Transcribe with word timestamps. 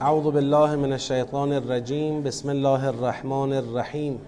اعوذ 0.00 0.30
بالله 0.30 0.76
من 0.76 0.92
الشیطان 0.92 1.52
الرجیم. 1.52 2.22
بسم 2.22 2.50
الله 2.50 2.88
الرحمن 2.88 3.52
الرحیم. 3.52 4.18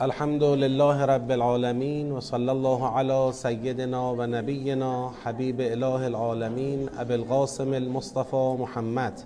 الحمد 0.00 0.42
لله 0.42 1.04
رب 1.04 1.30
العالمين 1.30 2.12
وصلى 2.12 2.52
الله 2.52 2.86
على 2.86 3.30
سيدنا 3.32 4.10
ونبينا 4.10 5.10
حبيب 5.24 5.60
اله 5.60 6.06
العالمين 6.06 6.88
ابي 6.98 7.14
القاسم 7.14 7.74
المصطفى 7.74 8.56
محمد. 8.58 9.20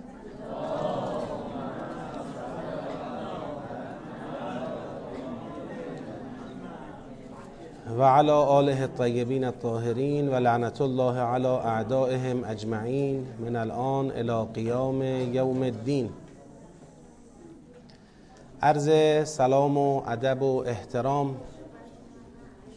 وعلى 7.97 8.59
آله 8.59 8.83
الطيبين 8.83 9.43
الطاهرين 9.43 10.29
ولعنة 10.29 10.77
الله 10.81 11.19
على 11.19 11.47
أعدائهم 11.65 12.45
أجمعين 12.45 13.25
من 13.39 13.55
الآن 13.55 14.11
إلى 14.11 14.47
قيام 14.55 15.01
يوم 15.33 15.63
الدين 15.63 16.11
عرض 18.61 18.89
سلام 19.23 19.77
و 19.77 20.01
ادب 20.07 20.41
و 20.41 20.63
احترام 20.67 21.35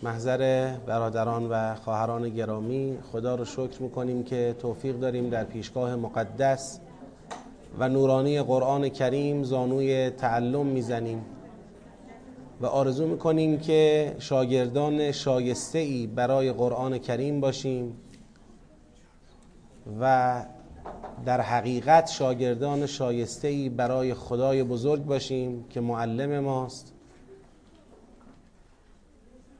محضر 0.02 0.72
برادران 0.86 1.48
و 1.50 1.74
خواهران 1.74 2.28
گرامی 2.28 2.98
خدا 3.12 3.34
رو 3.34 3.44
شکر 3.44 3.82
می‌کنیم 3.82 4.22
که 4.22 4.56
توفیق 4.58 4.96
داریم 4.96 5.30
در 5.30 5.44
پیشگاه 5.44 5.96
مقدس 5.96 6.80
و 7.78 7.88
نورانی 7.88 8.42
قرآن 8.42 8.88
کریم 8.88 9.42
زانوی 9.42 10.10
تعلم 10.10 10.66
می‌زنیم. 10.66 11.24
و 12.60 12.66
آرزو 12.66 13.06
می‌کنیم 13.06 13.58
که 13.58 14.14
شاگردان 14.18 15.12
شایسته 15.12 15.78
ای 15.78 16.06
برای 16.06 16.52
قرآن 16.52 16.98
کریم 16.98 17.40
باشیم 17.40 17.96
و 20.00 20.44
در 21.24 21.40
حقیقت 21.40 22.08
شاگردان 22.08 22.86
شایسته 22.86 23.48
ای 23.48 23.68
برای 23.68 24.14
خدای 24.14 24.62
بزرگ 24.62 25.04
باشیم 25.04 25.64
که 25.64 25.80
معلم 25.80 26.38
ماست 26.38 26.92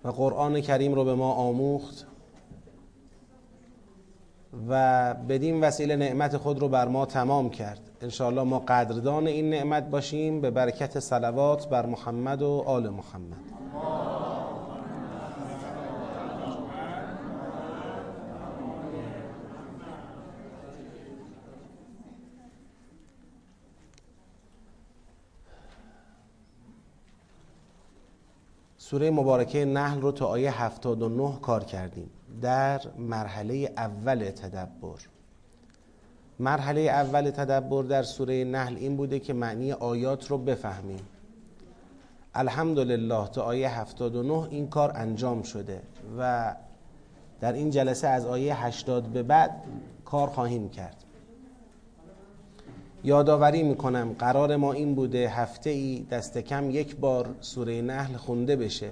و 0.05 0.09
قرآن 0.09 0.61
کریم 0.61 0.95
رو 0.95 1.05
به 1.05 1.15
ما 1.15 1.33
آموخت 1.33 2.07
و 4.69 5.15
بدین 5.15 5.61
وسیله 5.61 5.97
نعمت 5.97 6.37
خود 6.37 6.59
رو 6.59 6.69
بر 6.69 6.89
ما 6.89 7.07
تمام 7.07 7.51
کرد. 7.51 7.90
انشاءالله 8.03 8.43
ما 8.43 8.59
قدردان 8.59 9.27
این 9.27 9.51
نعمت 9.51 9.91
باشیم 9.91 10.41
به 10.41 10.51
برکت 10.51 11.01
صلوات 11.01 11.69
بر 11.69 11.87
محمد 11.87 12.43
و 12.43 12.65
آل 12.67 12.89
محمد. 12.89 13.37
سوره 28.79 29.11
مبارکه 29.11 29.65
نحل 29.65 30.01
رو 30.01 30.13
تا 30.13 30.27
آیه 30.27 30.63
79 30.63 31.39
کار 31.43 31.65
کردیم. 31.65 32.11
در 32.43 32.81
مرحله 32.99 33.73
اول 33.77 34.31
تدبر. 34.31 35.20
مرحله 36.41 36.81
اول 36.81 37.31
تدبر 37.31 37.83
در 37.83 38.03
سوره 38.03 38.45
نحل 38.45 38.77
این 38.77 38.97
بوده 38.97 39.19
که 39.19 39.33
معنی 39.33 39.73
آیات 39.73 40.31
رو 40.31 40.39
بفهمیم. 40.39 41.01
الحمدلله 42.35 43.29
تا 43.29 43.43
آیه 43.43 43.81
79 43.81 44.49
این 44.51 44.69
کار 44.69 44.93
انجام 44.95 45.43
شده 45.43 45.83
و 46.19 46.55
در 47.41 47.53
این 47.53 47.71
جلسه 47.71 48.09
از 48.09 48.27
آیه 48.27 48.65
80 48.67 49.13
به 49.13 49.23
بعد 49.23 49.51
کار 50.05 50.29
خواهیم 50.29 50.69
کرد. 50.69 51.05
یادآوری 53.05 53.63
می‌کنم 53.63 54.17
قرار 54.19 54.57
ما 54.57 54.73
این 54.73 54.95
بوده 54.95 55.29
هفته 55.29 55.71
ای 55.71 56.07
دست 56.11 56.39
کم 56.39 56.71
یک 56.71 56.97
بار 56.97 57.35
سوره 57.41 57.83
نحل 57.83 58.17
خونده 58.17 58.57
بشه. 58.57 58.91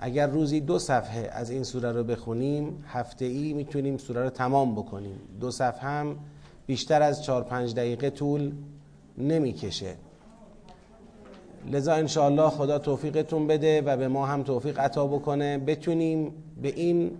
اگر 0.00 0.26
روزی 0.26 0.60
دو 0.60 0.78
صفحه 0.78 1.30
از 1.32 1.50
این 1.50 1.64
سوره 1.64 1.92
رو 1.92 2.04
بخونیم 2.04 2.84
هفته 2.86 3.24
ای 3.24 3.52
می‌تونیم 3.52 3.96
سوره 3.96 4.22
رو 4.22 4.30
تمام 4.30 4.74
بکنیم. 4.74 5.20
دو 5.40 5.50
صفحه 5.50 5.88
هم 5.88 6.16
بیشتر 6.66 7.02
از 7.02 7.24
چار 7.24 7.42
پنج 7.42 7.74
دقیقه 7.74 8.10
طول 8.10 8.52
نمی‌کشه. 9.18 9.94
لذا 11.72 11.92
انشاءالله 11.92 12.50
خدا 12.50 12.78
توفیقتون 12.78 13.46
بده 13.46 13.82
و 13.82 13.96
به 13.96 14.08
ما 14.08 14.26
هم 14.26 14.42
توفیق 14.42 14.78
عطا 14.78 15.06
بکنه. 15.06 15.58
بتونیم 15.58 16.32
به 16.62 16.68
این 16.68 17.10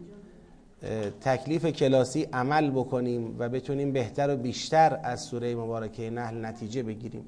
تکلیف 1.20 1.66
کلاسی 1.66 2.22
عمل 2.32 2.70
بکنیم 2.70 3.36
و 3.38 3.48
بتونیم 3.48 3.92
بهتر 3.92 4.34
و 4.34 4.36
بیشتر 4.36 5.00
از 5.02 5.20
سوره 5.20 5.54
مبارکه 5.54 6.10
نحل 6.10 6.44
نتیجه 6.44 6.82
بگیریم. 6.82 7.24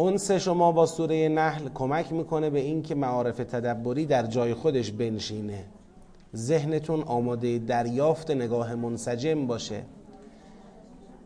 اونس 0.00 0.30
شما 0.30 0.72
با 0.72 0.86
سوره 0.86 1.28
نحل 1.28 1.68
کمک 1.74 2.12
می‌کنه 2.12 2.50
به 2.50 2.58
این 2.58 2.82
که 2.82 2.94
معارف 2.94 3.36
تدبری 3.36 4.06
در 4.06 4.26
جای 4.26 4.54
خودش 4.54 4.90
بنشینه. 4.90 5.64
ذهنتون 6.36 7.02
آماده 7.02 7.58
دریافت 7.58 8.30
نگاه 8.30 8.74
منسجم 8.74 9.46
باشه. 9.46 9.82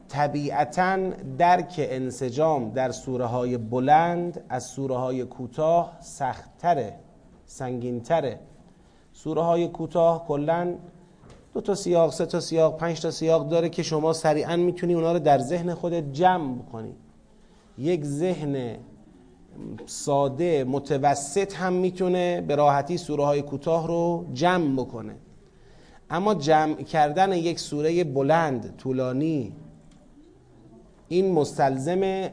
طبیعتا 0.08 0.98
درک 1.38 1.74
انسجام 1.78 2.70
در 2.70 2.90
سوره 2.90 3.24
های 3.24 3.58
بلند 3.58 4.44
از 4.48 4.64
سوره 4.64 4.96
های 4.96 5.24
کوتاه 5.24 5.96
سختتره 6.00 6.94
سنگینتره. 7.46 8.40
سوره 9.12 9.42
های 9.42 9.68
کوتاه 9.68 10.26
کلا 10.26 10.74
دو 11.54 11.60
تا 11.60 11.74
سیاق 11.74 12.12
سه 12.12 12.26
تا 12.26 12.40
سیاق 12.40 12.76
پنج 12.76 13.00
تا 13.00 13.10
سیاق 13.10 13.48
داره 13.48 13.68
که 13.68 13.82
شما 13.82 14.12
سریعا 14.12 14.56
می‌تونی 14.56 14.94
اونا 14.94 15.12
رو 15.12 15.18
در 15.18 15.38
ذهن 15.38 15.74
خودت 15.74 16.12
جمع 16.12 16.54
بکنی 16.54 16.94
یک 17.78 18.04
ذهن 18.04 18.76
ساده 19.86 20.64
متوسط 20.64 21.54
هم 21.56 21.72
می‌تونه 21.72 22.40
به 22.40 22.54
راحتی 22.54 22.98
سوره 22.98 23.24
های 23.24 23.42
کوتاه 23.42 23.86
رو 23.86 24.26
جمع 24.32 24.82
بکنه. 24.82 25.14
اما 26.10 26.34
جمع 26.34 26.74
کردن 26.74 27.32
یک 27.32 27.60
سوره 27.60 28.04
بلند 28.04 28.74
طولانی 28.76 29.52
این 31.08 31.32
مستلزم 31.32 32.30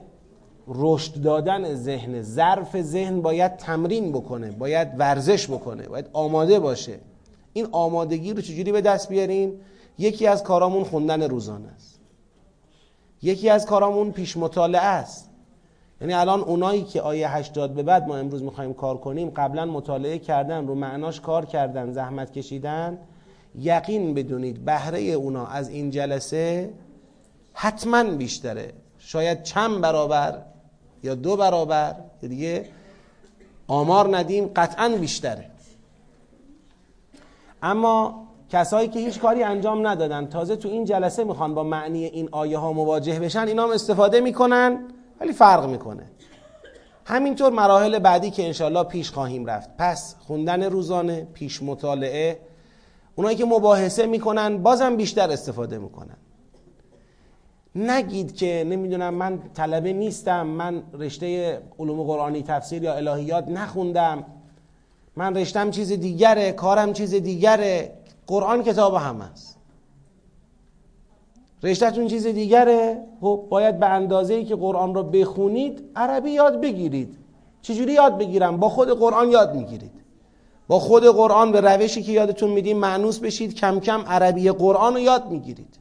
رشد 0.68 1.22
دادن 1.22 1.76
ذهن 1.76 2.22
ظرف 2.22 2.82
ذهن 2.82 3.22
باید 3.22 3.58
تمرین 3.58 4.12
بکنه 4.12 4.52
باید 4.52 4.88
ورزش 4.98 5.48
بکنه 5.48 5.88
باید 5.88 6.10
آماده 6.14 6.60
باشه. 6.60 7.00
این 7.54 7.68
آمادگی 7.72 8.34
رو 8.34 8.42
چجوری 8.42 8.72
به 8.72 8.82
دست 8.82 9.10
بیاریم؟ 9.10 9.54
یکی 9.98 10.28
از 10.28 10.44
کارامون 10.44 10.84
خوندن 10.84 11.22
روزانه 11.22 11.68
است. 11.68 12.00
یکی 13.22 13.50
از 13.50 13.66
کارامون 13.66 14.12
پیش 14.12 14.38
مطالعه 14.38 14.82
است. 14.82 15.29
یعنی 16.02 16.14
الان 16.14 16.40
اونایی 16.42 16.84
که 16.84 17.02
آیه 17.02 17.36
80 17.36 17.74
به 17.74 17.84
بعد 17.84 18.08
ما 18.08 18.18
امروز 18.18 18.44
می‌خوایم 18.44 18.74
کار 18.74 18.98
کنیم 18.98 19.30
قبلا 19.30 19.66
مطالعه 19.66 20.20
کردن 20.20 20.68
رو 20.68 20.76
معناش 20.76 21.22
کار 21.22 21.46
کردن 21.46 21.92
زحمت 21.92 22.34
کشیدن. 22.34 22.98
یقین 23.60 24.14
بدونید 24.14 24.66
بهره 24.66 25.00
اونا 25.00 25.48
از 25.48 25.70
این 25.70 25.92
جلسه 25.92 26.74
حتما 27.54 28.04
بیشتره. 28.04 28.74
شاید 28.98 29.44
چند 29.44 29.82
برابر 29.82 30.42
یا 31.04 31.16
دو 31.16 31.38
برابر 31.38 31.96
دیگه 32.22 32.66
آمار 33.68 34.18
ندیم 34.18 34.52
قطعا 34.56 34.90
بیشتره. 34.90 35.46
اما 37.64 38.28
کسایی 38.50 38.88
که 38.88 39.00
هیچ 39.00 39.20
کاری 39.20 39.44
انجام 39.44 39.88
ندادن 39.88 40.28
تازه 40.28 40.56
تو 40.56 40.70
این 40.70 40.86
جلسه 40.86 41.24
می‌خوان 41.24 41.56
با 41.56 41.64
معنی 41.64 42.06
این 42.06 42.30
آیه 42.32 42.58
ها 42.58 42.74
مواجه 42.74 43.20
بشن 43.20 43.48
اینا 43.48 43.64
هم 43.64 43.72
استفاده 43.72 44.20
می‌کنن. 44.20 44.80
ولی 45.20 45.34
فرق 45.34 45.70
می‌کنه. 45.70 46.04
همینطور 47.06 47.54
مراحل 47.54 48.00
بعدی 48.00 48.32
که 48.32 48.46
انشالله 48.46 48.84
پیش 48.84 49.12
خواهیم 49.12 49.46
رفت. 49.46 49.70
پس 49.78 50.16
خوندن 50.20 50.64
روزانه 50.64 51.28
پیش 51.34 51.64
مطالعه 51.64 52.40
اونایی 53.16 53.38
که 53.38 53.46
مباحثه 53.46 54.06
می‌کنن 54.06 54.58
بازم 54.58 54.96
بیشتر 54.96 55.32
استفاده 55.32 55.78
می‌کنن. 55.78 56.18
نگید 57.76 58.36
که 58.36 58.66
نمی‌دونم 58.68 59.14
من 59.14 59.40
طلبه 59.54 59.94
نیستم 59.94 60.48
من 60.48 60.84
رشته 60.94 61.60
علوم 61.80 62.04
قرآنی 62.04 62.44
تفسیر 62.44 62.84
یا 62.84 62.94
الهیات 62.94 63.48
نخوندم. 63.48 64.26
من 65.16 65.36
رشتم 65.36 65.72
چیز 65.72 65.92
دیگره 65.92 66.52
کارم 66.52 66.94
چیز 66.94 67.14
دیگره. 67.14 67.94
قرآن 68.28 68.64
کتاب 68.64 68.96
هم 68.96 69.22
است 69.22 69.59
رشتهتون 71.64 72.08
چیز 72.08 72.28
دیگره؟ 72.28 73.04
خب 73.22 73.46
باید 73.50 73.80
به 73.80 73.86
اندازه 73.86 74.34
ای 74.34 74.46
که 74.46 74.56
قرآن 74.56 74.96
رو 74.96 75.04
بخونید 75.04 75.84
عربی 75.96 76.32
یاد 76.32 76.62
بگیرید. 76.62 77.18
چجوری 77.62 77.94
یاد 77.94 78.18
بگیرم؟ 78.18 78.58
با 78.58 78.70
خود 78.70 78.90
قرآن 78.90 79.32
یاد 79.32 79.56
می‌گیرید. 79.56 79.92
با 80.68 80.80
خود 80.80 81.04
قرآن 81.04 81.52
به 81.52 81.62
روشی 81.62 82.04
که 82.04 82.12
یادتون 82.12 82.50
میدیم 82.50 82.78
معنوس 82.78 83.20
بشید 83.20 83.56
کم 83.56 83.80
کم 83.80 84.02
عربی 84.08 84.52
قرآن 84.52 84.94
رو 84.94 85.00
یاد 85.00 85.30
می‌گیرید. 85.30 85.80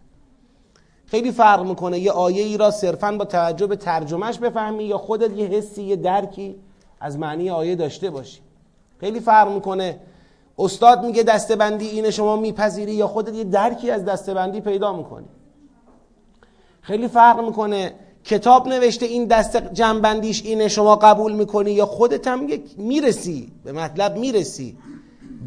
خیلی 1.07 1.33
فرق 1.33 1.67
می‌کنه 1.67 1.99
یه 1.99 2.13
آیه 2.13 2.43
ای 2.43 2.57
را 2.57 2.71
صرفا 2.71 3.13
با 3.13 3.25
توجه 3.25 3.67
به 3.67 3.77
ترجمهش 3.77 4.39
بفهمی 4.39 4.85
یا 4.85 4.99
خودت 4.99 5.37
یه 5.37 5.47
حسی 5.47 5.83
یه 5.83 5.97
درکی 5.97 6.57
از 7.01 7.19
معنی 7.19 7.51
آیه 7.51 7.75
داشته 7.77 8.11
باشی. 8.11 8.41
خیلی 9.01 9.21
فرق 9.21 9.53
می‌کنه. 9.53 10.01
استاد 10.59 11.05
میگه 11.05 11.23
دستبندی 11.23 11.87
اینه 11.87 12.11
شما 12.11 12.37
میپذیری 12.37 12.93
یا 12.93 13.07
خودت 13.07 13.35
یه 13.35 13.45
درکی 13.45 13.91
از 13.91 14.05
دستبندی 14.05 14.61
پیدا 14.61 14.93
می‌کنی. 14.93 15.27
خیلی 16.89 17.09
فرق 17.09 17.41
می‌کنه. 17.41 17.95
کتاب 18.25 18.69
نوشته 18.69 19.07
این 19.07 19.25
دست 19.25 19.57
جنبندیش 19.57 20.43
اینه 20.43 20.69
شما 20.69 20.97
قبول 20.97 21.33
می‌کنی 21.33 21.71
یا 21.71 21.87
خودت 21.87 22.29
هم 22.29 22.47
می‌رسی 22.77 23.53
به 23.65 23.73
مطلب 23.73 24.17
می‌رسی. 24.17 24.79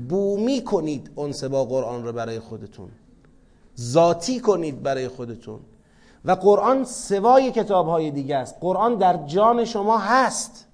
بومی 0.10 0.64
کنید 0.64 1.12
اونس 1.16 1.44
با 1.44 1.66
قرآن 1.66 2.06
رو 2.06 2.14
برای 2.14 2.40
خودتون. 2.40 2.90
ذاتی 3.80 4.40
کنید 4.40 4.84
برای 4.84 5.08
خودتون. 5.08 5.60
و 6.26 6.32
قرآن 6.32 6.84
سوای 6.84 7.52
کتاب 7.52 7.88
های 7.88 8.12
دیگه 8.12 8.36
است. 8.36 8.56
قرآن 8.62 8.96
در 8.96 9.18
جان 9.26 9.66
شما 9.66 9.98
هست. 9.98 10.68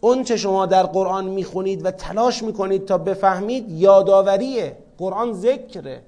اون 0.00 0.22
چه 0.22 0.36
شما 0.36 0.66
در 0.66 0.82
قرآن 0.82 1.24
می‌خونید 1.24 1.84
و 1.84 1.90
تلاش 1.90 2.42
می‌کنید 2.42 2.84
تا 2.84 2.98
بفهمید 2.98 3.70
یادآوریه. 3.70 4.76
قرآن 4.98 5.32
ذکره. 5.32 6.02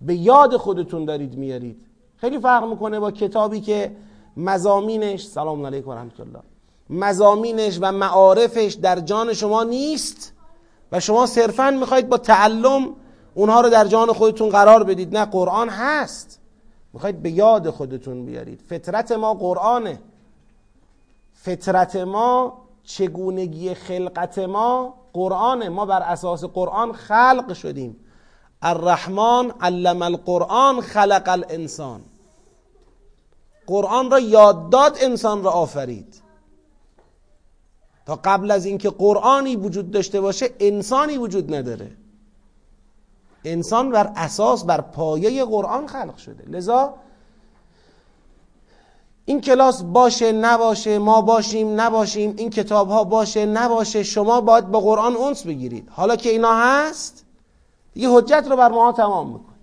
به 0.00 0.14
یاد 0.14 0.56
خودتون 0.56 1.04
دارید 1.04 1.34
میارید 1.36 1.89
خیلی 2.20 2.38
فرق 2.38 2.64
می‌کنه 2.64 3.00
با 3.00 3.10
کتابی 3.10 3.60
که 3.60 3.96
مزامینش 4.36 5.26
سلام 5.26 5.66
علیکم 5.66 5.88
و 5.88 5.92
رحمت 5.92 6.20
الله 6.20 6.42
مزامینش 6.90 7.78
و 7.80 7.92
معارفش 7.92 8.76
در 8.82 9.00
جان 9.00 9.32
شما 9.32 9.64
نیست 9.64 10.32
و 10.92 11.00
شما 11.00 11.26
صرفا 11.26 11.70
می‌خواید 11.70 12.08
با 12.08 12.18
تعلم 12.18 12.88
اونها 13.34 13.60
رو 13.60 13.70
در 13.70 13.84
جان 13.86 14.12
خودتون 14.12 14.48
قرار 14.48 14.84
بدید. 14.84 15.16
نه 15.16 15.24
قرآن 15.24 15.68
هست. 15.68 16.40
می‌خواید 16.92 17.22
به 17.22 17.30
یاد 17.30 17.70
خودتون 17.70 18.26
بیارید. 18.26 18.62
فطرت 18.68 19.12
ما 19.12 19.34
قرآنه. 19.34 20.00
فطرت 21.32 21.96
ما 21.96 22.58
چگونگی 22.84 23.74
خلقت 23.74 24.38
ما 24.38 24.94
قرآنه. 25.12 25.68
ما 25.68 25.86
بر 25.86 26.02
اساس 26.02 26.44
قرآن 26.44 26.92
خلق 26.92 27.52
شدیم. 27.52 27.96
الرحمن 28.62 29.52
علم 29.60 30.02
القرآن 30.02 30.80
خلق 30.80 31.28
الانسان. 31.28 32.00
قرآن 33.66 34.10
را 34.10 34.18
یاد 34.18 34.70
داد 34.70 34.96
انسان 35.00 35.42
را 35.42 35.50
آفرید. 35.50 36.22
تا 38.06 38.20
قبل 38.24 38.50
از 38.50 38.64
اینکه 38.64 38.90
قرآنی 38.90 39.56
وجود 39.56 39.90
داشته 39.90 40.20
باشه 40.20 40.50
انسانی 40.60 41.18
وجود 41.18 41.54
نداره. 41.54 41.90
انسان 43.44 43.90
بر 43.90 44.12
اساس 44.16 44.64
بر 44.64 44.80
پایه 44.80 45.44
قرآن 45.44 45.86
خلق 45.86 46.16
شده. 46.16 46.44
لذا 46.48 46.94
این 49.24 49.40
کلاس 49.40 49.82
باشه 49.82 50.32
نباشه 50.32 50.98
ما 50.98 51.20
باشیم 51.20 51.80
نباشیم 51.80 52.34
این 52.36 52.50
کتاب 52.50 52.88
ها 52.88 53.04
باشه 53.04 53.46
نباشه 53.46 54.02
شما 54.02 54.40
باید 54.40 54.70
با 54.70 54.80
قرآن 54.80 55.16
اونس 55.16 55.46
بگیرید. 55.46 55.88
حالا 55.92 56.16
که 56.16 56.30
اینا 56.30 56.54
هست 56.54 57.24
دیگه 58.00 58.12
حجت 58.12 58.46
رو 58.50 58.56
بر 58.56 58.68
ما 58.68 58.92
تمام 58.92 59.26
می‌کنه. 59.26 59.56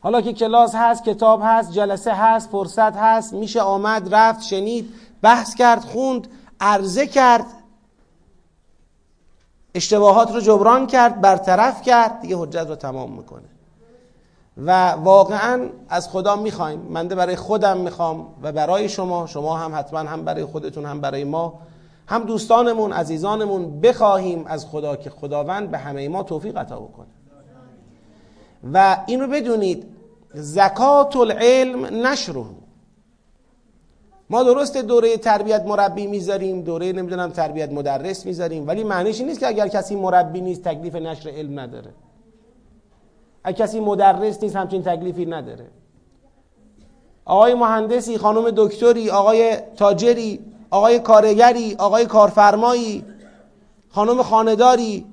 حالا 0.00 0.20
که 0.20 0.32
کلاس 0.32 0.74
هست 0.74 1.04
کتاب 1.04 1.40
هست 1.44 1.72
جلسه 1.72 2.12
هست 2.12 2.50
فرصت 2.50 2.96
هست 2.96 3.32
میشه 3.32 3.60
آمد 3.60 4.14
رفت 4.14 4.42
شنید 4.42 4.94
بحث 5.22 5.54
کرد 5.54 5.80
خوند 5.80 6.28
عرضه 6.60 7.06
کرد 7.06 7.46
اشتباهات 9.74 10.30
رو 10.30 10.40
جبران 10.40 10.86
کرد 10.86 11.20
برطرف 11.20 11.82
کرد 11.82 12.20
دیگه 12.20 12.36
حجت 12.36 12.66
رو 12.68 12.74
تمام 12.74 13.12
می‌کنه. 13.12 13.48
و 14.56 14.90
واقعا 14.90 15.68
از 15.88 16.08
خدا 16.08 16.36
می‌خوایم. 16.36 16.80
منده 16.80 17.14
برای 17.14 17.36
خودم 17.36 17.76
می‌خوام 17.76 18.34
و 18.42 18.52
برای 18.52 18.88
شما 18.88 19.26
شما 19.26 19.56
هم 19.56 19.74
حتما 19.74 19.98
هم 19.98 20.24
برای 20.24 20.44
خودتون 20.44 20.86
هم 20.86 21.00
برای 21.00 21.24
ما. 21.24 21.54
هم 22.08 22.24
دوستانمون 22.24 22.92
عزیزانمون 22.92 23.80
بخواهیم 23.80 24.46
از 24.46 24.66
خدا 24.66 24.96
که 24.96 25.10
خداوند 25.10 25.70
به 25.70 25.78
همه 25.78 26.08
ما 26.08 26.22
توفیق 26.22 26.56
عطا 26.56 26.80
بکنه. 26.80 27.06
و 28.72 29.04
اینو 29.06 29.26
بدونید 29.26 29.86
زکات 30.34 31.16
العلم 31.16 32.06
نشره 32.06 32.44
ما 34.30 34.42
درست 34.42 34.76
دوره 34.76 35.16
تربیت 35.16 35.66
مربی 35.66 36.06
می‌ذاریم 36.06 36.62
دوره 36.62 36.92
نمی‌دونم 36.92 37.30
تربیت 37.30 37.72
مدرس 37.72 38.26
می‌ذاریم 38.26 38.66
ولی 38.66 38.84
معنیش 38.84 39.20
نیست 39.20 39.40
که 39.40 39.46
اگر 39.46 39.68
کسی 39.68 39.96
مربی 39.96 40.40
نیست 40.40 40.64
تکلیف 40.64 40.94
نشر 40.94 41.30
علم 41.30 41.60
نداره. 41.60 41.90
اگر 43.44 43.64
کسی 43.64 43.80
مدرس 43.80 44.42
نیست 44.42 44.56
همچین 44.56 44.82
تکلیفی 44.82 45.26
نداره. 45.26 45.66
آقای 47.24 47.54
مهندسی 47.54 48.18
خانم 48.18 48.50
دکتری 48.50 49.10
آقای 49.10 49.56
تاجری 49.76 50.40
آقای 50.70 50.98
کارگری 50.98 51.74
آقای 51.74 52.06
کارفرمایی 52.06 53.04
خانم 53.90 54.22
خانداری 54.22 55.06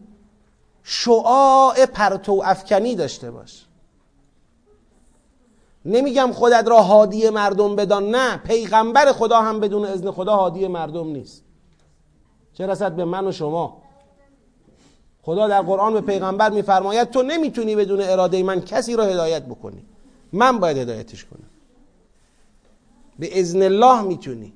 شعاع 0.83 1.85
پرتو 1.85 2.41
افکنی 2.45 2.95
داشته 2.95 3.31
باش. 3.31 3.65
نمیگم 5.85 6.31
خودت 6.31 6.67
را 6.67 6.81
هادی 6.81 7.29
مردم 7.29 7.75
بدان 7.75 8.15
نه 8.15 8.37
پیغمبر 8.37 9.11
خدا 9.11 9.41
هم 9.41 9.59
بدون 9.59 9.85
اذن 9.85 10.11
خدا 10.11 10.35
هادی 10.35 10.67
مردم 10.67 11.07
نیست. 11.07 11.43
چه 12.53 12.67
رسد 12.67 12.91
به 12.91 13.05
من 13.05 13.27
و 13.27 13.31
شما؟ 13.31 13.81
خدا 15.21 15.47
در 15.47 15.61
قرآن 15.61 15.93
به 15.93 16.01
پیغمبر 16.01 16.49
میفرماید 16.49 17.09
تو 17.09 17.23
نمی‌تونی 17.23 17.75
بدون 17.75 18.01
اراده 18.01 18.43
من 18.43 18.61
کسی 18.61 18.95
را 18.95 19.03
هدایت 19.03 19.45
بکنی. 19.45 19.85
من 20.33 20.59
باید 20.59 20.77
هدایتش 20.77 21.25
کنم. 21.25 21.49
به 23.19 23.39
اذن 23.39 23.61
الله 23.61 24.01
می‌تونی. 24.01 24.53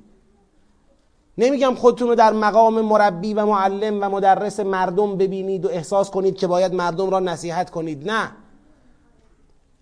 نمیگم 1.40 1.76
خودتون 1.76 2.08
رو 2.08 2.16
در 2.16 2.34
مقام 2.34 2.82
مربی 2.82 3.34
و 3.34 3.46
معلم 3.46 4.04
و 4.04 4.10
مدرس 4.10 4.60
مردم 4.60 5.18
ببینید 5.18 5.66
و 5.66 5.70
احساس 5.70 6.12
کنید 6.12 6.38
که 6.38 6.48
باید 6.48 6.74
مردم 6.74 7.10
را 7.10 7.20
نصیحت 7.20 7.70
کنید. 7.70 8.12
نه. 8.12 8.32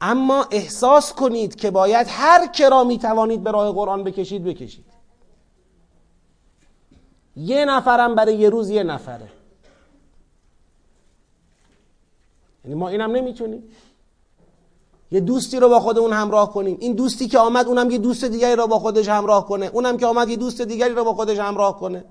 اما 0.02 0.48
احساس 0.52 1.14
کنید 1.14 1.56
که 1.56 1.72
باید 1.72 2.08
هر 2.10 2.48
کرا 2.48 2.84
می‌توانید 2.84 3.44
به 3.44 3.52
راه 3.52 3.72
قرآن 3.74 4.04
بکشید 4.04 4.44
بکشید. 4.44 4.86
یه 7.36 7.66
نفرم 7.66 8.16
برای 8.16 8.36
یه 8.36 8.50
روز 8.50 8.70
یه 8.70 8.84
نفره. 8.84 9.30
یعنی 12.66 12.80
ما 12.80 12.90
اینم 12.90 13.12
نمی‌تونیم. 13.12 13.64
یه 15.12 15.20
دوستی 15.20 15.60
رو 15.60 15.70
با 15.70 15.80
خودمون 15.80 16.14
همراه 16.14 16.54
کنیم. 16.54 16.78
این 16.80 16.94
دوستی 16.94 17.28
که 17.28 17.40
آمد 17.40 17.68
اونم 17.68 17.92
یه 17.92 17.98
دوست 17.98 18.26
دیگری 18.26 18.56
رو 18.56 18.68
با 18.68 18.80
خودش 18.80 19.08
همراه 19.10 19.48
کنه. 19.48 19.70
اونم 19.74 19.98
که 19.98 20.06
آمد 20.06 20.30
یه 20.30 20.36
دوست 20.36 20.62
دیگری 20.62 20.94
رو 20.94 21.04
با 21.04 21.14
خودش 21.14 21.40
همراه 21.40 21.80
کنه. 21.80 22.06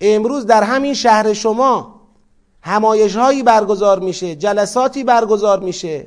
امروز 0.00 0.46
در 0.46 0.62
همین 0.62 0.94
شهر 0.94 1.32
شما 1.32 2.00
همایش 2.62 3.16
هایی 3.16 3.42
برگزار 3.42 3.98
میشه 4.00 4.34
جلساتی 4.34 5.04
برگزار 5.04 5.60
میشه. 5.60 6.06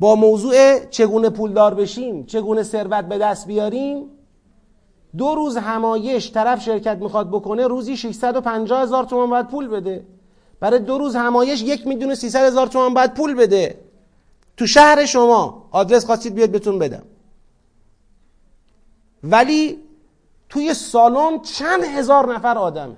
با 0.00 0.14
موضوع 0.14 0.84
چگونه 0.84 1.30
پولدار 1.30 1.74
بشیم 1.74 2.26
چگونه 2.26 2.62
ثروت 2.62 3.04
به 3.04 3.18
دست 3.18 3.46
بیاریم 3.46 4.04
دو 5.16 5.34
روز 5.34 5.56
همایش 5.56 6.32
طرف 6.32 6.62
شرکت 6.62 6.96
می‌خواد 6.96 7.28
بکنه 7.28 7.66
روزی 7.66 7.96
650 7.96 8.82
هزار 8.82 9.04
تومان 9.04 9.30
باید 9.30 9.48
پول 9.48 9.68
بده. 9.68 10.04
برای 10.62 10.80
دو 10.80 10.98
روز 10.98 11.16
همایش 11.16 11.62
یک 11.62 11.86
میلیون 11.86 12.14
300 12.14 12.46
هزار 12.46 12.66
تومان 12.66 12.94
باید 12.94 13.14
پول 13.14 13.34
بده. 13.34 13.80
تو 14.56 14.66
شهر 14.66 15.06
شما 15.06 15.68
آدرس 15.70 16.06
خواستید 16.06 16.34
بیاد 16.34 16.50
بهتون 16.50 16.78
بدم. 16.78 17.02
ولی 19.24 19.78
توی 20.48 20.74
سالن 20.74 21.40
چند 21.42 21.84
هزار 21.84 22.34
نفر 22.34 22.58
آدمه. 22.58 22.96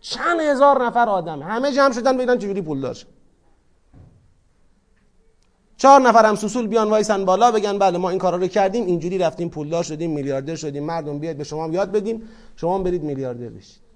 چند 0.00 0.40
هزار 0.40 0.84
نفر 0.86 1.08
آدم 1.08 1.42
همه 1.42 1.72
جمع 1.72 1.92
شدن 1.92 2.16
ببینن 2.16 2.38
چجوری 2.38 2.62
پول 2.62 2.80
داشت. 2.80 3.06
چهار 5.76 6.00
نفر 6.00 6.26
هم 6.26 6.34
سوسول 6.34 6.66
بیان 6.66 6.90
وایسن 6.90 7.24
بالا 7.24 7.52
بگن 7.52 7.78
بله 7.78 7.98
ما 7.98 8.10
این 8.10 8.18
کارا 8.18 8.36
رو 8.36 8.46
کردیم 8.46 8.86
اینجوری 8.86 9.18
رفتیم 9.18 9.48
پولدار 9.48 9.82
شدیم 9.82 10.10
میلیاردر 10.10 10.54
شدیم 10.54 10.84
مردم 10.84 11.18
بیاد 11.18 11.36
به 11.36 11.44
شما 11.44 11.68
یاد 11.68 11.92
بدیم 11.92 12.28
شما 12.56 12.78
برید 12.78 13.02
میلیاردر 13.02 13.48
بشید. 13.48 13.87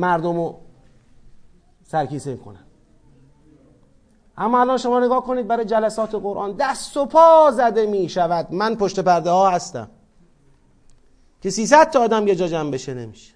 مردم 0.00 0.36
رو 0.36 0.60
سرکیسه 1.84 2.36
کنن. 2.36 2.64
اما 4.36 4.60
الان 4.60 4.78
شما 4.78 5.00
نگاه 5.00 5.24
کنید 5.24 5.46
برای 5.46 5.64
جلسات 5.64 6.14
قرآن 6.14 6.56
دست 6.58 6.96
و 6.96 7.06
پا 7.06 7.50
زده 7.50 7.86
می 7.86 8.08
شود. 8.08 8.52
من 8.52 8.74
پشت 8.74 9.00
پرده 9.00 9.30
ها 9.30 9.50
هستم. 9.50 9.90
که 11.42 11.50
300 11.50 11.90
تا 11.90 12.02
آدم 12.02 12.28
یه 12.28 12.34
جا 12.34 12.48
جمع 12.48 12.70
بشه 12.70 12.94
نمیشه. 12.94 13.34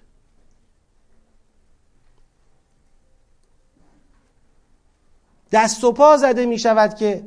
دست 5.51 5.83
و 5.83 5.91
پا 5.91 6.17
زده 6.17 6.45
می 6.45 6.59
شود 6.59 6.93
که 6.93 7.23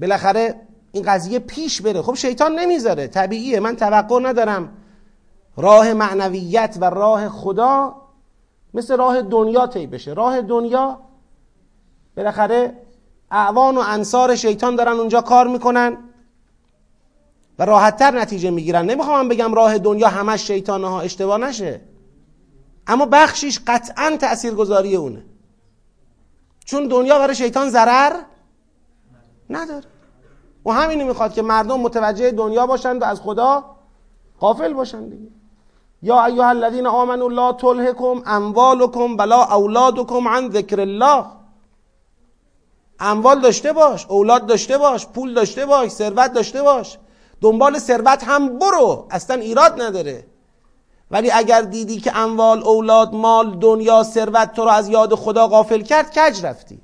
بالاخره 0.00 0.60
این 0.92 1.04
قضیه 1.04 1.38
پیش 1.38 1.82
بره. 1.82 2.02
خب 2.02 2.14
شیطان 2.14 2.58
نمی‌ذاره. 2.58 3.06
طبیعیه. 3.06 3.60
من 3.60 3.76
توقع 3.76 4.20
ندارم 4.20 4.76
راه 5.56 5.92
معنویت 5.92 6.78
و 6.80 6.84
راه 6.84 7.28
خدا 7.28 7.94
مثل 8.74 8.96
راه 8.96 9.22
دنیا 9.22 9.66
طی 9.66 9.86
بشه. 9.86 10.12
راه 10.12 10.42
دنیا 10.42 10.98
بالاخره 12.16 12.78
اعوان 13.30 13.76
و 13.76 13.80
انصار 13.86 14.36
شیطان 14.36 14.76
دارن 14.76 14.92
اونجا 14.92 15.20
کار 15.20 15.48
می‌کنن 15.48 15.96
و 17.58 17.64
راحتتر 17.64 18.10
نتیجه 18.10 18.50
می‌گیرن. 18.50 18.86
نمی‌خوام 18.86 19.28
بگم 19.28 19.54
راه 19.54 19.78
دنیا 19.78 20.08
همش 20.08 20.46
شیطانه 20.46 20.88
ها 20.88 21.00
اشتباه 21.00 21.38
نشه. 21.38 21.80
اما 22.86 23.06
بخشیش 23.06 23.60
قطعا 23.66 24.16
تاثیرگذاری 24.20 24.96
اونه. 24.96 25.24
چون 26.64 26.88
دنیا 26.88 27.18
برای 27.18 27.34
شیطان 27.34 27.70
ضرر 27.70 28.16
نداره. 29.50 29.84
و 30.66 30.70
همینو 30.70 31.06
می‌خواد 31.06 31.32
که 31.32 31.42
مردم 31.42 31.80
متوجه 31.80 32.30
دنیا 32.30 32.66
باشند 32.66 33.02
و 33.02 33.04
از 33.04 33.20
خدا 33.20 33.64
غافل 34.40 34.72
باشند 34.72 35.10
دیگه. 35.10 35.30
یا 36.02 36.24
ایها 36.24 36.48
الذین 36.48 36.86
آمنوا 36.86 37.28
لا 37.28 37.52
تلهکم 37.52 38.22
اموالکم 38.26 39.16
ولا 39.18 39.42
اولادکم 39.42 40.28
عن 40.28 40.50
ذکر 40.50 40.80
الله. 40.80 41.26
اموال 43.00 43.40
داشته 43.40 43.72
باش 43.72 44.06
اولاد 44.06 44.46
داشته 44.46 44.78
باش 44.78 45.06
پول 45.06 45.34
داشته 45.34 45.66
باش 45.66 45.90
ثروت 45.90 46.32
داشته 46.32 46.62
باش. 46.62 46.98
دنبال 47.40 47.78
ثروت 47.78 48.24
هم 48.24 48.58
برو 48.58 49.06
اصلا 49.10 49.36
ایراد 49.36 49.82
نداره. 49.82 50.26
ولی 51.10 51.30
اگر 51.30 51.62
دیدی 51.62 52.00
که 52.00 52.16
اموال 52.16 52.62
اولاد 52.62 53.14
مال 53.14 53.58
دنیا 53.58 54.02
ثروت 54.02 54.52
تو 54.52 54.64
رو 54.64 54.70
از 54.70 54.88
یاد 54.88 55.14
خدا 55.14 55.48
غافل 55.48 55.82
کرد 55.82 56.10
کج 56.10 56.46
رفتی؟ 56.46 56.80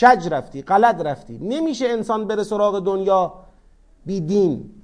کج 0.00 0.28
رفتی؟ 0.28 0.62
غلط 0.62 1.00
رفتی. 1.00 1.38
نمیشه 1.38 1.88
انسان 1.88 2.26
بره 2.26 2.42
سراغ 2.42 2.78
دنیا 2.78 3.32
بی 4.06 4.20
دین. 4.20 4.83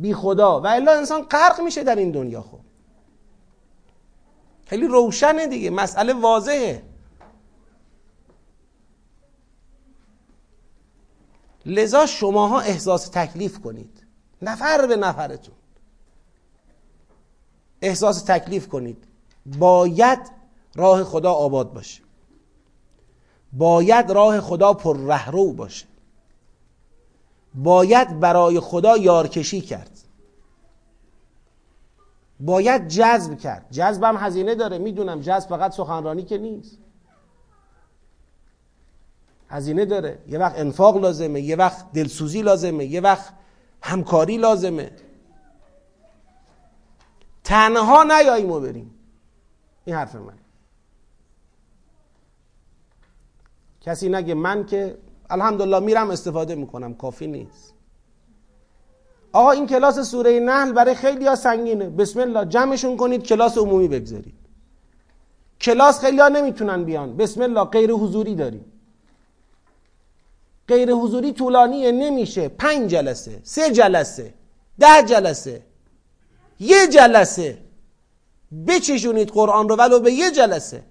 بی 0.00 0.14
خدا 0.14 0.60
و 0.60 0.66
الا 0.66 0.92
انسان 0.92 1.22
غرق 1.22 1.60
میشه 1.60 1.84
در 1.84 1.96
این 1.96 2.10
دنیا 2.10 2.42
خب. 2.42 2.60
خیلی 4.66 4.86
روشنه 4.86 5.46
دیگه. 5.46 5.70
مسئله 5.70 6.12
واضحه. 6.12 6.82
لذا 11.66 12.06
شماها 12.06 12.60
احساس 12.60 13.08
تکلیف 13.08 13.60
کنید. 13.60 14.06
نفر 14.42 14.86
به 14.86 14.96
نفرتون. 14.96 15.54
احساس 17.82 18.22
تکلیف 18.22 18.68
کنید. 18.68 19.04
باید 19.46 20.18
راه 20.74 21.04
خدا 21.04 21.32
آباد 21.32 21.72
باشه. 21.72 22.02
باید 23.52 24.10
راه 24.10 24.40
خدا 24.40 24.74
پر 24.74 24.96
رهرو 24.96 25.52
باشه. 25.52 25.89
باید 27.54 28.20
برای 28.20 28.60
خدا 28.60 28.96
یارکشی 28.96 29.60
کرد. 29.60 29.90
باید 32.40 32.88
جذب 32.88 33.38
کرد. 33.38 33.66
جذب 33.70 34.04
هم 34.04 34.16
هزینه 34.16 34.54
داره. 34.54 34.78
می‌دونم 34.78 35.20
جذب 35.20 35.48
فقط 35.48 35.72
سخنرانی 35.72 36.22
که 36.22 36.38
نیست. 36.38 36.78
هزینه 39.48 39.84
داره. 39.84 40.18
یه 40.28 40.38
وقت 40.38 40.58
انفاق 40.58 40.96
لازمه 40.96 41.40
یه 41.40 41.56
وقت 41.56 41.92
دلسوزی 41.92 42.42
لازمه 42.42 42.84
یه 42.84 43.00
وقت 43.00 43.32
همکاری 43.82 44.36
لازمه. 44.36 44.90
تنها 47.44 48.02
نیاییم 48.02 48.50
و 48.50 48.60
بریم. 48.60 48.94
این 49.84 49.96
حرف 49.96 50.14
من 50.14 50.34
کسی 53.80 54.08
نگه 54.08 54.34
من 54.34 54.66
که 54.66 54.98
الحمدلله 55.30 55.80
میرم 55.80 56.10
استفاده 56.10 56.54
می‌کنم. 56.54 56.94
کافی 56.94 57.26
نیست. 57.26 57.74
آقا 59.32 59.50
این 59.50 59.66
کلاس 59.66 59.98
سوره 59.98 60.40
نحل 60.40 60.72
برای 60.72 60.94
خیلی 60.94 61.26
ها 61.26 61.34
سنگینه. 61.34 61.88
بسم 61.88 62.20
الله 62.20 62.44
جمعشون 62.44 62.96
کنید 62.96 63.22
کلاس 63.22 63.58
عمومی 63.58 63.88
بگذارید. 63.88 64.34
کلاس 65.60 66.00
خیلی 66.00 66.20
ها 66.20 66.28
نمی‌تونن 66.28 66.84
بیان. 66.84 67.16
بسم 67.16 67.42
الله 67.42 67.64
غیر 67.64 67.90
حضوری 67.92 68.34
داریم. 68.34 68.64
غیر 70.68 70.92
حضوری 70.92 71.32
طولانیه 71.32 71.92
نمیشه. 71.92 72.48
پنج 72.48 72.90
جلسه 72.90 73.40
سه 73.42 73.70
جلسه 73.72 74.34
ده 74.78 75.02
جلسه 75.02 75.62
یه 76.60 76.86
جلسه. 76.86 77.58
بچشونید 78.66 79.28
قرآن 79.28 79.68
رو 79.68 79.76
ولو 79.76 80.00
به 80.00 80.12
یه 80.12 80.30
جلسه. 80.30 80.82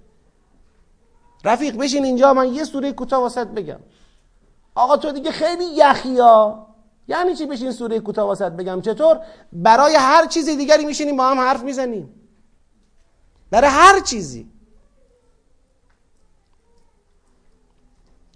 رفیق 1.46 1.78
بشین 1.78 2.06
اینجا 2.06 2.34
من 2.34 2.54
یه 2.54 2.64
سوره 2.64 2.94
کوتاه 2.94 3.22
واسط 3.22 3.48
بگم. 3.48 3.80
آقا 4.76 4.98
تو 4.98 5.12
دیگه 5.12 5.32
خیلی 5.32 5.66
یخی 5.66 6.20
ها. 6.20 6.70
یعنی 7.08 7.36
چی 7.36 7.46
بشین 7.46 7.72
سوره 7.72 8.00
کوتاه 8.00 8.28
واسط 8.28 8.52
بگم؟ 8.52 8.82
چطور؟ 8.82 9.20
برای 9.54 9.96
هر 9.96 10.26
چیزی 10.26 10.56
دیگری 10.56 10.86
میشینیم 10.86 11.18
با 11.18 11.30
هم 11.30 11.40
حرف 11.40 11.64
می‌زنیم. 11.64 12.14
برای 13.52 13.70
هر 13.70 14.00
چیزی. 14.00 14.52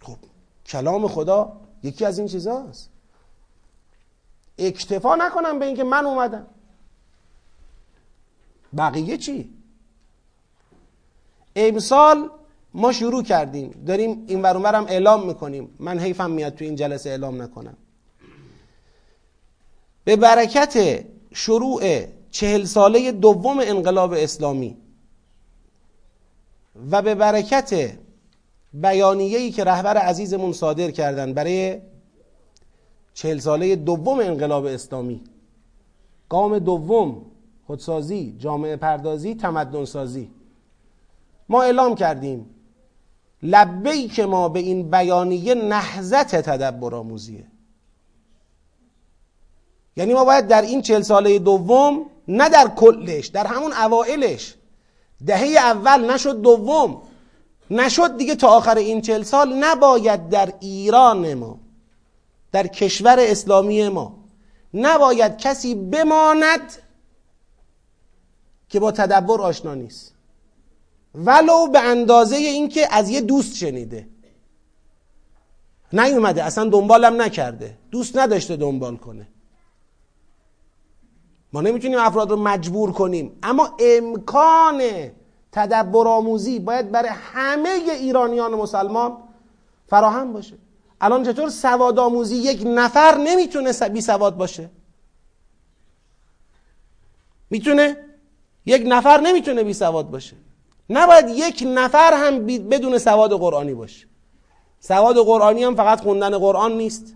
خب 0.01 0.17
کلام 0.65 1.07
خدا 1.07 1.61
یکی 1.83 2.05
از 2.05 2.19
این 2.19 2.27
چیزاست. 2.27 2.89
اکتفا 4.57 5.15
نکنم 5.15 5.59
به 5.59 5.65
اینکه 5.65 5.83
من 5.83 6.05
اومدم. 6.05 6.47
بقیه 8.77 9.17
چی؟ 9.17 9.53
امسال 11.55 12.29
ما 12.73 12.91
شروع 12.91 13.23
کردیم. 13.23 13.83
داریم 13.87 14.23
این 14.27 14.41
ورونورم 14.41 14.85
اعلام 14.85 15.27
می‌کنیم. 15.27 15.69
من 15.79 15.99
حیفم 15.99 16.31
میاد 16.31 16.55
تو 16.55 16.65
این 16.65 16.75
جلسه 16.75 17.09
اعلام 17.09 17.41
نکنم. 17.41 17.77
به 20.03 20.15
برکت 20.15 21.05
شروع 21.33 22.05
چهل 22.31 22.63
ساله 22.63 23.11
دوم 23.11 23.59
انقلاب 23.59 24.13
اسلامی 24.13 24.77
و 26.91 27.01
به 27.01 27.15
برکت 27.15 27.97
بیانیه‌ای 28.73 29.51
که 29.51 29.63
رهبر 29.63 29.97
عزیزمون 29.97 30.53
صادر 30.53 30.91
کردن 30.91 31.33
برای 31.33 31.81
چهل 33.13 33.37
ساله 33.37 33.75
دوم 33.75 34.19
انقلاب 34.19 34.65
اسلامی. 34.65 35.21
گام 36.29 36.59
دوم 36.59 37.25
خودسازی 37.67 38.35
جامعه 38.39 38.75
پردازی 38.75 39.35
تمدن 39.35 39.85
سازی 39.85 40.29
ما 41.49 41.63
اعلام 41.63 41.95
کردیم 41.95 42.45
لبهی 43.43 44.07
که 44.07 44.25
ما 44.25 44.49
به 44.49 44.59
این 44.59 44.91
بیانیه 44.91 45.55
نهزت 45.55 46.35
تدبر 46.35 46.95
آموزیه. 46.95 47.45
یعنی 49.95 50.13
ما 50.13 50.25
باید 50.25 50.47
در 50.47 50.61
این 50.61 50.81
چهل 50.81 51.01
ساله 51.01 51.39
دوم 51.39 52.05
نه 52.27 52.49
در 52.49 52.67
کلش 52.67 53.27
در 53.27 53.47
همون 53.47 53.73
اوائلش. 53.73 54.55
دهه 55.25 55.47
اول 55.57 56.13
نشد 56.13 56.41
دوم. 56.41 57.01
نشد 57.71 58.17
دیگه 58.17 58.35
تا 58.35 58.47
آخر 58.47 58.75
این 58.75 59.01
چهل 59.01 59.23
سال 59.23 59.53
نباید 59.53 60.29
در 60.29 60.53
ایران 60.59 61.33
ما 61.33 61.59
در 62.51 62.67
کشور 62.67 63.15
اسلامی 63.19 63.89
ما. 63.89 64.15
نباید 64.73 65.37
کسی 65.37 65.75
بماند 65.75 66.73
که 68.69 68.79
با 68.79 68.91
تدبر 68.91 69.41
آشنا 69.41 69.75
نیست. 69.75 70.12
ولو 71.15 71.67
به 71.67 71.79
اندازه 71.79 72.35
اینکه 72.35 72.87
از 72.91 73.09
یه 73.09 73.21
دوست 73.21 73.55
شنیده. 73.55 74.07
نیومده 75.93 76.43
اصلا 76.43 76.69
دنبالم 76.69 77.21
نکرده. 77.21 77.77
دوست 77.91 78.17
نداشته 78.17 78.55
دنبال 78.55 78.97
کنه. 78.97 79.27
ما 81.53 81.61
نمی‌تونیم 81.61 81.99
افراد 81.99 82.31
رو 82.31 82.37
مجبور 82.37 82.91
کنیم. 82.91 83.39
اما 83.43 83.77
امکان 83.79 84.81
تدبر 85.51 86.07
آموزی 86.07 86.59
باید 86.59 86.91
برای 86.91 87.09
همه 87.13 87.69
ایرانیان 87.69 88.55
مسلمان 88.55 89.17
فراهم 89.87 90.33
باشه. 90.33 90.57
الان 91.01 91.23
چطور 91.23 91.49
سواد 91.49 91.99
آموزی 91.99 92.35
یک 92.35 92.63
نفر 92.65 93.17
نمی‌تونه 93.17 93.89
بی 93.89 94.01
سواد 94.01 94.37
باشه؟ 94.37 94.69
می‌تونه؟ 97.49 97.97
یک 98.65 98.83
نفر 98.85 99.21
نمی‌تونه 99.21 99.63
بی 99.63 99.73
سواد 99.73 100.09
باشه. 100.09 100.35
نباید 100.89 101.29
یک 101.29 101.63
نفر 101.67 102.13
هم 102.13 102.45
بدون 102.45 102.97
سواد 102.97 103.33
قرآنی 103.33 103.73
باشه. 103.73 104.07
سواد 104.79 105.17
قرآنی 105.17 105.63
هم 105.63 105.75
فقط 105.75 106.01
خوندن 106.01 106.37
قرآن 106.37 106.71
نیست. 106.71 107.15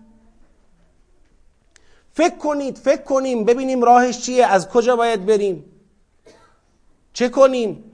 فکر 2.12 2.36
کنید 2.36 2.78
فکر 2.78 3.02
کنیم 3.02 3.44
ببینیم 3.44 3.82
راهش 3.82 4.18
چیه 4.18 4.46
از 4.46 4.68
کجا 4.68 4.96
باید 4.96 5.26
بریم. 5.26 5.64
چه 7.12 7.28
کنیم؟ 7.28 7.84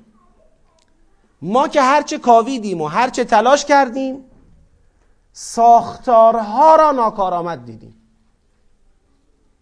ما 1.43 1.69
که 1.69 1.83
هرچه 1.83 2.19
کاویدیم 2.19 2.81
و 2.81 2.87
هرچه 2.87 3.25
تلاش 3.25 3.64
کردیم 3.64 4.25
ساختارها 5.33 6.76
را 6.76 6.93
ناکارآمد 6.93 7.64
دیدیم. 7.64 7.97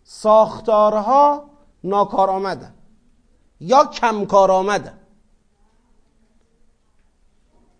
ساختارها 0.04 1.50
ناکارآمدن. 1.85 2.75
یا 3.61 3.85
کم 3.85 4.25
کارآمدن 4.25 4.99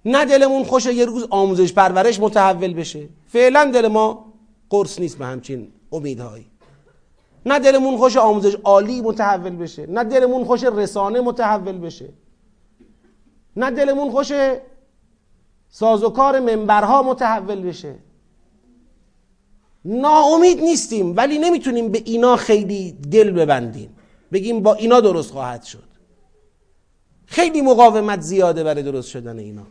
نه 0.05 0.25
دلمون 0.25 0.65
خوشه 0.65 0.95
یه 0.95 1.05
روز 1.05 1.27
آموزش 1.31 1.73
پرورش 1.73 2.21
متحول 2.21 2.75
بشه. 2.75 3.09
فعلا 3.27 3.71
دل 3.75 3.89
ما 3.89 4.33
قرص 4.71 5.01
نیست 5.01 5.19
به 5.19 5.27
همچین 5.27 5.69
امیدهایی. 5.93 6.47
نه 7.47 7.59
دلمون 7.59 7.97
خوش 7.97 8.17
آموزش 8.17 8.55
عالی 8.65 9.01
متحول 9.01 9.57
بشه. 9.57 9.87
نه 9.87 10.05
دلمون 10.05 10.45
خوش 10.45 10.65
رسانه 10.65 11.21
متحول 11.21 11.79
بشه. 11.79 12.09
نه 13.57 13.71
دلمون 13.71 14.11
خوش 14.11 14.33
سازوکار 15.69 16.41
منبرها 16.41 17.03
متحول 17.03 17.61
بشه. 17.63 17.95
ناامید 19.85 20.61
نیستیم 20.61 21.17
ولی 21.17 21.39
نمی‌تونیم 21.39 21.89
به 21.89 22.03
اینا 22.05 22.37
خیلی 22.37 22.93
دل 22.93 23.31
ببندیم. 23.31 23.97
بگیم 24.33 24.63
با 24.63 24.75
اینا 24.75 25.01
درست 25.01 25.31
خواهد 25.31 25.63
شد. 25.63 25.89
خیلی 27.27 27.63
مقاومت 27.63 28.21
زیاده 28.21 28.65
برای 28.65 28.83
درست 28.83 29.09
شدن 29.09 29.39
اینا. 29.39 29.67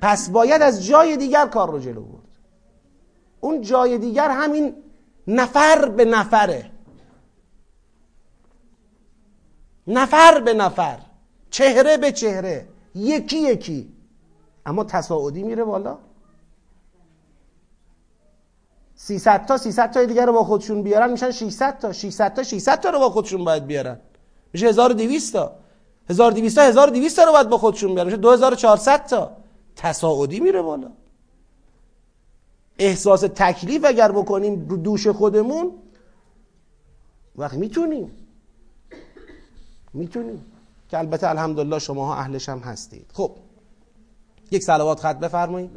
پس 0.00 0.30
باید 0.30 0.62
از 0.62 0.86
جای 0.86 1.16
دیگر 1.16 1.46
کار 1.46 1.70
رو 1.70 1.78
جلو 1.78 2.02
برد. 2.02 2.22
اون 3.40 3.60
جای 3.60 3.98
دیگر 3.98 4.30
همین 4.30 4.74
نفر 5.26 5.88
به 5.88 6.04
نفره. 6.04 6.70
نفر 9.86 10.40
به 10.40 10.54
نفر. 10.54 10.98
چهره 11.50 11.96
به 11.96 12.12
چهره. 12.12 12.68
یکی 12.94 13.38
یکی. 13.38 13.92
اما 14.66 14.84
تصاعدی 14.84 15.42
میره 15.42 15.64
بالا. 15.64 15.98
300 18.94 19.46
تا 19.46 19.56
300 19.56 19.90
تا 19.90 20.04
دیگر 20.04 20.26
رو 20.26 20.32
با 20.32 20.44
خودشون 20.44 20.82
بیارن 20.82 21.10
میشن 21.10 21.30
600 21.30 21.78
تا. 21.78 21.92
600 21.92 22.34
تا 22.34 22.42
600 22.42 22.80
تا 22.80 22.90
رو 22.90 22.98
با 22.98 23.10
خودشون 23.10 23.44
باید 23.44 23.66
بیارن. 23.66 24.00
میشه 24.52 24.66
1200 24.66 25.32
تا. 25.32 25.52
1200 26.10 26.56
تا 26.56 26.62
1200 26.62 27.16
تا 27.16 27.24
رو 27.24 27.32
باید 27.32 27.48
با 27.48 27.58
خودشون 27.58 27.94
بیارن. 27.94 28.06
میشه 28.06 28.16
2400 28.16 29.06
تا. 29.06 29.41
تصاعدی 29.76 30.40
میره 30.40 30.62
بالا. 30.62 30.90
احساس 32.78 33.20
تکلیف 33.20 33.84
اگر 33.84 34.12
بکنیم 34.12 34.68
رو 34.68 34.76
دوش 34.76 35.06
خودمون 35.06 35.72
وقت 37.36 37.54
می‌تونیم. 37.54 38.10
می‌تونیم. 39.94 40.46
که 40.88 40.98
البته 40.98 41.28
الحمدلله 41.28 41.78
شماها 41.78 42.14
اهلش 42.14 42.48
هم 42.48 42.58
هستید. 42.58 43.06
خب. 43.12 43.36
یک 44.50 44.62
سلوات 44.62 45.00
خط 45.00 45.18
بفرمایید. 45.18 45.70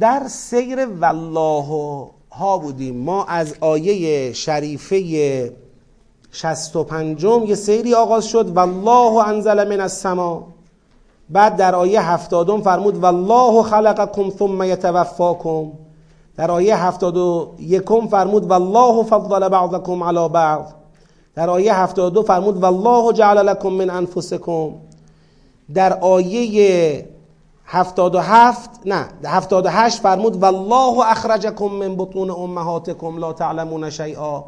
در 0.00 0.28
سیر 0.28 0.86
والله 0.86 2.10
ها 2.38 2.58
بودیم. 2.58 2.96
ما 2.96 3.24
از 3.24 3.54
آیه 3.60 4.32
شریفه 4.32 5.52
شست 6.32 6.76
و 6.76 6.84
پنجم 6.84 7.44
یه 7.44 7.54
سیری 7.54 7.94
آغاز 7.94 8.26
شد. 8.26 8.56
والله 8.56 9.28
انزل 9.28 9.68
من 9.68 9.80
السما. 9.80 10.46
بعد 11.30 11.56
در 11.56 11.74
آیه 11.74 12.02
هفتادم 12.02 12.60
فرمود 12.60 13.02
والله 13.02 13.62
خلقکم 13.62 14.30
ثم 14.30 14.62
یتوفاکم. 14.62 15.72
در 16.36 16.50
آیه 16.50 16.76
هفتاد 16.84 17.16
و 17.16 17.54
یکم 17.58 18.06
فرمود 18.06 18.50
والله 18.50 19.02
فضل 19.02 19.48
بعضکم 19.48 20.02
علی 20.02 20.28
بعض. 20.28 20.64
در 21.34 21.50
آیه 21.50 21.74
هفتاد 21.74 22.12
دو 22.12 22.22
فرمود 22.22 22.62
والله 22.62 23.12
جعل 23.12 23.38
لکم 23.38 23.68
من 23.68 23.90
انفسکم. 23.90 24.70
در 25.74 25.98
آیه 26.00 27.13
هفتاد 27.66 28.14
و 28.14 28.18
هفت 28.18 28.70
نه 28.86 29.08
هفتاد 29.24 29.66
و 29.66 29.68
هشت 29.68 30.00
فرمود 30.00 30.42
والله 30.42 31.10
اخرجکم 31.10 31.66
من 31.66 31.96
بطون 31.96 32.30
امهاتکم 32.30 33.18
لا 33.18 33.32
تعلمون 33.32 33.90
شیئا. 33.90 34.44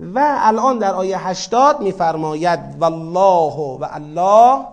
و 0.00 0.36
الان 0.38 0.78
در 0.78 0.94
آیه 0.94 1.28
هشتاد 1.28 1.80
میفرماید 1.80 2.60
والله 2.80 3.54
و 3.80 3.88
الله 3.92 4.66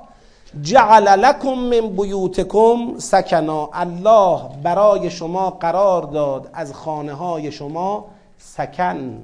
جعل 0.62 1.08
لکم 1.08 1.54
من 1.54 1.88
بیوتکم 1.88 2.98
سکنا. 2.98 3.70
الله 3.74 4.42
برای 4.64 5.10
شما 5.10 5.50
قرار 5.50 6.02
داد 6.04 6.50
از 6.54 6.74
خانه 6.74 7.14
های 7.14 7.52
شما 7.52 8.06
سکن. 8.38 9.24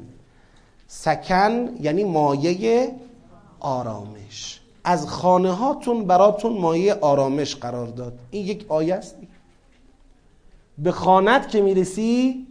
سکن 0.87 1.69
یعنی 1.81 2.03
مایه 2.03 2.95
آرامش. 3.59 4.26
از 4.89 5.07
خانه 5.07 5.51
هاتون 5.51 6.05
براتون 6.05 6.57
مایه 6.57 6.93
آرامش 6.93 7.55
قرار 7.55 7.87
داد. 7.87 8.19
این 8.31 8.47
یک 8.47 8.65
آیه 8.69 8.95
است. 8.95 9.15
به 10.77 10.91
خانت 10.91 11.49
که 11.49 11.61
می‌رسی 11.61 12.47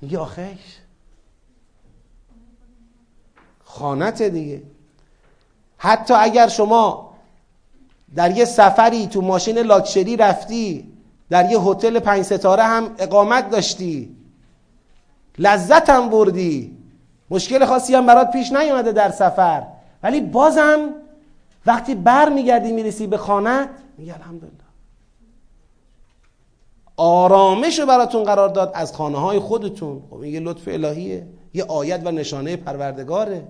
میگه 0.00 0.18
آخیش. 0.18 0.78
خانت 3.64 4.22
دیگه. 4.22 4.62
حتی 5.78 6.14
اگر 6.14 6.48
شما 6.48 7.12
در 8.14 8.36
یه 8.36 8.44
سفری 8.44 9.06
تو 9.06 9.20
ماشین 9.20 9.58
لاکچری 9.58 10.16
رفتی 10.16 10.92
در 11.30 11.50
یه 11.50 11.60
هتل 11.60 11.98
پنج 11.98 12.22
ستاره 12.22 12.62
هم 12.62 12.94
اقامت 12.98 13.50
داشتی 13.50 14.16
لذت 15.38 15.90
هم 15.90 16.10
بردی. 16.10 16.76
مشکل 17.30 17.64
خاصی 17.64 17.94
هم 17.94 18.06
برات 18.06 18.30
پیش 18.30 18.52
نیومده 18.52 18.92
در 18.92 19.10
سفر. 19.10 19.62
ولی 20.02 20.20
بازم 20.20 21.01
وقتی 21.66 21.94
بر 21.94 22.28
میگردی 22.28 22.72
می‌رسی 22.72 23.06
به 23.06 23.16
خانت 23.16 23.68
میگه 23.98 24.14
الحمدلله. 24.14 24.52
آرامش 26.96 27.78
رو 27.78 27.86
براتون 27.86 28.24
قرار 28.24 28.48
داد 28.48 28.72
از 28.74 28.92
خانه 28.92 29.18
های 29.18 29.38
خودتون. 29.38 30.02
خب 30.10 30.16
این 30.16 30.34
یه 30.34 30.40
لطف 30.40 30.68
الهیه 30.68 31.26
یه 31.54 31.64
آیت 31.64 32.00
و 32.04 32.10
نشانه 32.10 32.56
پروردگاره. 32.56 33.42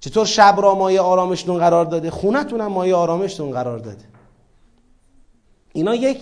چطور 0.00 0.26
شب 0.26 0.54
را 0.58 0.74
مایه 0.74 1.00
آرامشتون 1.00 1.58
قرار 1.58 1.84
داده؟ 1.84 2.10
خونتون 2.10 2.60
هم 2.60 2.66
مایه 2.66 2.94
آرامشتون 2.94 3.50
قرار 3.50 3.78
داده. 3.78 4.04
اینا 5.72 5.94
یک 5.94 6.18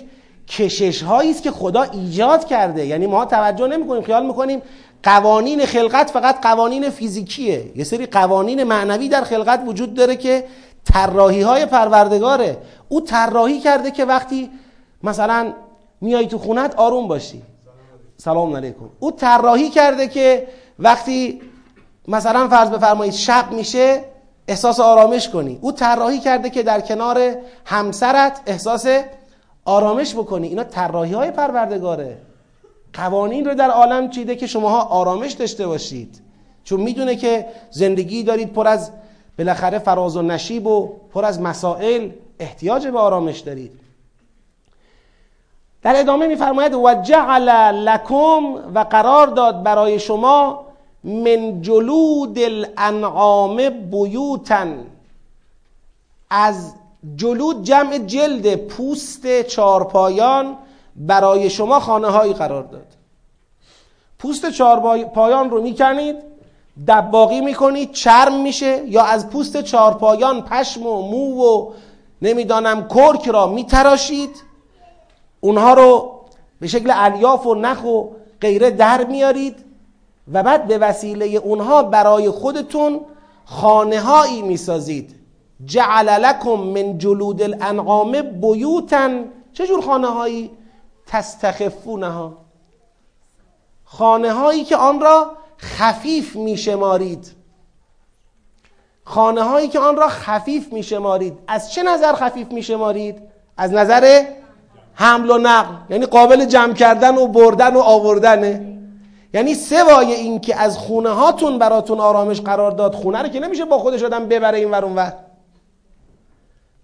کشش 0.48 1.02
هایی 1.02 1.30
است 1.30 1.42
که 1.42 1.50
خدا 1.50 1.82
ایجاد 1.82 2.46
کرده. 2.46 2.86
یعنی 2.86 3.06
ما 3.06 3.24
توجه 3.24 3.66
نمی 3.66 3.88
کنیم 3.88 4.02
خیال 4.02 4.26
می‌کنیم 4.26 4.62
قوانین 5.02 5.66
خلقت 5.66 6.10
فقط 6.10 6.40
قوانین 6.42 6.90
فیزیکیه. 6.90 7.72
یه 7.76 7.84
سری 7.84 8.06
قوانین 8.06 8.64
معنوی 8.64 9.08
در 9.08 9.24
خلقت 9.24 9.62
وجود 9.66 9.94
داره 9.94 10.16
که 10.16 10.44
طراحی 10.92 11.42
های 11.42 11.66
پروردگاره. 11.66 12.59
او 12.88 13.01
طراحی 13.01 13.61
کرده 13.61 13.90
که 13.90 14.05
وقتی 14.05 14.51
مثلا 15.03 15.53
میای 16.01 16.27
تو 16.27 16.38
خونت 16.38 16.75
آروم 16.75 17.09
باشی. 17.09 17.42
سلام 18.16 18.57
علیکم. 18.57 18.88
او 19.01 19.12
طراحی 19.12 19.70
کرده 19.70 20.09
که 20.09 20.49
وقتی 20.79 21.40
مثلا 22.09 22.49
فرض 22.49 22.70
بفرمایید 22.70 23.14
شب 23.14 23.53
میشه 23.53 24.05
احساس 24.49 24.81
آرامش 24.81 25.29
کنی. 25.29 25.59
او 25.61 25.72
طراحی 25.72 26.18
کرده 26.18 26.51
که 26.51 26.62
در 26.62 26.81
کنار 26.81 27.35
همسرت 27.64 28.40
احساس 28.46 28.87
آرامش 29.64 30.14
بکنی. 30.14 30.49
اینا 30.49 30.64
طراحی 30.64 31.12
های 31.12 31.31
پروردگاره. 31.31 32.18
قوانین 32.92 33.44
رو 33.44 33.55
در 33.55 33.70
عالم 33.70 34.11
چیده 34.11 34.37
که 34.37 34.46
شماها 34.46 34.83
آرامش 34.83 35.33
داشته 35.33 35.66
باشید. 35.66 36.20
چون 36.64 36.81
می‌دونه 36.81 37.16
که 37.16 37.46
زندگی 37.70 38.22
دارید 38.22 38.53
پر 38.53 38.68
از 38.68 38.90
بالاخره 39.38 39.79
فراز 39.79 40.16
و 40.16 40.22
نشیب 40.22 40.66
و 40.66 40.92
پر 41.14 41.25
از 41.25 41.40
مسائل 41.40 42.11
احتیاج 42.38 42.87
به 42.87 42.99
آرامش 42.99 43.38
دارید. 43.38 43.72
در 45.83 46.01
ادامه 46.01 46.27
میفرماید 46.27 46.75
و 46.75 46.94
جعل 47.03 47.49
لکم 47.75 48.55
و 48.75 48.79
قرار 48.90 49.27
داد 49.27 49.62
برای 49.62 49.99
شما 49.99 50.66
من 51.05 51.62
جلود 51.62 52.38
الانعام 52.38 53.68
بیوتن. 53.68 54.87
از 56.31 56.75
جلود 57.16 57.64
جمع 57.64 57.99
جلد 57.99 58.57
پوست 58.57 59.42
چارپایان 59.42 60.57
برای 60.96 61.51
شما 61.51 61.81
خانه 61.81 62.09
هایی 62.09 62.33
قرار 62.33 62.62
داد. 62.62 62.87
پوست 64.18 64.51
چارپایان 64.51 65.51
رو 65.51 65.62
می‌کنید 65.62 66.16
دباقی 66.88 67.40
می‌کنید 67.40 67.92
چرم 67.92 68.40
میشه 68.40 68.82
یا 68.86 69.04
از 69.04 69.30
پوست 69.30 69.62
چارپایان 69.62 70.42
پشم 70.42 70.86
و 70.86 71.02
مو 71.02 71.44
و 71.44 71.72
نمی‌دانم 72.22 72.88
کرک 72.88 73.28
را 73.28 73.46
میتراشید. 73.46 74.42
اونها 75.40 75.74
رو 75.74 76.20
به 76.60 76.66
شکل 76.66 76.92
الیاف 76.94 77.46
و 77.46 77.54
نخ 77.54 77.84
و 77.84 78.04
غیره 78.40 78.70
در 78.70 79.04
میارید 79.04 79.64
و 80.32 80.42
بعد 80.42 80.66
به 80.66 80.78
وسیله 80.78 81.26
اونها 81.26 81.82
برای 81.82 82.30
خودتون 82.30 83.00
خانه 83.44 84.00
هایی 84.00 84.42
می‌سازید. 84.42 85.14
جعل 85.64 86.08
لکم 86.08 86.50
من 86.50 86.98
جلود 86.98 87.42
الانعام 87.42 88.22
بیوتن 88.22 89.24
چجور 89.52 89.80
خانه 89.80 90.06
هایی 90.06 90.50
تستخفونها. 91.06 92.32
خانه 93.84 94.32
هایی 94.32 94.64
که 94.64 94.76
آن 94.76 95.00
را 95.00 95.30
خفیف 95.60 96.36
میشمارید 96.36 97.32
خانه 99.04 99.42
هایی 99.42 99.68
که 99.68 99.78
آن 99.78 99.96
را 99.96 100.08
خفیف 100.08 100.72
میشمارید 100.72 101.38
از 101.48 101.72
چه 101.72 101.82
نظر 101.82 102.12
خفیف 102.12 102.52
میشمارید 102.52 103.22
از 103.56 103.72
نظر 103.72 104.24
حمل 104.94 105.30
و 105.30 105.38
نقل. 105.38 105.74
یعنی 105.90 106.06
قابل 106.06 106.44
جمع 106.44 106.72
کردن 106.72 107.16
و 107.16 107.26
بردن 107.26 107.74
و 107.74 107.78
آوردنه 107.78 108.78
یعنی 109.34 109.54
سوای 109.54 110.12
این 110.12 110.40
که 110.40 110.60
از 110.60 110.78
خونه 110.78 111.08
هاتون 111.08 111.58
براتون 111.58 112.00
آرامش 112.00 112.40
قرار 112.40 112.70
داد 112.70 112.94
خونه 112.94 113.22
رو 113.22 113.28
که 113.28 113.40
نمیشه 113.40 113.64
با 113.64 113.78
خودش 113.78 114.02
آدم 114.02 114.26
ببره 114.26 114.58
این 114.58 114.70
ور 114.70 114.84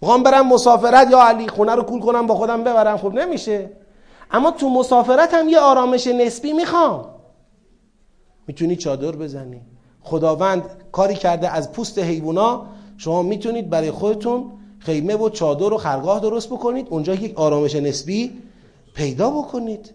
می‌خوام 0.01 0.23
برم 0.23 0.47
مسافرت 0.47 1.11
یا 1.11 1.23
علی 1.23 1.47
خونه 1.47 1.75
رو 1.75 1.83
کول 1.83 1.99
کنم 1.99 2.27
با 2.27 2.35
خودم 2.35 2.63
ببرم؟ 2.63 2.97
خب 2.97 3.13
نمیشه. 3.13 3.69
اما 4.31 4.51
تو 4.51 4.69
مسافرت 4.69 5.33
هم 5.33 5.49
یه 5.49 5.59
آرامش 5.59 6.07
نسبی 6.07 6.53
می‌خوام. 6.53 7.12
می‌تونی 8.47 8.75
چادر 8.75 9.11
بزنی. 9.11 9.61
خداوند 10.01 10.63
کاری 10.91 11.15
کرده 11.15 11.49
از 11.49 11.71
پوست 11.71 11.99
حیوونا 11.99 12.65
شما 12.97 13.21
می‌تونید 13.23 13.69
برای 13.69 13.91
خودتون 13.91 14.51
خیمه 14.79 15.15
و 15.15 15.29
چادر 15.29 15.73
و 15.73 15.77
خرگاه 15.77 16.19
درست 16.19 16.49
بکنید 16.49 16.87
اونجا 16.89 17.13
یک 17.13 17.39
آرامش 17.39 17.75
نسبی 17.75 18.41
پیدا 18.95 19.29
بکنید. 19.29 19.93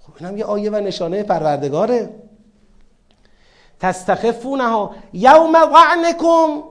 خب 0.00 0.12
اینم 0.20 0.38
یه 0.38 0.44
آیه 0.44 0.70
و 0.70 0.74
نشانه 0.74 1.22
پروردگاره. 1.22 2.10
تستخفونها 3.80 4.90
یوم 5.12 5.54
وعنکم 5.54 6.62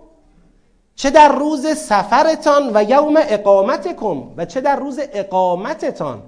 چه 0.96 1.10
در 1.10 1.36
روز 1.36 1.68
سفرتان 1.68 2.72
و 2.74 2.84
یوم 2.84 3.14
اقامتکم. 3.18 4.24
و 4.38 4.46
چه 4.46 4.62
در 4.62 4.76
روز 4.76 5.00
اقامتتان. 5.14 6.22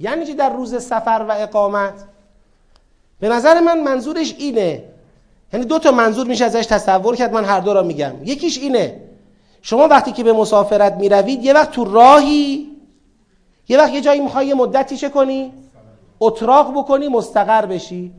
یعنی 0.00 0.26
چه 0.26 0.34
در 0.34 0.52
روز 0.52 0.82
سفر 0.82 1.26
و 1.28 1.32
اقامت؟ 1.38 1.94
به 3.22 3.28
نظر 3.28 3.60
من 3.60 3.80
منظورش 3.80 4.34
اینه. 4.38 4.82
یعنی 5.52 5.66
دو 5.66 5.78
تا 5.78 5.90
منظور 5.90 6.26
میشه 6.26 6.44
ازش 6.44 6.66
تصور 6.66 7.16
کرد 7.16 7.32
من 7.32 7.44
هر 7.44 7.60
دو 7.60 7.74
را 7.74 7.82
میگم. 7.82 8.12
یکیش 8.24 8.58
اینه. 8.58 9.00
شما 9.62 9.88
وقتی 9.88 10.12
که 10.12 10.24
به 10.24 10.32
مسافرت 10.32 10.94
می‌روید 10.94 11.44
یه 11.44 11.52
وقت 11.52 11.70
تو 11.70 11.84
راهی 11.84 12.68
یه 13.68 13.78
وقت 13.78 13.92
یه 13.92 14.00
جایی 14.00 14.20
می‌خوای 14.20 14.46
یه 14.46 14.54
مدتی 14.54 14.96
چه 14.96 15.08
کنی؟ 15.08 15.52
اتراق 16.20 16.72
بکنی 16.78 17.08
مستقر 17.08 17.66
بشی. 17.66 18.12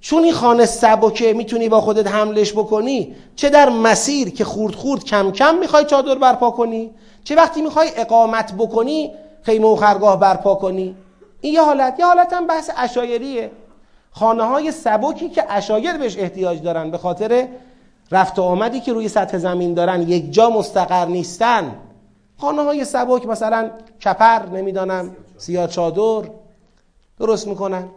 چون 0.00 0.24
این 0.24 0.32
خانه 0.32 0.66
سبکه 0.66 1.32
می‌تونی 1.32 1.68
با 1.68 1.80
خودت 1.80 2.06
حملش 2.06 2.52
بکنی 2.52 3.14
چه 3.36 3.50
در 3.50 3.68
مسیر 3.68 4.30
که 4.30 4.44
خورد 4.44 4.74
خورد 4.74 5.04
کم 5.04 5.32
کم 5.32 5.58
می‌خوای 5.58 5.84
چادر 5.84 6.14
برپا 6.14 6.50
کنی 6.50 6.90
چه 7.24 7.34
وقتی 7.34 7.62
می‌خوای 7.62 7.88
اقامت 7.96 8.52
بکنی 8.52 9.12
خیمه 9.42 9.68
و 9.68 9.76
خرگاه 9.76 10.20
برپا 10.20 10.54
کنی. 10.54 10.96
این 11.40 11.54
یه 11.54 11.62
حالت. 11.62 11.98
یه 11.98 12.06
حالت 12.06 12.32
هم 12.32 12.46
بحث 12.46 12.70
اشایریه 12.76 13.50
خانه 14.18 14.42
های 14.42 14.72
سبکی 14.72 15.28
که 15.28 15.44
اشایر 15.48 15.96
بهش 15.96 16.18
احتیاج 16.18 16.62
دارن 16.62 16.90
به 16.90 16.98
خاطر 16.98 17.48
رفت 18.10 18.38
و 18.38 18.42
آمدی 18.42 18.80
که 18.80 18.92
روی 18.92 19.08
سطح 19.08 19.38
زمین 19.38 19.74
دارن 19.74 20.02
یک 20.02 20.32
جا 20.32 20.50
مستقر 20.50 21.06
نیستن. 21.06 21.74
خانه 22.40 22.62
های 22.62 22.84
سبک 22.84 23.26
مثلا 23.26 23.70
کپر 24.04 24.46
نمی‌دانم 24.46 25.16
سیاه 25.38 25.68
چادر 25.68 26.28
درست 27.18 27.46
می‌کنن. 27.46 27.88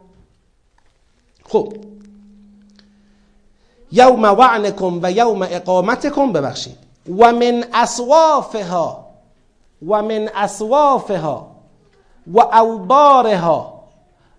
خب. 1.49 1.73
یوم 3.91 4.23
وعنکم 4.23 4.99
و 5.03 5.11
یوم 5.11 5.41
اقامتکم 5.41 6.33
ببخشید. 6.33 6.77
و 7.17 7.31
من 7.31 7.65
اصوافها 7.73 9.05
و 9.87 10.01
من 10.01 10.29
اصوافها 10.35 11.47
و 12.27 12.39
اوبارها 12.39 13.83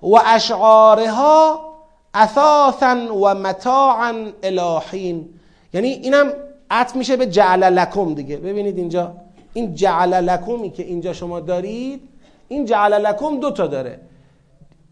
و 0.03 0.17
اشعارها 0.27 1.70
اثاثا 2.15 3.15
و 3.15 3.35
متاعا 3.35 4.27
الهین 4.43 5.29
یعنی 5.73 5.89
اینم 5.89 6.33
عطف 6.71 6.97
میشه 6.97 7.17
به 7.17 7.27
جعل 7.27 7.65
لکم 7.65 8.15
دیگه. 8.15 8.37
ببینید 8.37 8.79
اینجا. 8.79 9.13
این 9.55 9.75
جعل 9.75 10.15
لکمی 10.15 10.71
که 10.71 10.83
اینجا 10.83 11.13
شما 11.13 11.41
دارید 11.41 12.09
این 12.49 12.65
جعل 12.65 13.07
لکم 13.07 13.41
دو 13.41 13.51
تا 13.51 13.67
داره. 13.67 14.01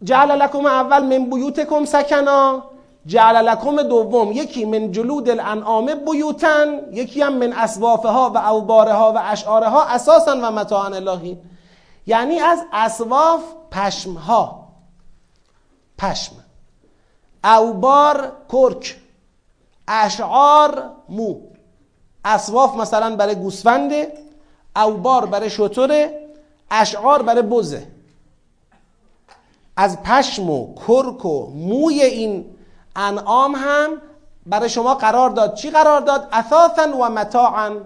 جعل 0.05 0.31
لکم 0.43 0.67
اول 0.67 1.03
من 1.03 1.31
بیوتکم 1.31 1.85
سکنا 1.85 2.63
جعل 3.07 3.49
لکم 3.49 3.83
دوم 3.83 4.33
یکی 4.33 4.65
من 4.65 4.93
جلود 4.93 5.29
الانعام 5.29 5.95
بیوتن 5.95 6.81
یکی 6.93 7.23
هم 7.23 7.33
من 7.33 7.53
اسوافها 7.53 8.31
و 8.35 8.39
اوبارها 8.39 9.13
و 9.13 9.19
اشعارها 9.25 9.85
اساسا 9.85 10.37
و 10.43 10.51
متاعا 10.51 10.95
الهین 10.95 11.39
یعنی 12.07 12.41
از 12.41 12.59
اسواف 12.73 13.41
پشمها. 13.71 14.69
پشم. 15.99 16.33
اوبار 17.45 18.33
کرک. 18.53 18.97
اشعار 19.89 20.91
مو. 21.09 21.41
اسواف 22.25 22.77
مثلا 22.77 23.17
برای 23.17 23.35
گوسفنده 23.35 24.13
اوبار 24.77 25.27
برای 25.27 25.51
شطوره 25.51 26.29
اشعار 26.71 27.23
برای 27.23 27.43
بزه 27.43 27.87
از 29.77 30.03
پشم 30.03 30.51
و 30.51 30.75
کرک 30.75 31.25
و 31.25 31.51
موی 31.51 32.03
این 32.03 32.45
انعام 32.97 33.55
هم 33.55 33.91
برای 34.47 34.69
شما 34.69 34.95
قرار 34.95 35.31
داد. 35.31 35.55
چی 35.55 35.71
قرار 35.71 36.01
داد؟ 36.01 36.29
اثاثا 36.33 36.97
و 36.97 37.09
متاعا. 37.09 37.77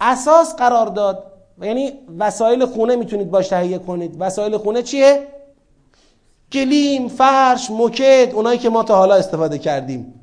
اساس 0.00 0.56
قرار 0.56 0.86
داد. 0.86 1.32
یعنی 1.62 1.92
وسایل 2.18 2.66
خونه 2.66 2.96
می‌تونید 2.96 3.30
باش 3.30 3.48
تهیه 3.48 3.78
کنید. 3.78 4.16
وسایل 4.20 4.58
خونه 4.58 4.82
چیه؟ 4.82 5.28
گلیم، 6.52 7.08
فرش، 7.08 7.70
موکت 7.70 8.34
اونایی 8.34 8.58
که 8.58 8.68
ما 8.68 8.82
تا 8.82 8.96
حالا 8.96 9.14
استفاده 9.14 9.58
کردیم. 9.58 10.20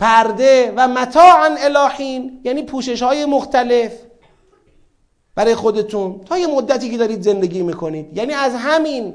پرده 0.00 0.72
و 0.76 0.88
متاعا 0.88 1.56
الهین 1.58 2.40
یعنی 2.44 2.62
پوشش 2.62 3.02
های 3.02 3.24
مختلف 3.24 3.92
برای 5.34 5.54
خودتون. 5.54 6.20
تا 6.20 6.38
یه 6.38 6.46
مدتی 6.46 6.90
که 6.90 6.96
دارید 6.96 7.22
زندگی 7.22 7.62
می‌کنید. 7.62 8.16
یعنی 8.16 8.32
از 8.32 8.54
همین 8.54 9.14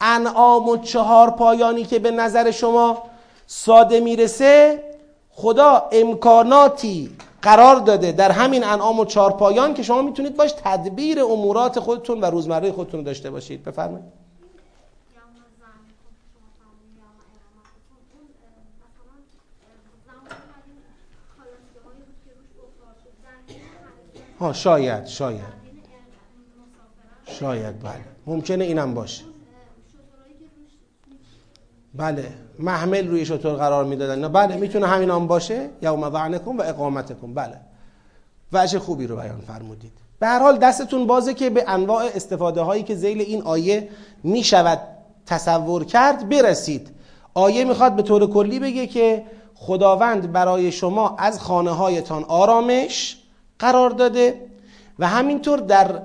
انعام 0.00 0.68
و 0.68 0.76
چهار 0.76 1.30
پایانی 1.30 1.84
که 1.84 1.98
به 1.98 2.10
نظر 2.10 2.50
شما 2.50 3.02
ساده 3.46 4.00
می‌رسه 4.00 4.82
خدا 5.30 5.88
امکاناتی 5.92 7.10
قرار 7.42 7.76
داده 7.76 8.12
در 8.12 8.30
همین 8.30 8.64
انعام 8.64 9.00
و 9.00 9.04
چهار 9.04 9.32
پایان 9.32 9.74
که 9.74 9.82
شما 9.82 10.02
می‌تونید 10.02 10.36
باش 10.36 10.52
تدبیر 10.64 11.22
امورات 11.22 11.80
خودتون 11.80 12.20
و 12.20 12.24
روزمره 12.24 12.72
خودتون 12.72 13.02
داشته 13.02 13.30
باشید. 13.30 13.64
بفرمایید. 13.64 14.19
ها 24.40 24.52
شاید 24.52 25.06
شاید. 25.06 25.60
شاید 27.26 27.82
بله. 27.82 28.04
ممکنه 28.26 28.64
اینم 28.64 28.94
باشه. 28.94 29.24
بله. 31.94 32.32
محمل 32.58 33.08
روی 33.08 33.26
شطور 33.26 33.54
قرار 33.54 33.84
می‌دادن. 33.84 34.28
بله 34.28 34.56
می‌تونه 34.56 34.86
همین 34.86 35.10
هم 35.10 35.26
باشه. 35.26 35.68
یوم 35.82 36.02
وعنکم 36.02 36.58
و 36.58 36.62
اقامتکم. 36.62 37.34
بله. 37.34 37.60
وجه 38.52 38.78
خوبی 38.78 39.06
رو 39.06 39.16
بیان 39.16 39.40
فرمودید. 39.40 39.92
به 40.18 40.26
هر 40.26 40.38
حال 40.38 40.58
دستتون 40.58 41.06
بازه 41.06 41.34
که 41.34 41.50
به 41.50 41.64
انواع 41.66 42.04
استفاده 42.14 42.60
هایی 42.60 42.82
که 42.82 42.94
زیل 42.94 43.20
این 43.20 43.42
آیه 43.42 43.88
می‌شود 44.24 44.80
تصور 45.26 45.84
کرد 45.84 46.28
برسید. 46.28 46.90
آیه 47.34 47.64
می‌خواد 47.64 47.96
به 47.96 48.02
طور 48.02 48.30
کلی 48.30 48.58
بگه 48.58 48.86
که 48.86 49.24
خداوند 49.54 50.32
برای 50.32 50.72
شما 50.72 51.16
از 51.18 51.40
خانه 51.40 51.70
هایتان 51.70 52.24
آرامش 52.24 53.16
قرار 53.60 53.90
داده 53.90 54.46
و 54.98 55.08
همینطور 55.08 55.58
در 55.58 56.02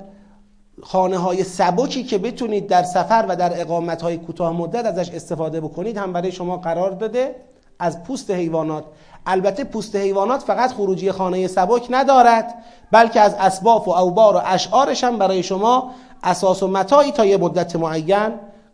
خانه 0.84 1.18
های 1.18 1.44
سبکی 1.44 2.04
که 2.04 2.18
بتونید 2.18 2.68
در 2.68 2.84
سفر 2.84 3.26
و 3.30 3.36
در 3.36 3.62
اقامت 3.62 4.02
های 4.02 4.18
کوتاه 4.18 4.54
مدت 4.54 4.86
ازش 4.86 5.10
استفاده 5.10 5.62
بکنید 5.62 5.98
هم 5.98 6.14
برای 6.14 6.32
شما 6.32 6.58
قرار 6.58 6.92
داده 6.92 7.36
از 7.80 8.04
پوست 8.04 8.32
حیوانات. 8.32 8.86
البته 9.26 9.64
پوست 9.64 9.96
حیوانات 9.96 10.42
فقط 10.42 10.74
خروجی 10.74 11.12
خانه 11.12 11.48
سبک 11.48 11.88
ندارد 11.90 12.54
بلکه 12.92 13.22
از 13.22 13.34
اسباف 13.34 13.88
و 13.88 13.92
اوبار 13.92 14.36
و 14.36 14.42
اشعارش 14.46 15.04
هم 15.04 15.18
برای 15.18 15.44
شما 15.44 15.92
اساس 16.24 16.64
و 16.64 16.68
متاعی 16.68 17.12
تا 17.12 17.26
یه 17.26 17.38
مدت 17.38 17.76
معین 17.76 18.30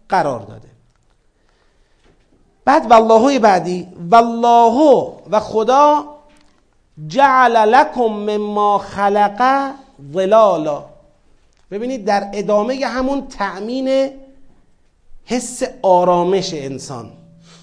قرار 0.10 0.40
داده. 0.40 0.68
بعد 2.66 2.92
والله 2.92 3.40
بعدی 3.40 3.88
والله 4.12 5.08
و 5.32 5.40
خدا 5.40 6.04
جعل 7.08 7.70
لکم 7.70 8.02
مما 8.02 8.78
خلق 8.78 9.72
ظلالا. 10.14 10.86
ببینید 11.72 12.06
در 12.06 12.30
ادامه 12.34 12.86
همون 12.86 13.28
تأمین 13.28 14.10
حس 15.26 15.64
آرامش 15.82 16.54
انسان 16.54 17.12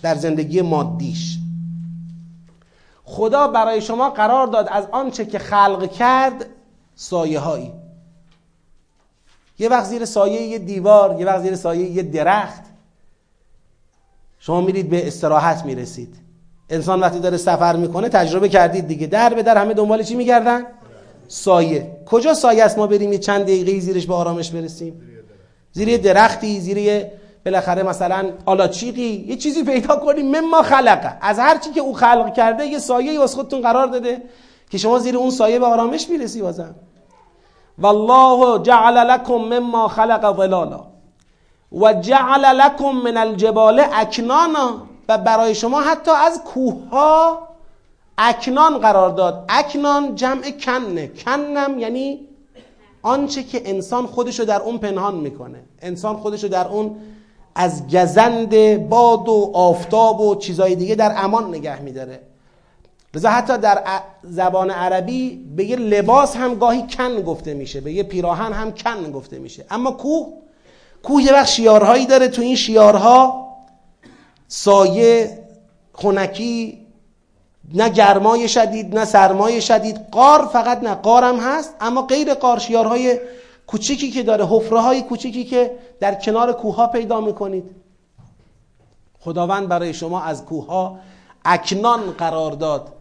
در 0.02 0.14
زندگی 0.14 0.62
مادیش. 0.62 1.38
خدا 3.04 3.48
برای 3.48 3.80
شما 3.80 4.10
قرار 4.10 4.46
داد 4.46 4.68
از 4.70 4.86
آنچه 4.92 5.26
که 5.26 5.38
خلق 5.38 5.92
کرد 5.92 6.46
سایه 6.94 7.40
هایی 7.40 7.72
یه 9.58 9.68
وقت 9.68 9.84
زیر 9.84 10.04
سایه 10.04 10.42
یه 10.42 10.58
دیوار 10.58 11.20
یه 11.20 11.26
وقت 11.26 11.42
زیر 11.42 11.56
سایه 11.56 11.90
یه 11.90 12.02
درخت. 12.02 12.62
شما 14.38 14.60
میرید 14.60 14.90
به 14.90 15.06
استراحت 15.06 15.64
می‌رسید. 15.64 16.27
انسان 16.70 17.00
وقتی 17.00 17.18
داره 17.18 17.36
سفر 17.36 17.76
می‌کنه 17.76 18.08
تجربه 18.08 18.48
کردید 18.48 18.86
دیگه. 18.86 19.06
در 19.06 19.34
به 19.34 19.42
در 19.42 19.56
همه 19.56 19.74
دنبال 19.74 20.02
چی 20.02 20.14
میگردن؟ 20.14 20.66
سایه. 21.28 21.96
کجا 22.06 22.34
سایه 22.34 22.64
است 22.64 22.78
ما 22.78 22.86
بریم 22.86 23.12
یه 23.12 23.18
چند 23.18 23.42
دقیقه 23.42 23.80
زیرش 23.80 24.06
به 24.06 24.14
آرامش 24.14 24.50
برسیم؟ 24.50 25.02
زیر 25.72 25.96
درختی 25.96 26.60
زیر 26.60 27.04
بالاخره 27.44 27.82
مثلا 27.82 28.30
آلاچیقی. 28.46 29.24
یه 29.28 29.36
چیزی 29.36 29.64
پیدا 29.64 29.96
کنیم. 29.96 30.36
مما 30.36 30.62
خلقه 30.62 31.18
از 31.20 31.38
هر 31.38 31.58
چی 31.58 31.70
که 31.70 31.80
او 31.80 31.94
خلق 31.94 32.34
کرده 32.34 32.66
یه 32.66 32.78
سایه 32.78 33.18
واسه 33.18 33.36
خودتون 33.36 33.60
قرار 33.62 33.86
داده 33.86 34.22
که 34.70 34.78
شما 34.78 34.98
زیر 34.98 35.16
اون 35.16 35.30
سایه 35.30 35.58
به 35.58 35.66
آرامش 35.66 36.08
می‌رسی 36.08 36.42
بازم. 36.42 36.74
والله 37.78 38.62
جعل 38.62 39.10
لكم 39.10 39.34
مما 39.34 39.88
خلق 39.88 40.36
ظلالا. 40.36 40.80
و 41.72 41.92
جعل 41.92 42.56
لكم 42.56 42.90
من 42.90 43.16
الجبال 43.16 43.80
اکنانا. 43.92 44.88
و 45.08 45.18
برای 45.18 45.54
شما 45.54 45.80
حتی 45.80 46.10
از 46.10 46.40
کوه 46.44 46.88
ها 46.90 47.48
اکنان 48.18 48.78
قرار 48.78 49.10
داد. 49.10 49.44
اکنان 49.48 50.14
جمع 50.14 50.50
کنه. 50.50 51.06
کنم 51.06 51.78
یعنی 51.78 52.20
آنچه 53.02 53.42
که 53.42 53.62
انسان 53.64 54.06
خودشو 54.06 54.44
در 54.44 54.60
اون 54.60 54.78
پنهان 54.78 55.14
می‌کنه. 55.14 55.60
انسان 55.82 56.16
خودشو 56.16 56.48
در 56.48 56.68
اون 56.68 56.96
از 57.54 57.88
گزند 57.88 58.88
باد 58.88 59.28
و 59.28 59.50
آفتاب 59.54 60.20
و 60.20 60.34
چیزای 60.34 60.74
دیگه 60.74 60.94
در 60.94 61.12
امان 61.16 61.48
نگه 61.48 61.82
میداره. 61.82 62.20
لذا 63.14 63.28
حتی 63.28 63.58
در 63.58 63.82
زبان 64.22 64.70
عربی 64.70 65.44
به 65.56 65.64
یه 65.64 65.76
لباس 65.76 66.36
هم 66.36 66.54
گاهی 66.54 66.86
کن 66.86 67.22
گفته 67.22 67.54
میشه. 67.54 67.80
به 67.80 67.92
یه 67.92 68.02
پیراهن 68.02 68.52
هم 68.52 68.72
کن 68.72 69.10
گفته 69.12 69.38
میشه. 69.38 69.64
اما 69.70 69.90
کوه 69.90 70.26
کوه 71.02 71.22
یه 71.22 71.32
وقت 71.32 71.46
شیارهایی 71.46 72.06
داره. 72.06 72.28
تو 72.28 72.42
این 72.42 72.56
شیارها 72.56 73.47
سایه 74.48 75.38
خونکی 75.92 76.86
نه 77.74 77.88
گرمای 77.88 78.48
شدید 78.48 78.98
نه 78.98 79.04
سرمای 79.04 79.60
شدید. 79.60 80.00
قار 80.10 80.46
فقط 80.46 80.82
نه 80.82 80.94
قارم 80.94 81.40
هست 81.40 81.74
اما 81.80 82.02
غیر 82.02 82.34
قار 82.34 82.58
شیارهای 82.58 83.20
کوچیکی 83.66 84.10
که 84.10 84.22
داره 84.22 84.46
حفره 84.46 84.80
های 84.80 85.02
کوچیکی 85.02 85.44
که 85.44 85.78
در 86.00 86.14
کنار 86.14 86.52
کوه 86.52 86.74
ها 86.76 86.86
پیدا 86.86 87.20
می‌کنید. 87.20 87.70
خداوند 89.20 89.68
برای 89.68 89.94
شما 89.94 90.22
از 90.22 90.44
کوه 90.44 90.66
ها 90.66 90.98
اکنان 91.44 92.00
قرار 92.10 92.52
داد. 92.52 92.92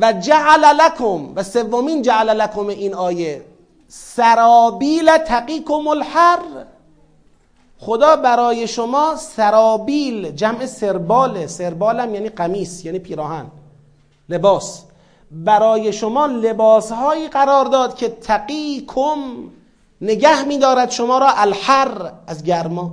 و 0.00 0.12
جعل 0.12 0.64
لکم 0.64 1.34
و 1.34 1.42
سومین 1.42 2.02
جعل 2.02 2.30
لکم 2.30 2.66
این 2.66 2.94
آیه 2.94 3.42
سرابیل 3.88 5.16
تقیکم 5.16 5.88
الحر. 5.88 6.38
خدا 7.78 8.16
برای 8.16 8.66
شما 8.66 9.16
سرابیل 9.16 10.30
جمع 10.30 10.66
سرباله 10.66 11.46
سربالم 11.46 12.14
یعنی 12.14 12.28
قمیس 12.28 12.84
یعنی 12.84 12.98
پیراهن 12.98 13.46
لباس. 14.28 14.84
برای 15.30 15.92
شما 15.92 16.26
لباس 16.26 16.92
هایی 16.92 17.28
قرار 17.28 17.64
داد 17.64 17.94
که 17.94 18.08
تقیکم 18.08 19.18
نگه 20.00 20.44
میدارد 20.44 20.90
شما 20.90 21.18
را 21.18 21.30
الحر 21.36 22.12
از 22.26 22.44
گرما. 22.44 22.92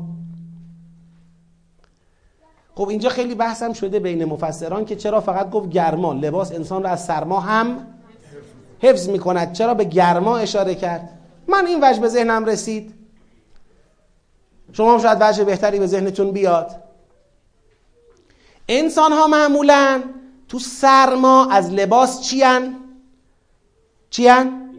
خب 2.75 2.89
اینجا 2.89 3.09
خیلی 3.09 3.35
بحثم 3.35 3.73
شده 3.73 3.99
بین 3.99 4.25
مفسران 4.25 4.85
که 4.85 4.95
چرا 4.95 5.21
فقط 5.21 5.49
گفت 5.49 5.69
گرما؟ 5.69 6.13
لباس 6.13 6.51
انسان 6.51 6.83
را 6.83 6.89
از 6.89 7.05
سرما 7.05 7.39
هم 7.39 7.87
حفظ 8.79 9.09
می 9.09 9.19
کند 9.19 9.53
چرا 9.53 9.73
به 9.73 9.83
گرما 9.83 10.37
اشاره 10.37 10.75
کرد؟ 10.75 11.09
من 11.47 11.65
این 11.65 11.79
وجه 11.83 11.99
به 11.99 12.07
ذهنم 12.07 12.45
رسید. 12.45 13.00
شما 14.73 14.99
شاید 14.99 15.17
وجه 15.21 15.43
بهتری 15.43 15.79
به 15.79 15.87
ذهنتون 15.87 16.31
بیاد. 16.31 16.71
انسان 18.69 19.11
ها 19.11 19.27
معمولا 19.27 20.01
تو 20.47 20.59
سرما 20.59 21.51
از 21.51 21.73
لباس 21.73 22.21
چیان؟ 22.21 22.75
چیان؟ 24.09 24.69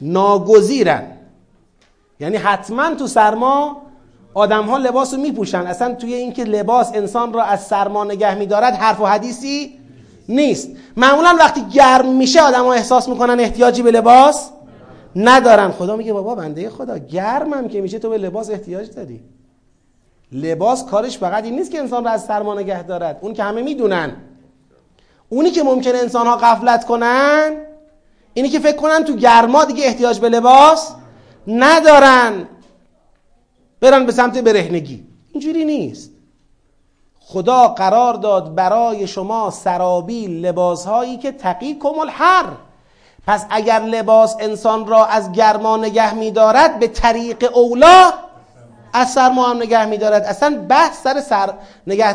ناگزیرن. 0.00 1.12
یعنی 2.20 2.36
حتما 2.36 2.94
تو 2.94 3.06
سرما 3.06 3.82
آدم 4.34 4.64
ها 4.64 4.76
لباس 4.76 5.14
رو 5.14 5.20
میپوشن. 5.20 5.66
اصلا 5.66 5.94
توی 5.94 6.14
اینکه 6.14 6.44
لباس 6.44 6.90
انسان 6.94 7.32
را 7.32 7.42
از 7.42 7.66
سرما 7.66 8.04
نگه 8.04 8.34
میدارد 8.34 8.74
حرف 8.74 9.00
و 9.00 9.06
حدیثی 9.06 9.78
نیست. 10.28 10.68
معمولا 10.96 11.36
وقتی 11.38 11.62
گرم 11.62 12.16
میشه 12.16 12.40
آدم 12.40 12.64
ها 12.64 12.72
احساس 12.72 13.08
می‌کنن 13.08 13.40
احتیاجی 13.40 13.82
به 13.82 13.90
لباس 13.90 14.50
ندارن. 15.16 15.70
خدا 15.70 15.96
میگه 15.96 16.12
بابا 16.12 16.34
بنده 16.34 16.70
خدا 16.70 16.98
گرمم 16.98 17.68
که 17.68 17.80
میشه 17.80 17.98
تو 17.98 18.10
به 18.10 18.18
لباس 18.18 18.50
احتیاج 18.50 18.90
داری. 18.90 19.20
لباس 20.36 20.84
کارش 20.84 21.18
فقط 21.18 21.44
این 21.44 21.56
نیست 21.56 21.70
که 21.70 21.78
انسان 21.78 22.04
را 22.04 22.10
از 22.10 22.24
سرما 22.24 22.54
نگه 22.54 22.82
دارد. 22.82 23.18
اون 23.20 23.34
که 23.34 23.42
همه 23.42 23.62
می‌دونن. 23.62 24.16
اونی 25.28 25.50
که 25.50 25.62
ممکنه 25.62 25.98
انسان 25.98 26.26
ها 26.26 26.36
قفلت 26.36 26.84
کنن 26.84 27.56
اینی 28.34 28.48
که 28.48 28.58
فکر 28.58 28.76
کنن 28.76 29.04
تو 29.04 29.16
گرما 29.16 29.64
دیگه 29.64 29.84
احتیاج 29.84 30.18
به 30.18 30.28
لباس 30.28 30.92
ندارن. 31.46 32.48
برن 33.80 34.06
به 34.06 34.12
سمت 34.12 34.38
برهنگی. 34.38 35.06
اینجوری 35.32 35.64
نیست. 35.64 36.10
خدا 37.20 37.68
قرار 37.68 38.14
داد 38.14 38.54
برای 38.54 39.06
شما 39.06 39.50
سرابیل 39.50 40.46
لباس 40.46 40.86
هایی 40.86 41.16
که 41.16 41.32
تقی 41.32 41.74
کمال 41.74 42.08
هر 42.12 42.44
پس 43.26 43.46
اگر 43.50 43.80
لباس 43.80 44.36
انسان 44.40 44.86
را 44.86 45.06
از 45.06 45.32
گرما 45.32 45.76
نگه 45.76 46.14
میدارد 46.14 46.78
به 46.78 46.88
طریق 46.88 47.56
اولا 47.56 48.12
از 48.96 49.10
سرما 49.12 49.48
هم 49.48 49.56
نگه 49.56 49.86
میدارد. 49.86 50.22
اصلا 50.22 50.64
بحث 50.68 51.02
سر 51.02 51.20
سر 51.20 51.52
نگه, 51.86 52.14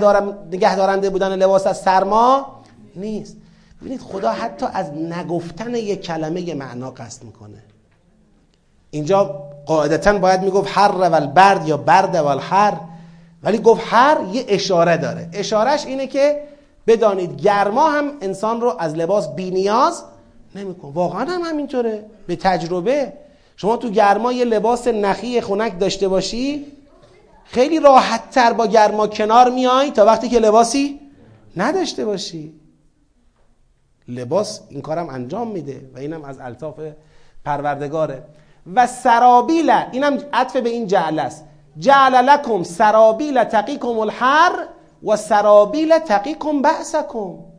نگه 0.52 0.76
دارنده 0.76 1.10
بودن 1.10 1.36
لباس 1.36 1.68
از 1.68 1.82
سرما 1.82 2.62
نیست. 2.96 3.38
ببینید 3.82 4.02
خدا 4.02 4.32
حتی 4.32 4.66
از 4.74 4.92
نگفتن 4.92 5.76
یک 5.76 6.02
کلمه 6.02 6.54
معنا 6.54 6.92
قصد 6.92 7.24
می‌کنه. 7.24 7.64
اینجا 8.92 9.44
قاعدتا 9.66 10.18
باید 10.18 10.42
می‌گفت 10.42 10.78
حر 10.78 10.92
و 10.92 11.16
البرد 11.16 11.68
یا 11.68 11.78
برد 11.78 12.16
و 12.16 12.26
الحر 12.26 12.74
ولی 13.44 13.58
گفت 13.58 13.82
هر 13.86 14.18
یه 14.32 14.46
اشاره 14.48 14.98
داره. 14.98 15.30
اشارهش 15.34 15.86
اینه 15.86 16.08
که 16.08 16.44
بدانید 16.88 17.42
گرما 17.42 17.90
هم 17.90 18.12
انسان 18.22 18.62
رو 18.62 18.76
از 18.80 18.96
لباس 18.96 19.28
بینیاز 19.28 20.04
نمیکن. 20.56 20.92
واقعا 20.94 21.26
هم 21.26 21.42
همینطوره. 21.42 22.06
به 22.28 22.36
تجربه 22.36 23.14
شما 23.62 23.78
تو 23.78 23.90
گرما 23.90 24.32
یه 24.32 24.46
لباس 24.46 24.88
نخی 24.88 25.42
خنک 25.42 25.80
داشته 25.80 26.08
باشی 26.08 26.66
خیلی 27.44 27.80
راحت 27.80 28.30
تر 28.30 28.54
با 28.54 28.68
گرما 28.68 29.08
کنار 29.08 29.50
میای 29.50 29.92
تا 29.92 30.06
وقتی 30.06 30.30
که 30.30 30.40
لباسی 30.40 31.00
نداشته 31.58 32.06
باشی. 32.06 32.54
لباس 34.08 34.62
این 34.70 34.82
کارم 34.82 35.10
انجام 35.10 35.52
میده 35.52 35.90
و 35.96 35.98
اینم 35.98 36.24
از 36.24 36.40
الطاف 36.40 36.80
پروردگاره. 37.46 38.24
و 38.76 38.88
سرابیل 38.88 39.70
اینم 39.92 40.18
عطف 40.34 40.56
به 40.56 40.70
این 40.70 40.88
جعل 40.88 41.20
است. 41.20 41.46
جعل 41.78 42.16
لکم 42.16 42.64
سرابیل 42.64 43.44
تقیکم 43.44 44.00
الحر 44.00 44.68
و 45.04 45.16
سرابیل 45.16 46.00
تقیکم 46.00 46.62
بأسکم. 46.62 47.51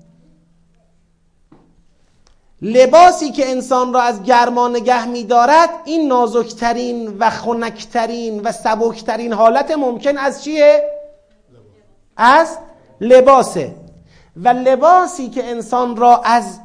لباسی 2.63 3.31
که 3.31 3.51
انسان 3.51 3.95
را 3.95 4.03
از 4.03 4.23
گرما 4.23 4.69
نگه 4.69 5.07
میدارد 5.07 5.71
این 5.85 6.09
نازکترین 6.09 7.17
و 7.19 7.31
خنکترین 7.31 8.41
و 8.41 8.53
سبکترین 8.53 9.33
حالت 9.33 9.71
ممکن 9.71 10.19
از 10.19 10.45
چیه؟ 10.45 10.83
از 12.17 12.59
لباسه. 13.01 13.75
و 14.37 14.49
لباسی 14.49 15.29
که 15.29 15.45
انسان 15.45 15.97
را 15.97 16.21
از 16.25 16.59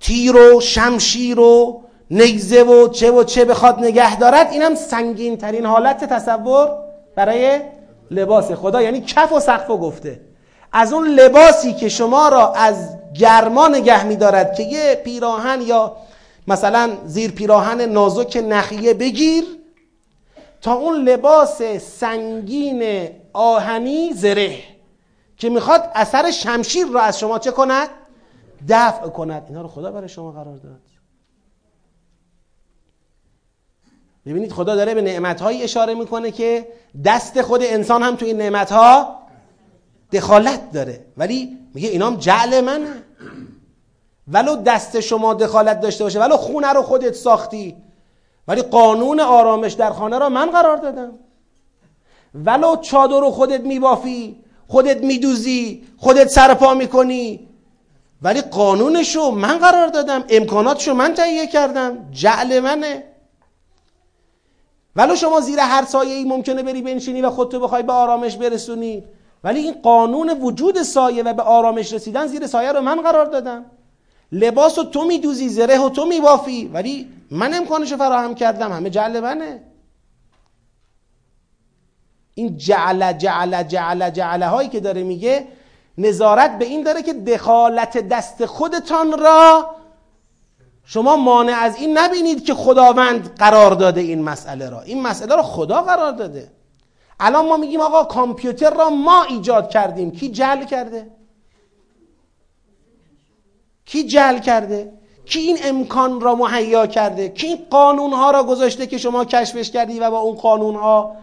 تیر 0.00 0.36
و 0.36 0.60
شمشیر 0.60 1.40
و 1.40 1.82
نگزه 2.10 2.62
و 2.62 2.88
چه 2.88 3.10
و 3.10 3.24
چه 3.24 3.44
بخواد 3.44 3.78
نگه 3.78 4.16
دارد 4.16 4.52
اینم 4.52 4.74
سنگین 4.74 5.36
ترین 5.36 5.66
حالت 5.66 6.04
تصور 6.04 6.70
برای 7.14 7.60
لباس 8.10 8.52
خدا 8.52 8.82
یعنی 8.82 9.00
کف 9.00 9.32
و 9.32 9.40
سقف 9.40 9.68
گفته. 9.68 10.20
از 10.72 10.92
اون 10.92 11.08
لباسی 11.08 11.72
که 11.72 11.88
شما 11.88 12.28
را 12.28 12.52
از 12.52 12.96
گرما 13.14 13.68
نگه 13.68 14.04
میدارد 14.04 14.54
که 14.54 14.62
یه 14.62 14.94
پیراهن 15.04 15.60
یا 15.60 15.96
مثلا 16.48 16.90
زیر 17.04 17.30
پیراهن 17.30 17.80
نازک 17.80 18.44
نخیه 18.48 18.94
بگیر 18.94 19.44
تا 20.62 20.74
اون 20.74 20.96
لباس 20.96 21.62
سنگین 21.78 23.08
آهنی 23.32 24.12
زره 24.12 24.58
که 25.36 25.48
می‌خواد 25.48 25.90
اثر 25.94 26.30
شمشیر 26.30 26.86
را 26.86 27.00
از 27.00 27.18
شما 27.18 27.38
چه 27.38 27.50
کند؟ 27.50 27.88
دفع 28.68 29.08
کند 29.08 29.44
اینا 29.48 29.62
رو 29.62 29.68
خدا 29.68 29.90
برای 29.90 30.08
شما 30.08 30.32
قرار 30.32 30.56
داد 30.56 30.80
ببینید 34.26 34.52
خدا 34.52 34.76
داره 34.76 34.94
به 34.94 35.02
نعمتهایی 35.02 35.62
اشاره 35.62 35.94
می‌کنه 35.94 36.30
که 36.30 36.68
دست 37.04 37.42
خود 37.42 37.62
انسان 37.62 38.02
هم 38.02 38.16
تو 38.16 38.26
این 38.26 38.36
نعمتها 38.36 39.18
دخالت 40.12 40.72
داره. 40.72 41.04
ولی 41.16 41.58
میگه 41.74 41.88
اینام 41.88 42.16
جعل 42.16 42.60
منه. 42.60 43.02
ولو 44.28 44.56
دست 44.56 45.00
شما 45.00 45.34
دخالت 45.34 45.80
داشته 45.80 46.04
باشه 46.04 46.20
ولو 46.20 46.36
خونه 46.36 46.72
رو 46.72 46.82
خودت 46.82 47.14
ساختی. 47.14 47.76
ولی 48.48 48.62
قانون 48.62 49.20
آرامش 49.20 49.72
در 49.72 49.90
خانه 49.90 50.18
را 50.18 50.28
من 50.28 50.50
قرار 50.50 50.76
دادم. 50.76 51.12
ولو 52.34 52.76
چادر 52.76 53.20
رو 53.20 53.30
خودت 53.30 53.60
میبافی 53.60 54.36
خودت 54.68 55.04
میدوزی 55.04 55.84
خودت 55.96 56.28
سرپا 56.28 56.74
می‌کنی. 56.74 57.48
ولی 58.22 58.40
قانونشو 58.40 59.30
من 59.30 59.58
قرار 59.58 59.88
دادم 59.88 60.24
امکاناتشو 60.28 60.94
من 60.94 61.14
تهیه 61.14 61.46
کردم. 61.46 62.08
جعل 62.10 62.60
منه. 62.60 63.04
ولو 64.96 65.16
شما 65.16 65.40
زیر 65.40 65.60
هر 65.60 65.84
سایه 65.84 66.14
ای 66.14 66.24
ممکنه 66.24 66.62
بری 66.62 66.82
بنشینی 66.82 67.22
و 67.22 67.30
خودتو 67.30 67.60
بخوای 67.60 67.82
به 67.82 67.92
آرامش 67.92 68.36
برسونی. 68.36 69.04
ولی 69.46 69.60
این 69.60 69.74
قانون 69.82 70.30
وجود 70.30 70.82
سایه 70.82 71.22
و 71.22 71.32
به 71.32 71.42
آرامش 71.42 71.92
رسیدن 71.92 72.26
زیر 72.26 72.46
سایه 72.46 72.72
رو 72.72 72.80
من 72.80 73.00
قرار 73.02 73.26
دادم. 73.26 73.64
لباس 74.32 74.78
رو 74.78 74.84
تو 74.84 75.04
میدوزی 75.04 75.48
زره 75.48 75.78
و 75.78 75.88
تو 75.88 76.04
میبافی. 76.04 76.70
ولی 76.72 77.08
من 77.30 77.54
امکانش 77.54 77.92
رو 77.92 77.98
فراهم 77.98 78.34
کردم. 78.34 78.72
همه 78.72 78.90
جعل 78.90 79.20
منه. 79.20 79.62
این 82.34 82.56
جعل 82.56 83.12
جعل 83.12 83.62
جعل 83.62 84.10
جعل 84.10 84.42
هایی 84.42 84.68
که 84.68 84.80
داره 84.80 85.02
میگه 85.02 85.48
نظارت 85.98 86.58
به 86.58 86.64
این 86.64 86.82
داره 86.82 87.02
که 87.02 87.12
دخالت 87.12 87.98
دست 87.98 88.46
خودتان 88.46 89.18
را 89.18 89.70
شما 90.84 91.16
مانع 91.16 91.52
از 91.52 91.76
این 91.76 91.98
نبینید 91.98 92.44
که 92.44 92.54
خداوند 92.54 93.34
قرار 93.34 93.74
داده 93.74 94.00
این 94.00 94.22
مسئله 94.22 94.70
را. 94.70 94.80
این 94.80 95.02
مسئله 95.02 95.36
را 95.36 95.42
خدا 95.42 95.82
قرار 95.82 96.12
داده. 96.12 96.55
الان 97.20 97.48
ما 97.48 97.56
میگیم 97.56 97.80
آقا 97.80 98.04
کامپیوتر 98.04 98.70
را 98.70 98.90
ما 98.90 99.22
ایجاد 99.22 99.70
کردیم. 99.70 100.10
کی 100.10 100.28
جل 100.28 100.64
کرده؟ 100.64 101.10
کی 103.84 104.04
جل 104.04 104.38
کرده؟ 104.38 104.92
کی 105.24 105.38
این 105.38 105.58
امکان 105.62 106.20
را 106.20 106.34
مهیا 106.34 106.86
کرده؟ 106.86 107.28
کی 107.28 107.46
این 107.46 107.66
قانون 107.70 108.12
ها 108.12 108.30
را 108.30 108.44
گذاشته 108.44 108.86
که 108.86 108.98
شما 108.98 109.24
کشفش 109.24 109.70
کردی 109.70 110.00
و 110.00 110.10
با 110.10 110.18
اون 110.18 110.34
قانون 110.34 110.74
ها 110.74 111.16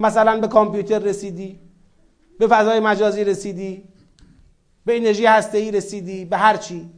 مثلا 0.00 0.40
به 0.40 0.48
کامپیوتر 0.48 0.98
رسیدی؟ 0.98 1.60
به 2.38 2.46
فضای 2.46 2.80
مجازی 2.80 3.24
رسیدی؟ 3.24 3.84
به 4.86 4.96
انرژی 4.96 5.26
هسته 5.26 5.58
ای 5.58 5.70
رسیدی؟ 5.70 6.24
به 6.24 6.36
هر 6.36 6.56
چی؟ 6.56 6.90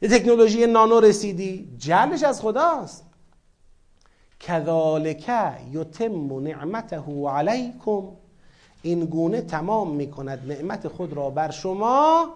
به 0.00 0.08
تکنولوژی 0.08 0.66
نانو 0.66 1.00
رسیدی؟ 1.00 1.68
جلش 1.78 2.22
از 2.22 2.40
خداست. 2.40 3.07
کذالک 4.40 5.30
یتم 5.72 6.40
نعمته 6.40 7.02
علیکم 7.28 8.02
این 8.82 9.04
گونه 9.04 9.40
تمام 9.40 9.90
می 9.90 10.10
کند 10.10 10.52
نعمت 10.52 10.88
خود 10.88 11.12
را 11.12 11.30
بر 11.30 11.50
شما. 11.50 12.28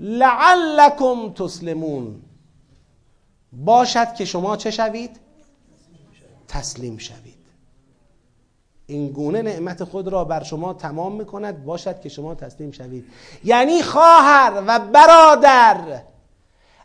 لعلکم 0.00 1.32
تسلمون. 1.32 2.22
باشد 3.52 4.14
که 4.14 4.24
شما 4.24 4.56
چه 4.56 4.70
شوید؟ 4.70 5.20
تسلیم 6.48 6.98
شوید. 6.98 7.40
این 8.86 9.08
گونه 9.08 9.42
نعمت 9.42 9.84
خود 9.84 10.08
را 10.08 10.24
بر 10.24 10.42
شما 10.42 10.74
تمام 10.74 11.16
می 11.16 11.24
کند 11.24 11.64
باشد 11.64 12.00
که 12.00 12.08
شما 12.08 12.34
تسلیم 12.34 12.70
شوید. 12.70 13.04
یعنی 13.44 13.82
خواهر 13.82 14.62
و 14.66 14.78
برادر 14.78 16.02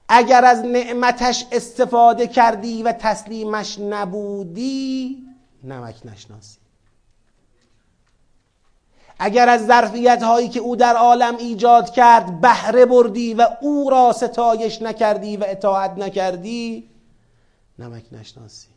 اگر 0.10 0.46
از 0.46 0.66
نعمتش 0.66 1.46
استفاده 1.52 2.28
کردی 2.28 2.84
و 2.84 2.92
تسلیمش 2.92 3.80
نبودی 3.80 5.24
نمک 5.64 5.96
نشناسی. 6.06 6.58
اگر 9.20 9.50
از 9.50 9.66
ظرفیت 9.66 10.24
هایی 10.24 10.50
که 10.50 10.60
او 10.60 10.76
در 10.76 10.96
عالم 10.96 11.38
ایجاد 11.38 11.90
کرد 11.90 12.42
بهره 12.42 12.86
بردی 12.86 13.34
و 13.34 13.48
او 13.62 13.90
را 13.90 14.14
ستایش 14.14 14.82
نکردی 14.82 15.38
و 15.38 15.46
اطاعت 15.48 15.92
نکردی 15.98 16.90
نمک 17.80 18.04
نشناسی. 18.12 18.68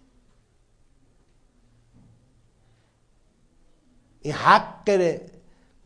این 4.22 4.34
حق 4.34 5.18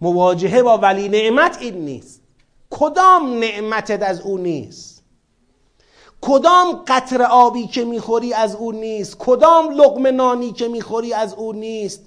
مواجهه 0.00 0.62
با 0.62 0.78
ولی 0.78 1.08
نعمت 1.08 1.58
این 1.60 1.74
نیست. 1.74 2.20
کدام 2.70 3.38
نعمتت 3.38 4.02
از 4.02 4.20
او 4.20 4.38
نیست؟ 4.38 4.91
کدام 6.22 6.72
قطر 6.86 7.22
آبی 7.22 7.66
که 7.66 7.84
می‌خوری 7.84 8.34
از 8.34 8.54
او 8.54 8.72
نیست؟ 8.72 9.16
کدام 9.18 9.70
لقمه 9.70 10.10
نانی 10.10 10.52
که 10.52 10.68
می‌خوری 10.68 11.14
از 11.14 11.34
او 11.34 11.52
نیست؟ 11.52 12.00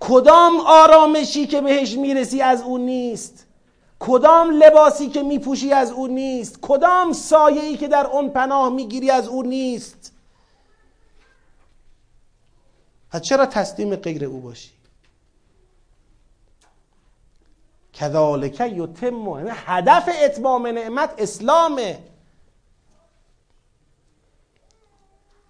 کدام 0.00 0.60
آرامشی 0.66 1.46
که 1.46 1.60
بهش 1.60 1.96
می‌رسی 1.96 2.42
از 2.42 2.62
او 2.62 2.78
نیست؟ 2.78 3.46
کدام 3.98 4.50
لباسی 4.50 5.08
که 5.08 5.22
میپوشی 5.22 5.72
از 5.72 5.92
او 5.92 6.06
نیست؟ 6.06 6.58
کدام 6.60 7.12
سایه‌ای 7.12 7.76
که 7.76 7.88
در 7.88 8.06
اون 8.06 8.28
پناه 8.30 8.68
می‌گیری 8.68 9.10
از 9.10 9.28
او 9.28 9.42
نیست؟ 9.42 10.12
پس 13.10 13.20
چرا 13.20 13.46
تسلیم 13.46 13.96
غیر 13.96 14.24
او 14.24 14.40
باشی؟ 14.40 14.70
کذالک 17.92 18.60
یتم 18.60 19.28
یعنی 19.28 19.50
هدف 19.52 20.08
اتمام 20.22 20.66
نعمت 20.66 21.14
اسلامه. 21.18 22.09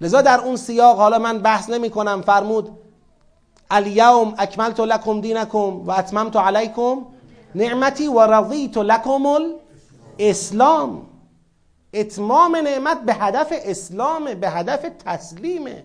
لذا 0.00 0.22
در 0.22 0.40
اون 0.40 0.56
سیاق 0.56 0.96
حالا 0.96 1.18
من 1.18 1.38
بحث 1.38 1.70
نمی 1.70 1.90
کنم 1.90 2.22
فرمود 2.26 2.78
الیوم 3.70 4.34
اکملت 4.38 4.80
لکم 4.80 5.20
دینکم 5.20 5.58
و 5.58 5.90
اتممت 5.90 6.36
علیکم 6.36 7.06
نعمتی 7.54 8.08
و 8.08 8.20
رضیت 8.20 8.76
لکم 8.76 9.26
الاسلام. 9.26 11.06
اتمام 11.94 12.56
نعمت 12.56 13.00
به 13.02 13.14
هدف 13.14 13.52
اسلامه 13.52 14.34
به 14.34 14.50
هدف 14.50 14.86
تسلیمه 15.04 15.84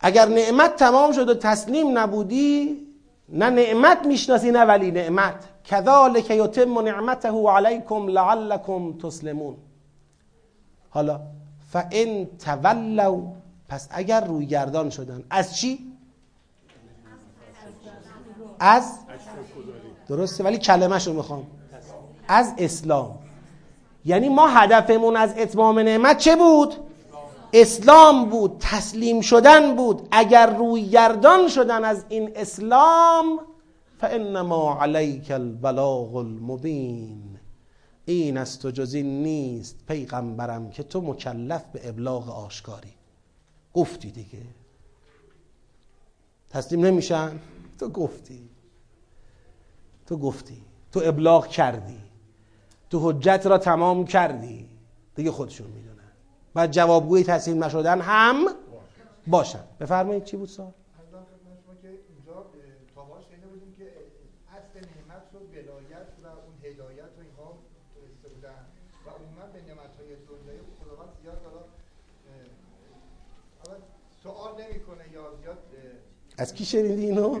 اگر 0.00 0.28
نعمت 0.28 0.76
تمام 0.76 1.12
شد 1.12 1.28
و 1.28 1.34
تسلیم 1.34 1.98
نبودی 1.98 2.86
نه 3.28 3.50
نعمت 3.50 4.06
می‌شناسی 4.06 4.50
نه 4.50 4.64
ولی 4.64 4.90
نعمت. 4.90 5.34
کذالک 5.64 6.30
یتم 6.30 6.78
نعمته 6.78 7.48
علیکم 7.48 8.08
لعلکم 8.08 8.98
تسلمون. 8.98 9.56
حالا 10.90 11.20
فان 11.72 12.26
تولوا 12.38 13.22
پس 13.68 13.88
اگر 13.90 14.24
روی 14.24 14.46
گردان 14.46 14.90
شدن 14.90 15.24
از 15.30 15.56
چی؟ 15.56 15.92
از 18.60 18.98
درسته 20.08 20.44
ولی 20.44 20.58
کلمه 20.58 21.04
رو 21.04 21.12
می‌خوام. 21.12 21.46
از 22.28 22.54
اسلام. 22.58 23.18
یعنی 24.04 24.28
ما 24.28 24.48
هدفمون 24.48 25.16
از 25.16 25.34
اتمام 25.38 25.78
نعمت 25.78 26.18
چه 26.18 26.36
بود؟ 26.36 26.74
اسلام 27.52 28.24
بود 28.24 28.56
تسلیم 28.60 29.20
شدن 29.20 29.76
بود. 29.76 30.08
اگر 30.10 30.46
روی 30.56 30.88
گردان 30.88 31.48
شدن 31.48 31.84
از 31.84 32.04
این 32.08 32.32
اسلام 32.36 33.38
فانما 34.00 34.78
علیک 34.82 35.30
البلاغ 35.30 36.16
المبین 36.16 37.31
این 38.04 38.36
از 38.38 38.58
تو 38.58 38.70
جز 38.70 38.96
نیست 38.96 39.86
پیغمبرم 39.86 40.70
که 40.70 40.82
تو 40.82 41.00
مکلف 41.00 41.64
به 41.64 41.88
ابلاغ 41.88 42.30
آشکاری. 42.30 42.94
گفتی 43.74 44.10
دیگه. 44.10 44.42
تسلیم 46.50 46.84
نمیشن؟ 46.84 47.40
تو 47.78 47.88
گفتی. 47.88 48.48
تو 50.06 50.16
گفتی. 50.16 50.62
تو 50.92 51.00
ابلاغ 51.04 51.46
کردی. 51.46 51.98
تو 52.90 53.10
حجت 53.10 53.46
را 53.46 53.58
تمام 53.58 54.04
کردی. 54.04 54.68
دیگه 55.14 55.30
خودشون 55.30 55.66
می‌دونن. 55.66 56.12
و 56.54 56.66
جوابگوی 56.66 57.24
تسلیم 57.24 57.64
نشدن 57.64 58.00
هم 58.00 58.46
باشن. 59.26 59.64
بفرمایید 59.80 60.24
چی 60.24 60.36
بود 60.36 60.48
سال 60.48 60.72
از 76.38 76.54
کی 76.54 76.64
شنیدی 76.64 77.06
اینو؟ 77.06 77.40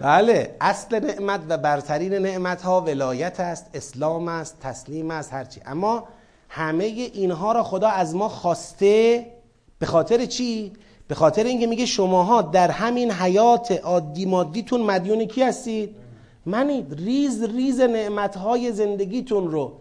بله 0.00 0.56
اصل 0.60 0.98
نعمت 0.98 1.40
و 1.48 1.58
برترین 1.58 2.14
نعمت 2.14 2.62
ها 2.62 2.80
ولایت 2.80 3.40
است 3.40 3.70
اسلام 3.74 4.28
است 4.28 4.60
تسلیم 4.60 5.10
است 5.10 5.32
هرچی 5.32 5.60
اما 5.66 6.08
همه 6.48 6.84
اینها 6.84 7.52
را 7.52 7.62
خدا 7.62 7.88
از 7.88 8.14
ما 8.14 8.28
خواسته 8.28 9.26
به 9.78 9.86
خاطر 9.86 10.26
چی؟ 10.26 10.72
به 11.08 11.14
خاطر 11.14 11.44
اینکه 11.44 11.66
میگه 11.66 11.86
شماها 11.86 12.42
در 12.42 12.70
همین 12.70 13.12
حیات 13.12 13.72
عادی 13.72 14.26
مادیتون 14.26 14.80
مدیون 14.80 15.24
کی 15.24 15.42
هستید؟ 15.42 15.96
منید 16.46 16.94
ریز 16.94 17.44
ریز 17.44 17.80
نعمتهای 17.80 18.72
زندگیتون 18.72 19.50
رو 19.50 19.72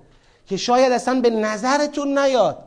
که 0.47 0.57
شاید 0.57 0.91
اصلا 0.91 1.21
به 1.21 1.29
نظرتون 1.29 2.17
نیاد 2.17 2.57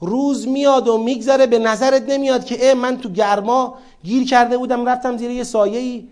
روز 0.00 0.48
میاد 0.48 0.88
و 0.88 0.98
میگذره 0.98 1.46
به 1.46 1.58
نظرت 1.58 2.08
نمیاد 2.08 2.44
که 2.44 2.68
اه 2.68 2.74
من 2.74 2.98
تو 2.98 3.08
گرما 3.08 3.78
گیر 4.04 4.26
کرده 4.26 4.58
بودم 4.58 4.88
رفتم 4.88 5.16
زیر 5.16 5.30
یه 5.30 5.44
سایه 5.44 5.78
ای 5.78 6.08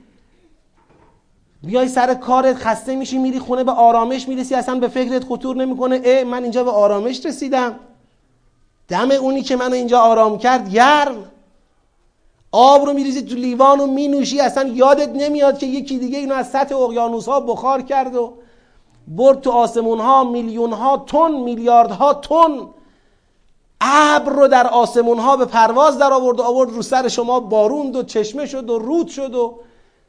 بیای 1.63 1.89
سر 1.89 2.15
کارت 2.15 2.57
خسته 2.57 2.97
میشی 2.97 3.19
میری 3.19 3.39
خونه 3.39 3.65
به 3.65 3.73
آرامش 3.73 4.29
می‌رسی 4.29 4.55
اصلا 4.55 4.75
به 4.75 4.89
فکرت 4.89 5.25
خطور 5.25 5.57
نمی‌کنه. 5.57 6.01
اه 6.05 6.25
من 6.25 6.43
اینجا 6.43 6.65
به 6.65 6.71
آرامش 6.71 7.27
رسیدم. 7.27 7.75
دم 8.89 9.11
اونی 9.11 9.43
که 9.43 9.57
منو 9.57 9.73
اینجا 9.73 10.01
آرام 10.01 10.39
کرد 10.39 10.71
گرم. 10.71 11.31
آب 12.53 12.87
رو 12.87 12.93
میریزی 12.93 13.23
تو 13.23 13.35
لیوان 13.35 13.81
و 13.81 13.87
مینوشی 13.87 14.41
اصلا 14.41 14.69
یادت 14.69 15.09
نمیاد 15.09 15.59
که 15.59 15.67
یکی 15.67 15.99
دیگه 15.99 16.19
اینو 16.19 16.35
از 16.35 16.51
سطح 16.51 16.77
اقیانوس 16.77 17.27
ها 17.27 17.41
بخار 17.41 17.83
کرد 17.83 18.17
و 18.17 18.33
برد 19.09 19.41
تو 19.41 19.51
آسمون 19.51 20.01
ها 20.01 20.25
میلیون 20.25 20.73
ها 20.73 21.05
تن 21.07 21.33
میلیارد 21.33 21.91
ها 21.91 22.15
تن. 22.15 22.67
ابر 23.81 24.33
رو 24.33 24.49
در 24.49 24.67
آسمون 24.67 25.19
ها 25.19 25.37
به 25.37 25.45
پرواز 25.45 25.99
در 25.99 26.13
آورد 26.13 26.41
و 26.41 26.43
آورد 26.43 26.71
رو 26.71 26.83
سر 26.83 27.09
شما 27.09 27.41
باروند 27.41 27.97
و 27.97 28.03
چشمه 28.03 28.47
شد 28.47 28.71
و 28.71 28.79
رود 28.79 29.09
شد 29.09 29.35
و 29.35 29.61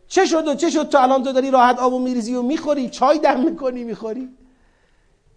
چه 0.08 0.26
شد 0.26 0.48
و 0.48 0.56
چه 0.56 0.70
شد؟ 0.70 0.90
تو 0.90 1.02
الان 1.02 1.24
تو 1.24 1.32
داری 1.32 1.52
راحت 1.52 1.80
آبو 1.80 2.00
میریزی 2.00 2.36
و 2.36 2.42
می‌خوری؟ 2.42 2.90
چای 2.90 3.20
دم 3.20 3.40
می‌کنی 3.40 3.84
می‌خوری؟ 3.84 4.30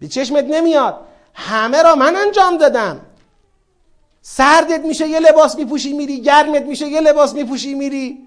به 0.00 0.08
چشمت 0.08 0.44
نمیاد. 0.44 1.00
همه 1.34 1.82
را 1.82 1.94
من 1.94 2.16
انجام 2.16 2.56
دادم. 2.56 3.00
سردت 4.26 4.84
میشه 4.84 5.08
یه 5.08 5.20
لباس 5.20 5.56
میپوشی 5.56 5.92
میری 5.92 6.20
گرمت 6.20 6.62
میشه 6.62 6.88
یه 6.88 7.00
لباس 7.00 7.34
میپوشی 7.34 7.74
میری. 7.74 8.18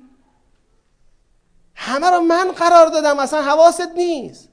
همه 1.76 2.10
رو 2.10 2.20
من 2.20 2.52
قرار 2.52 2.88
دادم 2.88 3.20
اصلا 3.20 3.42
حواست 3.42 3.92
نیست. 3.96 4.50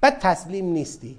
بعد 0.00 0.18
تسلیم 0.18 0.66
نیستی. 0.66 1.18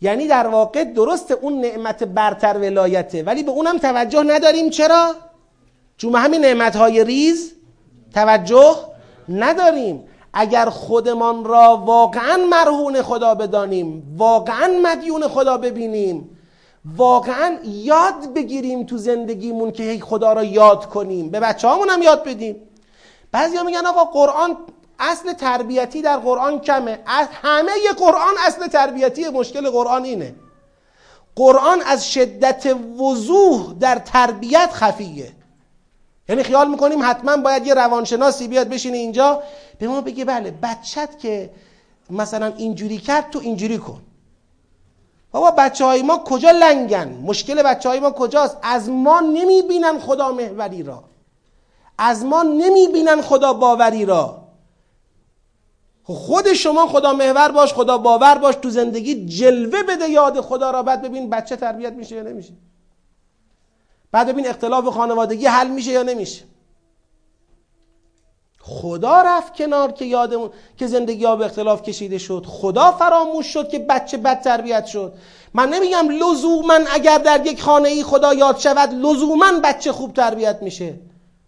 یعنی 0.00 0.26
در 0.26 0.46
واقع 0.46 0.84
درست 0.84 1.30
اون 1.30 1.60
نعمت 1.60 2.04
برتر 2.04 2.58
ولایته 2.58 3.22
ولی 3.22 3.42
به 3.42 3.50
اونم 3.50 3.78
توجه 3.78 4.22
نداریم. 4.22 4.70
چرا؟ 4.70 5.14
چون 5.96 6.14
همین 6.14 6.40
نعمتهای 6.40 7.04
ریز 7.04 7.52
توجه 8.14 8.76
نداریم. 9.28 10.04
اگر 10.32 10.68
خودمان 10.68 11.44
را 11.44 11.76
واقعا 11.76 12.36
مرهون 12.36 13.02
خدا 13.02 13.34
بدانیم 13.34 14.14
واقعا 14.16 14.80
مدیون 14.82 15.28
خدا 15.28 15.56
ببینیم 15.56 16.37
واقعا 16.96 17.58
یاد 17.64 18.34
بگیریم 18.34 18.86
تو 18.86 18.98
زندگیمون 18.98 19.72
که 19.72 19.82
هی 19.82 20.00
خدا 20.00 20.32
را 20.32 20.44
یاد 20.44 20.88
کنیم. 20.88 21.30
به 21.30 21.40
بچه 21.40 21.68
هم 21.68 22.02
یاد 22.02 22.24
بدیم. 22.24 22.56
بعضی 23.32 23.56
ها 23.56 23.62
میگن 23.62 23.86
آقا 23.86 24.04
قرآن 24.04 24.56
اصل 24.98 25.32
تربیتی 25.32 26.02
در 26.02 26.16
قرآن 26.16 26.60
کمه. 26.60 26.98
همه 27.42 27.72
قرآن 27.98 28.34
اصل 28.46 28.66
تربیتی 28.66 29.28
مشکل 29.28 29.70
قرآن 29.70 30.04
اینه. 30.04 30.34
قرآن 31.36 31.82
از 31.86 32.12
شدت 32.12 32.76
وضوح 32.98 33.74
در 33.80 33.98
تربیت 33.98 34.70
خفیه. 34.72 35.32
یعنی 36.28 36.42
خیال 36.42 36.70
می‌کنیم 36.70 36.98
حتما 37.02 37.36
باید 37.36 37.66
یه 37.66 37.74
روانشناسی 37.74 38.48
بیاد 38.48 38.68
بشینه 38.68 38.96
اینجا. 38.96 39.42
به 39.78 39.88
ما 39.88 40.00
بگه 40.00 40.24
بله 40.24 40.50
بچت 40.50 41.18
که 41.18 41.50
مثلا 42.10 42.46
اینجوری 42.46 42.98
کرد 42.98 43.30
تو 43.30 43.38
اینجوری 43.38 43.78
کن. 43.78 44.00
بابا 45.32 45.50
بچه 45.50 45.84
های 45.84 46.02
ما 46.02 46.18
کجا 46.18 46.50
لنگن؟ 46.50 47.08
مشکل 47.08 47.62
بچه 47.62 47.88
های 47.88 48.00
ما 48.00 48.10
کجاست؟ 48.10 48.56
از 48.62 48.88
ما 48.88 49.20
نمی‌بینن 49.20 49.98
خدا 49.98 50.32
محوری 50.32 50.82
را. 50.82 51.04
از 51.98 52.24
ما 52.24 52.42
نمی‌بینن 52.42 53.22
خدا 53.22 53.52
باوری 53.52 54.04
را. 54.04 54.48
خود 56.04 56.52
شما 56.52 56.86
خدا 56.86 57.12
محور 57.12 57.52
باش 57.52 57.74
خدا 57.74 57.98
باور 57.98 58.38
باش 58.38 58.54
تو 58.54 58.70
زندگی 58.70 59.26
جلوه 59.26 59.82
بده 59.82 60.08
یاد 60.08 60.40
خدا 60.40 60.70
را. 60.70 60.82
بعد 60.82 61.02
ببین 61.02 61.30
بچه 61.30 61.56
تربیت 61.56 61.92
میشه 61.92 62.16
یا 62.16 62.22
نمیشه. 62.22 62.52
بعد 64.12 64.28
ببین 64.28 64.48
اختلاف 64.48 64.88
خانوادگی 64.88 65.46
حل 65.46 65.68
میشه 65.68 65.90
یا 65.90 66.02
نمیشه. 66.02 66.44
خدا 68.68 69.22
رفت 69.22 69.54
کنار 69.54 69.92
که 69.92 70.04
یادمون 70.04 70.50
که 70.76 70.86
زندگی 70.86 71.24
ها 71.24 71.36
به 71.36 71.44
اختلاف 71.44 71.82
کشیده 71.82 72.18
شد. 72.18 72.46
خدا 72.48 72.92
فراموش 72.92 73.46
شد 73.46 73.68
که 73.68 73.78
بچه 73.78 74.16
بد 74.16 74.40
تربیت 74.40 74.86
شد. 74.86 75.12
من 75.54 75.68
نمیگم 75.68 76.08
لزوما 76.08 76.78
اگر 76.92 77.18
در 77.18 77.46
یک 77.46 77.62
خانه 77.62 77.88
ای 77.88 78.02
خدا 78.02 78.34
یاد 78.34 78.58
شود 78.58 78.94
لزوما 78.94 79.46
بچه 79.64 79.92
خوب 79.92 80.12
تربیت 80.12 80.58
میشه. 80.62 80.94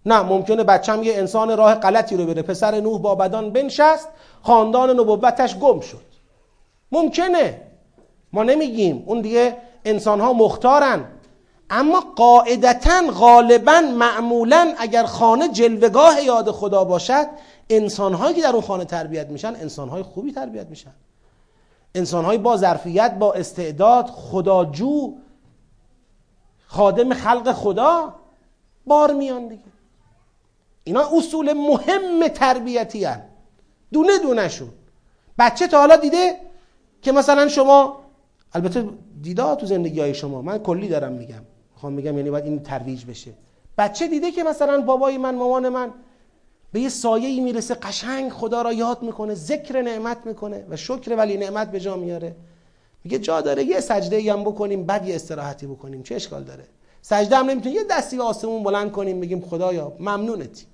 نه 0.06 0.22
ممکنه 0.22 0.64
بچم 0.64 1.02
یه 1.02 1.14
انسان 1.14 1.56
راه 1.56 1.74
غلطی 1.74 2.16
رو 2.16 2.26
بره. 2.26 2.42
پسر 2.42 2.80
نوح 2.80 3.00
با 3.00 3.14
بدان 3.14 3.50
بنشست 3.50 4.08
خاندان 4.42 4.90
نبوتش 4.90 5.56
گم 5.56 5.80
شد. 5.80 6.10
ممکنه. 6.92 7.60
ما 8.32 8.42
نمیگیم. 8.42 9.02
اون 9.06 9.20
دیگه 9.20 9.56
انسان 9.84 10.20
ها 10.20 10.32
مختارن. 10.32 11.04
اما 11.70 12.00
قاعدتا 12.00 13.02
غالبا 13.10 13.80
معمولا 13.80 14.74
اگر 14.78 15.04
خانه 15.04 15.48
جلوگاه 15.48 16.24
یاد 16.24 16.50
خدا 16.50 16.84
باشد 16.84 17.26
انسانهایی 17.70 18.34
که 18.34 18.42
در 18.42 18.52
اون 18.52 18.60
خانه 18.60 18.84
تربیت 18.84 19.28
میشن 19.28 19.56
انسانهای 19.56 20.02
خوبی 20.02 20.32
تربیت 20.32 20.66
میشن. 20.66 20.92
انسانهایی 21.94 22.38
با 22.38 22.56
ظرفیت 22.56 23.14
با 23.14 23.32
استعداد 23.32 24.06
خداجو 24.06 25.14
خادم 26.66 27.14
خلق 27.14 27.52
خدا 27.52 28.14
بار 28.86 29.12
میان 29.12 29.48
دیگه. 29.48 29.62
اینا 30.84 31.08
اصول 31.16 31.52
مهم 31.52 32.28
تربیتی 32.28 33.04
هن. 33.04 33.22
دونه 33.92 34.18
دونه 34.18 34.48
شون. 34.48 34.70
بچه 35.38 35.68
تا 35.68 35.78
حالا 35.78 35.96
دیده 35.96 36.36
که 37.02 37.12
مثلا 37.12 37.48
شما 37.48 38.00
البته 38.52 38.88
دیده 39.22 39.54
تو 39.54 39.66
زندگی 39.66 40.00
های 40.00 40.14
شما 40.14 40.42
من 40.42 40.58
کلی 40.58 40.88
دارم 40.88 41.12
میگم. 41.12 41.42
می‌خوام 41.80 41.92
میگم 41.92 42.16
یعنی 42.16 42.30
باید 42.30 42.44
این 42.44 42.62
ترویج 42.62 43.04
بشه. 43.04 43.32
بچه 43.78 44.08
دیده 44.08 44.30
که 44.30 44.42
مثلا 44.42 44.80
بابای 44.80 45.18
من 45.18 45.34
مامان 45.34 45.68
من 45.68 45.90
به 46.72 46.80
یه 46.80 46.88
سایه 46.88 47.28
ای 47.28 47.40
می‌رسه 47.40 47.74
قشنگ 47.74 48.32
خدا 48.32 48.62
را 48.62 48.72
یاد 48.72 49.02
می‌کنه 49.02 49.34
ذکر 49.34 49.82
نعمت 49.82 50.26
می‌کنه 50.26 50.66
و 50.70 50.76
شکر 50.76 51.16
ولی 51.16 51.36
نعمت 51.36 51.70
به 51.70 51.80
جا 51.80 51.96
میاره. 51.96 52.36
میگه 53.04 53.18
جا 53.18 53.40
داره 53.40 53.64
یه 53.64 53.80
سجده 53.80 54.16
ای 54.16 54.28
هم 54.28 54.44
بکنیم 54.44 54.86
بعد 54.86 55.08
یه 55.08 55.14
استراحتی 55.14 55.66
بکنیم. 55.66 56.02
چه 56.02 56.14
اشکال 56.14 56.44
داره؟ 56.44 56.64
سجده 57.02 57.36
هم 57.36 57.50
نمی‌تونیم 57.50 57.78
یه 57.78 57.84
دستی 57.90 58.16
به 58.16 58.22
آسمون 58.22 58.62
بلند 58.62 58.92
کنیم 58.92 59.20
بگیم 59.20 59.40
خدایا 59.40 59.92
ممنونتی 60.00 60.66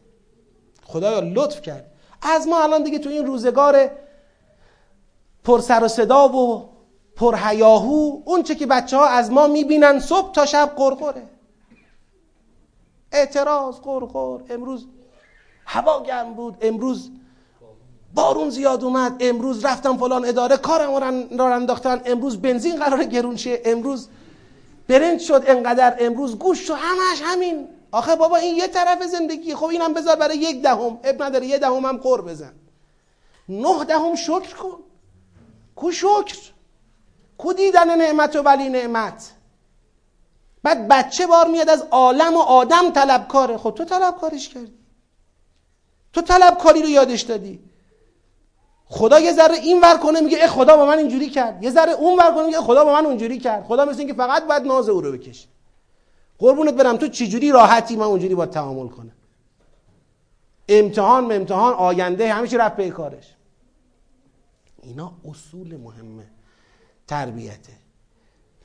خدایا 0.85 1.21
لطف 1.21 1.63
کرد. 1.63 1.93
از 2.23 2.49
ما 2.49 2.63
الان 2.63 2.83
دیگه 2.83 2.99
تو 2.99 3.11
این 3.11 3.27
روزگار 3.27 3.91
پر 5.45 5.61
سر 5.61 5.85
و 5.85 5.89
صدا 5.89 6.29
و 6.29 6.76
پر 7.17 7.39
هیاهو 7.43 8.21
اون 8.25 8.43
چه 8.43 8.55
که 8.55 8.67
بچه 8.67 8.97
ها 8.97 9.07
از 9.07 9.31
ما 9.31 9.47
می‌بینن 9.47 9.99
صبح 9.99 10.33
تا 10.33 10.47
شب 10.47 10.73
قرقره. 10.77 11.29
اعتراض 13.13 13.75
قرقر. 13.81 14.41
امروز 14.51 14.87
هوا 15.67 16.03
گرم 16.03 16.35
بود. 16.35 16.57
امروز 16.61 17.11
بارون 18.15 18.51
زیاد 18.51 18.85
اومد. 18.85 19.17
امروز 19.21 19.65
رفتم 19.65 19.97
فلان 19.97 20.25
اداره 20.25 20.57
کارم 20.57 20.95
را 21.39 21.55
انداختن. 21.55 22.01
امروز 22.05 22.41
بنزین 22.43 22.77
قرار 22.77 23.05
گرون 23.05 23.37
شه. 23.37 23.63
امروز 23.65 24.09
برنج 24.89 25.21
شد 25.21 25.45
انقدر. 25.47 25.97
امروز 26.01 26.39
گوش 26.39 26.59
شد 26.59 26.75
همش 26.79 27.23
همین. 27.25 27.69
آخه 27.93 28.17
بابا 28.17 28.37
این 28.37 28.57
یه 28.57 28.69
طرف 28.69 29.03
زندگی. 29.03 29.55
خب 29.55 29.65
اینم 29.65 29.95
بذار 29.95 30.17
برای 30.17 30.37
یک 30.37 30.63
دهم. 30.63 30.99
اب 31.05 31.23
نداره. 31.23 31.47
یه 31.47 31.59
دهم 31.59 31.87
هم 31.87 31.97
قر 31.97 32.21
بزن. 32.21 32.53
نه 33.49 33.85
دهم 33.85 34.15
شکر 34.15 34.55
کن. 34.57 34.79
کو 35.77 35.93
شکر؟ 35.93 36.56
کو 37.39 37.53
دیدن 37.53 37.99
نعمت 37.99 38.37
و 38.37 38.43
ولی 38.43 38.69
نعمت؟ 38.69 39.33
بعد 40.63 40.89
بچه 40.89 41.27
بار 41.27 41.49
میاد 41.49 41.69
از 41.69 41.83
عالم 41.91 42.35
و 42.35 42.39
آدم 42.39 42.91
طلبکاره 42.91 43.57
خب 43.57 43.71
تو 43.71 43.85
طلبکارش 43.85 44.49
کردی. 44.49 44.75
تو 46.13 46.23
طلبکاری 46.23 46.83
رو 46.83 46.89
یادش 46.89 47.21
دادی. 47.21 47.61
خدا 48.89 49.21
یه 49.21 49.33
ذره 49.33 49.55
این 49.55 49.81
ور 49.81 49.97
کنه 49.97 50.21
میگه 50.21 50.39
ای 50.39 50.47
خدا 50.47 50.77
با 50.77 50.87
من 50.87 50.99
اینجوری 50.99 51.31
کرد. 51.31 51.63
یه 51.63 51.71
ذره 51.71 51.93
اون 51.93 52.19
ور 52.19 52.35
کنه 52.35 52.47
میگه 52.47 52.61
خدا 52.61 52.85
با 52.85 52.93
من 52.93 53.07
اونجوری 53.07 53.39
کرد. 53.39 53.65
خدا 53.65 53.85
مثل 53.85 53.99
اینکه 53.99 54.15
فقط 54.15 54.47
باید 54.47 54.63
ناز 54.63 54.89
او 54.89 55.01
رو 55.01 55.13
بکشه. 55.13 55.49
قربونت 56.39 56.75
برم 56.75 56.97
تو 56.97 57.09
چجوری 57.09 57.51
راحتی 57.51 57.97
من 57.97 58.07
اونجوری 58.07 58.35
با 58.35 58.47
تعامل 58.47 58.89
کنه 58.89 59.13
امتحان 60.69 61.29
به 61.29 61.37
امتحان 61.37 61.75
آینده 61.75 62.33
همیشه 62.33 62.57
رفت 62.57 62.77
به 62.77 62.91
کارش. 62.91 63.35
اینا 64.83 65.13
اصول 65.31 65.77
مهمه. 65.77 66.36
تربیته. 67.09 67.73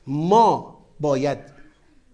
ما 0.06 0.78
باید 1.00 1.38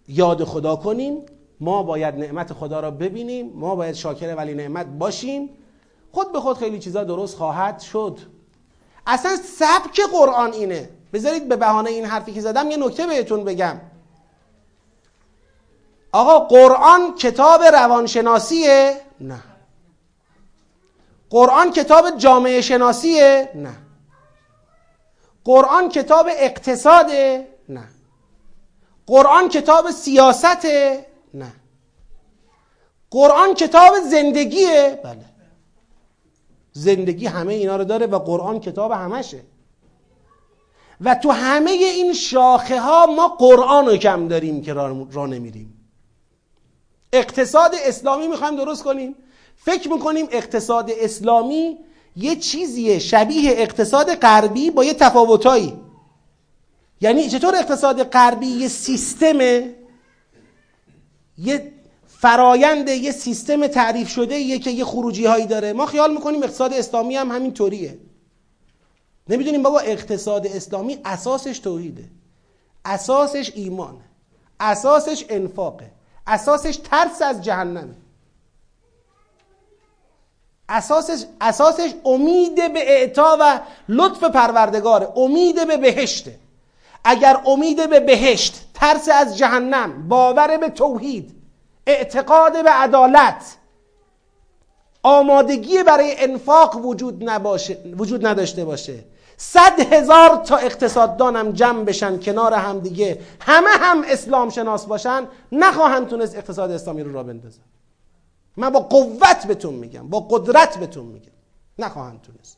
یاد 0.09 0.45
خدا 0.45 0.77
کنیم 0.77 1.27
ما 1.61 1.83
باید 1.83 2.15
نعمت 2.15 2.53
خدا 2.53 2.81
را 2.81 2.91
ببینیم 2.91 3.53
ما 3.55 3.75
باید 3.75 3.95
شاکر 3.95 4.35
ولی 4.35 4.55
نعمت 4.55 4.87
باشیم. 4.87 5.51
خود 6.13 6.33
به 6.33 6.41
خود 6.41 6.57
خیلی 6.57 6.79
چیزا 6.79 7.05
درست 7.05 7.37
خواهد 7.37 7.81
شد. 7.81 8.19
اصلا 9.07 9.37
سبک 9.37 10.01
قرآن 10.13 10.53
اینه. 10.53 10.89
بذارید 11.13 11.49
به 11.49 11.57
بهانه 11.57 11.91
این 11.91 12.05
حرفی 12.05 12.33
که 12.33 12.41
زدم 12.41 12.71
یه 12.71 12.77
نکته 12.77 13.07
بهتون 13.07 13.45
بگم. 13.45 13.81
آقا 16.13 16.39
قرآن 16.39 17.15
کتاب 17.15 17.63
روانشناسیه؟ 17.63 19.01
نه. 19.21 19.43
قرآن 21.31 21.73
کتاب 21.73 22.17
جامعه 22.17 22.61
شناسیه؟ 22.61 23.51
نه. 23.55 23.88
قرآن 25.49 25.89
کتاب 25.89 26.27
اقتصاده؟ 26.31 27.49
نه 27.69 27.89
قرآن 29.07 29.49
کتاب 29.49 29.91
سیاسته؟ 29.91 31.07
نه 31.35 31.53
قرآن 33.11 33.55
کتاب 33.55 33.93
زندگیه؟ 34.11 35.01
بله 35.05 35.25
زندگی 36.73 37.27
همه 37.27 37.55
اینا 37.55 37.77
رو 37.77 37.85
داره 37.85 38.07
و 38.07 38.19
قرآن 38.19 38.61
کتاب 38.61 38.93
همشه 38.93 39.41
و 41.01 41.15
تو 41.15 41.31
همه 41.31 41.71
این 41.71 42.13
شاخه 42.13 42.81
ها 42.81 43.07
ما 43.07 43.29
قرآن 43.29 43.87
رو 43.87 43.97
کم 43.97 44.29
داریم 44.29 44.63
که 44.63 44.73
را 44.73 45.27
نمیریم 45.27 45.91
اقتصاد 47.13 47.71
اسلامی 47.85 48.29
می‌خوایم 48.29 48.57
درست 48.57 48.85
کنیم 48.85 49.15
فکر 49.57 49.93
می‌کنیم 49.93 50.29
اقتصاد 50.31 50.91
اسلامی 50.91 51.79
یه 52.19 52.37
چیزیه 52.37 52.99
شبیه 52.99 53.51
اقتصاد 53.57 54.15
غربی 54.15 54.71
با 54.71 54.85
یه 54.85 54.95
تفاوتایی. 54.95 55.81
یعنی 57.01 57.29
چطور 57.29 57.57
اقتصاد 57.57 58.03
غربی 58.03 58.47
یه 58.47 58.69
سیستمه؟ 58.69 59.75
یه 61.39 61.73
فرایند 62.07 62.89
یه 62.89 63.13
سیستم 63.13 63.67
تعریف 63.67 64.09
شده 64.09 64.35
یه 64.35 64.59
که 64.59 64.71
یه 64.71 64.85
خروجی 64.85 65.27
هایی 65.27 65.47
داره. 65.47 65.73
ما 65.73 65.87
خیال 65.87 66.13
می‌کنیم 66.13 66.43
اقتصاد 66.43 66.73
اسلامی 66.73 67.17
هم 67.17 67.33
همین 67.33 67.55
طوریه. 67.55 67.99
نمی‌دونیم 69.29 69.63
بابا 69.63 69.79
اقتصاد 69.79 70.47
اسلامی 70.47 70.99
اساسش 71.05 71.59
توحیده. 71.59 72.05
اساسش 72.85 73.53
ایمانه. 73.55 74.05
اساسش 74.61 75.25
انفاقه. 75.29 75.91
اساسش 76.27 76.77
ترس 76.77 77.23
از 77.23 77.43
جهنمه. 77.43 77.95
اساسش, 80.69 81.25
اساسش 81.41 81.91
امید 82.05 82.73
به 82.73 82.91
اعطا 82.91 83.37
و 83.41 83.61
لطف 83.89 84.25
پروردگاره 84.25 85.09
امید 85.17 85.67
به 85.67 85.77
بهشته 85.77 86.35
اگر 87.05 87.41
امید 87.47 87.91
به 87.91 88.01
بهشت 88.01 88.61
ترس 88.75 89.09
از 89.09 89.39
جهنم 89.39 90.09
باور 90.09 90.57
به 90.57 90.69
توحید 90.69 91.35
اعتقاد 91.87 92.65
به 92.65 92.71
عدالت 92.71 93.57
آمادگی 95.03 95.83
برای 95.83 96.15
انفاق 96.19 96.87
وجود, 96.87 97.31
نباشه، 97.31 97.79
وجود 97.97 98.27
نداشته 98.27 98.65
باشه. 98.65 99.05
صد 99.37 99.93
هزار 99.93 100.37
تا 100.37 100.57
اقتصاددانم 100.57 101.53
جمع 101.53 101.85
بشن 101.85 102.21
کنار 102.21 102.55
هم 102.55 102.81
دیگه. 102.81 103.21
همه 103.41 103.71
هم 103.71 104.05
اسلام 104.09 104.51
شناس 104.51 104.87
باشن. 104.87 105.29
نخواهند 105.53 106.09
تونست 106.09 106.37
اقتصاد 106.37 106.71
اسلامی 106.71 107.03
رو 107.03 107.13
را 107.13 107.23
بندازن 107.23 107.61
من 108.59 108.71
با 108.71 108.81
قوت 108.81 109.47
بهتون 109.47 109.75
میگم 109.75 110.09
با 110.09 110.21
قدرت 110.21 110.79
بهتون 110.79 111.07
میگم. 111.07 111.33
نخواهند 111.79 112.23
تونست. 112.23 112.57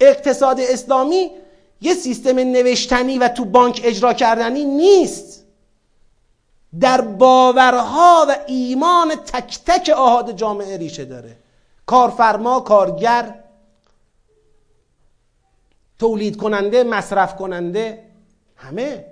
اقتصاد 0.00 0.60
اسلامی 0.60 1.30
یه 1.80 1.94
سیستم 1.94 2.38
نوشتنی 2.38 3.18
و 3.18 3.28
تو 3.28 3.44
بانک 3.44 3.80
اجرا 3.84 4.12
کردنی 4.12 4.64
نیست. 4.64 5.44
در 6.80 7.00
باورها 7.00 8.26
و 8.28 8.36
ایمان 8.46 9.14
تک 9.14 9.60
تک 9.66 9.88
آهاد 9.88 10.36
جامعه 10.36 10.76
ریشه 10.76 11.04
داره. 11.04 11.36
کارفرما 11.86 12.60
کارگر 12.60 13.44
تولید 15.98 16.36
کننده 16.36 16.84
مصرف 16.84 17.36
کننده 17.36 18.04
همه. 18.56 19.04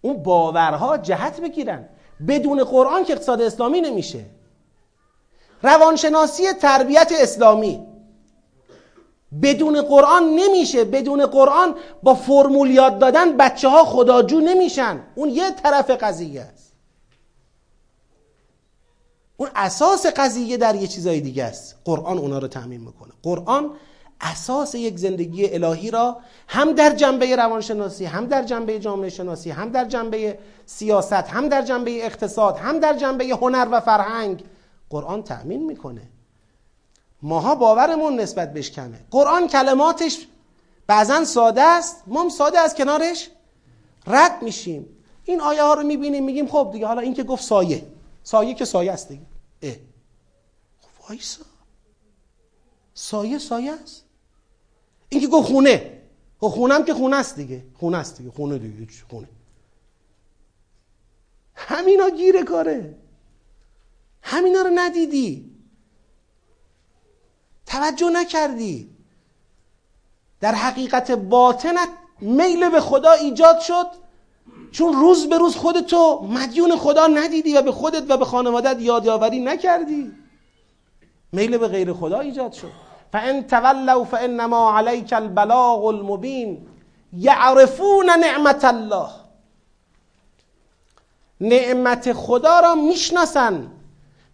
اون 0.00 0.22
باورها 0.22 0.98
جهت 0.98 1.40
بگیرن. 1.40 1.88
بدون 2.28 2.64
قرآن 2.64 3.04
که 3.04 3.12
اقتصاد 3.12 3.42
اسلامی 3.42 3.80
نمیشه. 3.80 4.24
روانشناسی 5.62 6.52
تربیت 6.52 7.12
اسلامی. 7.20 7.86
بدون 9.42 9.82
قرآن 9.82 10.24
نمیشه. 10.24 10.84
بدون 10.84 11.26
قرآن 11.26 11.74
با 12.02 12.14
فرمول 12.14 12.70
یاد 12.70 12.98
دادن 12.98 13.36
بچه 13.36 13.68
ها 13.68 13.84
خداجو 13.84 14.40
نمیشن. 14.40 15.00
اون 15.14 15.28
یه 15.28 15.50
طرف 15.50 15.90
قضیه 15.90 16.40
است. 16.40 16.72
اون 19.36 19.48
اساس 19.56 20.06
قضیه 20.06 20.56
در 20.56 20.74
یه 20.74 20.86
چیزای 20.86 21.20
دیگه 21.20 21.44
است. 21.44 21.76
قرآن 21.84 22.18
اونا 22.18 22.38
رو 22.38 22.48
تعمین 22.48 22.80
می‌کنه. 22.80 23.12
قرآن 23.22 23.70
اساس 24.20 24.74
یک 24.74 24.98
زندگی 24.98 25.54
الهی 25.54 25.90
را 25.90 26.16
هم 26.48 26.72
در 26.72 26.90
جنبه 26.90 27.36
روانشناسی 27.36 28.04
هم 28.04 28.26
در 28.26 28.42
جنبه 28.42 28.78
جامعه 28.78 29.08
شناسی 29.08 29.50
هم 29.50 29.68
در 29.68 29.84
جنبه 29.84 30.38
سیاست 30.66 31.12
هم 31.12 31.48
در 31.48 31.62
جنبه 31.62 32.06
اقتصاد 32.06 32.56
هم 32.56 32.78
در 32.78 32.94
جنبه 32.94 33.24
هنر 33.24 33.68
و 33.70 33.80
فرهنگ 33.80 34.44
قرآن 34.90 35.22
تأمین 35.22 35.66
می‌کنه. 35.66 36.08
ماها 37.22 37.54
باورمون 37.54 38.20
نسبت 38.20 38.52
بهش 38.52 38.70
کمه. 38.70 39.00
قرآن 39.10 39.48
کلماتش 39.48 40.26
بعضا 40.86 41.24
ساده 41.24 41.62
است 41.62 42.02
ما 42.06 42.22
هم 42.22 42.28
ساده 42.28 42.58
از 42.58 42.74
کنارش 42.74 43.30
رد 44.06 44.42
میشیم. 44.42 44.86
این 45.24 45.40
آیه 45.40 45.62
ها 45.62 45.74
رو 45.74 45.82
می‌بینیم 45.82 46.24
میگیم 46.24 46.48
خب 46.48 46.70
دیگه 46.72 46.86
حالا 46.86 47.00
این 47.00 47.14
که 47.14 47.22
گفت 47.22 47.42
سایه. 47.42 47.86
سایه 48.22 48.54
که 48.54 48.64
سایه 48.64 48.92
است 48.92 49.08
دیگه. 49.08 49.22
اه. 49.62 49.72
خب 50.80 51.08
وایسا. 51.08 51.44
سایه 52.94 53.38
سایه 53.38 53.72
است. 53.72 54.04
این 55.08 55.20
که 55.20 55.26
گفت 55.26 55.48
خونه. 55.48 56.02
خب 56.40 56.48
خونه 56.48 56.74
هم 56.74 56.84
که 56.84 56.94
خونه 56.94 57.16
است 57.16 57.36
دیگه. 57.36 57.62
خونه 57.74 57.96
است 57.96 58.18
دیگه. 58.18 58.30
خونه 58.30 58.58
دیگه. 58.58 58.92
خونه. 59.10 59.28
همینا 61.54 62.08
گیره 62.08 62.42
کاره. 62.42 62.94
همینا 64.22 64.62
رو 64.62 64.70
ندیدی. 64.74 65.50
توجه 67.66 68.10
نکردی. 68.10 68.90
در 70.40 70.54
حقیقت 70.54 71.10
باطنت 71.10 71.88
میل 72.20 72.68
به 72.68 72.80
خدا 72.80 73.12
ایجاد 73.12 73.58
شد. 73.60 73.86
چون 74.72 74.92
روز 74.92 75.28
به 75.28 75.38
روز 75.38 75.56
خودتو 75.56 76.26
مدیون 76.30 76.76
خدا 76.76 77.06
ندیدی 77.06 77.54
و 77.54 77.62
به 77.62 77.72
خودت 77.72 78.10
و 78.10 78.16
به 78.16 78.24
خانوادت 78.24 78.76
یادآوری 78.80 79.40
نکردی. 79.40 80.12
میل 81.32 81.58
به 81.58 81.68
غیر 81.68 81.92
خدا 81.92 82.20
ایجاد 82.20 82.52
شد. 82.52 82.72
فان 83.12 83.42
تولوا 83.42 84.04
فانما 84.04 84.78
عليك 84.78 85.12
البلاغ 85.12 85.84
المبین 85.84 86.66
یعرفون 87.12 88.10
نعمت 88.10 88.64
الله. 88.64 89.08
نعمت 91.40 92.12
خدا 92.12 92.60
را 92.60 92.74
می‌شناسن. 92.74 93.70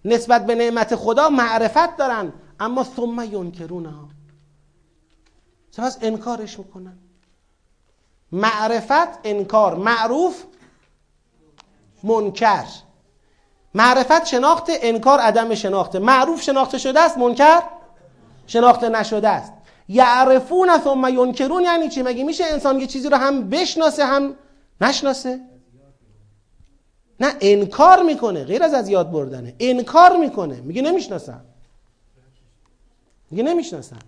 نسبت 0.06 0.46
به 0.46 0.54
نعمت 0.54 0.96
خدا 0.96 1.28
معرفت 1.28 1.96
دارن. 1.96 2.32
اما 2.60 2.84
ثم 2.84 3.20
ینکرونها 3.20 4.08
سپس 5.70 5.98
انکارش 6.02 6.58
می‌کنن. 6.58 6.98
معرفت 8.32 9.18
انکار 9.24 9.74
معروف 9.74 10.42
منکر. 12.02 12.64
معرفت 13.74 14.26
شناخت 14.26 14.64
انکار 14.68 15.20
عدم 15.20 15.54
شناخته 15.54 15.98
معروف 15.98 16.42
شناخته 16.42 16.78
شده 16.78 17.00
است 17.00 17.18
منکر 17.18 17.62
شناخته 18.46 18.88
نشده 18.88 19.28
است. 19.28 19.52
یعرفون 19.88 20.78
ثم 20.84 21.08
ینکرون 21.08 21.62
یعنی 21.62 21.88
چی؟ 21.88 22.02
مگه 22.02 22.24
میشه 22.24 22.44
انسان 22.44 22.80
یه 22.80 22.86
چیزی 22.86 23.08
رو 23.08 23.16
هم 23.16 23.48
بشناسه 23.50 24.04
هم 24.04 24.34
نشناسه؟ 24.80 25.40
نه 27.20 27.34
انکار 27.40 28.02
می‌کنه 28.02 28.44
غیر 28.44 28.62
از 28.62 28.74
از 28.74 28.88
یاد 28.88 29.10
بردنه. 29.10 29.54
انکار 29.60 30.16
می‌کنه. 30.16 30.60
میگه 30.60 30.82
نمی‌شناسم. 30.82 31.44
میگه 33.30 33.42
نمی‌شناسم. 33.42 33.98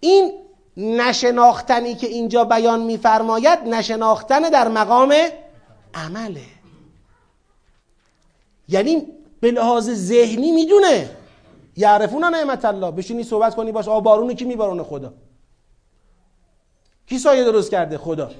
این 0.00 0.32
نشناختنی 0.76 1.94
که 1.94 2.06
اینجا 2.06 2.44
بیان 2.44 2.80
میفرماید 2.82 3.58
نشناختن 3.58 4.40
در 4.40 4.68
مقام 4.68 5.14
عمله. 5.94 6.40
یعنی 8.68 9.06
به 9.40 9.50
لحاظ 9.50 9.90
ذهنی 9.90 10.52
می‌دونه. 10.52 11.10
یعرفون 11.76 12.24
نعمت 12.24 12.64
الله. 12.64 12.90
بشینی 12.90 13.22
صحبت 13.22 13.54
کنی 13.54 13.72
باش 13.72 13.88
آ 13.88 14.00
بارونو 14.00 14.34
کی 14.34 14.44
میبارونه؟ 14.44 14.82
خدا. 14.82 15.12
کی 17.06 17.18
سایه 17.18 17.44
درست 17.44 17.70
کرده؟ 17.70 17.98
خدا. 17.98 18.30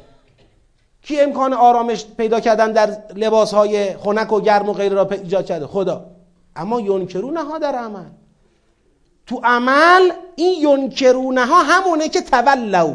کی 1.06 1.20
امکان 1.20 1.52
آرامش 1.52 2.06
پیدا 2.16 2.40
کردن 2.40 2.72
در 2.72 2.96
لباس 3.14 3.54
های 3.54 3.96
خنک 3.96 4.32
و 4.32 4.40
گرم 4.40 4.68
و 4.68 4.72
غیره 4.72 4.94
را 4.94 5.08
ایجاد 5.10 5.46
کرده؟ 5.46 5.66
خدا. 5.66 6.04
اما 6.56 6.80
ینکرونه 6.80 7.42
ها 7.42 7.58
در 7.58 7.74
عمل. 7.74 8.04
تو 9.26 9.40
عمل 9.44 10.10
این 10.36 10.62
ینکرونه 10.68 11.46
ها 11.46 11.62
همونه 11.62 12.08
که 12.08 12.20
تولو 12.20 12.94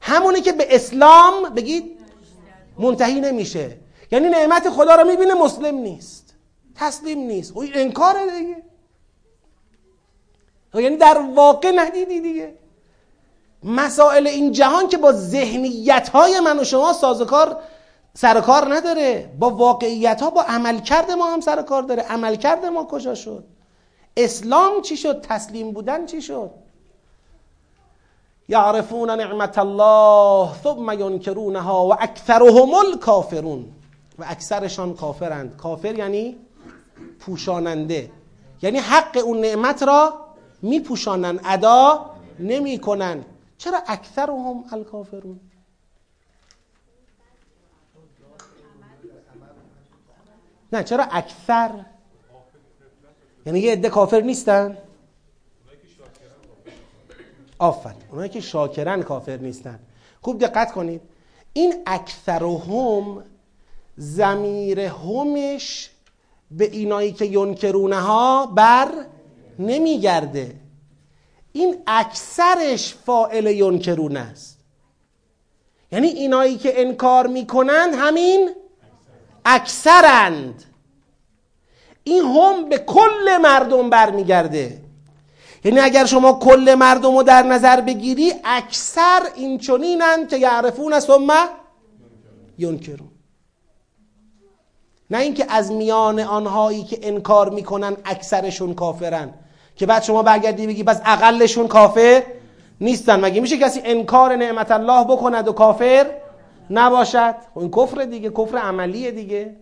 همونه 0.00 0.40
که 0.40 0.52
به 0.52 0.74
اسلام 0.74 1.54
بگید 1.56 1.98
منتهی 2.78 3.20
نمیشه. 3.20 3.76
یعنی 4.12 4.28
نعمت 4.28 4.70
خدا 4.70 4.94
رو 4.94 5.08
می‌بینه 5.08 5.34
مسلم 5.34 5.74
نیست. 5.74 6.34
تسلیم 6.74 7.18
نیست. 7.18 7.52
او 7.56 7.64
انکاره 7.74 8.20
دیگه. 8.38 8.62
یعنی 10.74 10.96
در 10.96 11.18
واقع 11.34 11.72
ندیدی 11.76 12.20
دیگه. 12.20 12.54
مسائل 13.62 14.26
این 14.26 14.52
جهان 14.52 14.88
که 14.88 14.96
با 14.96 15.12
ذهنیت 15.12 16.08
های 16.08 16.40
من 16.40 16.58
و 16.58 16.64
شما 16.64 16.92
سازکار 16.92 17.56
سرکار 18.14 18.74
نداره. 18.74 19.30
با 19.38 19.50
واقعیت 19.50 20.22
ها 20.22 20.30
با 20.30 20.42
عملکرد 20.42 21.10
ما 21.10 21.32
هم 21.32 21.40
سرکار 21.40 21.82
داره. 21.82 22.02
عملکرد 22.02 22.64
ما 22.64 22.84
کجا 22.84 23.14
شد؟ 23.14 23.44
اسلام 24.16 24.82
چی 24.82 24.96
شد؟ 24.96 25.20
تسلیم 25.20 25.72
بودن 25.72 26.06
چی 26.06 26.22
شد؟ 26.22 26.50
یعرفون 28.48 29.10
نعمت 29.10 29.58
الله 29.58 30.48
ثم 30.64 30.90
ینکرونها 31.00 31.86
و 31.86 31.92
اکثرهم 32.02 32.74
الکافرون. 32.74 33.64
و 34.18 34.24
اکثرشان 34.28 34.94
کافرند. 34.94 35.56
کافر 35.56 35.98
یعنی 35.98 36.36
پوشاننده. 37.20 38.10
یعنی 38.62 38.78
حق 38.78 39.22
اون 39.24 39.40
نعمت 39.40 39.82
را 39.82 40.14
میپوشانند 40.62 41.40
ادا 41.44 42.10
نمی‌کنن. 42.38 43.24
چرا 43.58 43.82
اکثرهم 43.86 44.64
الکافرون؟ 44.72 45.40
نه 50.72 50.84
چرا 50.84 51.04
اکثر؟ 51.04 51.84
یعنی 53.46 53.60
یه 53.60 53.72
عده 53.72 53.88
کافر 53.88 54.20
نیستن؟ 54.20 54.78
آفرین 57.58 58.02
اونایی 58.10 58.28
که 58.28 58.40
شاکرن 58.40 59.02
کافر 59.02 59.36
نیستن. 59.36 59.78
خوب 60.20 60.38
دقت 60.40 60.72
کنید. 60.72 61.00
این 61.52 61.74
اکثرهم 61.86 63.24
زمیر 63.96 64.80
همش 64.80 65.90
به 66.50 66.64
اینایی 66.64 67.12
که 67.12 67.24
ینکرونه 67.24 68.00
ها 68.00 68.46
بر 68.46 69.06
نمیگرده. 69.58 70.56
این 71.52 71.76
اکثرش 71.86 72.94
فائل 72.94 73.46
ینکرون 73.46 74.16
است. 74.16 74.58
یعنی 75.92 76.06
اینایی 76.06 76.56
که 76.56 76.80
انکار 76.80 77.26
می‌کنند 77.26 77.94
همین 77.94 78.50
اکثرند. 79.44 80.64
این 82.04 82.24
هم 82.24 82.68
به 82.68 82.78
کل 82.78 83.38
مردم 83.42 83.90
برمیگرده. 83.90 84.82
یعنی 85.64 85.80
اگر 85.80 86.04
شما 86.04 86.32
کل 86.32 86.74
مردم 86.78 87.16
رو 87.16 87.22
در 87.22 87.42
نظر 87.42 87.80
بگیری 87.80 88.32
اکثر 88.44 89.20
این 89.34 89.58
چنینند 89.58 90.28
که 90.28 90.36
یعرفون 90.36 91.00
ثم 91.00 91.28
ینکرون. 92.58 93.10
نه 95.10 95.18
اینکه 95.18 95.46
از 95.48 95.72
میان 95.72 96.20
آنهایی 96.20 96.84
که 96.84 96.98
انکار 97.02 97.50
می‌کنن 97.50 97.96
اکثرشون 98.04 98.74
کافرن. 98.74 99.34
که 99.78 99.86
بعد 99.86 100.02
شما 100.02 100.22
برگردی 100.22 100.66
بگی 100.66 100.82
بس 100.82 101.00
اقلشون 101.04 101.68
کافر 101.68 102.22
نیستن. 102.80 103.20
مگه 103.20 103.40
میشه 103.40 103.58
کسی 103.58 103.80
انکار 103.84 104.36
نعمت 104.36 104.70
الله 104.70 105.04
بکند 105.04 105.48
و 105.48 105.52
کافر 105.52 106.06
نباشد؟ 106.70 107.34
خب 107.54 107.58
این 107.58 107.70
کفر 107.70 108.04
دیگه 108.04 108.30
کفر 108.30 108.58
عملیه 108.58 109.10
دیگه. 109.10 109.56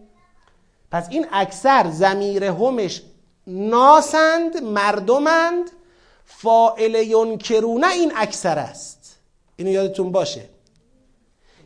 پس 0.92 1.06
این 1.10 1.26
اکثر 1.32 1.90
زمیر 1.90 2.44
همش 2.44 3.02
ناسند 3.46 4.62
مردمند 4.62 5.70
فائل 6.24 6.94
ینکرونه 6.94 7.92
این 7.92 8.12
اکثر 8.16 8.58
است. 8.58 9.16
اینو 9.56 9.70
یادتون 9.70 10.12
باشه. 10.12 10.42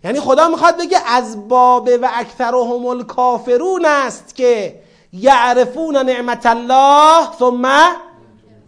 یعنی 0.05 0.21
خدا 0.21 0.49
می‌خواد 0.49 0.79
بگه 0.79 0.99
از 1.07 1.49
باب 1.49 1.91
و 2.03 2.11
اکثرهم 2.15 2.87
الکافرون 2.87 3.85
است 3.85 4.35
که 4.35 4.81
یعرفون 5.13 5.97
نعمت 5.97 6.47
الله 6.47 7.33
ثم 7.39 7.67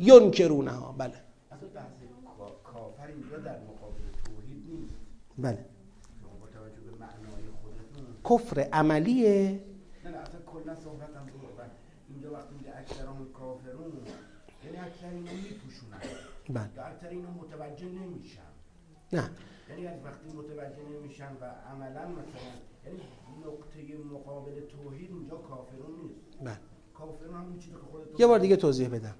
ینکرونها. 0.01 0.93
بله. 0.99 1.15
بله. 5.39 5.65
کفر 8.25 8.61
عملیه 8.61 9.61
نه 10.05 10.11
نه 10.11 10.17
اصلا 10.17 10.41
کلا 10.47 10.75
صحبت 10.75 11.17
هم 11.17 11.27
اینجا 12.09 12.33
وقتی 12.33 12.55
میگه 12.55 12.77
اکثرهم 12.77 13.33
کافرون 13.33 13.93
یعنی 14.65 14.77
اکثر 14.77 15.09
اینو 15.09 15.31
میپوشونن. 15.33 16.01
بله. 16.49 16.87
اکثر 16.87 17.09
اینو 17.09 17.31
متوجه 17.31 17.87
نمیشن. 17.87 18.41
نه. 19.13 19.31
یعنی 19.71 19.87
از 19.87 20.05
وقتی 20.05 20.37
متوجه 20.37 20.83
نمیشن 20.99 21.33
و 21.41 21.45
عملا 21.45 22.09
مثلا 22.09 22.53
یعنی 22.87 23.01
نقطه 23.47 24.05
مقابل 24.13 24.61
توحید 24.61 25.11
اونجا 25.13 25.37
کافرون 25.37 26.01
نیست. 26.03 26.39
بله. 26.41 26.59
کافرون 26.95 27.35
هم 27.35 27.59
چیزی 27.59 27.71
که 27.71 27.77
خودتون 27.91 28.15
یه 28.19 28.27
بار 28.27 28.39
دیگه 28.39 28.57
توضیح 28.57 28.89
بدم. 28.89 29.15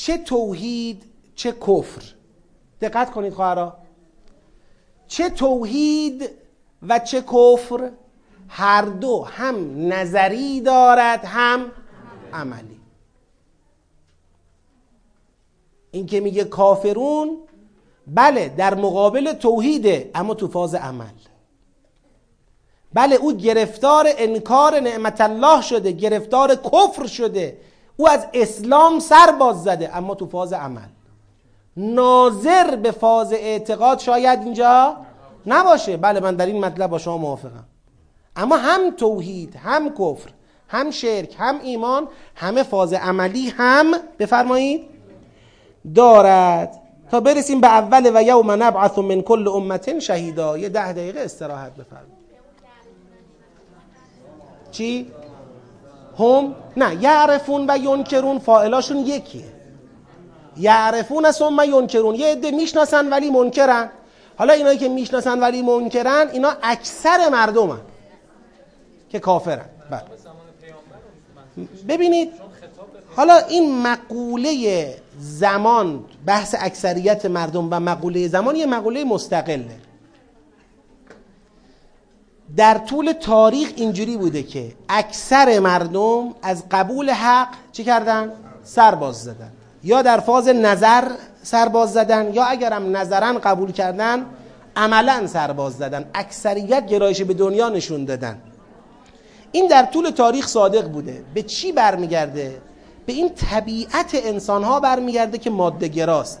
چه 0.00 0.18
توحید 0.18 1.04
چه 1.34 1.52
کفر. 1.52 2.02
دقت 2.80 3.10
کنید 3.10 3.34
خواهرا. 3.34 3.76
چه 5.06 5.30
توحید 5.30 6.30
و 6.88 6.98
چه 6.98 7.22
کفر؟ 7.22 7.90
هر 8.48 8.82
دو 8.82 9.24
هم 9.24 9.86
نظری 9.92 10.60
دارد 10.60 11.24
هم 11.24 11.72
عملی. 12.32 12.80
این 15.90 16.06
که 16.06 16.20
میگه 16.20 16.44
کافرون 16.44 17.38
بله 18.06 18.48
در 18.48 18.74
مقابل 18.74 19.32
توحیده 19.32 20.10
اما 20.14 20.34
تو 20.34 20.48
فاز 20.48 20.74
عمل. 20.74 21.14
بله 22.92 23.16
او 23.16 23.32
گرفتار 23.32 24.06
انکار 24.18 24.80
نعمت 24.80 25.20
الله 25.20 25.62
شده 25.62 25.92
گرفتار 25.92 26.54
کفر 26.54 27.06
شده. 27.06 27.69
او 28.00 28.08
از 28.08 28.26
اسلام 28.34 28.98
سر 28.98 29.32
باز 29.40 29.62
زده 29.62 29.96
اما 29.96 30.14
تو 30.14 30.26
فاز 30.26 30.52
عمل. 30.52 30.88
ناظر 31.76 32.76
به 32.76 32.90
فاز 32.90 33.32
اعتقاد 33.32 33.98
شاید 33.98 34.42
اینجا 34.42 34.96
نباشه. 35.46 35.96
بله 35.96 36.20
من 36.20 36.36
در 36.36 36.46
این 36.46 36.64
مطلب 36.64 36.90
با 36.90 36.98
شما 36.98 37.18
موافقم. 37.18 37.64
اما 38.36 38.56
هم 38.56 38.90
توحید 38.90 39.56
هم 39.56 39.88
کفر 39.88 40.30
هم 40.68 40.90
شرک 40.90 41.36
هم 41.38 41.60
ایمان 41.62 42.08
همه 42.34 42.62
فاز 42.62 42.92
عملی 42.92 43.48
هم 43.48 43.86
بفرمایید 44.18 44.84
دارد. 45.94 46.80
تا 47.10 47.20
برسیم 47.20 47.60
به 47.60 47.66
اول 47.66 48.10
و 48.14 48.22
یوم 48.22 48.50
نبعث 48.50 48.98
من 48.98 49.22
کل 49.22 49.48
امت 49.48 49.98
شهیدا. 49.98 50.58
یه 50.58 50.68
ده 50.68 50.92
دقیقه 50.92 51.20
استراحت 51.20 51.76
بفرمایید. 51.76 52.20
چی؟ 54.70 55.12
هم 56.20 56.54
نه 56.76 57.02
یعرفون 57.02 57.64
و 57.68 57.78
ینکرون 57.78 58.38
فاعلاشون 58.38 58.96
یکیه. 58.96 59.44
یعرفون 60.56 61.32
ثم 61.32 61.60
ینکرون. 61.64 62.14
یه 62.14 62.26
عده 62.26 62.50
می‌شناسن 62.50 63.08
ولی 63.08 63.30
منکرن. 63.30 63.90
حالا 64.38 64.52
اینایی 64.52 64.78
که 64.78 64.88
می‌شناسن 64.88 65.40
ولی 65.40 65.62
منکرن 65.62 66.28
اینا 66.32 66.52
اکثر 66.62 67.28
مردمن 67.28 67.80
که 69.08 69.18
کافرن. 69.18 69.64
بله. 69.90 70.02
ببینید 71.88 72.32
حالا 73.16 73.36
این 73.36 73.82
مقوله 73.82 74.94
زمان 75.18 76.04
بحث 76.26 76.54
اکثریت 76.58 77.26
مردم 77.26 77.68
و 77.70 77.80
مقوله 77.80 78.28
زمان 78.28 78.56
یه 78.56 78.66
مقوله 78.66 79.04
مستقله. 79.04 79.76
در 82.56 82.78
طول 82.78 83.12
تاریخ 83.12 83.72
اینجوری 83.76 84.16
بوده 84.16 84.42
که 84.42 84.72
اکثر 84.88 85.58
مردم 85.58 86.34
از 86.42 86.64
قبول 86.70 87.10
حق 87.10 87.48
چی 87.72 87.84
کردن؟ 87.84 88.32
سرباز 88.64 89.22
زدن. 89.22 89.52
یا 89.84 90.02
در 90.02 90.20
فاز 90.20 90.48
نظر 90.48 91.04
سرباز 91.42 91.92
زدن 91.92 92.34
یا 92.34 92.44
اگرم 92.44 92.96
نظرا 92.96 93.32
قبول 93.32 93.72
کردن 93.72 94.26
عملا 94.76 95.26
سرباز 95.26 95.72
زدن. 95.72 96.04
اکثریت 96.14 96.86
گرایش 96.86 97.22
به 97.22 97.34
دنیا 97.34 97.68
نشون 97.68 98.04
دادن. 98.04 98.38
این 99.52 99.66
در 99.66 99.82
طول 99.82 100.10
تاریخ 100.10 100.46
صادق 100.46 100.88
بوده. 100.88 101.24
به 101.34 101.42
چی 101.42 101.72
برمیگرده؟ 101.72 102.60
به 103.06 103.12
این 103.12 103.28
طبیعت 103.34 104.10
انسان 104.14 104.64
ها 104.64 104.80
برمیگرده 104.80 105.38
که 105.38 105.50
ماده 105.50 105.88
گراست 105.88 106.40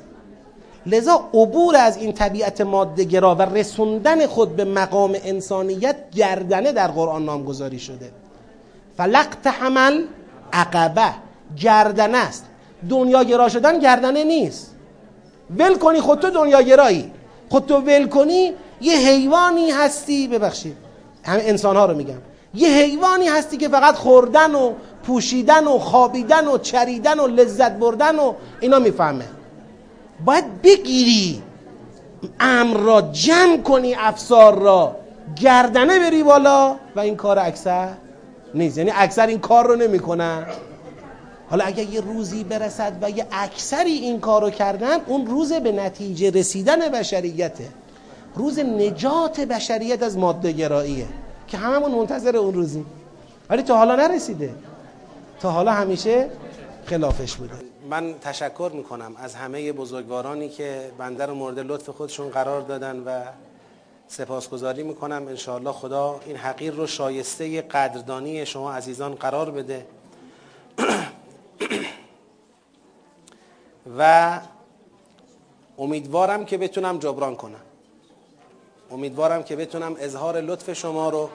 لذا 0.86 1.28
عبور 1.34 1.76
از 1.76 1.96
این 1.96 2.12
طبیعت 2.12 2.60
ماده 2.60 3.04
گرا 3.04 3.34
و 3.34 3.42
رسوندن 3.42 4.26
خود 4.26 4.56
به 4.56 4.64
مقام 4.64 5.16
انسانیت 5.24 5.96
گردنه 6.10 6.72
در 6.72 6.88
قرآن 6.88 7.24
نامگذاری 7.24 7.78
شده. 7.78 8.10
فلقت 8.96 9.46
حمل 9.46 10.04
عقبه. 10.52 11.14
گردنه 11.56 12.18
است. 12.18 12.46
دنیا 12.88 13.24
گرا 13.24 13.48
شدن 13.48 13.78
گردنه 13.78 14.24
نیست. 14.24 14.74
ول 15.58 15.74
کنی 15.74 16.00
خود 16.00 16.20
تو 16.20 16.30
دنیا 16.30 16.62
گرایی. 16.62 17.12
خود 17.48 17.66
تو 17.66 17.76
ول 17.76 18.08
کنی 18.08 18.52
یه 18.80 18.96
حیوانی 18.96 19.70
هستی. 19.70 20.28
ببخشید. 20.28 20.76
همه 21.24 21.42
انسان 21.44 21.76
ها 21.76 21.86
رو 21.86 21.96
میگم. 21.96 22.18
یه 22.54 22.68
حیوانی 22.68 23.28
هستی 23.28 23.56
که 23.56 23.68
فقط 23.68 23.94
خوردن 23.94 24.54
و 24.54 24.72
پوشیدن 25.02 25.64
و 25.64 25.78
خوابیدن 25.78 26.46
و 26.46 26.58
چریدن 26.58 27.18
و 27.18 27.26
لذت 27.26 27.72
بردن 27.72 28.18
و 28.18 28.34
اینا 28.60 28.78
می‌فهمه. 28.78 29.24
باید 30.24 30.62
بگیری. 30.62 31.42
امر 32.40 32.76
را 32.76 33.02
جمع 33.02 33.56
کنی 33.56 33.94
افسار 33.94 34.58
را. 34.58 34.96
گردنه 35.40 35.98
بری 35.98 36.22
بالا 36.22 36.76
و 36.96 37.00
این 37.00 37.16
کار 37.16 37.38
اکثر 37.38 37.88
نیست. 38.54 38.78
یعنی 38.78 38.92
اکثر 38.94 39.26
این 39.26 39.38
کار 39.38 39.66
رو 39.66 39.76
نمی‌کنن. 39.76 40.46
حالا 41.50 41.64
اگر 41.64 41.82
یه 41.82 42.00
روزی 42.00 42.44
برسد 42.44 42.92
و 43.02 43.10
یه 43.10 43.26
اکثری 43.32 43.92
این 43.92 44.20
کار 44.20 44.42
رو 44.42 44.50
کردن 44.50 44.96
اون 45.06 45.26
روز 45.26 45.52
به 45.52 45.72
نتیجه 45.72 46.30
رسیدن 46.30 46.88
بشریته. 46.88 47.68
روز 48.34 48.58
نجات 48.58 49.40
بشریت 49.40 50.02
از 50.02 50.18
ماده 50.18 50.52
گراییه 50.52 51.06
که 51.48 51.56
هممون 51.56 51.90
منتظر 51.90 52.36
اون 52.36 52.54
روزی 52.54 52.84
ولی 53.50 53.62
تا 53.62 53.76
حالا 53.76 53.96
نرسیده. 53.96 54.50
تا 55.40 55.50
حالا 55.50 55.72
همیشه 55.72 56.26
خلافش 56.86 57.34
بوده. 57.34 57.69
من 57.90 58.14
تشکر 58.18 58.70
می‌کنم 58.74 59.16
از 59.16 59.34
همه 59.34 59.72
بزرگوارانی 59.72 60.48
که 60.48 60.92
بنده 60.98 61.26
رو 61.26 61.34
مورد 61.34 61.58
لطف 61.58 61.88
خودشون 61.88 62.28
قرار 62.30 62.60
دادن 62.60 63.00
و 63.00 63.24
سپاسگزاری 64.08 64.82
می‌کنم. 64.82 65.28
انشاءالله 65.28 65.72
خدا 65.72 66.20
این 66.26 66.36
حقیر 66.36 66.72
رو 66.72 66.86
شایسته 66.86 67.62
قدردانی 67.62 68.46
شما 68.46 68.72
عزیزان 68.72 69.14
قرار 69.14 69.50
بده. 69.50 69.86
و 73.98 74.40
امیدوارم 75.78 76.44
که 76.44 76.58
بتونم 76.58 76.98
جبران 76.98 77.36
کنم. 77.36 77.62
امیدوارم 78.90 79.42
که 79.42 79.56
بتونم 79.56 79.96
اظهار 79.98 80.40
لطف 80.40 80.72
شما 80.72 81.10
رو. 81.10 81.30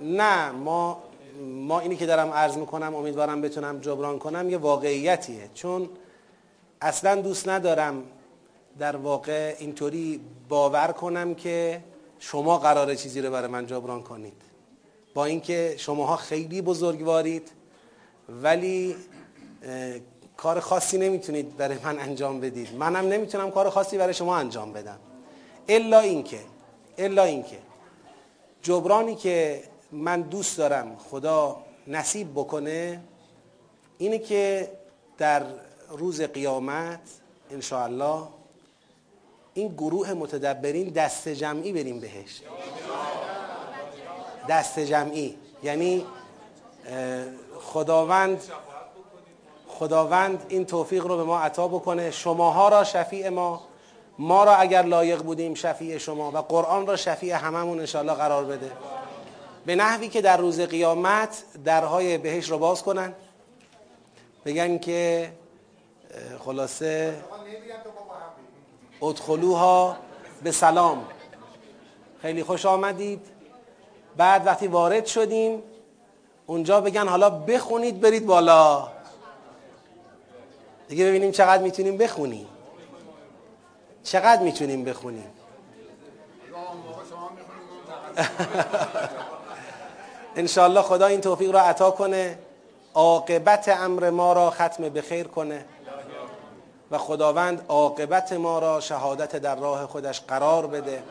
نه 0.00 0.50
ما 0.50 1.02
ما 1.42 1.80
اینی 1.80 1.96
که 1.96 2.06
دارم 2.06 2.30
عرض 2.30 2.56
می‌کنم 2.56 2.94
امیدوارم 2.94 3.40
بتونم 3.40 3.78
جبران 3.80 4.18
کنم 4.18 4.50
یه 4.50 4.58
واقعیتیه. 4.58 5.50
چون 5.54 5.88
اصلا 6.80 7.20
دوست 7.20 7.48
ندارم 7.48 8.02
در 8.78 8.96
واقع 8.96 9.54
اینطوری 9.58 10.20
باور 10.48 10.92
کنم 10.92 11.34
که 11.34 11.80
شما 12.18 12.58
قراره 12.58 12.96
چیزی 12.96 13.20
رو 13.20 13.30
برای 13.30 13.48
من 13.48 13.66
جبران 13.66 14.02
کنید. 14.02 14.42
با 15.14 15.24
اینکه 15.24 15.74
شماها 15.78 16.16
خیلی 16.16 16.62
بزرگوارید 16.62 17.50
ولی 18.42 18.96
کار 20.36 20.60
خاصی 20.60 20.98
نمی‌تونید 20.98 21.56
برای 21.56 21.78
من 21.84 21.98
انجام 21.98 22.40
بدید. 22.40 22.74
منم 22.74 23.08
نمی‌تونم 23.08 23.50
کار 23.50 23.70
خاصی 23.70 23.98
برای 23.98 24.14
شما 24.14 24.36
انجام 24.36 24.72
بدم. 24.72 24.98
الا 25.68 26.00
اینکه 26.00 26.40
الا 26.98 27.24
اینکه 27.24 27.58
جبرانی 28.62 29.14
که 29.14 29.62
من 29.96 30.22
دوست 30.22 30.58
دارم 30.58 30.96
خدا 31.10 31.56
نصیب 31.86 32.32
بکنه 32.32 33.00
اینه 33.98 34.18
که 34.18 34.70
در 35.18 35.42
روز 35.90 36.20
قیامت 36.20 37.00
الله 37.72 38.22
این 39.54 39.68
گروه 39.68 40.12
متدبرین 40.12 40.88
دست 40.88 41.28
جمعی 41.28 41.72
بریم 41.72 42.00
بهش. 42.00 42.42
دست 44.48 44.78
جمعی. 44.78 45.36
یعنی 45.62 46.06
خداوند 47.60 48.42
خداوند 49.68 50.46
این 50.48 50.66
توفیق 50.66 51.06
رو 51.06 51.16
به 51.16 51.24
ما 51.24 51.40
عطا 51.40 51.68
بکنه. 51.68 52.10
شماها 52.10 52.68
را 52.68 52.84
شفیع 52.84 53.28
ما 53.28 53.62
ما 54.18 54.44
را 54.44 54.56
اگر 54.56 54.82
لایق 54.82 55.22
بودیم 55.22 55.54
شفیع 55.54 55.98
شما 55.98 56.30
و 56.30 56.36
قرآن 56.36 56.86
را 56.86 56.96
شفیع 56.96 57.34
هممون 57.34 57.80
انشاءالله 57.80 58.14
قرار 58.14 58.44
بده. 58.44 58.72
به 59.66 59.76
نحوی 59.76 60.08
که 60.08 60.20
در 60.20 60.36
روز 60.36 60.60
قیامت 60.60 61.44
درهای 61.64 62.18
بهش 62.18 62.50
رو 62.50 62.58
باز 62.58 62.82
کنن. 62.82 63.14
بگن 64.44 64.78
که 64.78 65.32
خلاصه 66.44 67.14
ادخلوها 69.02 69.96
به 70.42 70.52
سلام. 70.52 71.04
خیلی 72.22 72.42
خوش 72.42 72.66
آمدید. 72.66 73.20
بعد 74.16 74.46
وقتی 74.46 74.66
وارد 74.66 75.06
شدیم 75.06 75.62
اونجا 76.46 76.80
بگن 76.80 77.08
حالا 77.08 77.30
بخونید 77.30 78.00
برید 78.00 78.26
بالا. 78.26 78.88
دیگه 80.88 81.04
ببینیم 81.04 81.30
چقدر 81.30 81.62
می‌تونیم 81.62 81.96
بخونیم. 81.96 82.46
چقدر 84.02 84.42
می‌تونیم 84.42 84.84
بخونیم. 84.84 85.30
انشاءالله 90.36 90.82
خدا 90.82 91.06
این 91.06 91.20
توفیق 91.20 91.50
را 91.50 91.60
عطا 91.60 91.90
کنه. 91.90 92.38
عاقبت 92.94 93.68
امر 93.68 94.10
ما 94.10 94.32
را 94.32 94.50
ختم 94.50 94.88
به 94.88 95.02
خیر 95.02 95.26
کنه. 95.26 95.64
و 96.90 96.98
خداوند 96.98 97.64
عاقبت 97.68 98.32
ما 98.32 98.58
را 98.58 98.80
شهادت 98.80 99.36
در 99.36 99.56
راه 99.56 99.86
خودش 99.86 100.20
قرار 100.20 100.66
بده. 100.66 101.02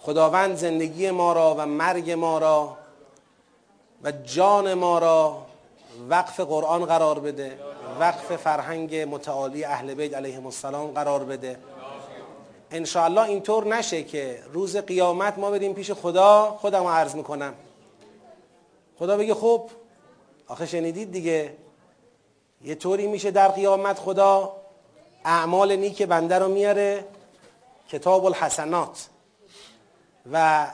خداوند 0.00 0.56
زندگی 0.56 1.10
ما 1.10 1.32
را 1.32 1.54
و 1.58 1.66
مرگ 1.66 2.10
ما 2.10 2.38
را 2.38 2.76
و 4.04 4.12
جان 4.12 4.74
ما 4.74 4.98
را 4.98 5.46
وقف 6.08 6.40
قرآن 6.40 6.84
قرار 6.84 7.18
بده. 7.18 7.58
وقف 8.00 8.36
فرهنگ 8.36 8.96
متعالی 8.96 9.64
اهل 9.64 9.94
بیت 9.94 10.14
علیهم 10.14 10.46
السلام 10.46 10.90
قرار 10.90 11.24
بده. 11.24 11.56
انشاءالله 12.70 13.22
اینطور 13.22 13.66
نشه 13.66 14.02
که 14.02 14.42
روز 14.52 14.76
قیامت 14.76 15.38
ما 15.38 15.50
بریم 15.50 15.74
پیش 15.74 15.90
خدا 15.90 16.56
خودم 16.60 16.86
عرض 16.86 17.14
می‌کنم. 17.14 17.54
خدا 18.98 19.16
بگه 19.16 19.34
خب 19.34 19.70
آخه 20.48 20.66
شنیدید 20.66 21.12
دیگه. 21.12 21.54
یه 22.64 22.74
طوری 22.74 23.06
میشه 23.06 23.30
در 23.30 23.48
قیامت 23.48 23.98
خدا 23.98 24.52
اعمال 25.24 25.76
نیک 25.76 26.02
بنده 26.02 26.38
رو 26.38 26.48
میاره 26.48 27.04
کتاب 27.88 28.24
الحسنات 28.24 29.08
و 30.32 30.66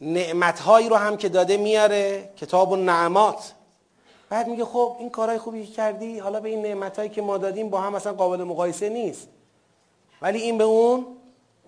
نعمتهایی 0.00 0.88
رو 0.88 0.96
هم 0.96 1.16
که 1.16 1.28
داده 1.28 1.56
میاره 1.56 2.30
کتاب 2.36 2.72
النعمات 2.72 3.52
بعد 4.30 4.48
میگه 4.48 4.64
خب 4.64 4.96
این 4.98 5.10
کارهای 5.10 5.38
خوبی 5.38 5.66
کردی 5.66 6.18
حالا 6.18 6.40
به 6.40 6.48
این 6.48 6.62
نعمتهایی 6.62 7.10
که 7.10 7.22
ما 7.22 7.38
دادیم 7.38 7.70
با 7.70 7.80
هم 7.80 7.94
اصلا 7.94 8.12
قابل 8.12 8.44
مقایسه 8.44 8.88
نیست. 8.88 9.28
ولی 10.22 10.42
این 10.42 10.58
به 10.58 10.64
اون 10.64 11.06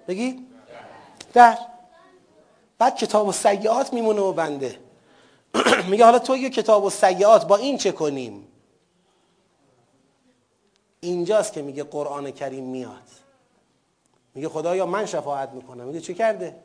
بگی 0.09 0.47
در. 1.33 1.59
بعد 2.79 2.97
کتاب 2.97 3.29
و 3.29 3.33
سیعات 3.33 3.93
میمونه 3.93 4.21
و 4.21 4.33
بنده. 4.33 4.79
میگه 5.91 6.05
حالا 6.05 6.19
تو 6.19 6.37
یه 6.37 6.51
کتاب 6.51 6.85
و 6.85 6.91
سیعات 6.91 7.47
با 7.47 7.57
این 7.57 7.79
چه 7.79 7.93
کنیم؟ 7.93 8.49
اینجاست 11.01 11.53
که 11.53 11.63
میگه 11.63 11.83
قرآن 11.83 12.31
کریم 12.31 12.65
میاد. 12.65 13.03
میگه 14.35 14.49
خدایا 14.49 14.87
من 14.87 15.07
شفاعت 15.07 15.51
می‌کنم. 15.51 15.85
میگه 15.85 16.01
چه 16.01 16.15
کرده؟ 16.15 16.57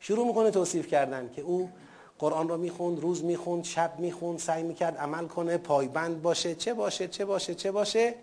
شروع 0.00 0.26
می‌کنه 0.26 0.50
توصیف 0.50 0.86
کردن 0.86 1.30
که 1.36 1.42
او 1.42 1.70
قرآن 2.18 2.48
رو 2.48 2.56
می‌خوند 2.56 3.00
روز 3.00 3.24
می‌خوند 3.24 3.64
شب 3.64 3.98
می‌خوند 3.98 4.38
سعی 4.38 4.62
می‌کرد 4.62 4.96
عمل 4.96 5.26
کنه 5.26 5.58
پایبند 5.58 6.22
باشه 6.22 6.54
چه 6.54 6.74
باشه 6.74 7.08
چه 7.08 7.24
باشه 7.24 7.54
چه 7.54 7.72
باشه؟ 7.72 8.14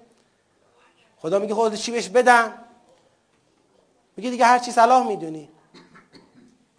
خدا 1.17 1.39
میگه 1.39 1.53
خودت 1.53 1.75
چی 1.75 1.91
بهش 1.91 2.09
بدم؟ 2.09 2.53
میگه 4.17 4.29
دیگه 4.29 4.45
هر 4.45 4.59
چی 4.59 4.71
صلاح 4.71 5.07
می‌دونی. 5.07 5.49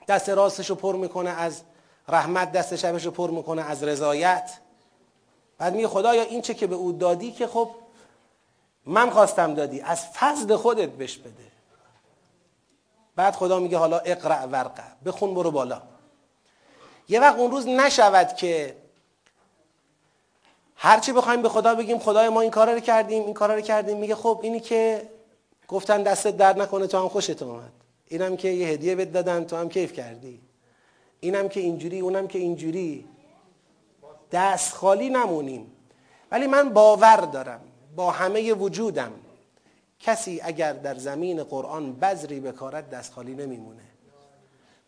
دست 0.09 0.29
راستش 0.29 0.71
رو 0.71 0.77
پر 0.77 0.97
می‌کنه 0.97 1.31
از 1.31 1.63
رحمت 2.09 2.53
دست 2.53 2.77
شبش 2.77 3.05
رو 3.05 3.11
پر 3.11 3.31
می‌کنه 3.31 3.63
از 3.63 3.83
رضایت. 3.83 4.59
بعد 5.59 5.75
میگه 5.75 5.89
خدایا 5.89 6.23
این 6.23 6.43
چه 6.43 6.55
که 6.55 6.67
به 6.67 6.75
او 6.75 6.93
دادی 6.93 7.33
که 7.33 7.47
خب 7.47 7.71
من 8.87 9.11
خواستم 9.11 9.55
دادی 9.55 9.81
از 9.81 10.07
فضل 10.07 10.57
خودت 10.57 10.89
بش 10.89 11.19
بده. 11.19 11.47
بعد 13.17 13.35
خدا 13.35 13.59
میگه 13.59 13.79
حالا 13.79 13.99
اقرع 13.99 14.45
ورقه 14.45 14.83
بخون 15.05 15.35
برو 15.35 15.51
بالا. 15.51 15.83
یه 17.09 17.21
وقت 17.21 17.37
اون 17.37 17.51
روز 17.51 17.67
نشود 17.67 18.35
که 18.37 18.77
هرچی 20.77 21.13
بخوایم 21.13 21.43
به 21.43 21.49
خدا 21.49 21.75
بگیم 21.75 21.99
خدای 21.99 22.29
ما 22.29 22.41
این 22.41 22.51
کارا 22.51 22.73
رو 22.73 22.81
کردیم 22.81 23.25
این 23.25 23.35
کارا 23.35 23.55
رو 23.55 23.61
کردیم. 23.61 23.97
میگه 23.97 24.15
خب 24.15 24.41
اینی 24.43 24.61
که 24.61 25.09
گفتن 25.69 26.03
دستت 26.03 26.37
درد 26.37 26.63
نکنه 26.63 26.87
تو 26.87 26.99
هم 26.99 27.09
خوشت 27.09 27.43
اومد. 27.43 27.73
اینم 28.07 28.37
که 28.37 28.49
یه 28.49 28.69
هدیه 28.69 28.95
بهت 28.95 29.13
دادن 29.13 29.45
تو 29.45 29.57
هم 29.57 29.69
کیف 29.69 29.93
کردی. 29.93 30.41
اینم 31.21 31.49
که 31.49 31.61
اینجوری 31.61 32.01
اونم 32.01 32.29
که 32.29 32.39
اینجوری. 32.39 33.07
دست 34.33 34.75
خالی 34.75 35.11
نمونیم. 35.11 35.73
ولی 36.31 36.47
من 36.47 36.71
باور 36.73 37.17
دارم 37.17 37.61
با 37.97 38.11
همه 38.11 38.53
وجودم 38.53 39.13
کسی 40.01 40.41
اگر 40.43 40.73
در 40.73 40.95
زمین 40.95 41.43
قرآن 41.43 41.93
بذری 41.93 42.41
بکارد 42.41 42.91
دست 42.91 43.13
خالی 43.13 43.35
نمیمونه. 43.35 43.83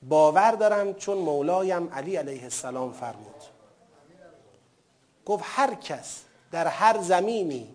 باور 0.03 0.51
دارم 0.51 0.95
چون 0.95 1.18
مولایم 1.18 1.89
علی 1.93 2.16
علیه 2.16 2.43
السلام 2.43 2.93
فرمود. 2.93 3.35
گفت 5.26 5.45
هر 5.47 5.74
کس 5.74 6.22
در 6.53 6.66
هر 6.66 6.99
زمینی 7.03 7.74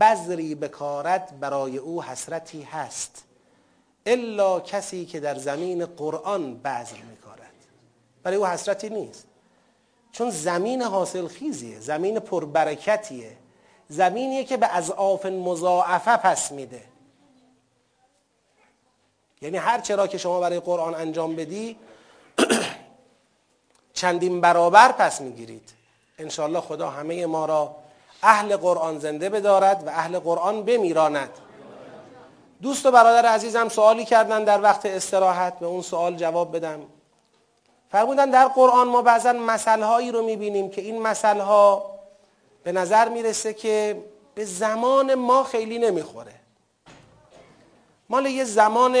بذری 0.00 0.54
بکارد 0.54 1.40
برای 1.40 1.78
او 1.78 2.02
حسرتی 2.02 2.62
هست 2.62 3.24
الا 4.06 4.60
کسی 4.60 5.04
که 5.04 5.20
در 5.20 5.34
زمین 5.34 5.86
قرآن 5.86 6.58
بذر 6.58 6.96
میکارد. 7.10 7.52
برای 8.22 8.36
او 8.36 8.46
حسرتی 8.46 8.90
نیست. 8.90 9.26
چون 10.12 10.30
زمین 10.30 10.82
حاصل 10.82 11.28
خیزیه 11.28 11.80
زمین 11.80 12.18
پربرکتیه. 12.18 13.36
زمینیه 13.88 14.44
که 14.44 14.56
به 14.56 14.76
اضعاف 14.76 15.26
مضاعفه 15.26 16.16
پس 16.16 16.52
میده. 16.52 16.82
یعنی 19.42 19.56
هر 19.56 19.80
چرا 19.80 20.06
که 20.06 20.18
شما 20.18 20.40
برای 20.40 20.60
قرآن 20.60 20.94
انجام 20.94 21.36
بدی 21.36 21.76
چندین 23.94 24.40
برابر 24.40 24.92
پس 24.92 25.20
می‌گیرید. 25.20 25.72
انشاءالله 26.18 26.60
خدا 26.60 26.90
همه 26.90 27.26
ما 27.26 27.46
را 27.46 27.81
اهل 28.22 28.56
قرآن 28.56 28.98
زنده 28.98 29.28
بدارد 29.28 29.86
و 29.86 29.88
اهل 29.88 30.18
قرآن 30.18 30.62
بمیراند. 30.62 31.30
دوست 32.62 32.86
و 32.86 32.90
برادر 32.90 33.28
عزیزم 33.28 33.68
سوالی 33.68 34.04
کردن 34.04 34.44
در 34.44 34.60
وقت 34.60 34.86
استراحت 34.86 35.58
به 35.58 35.66
اون 35.66 35.82
سوال 35.82 36.16
جواب 36.16 36.56
بدم. 36.56 36.80
فرمودن 37.90 38.30
در 38.30 38.48
قرآن 38.48 38.88
ما 38.88 39.02
بعضا 39.02 39.32
مسئله 39.32 39.84
هایی 39.84 40.12
رو 40.12 40.22
می‌بینیم 40.22 40.70
که 40.70 40.82
این 40.82 41.02
مسئله 41.02 41.42
ها 41.42 41.90
به 42.62 42.72
نظر 42.72 43.08
می‌رسه 43.08 43.54
که 43.54 44.04
به 44.34 44.44
زمان 44.44 45.14
ما 45.14 45.44
خیلی 45.44 45.78
نمی‌خوره. 45.78 46.32
مال 48.08 48.26
یه 48.26 48.44
زمان 48.44 48.98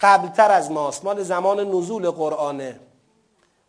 قبلتر 0.00 0.50
از 0.50 0.70
ماست 0.70 1.04
مال 1.04 1.22
زمان 1.22 1.60
نزول 1.60 2.10
قرآنه. 2.10 2.80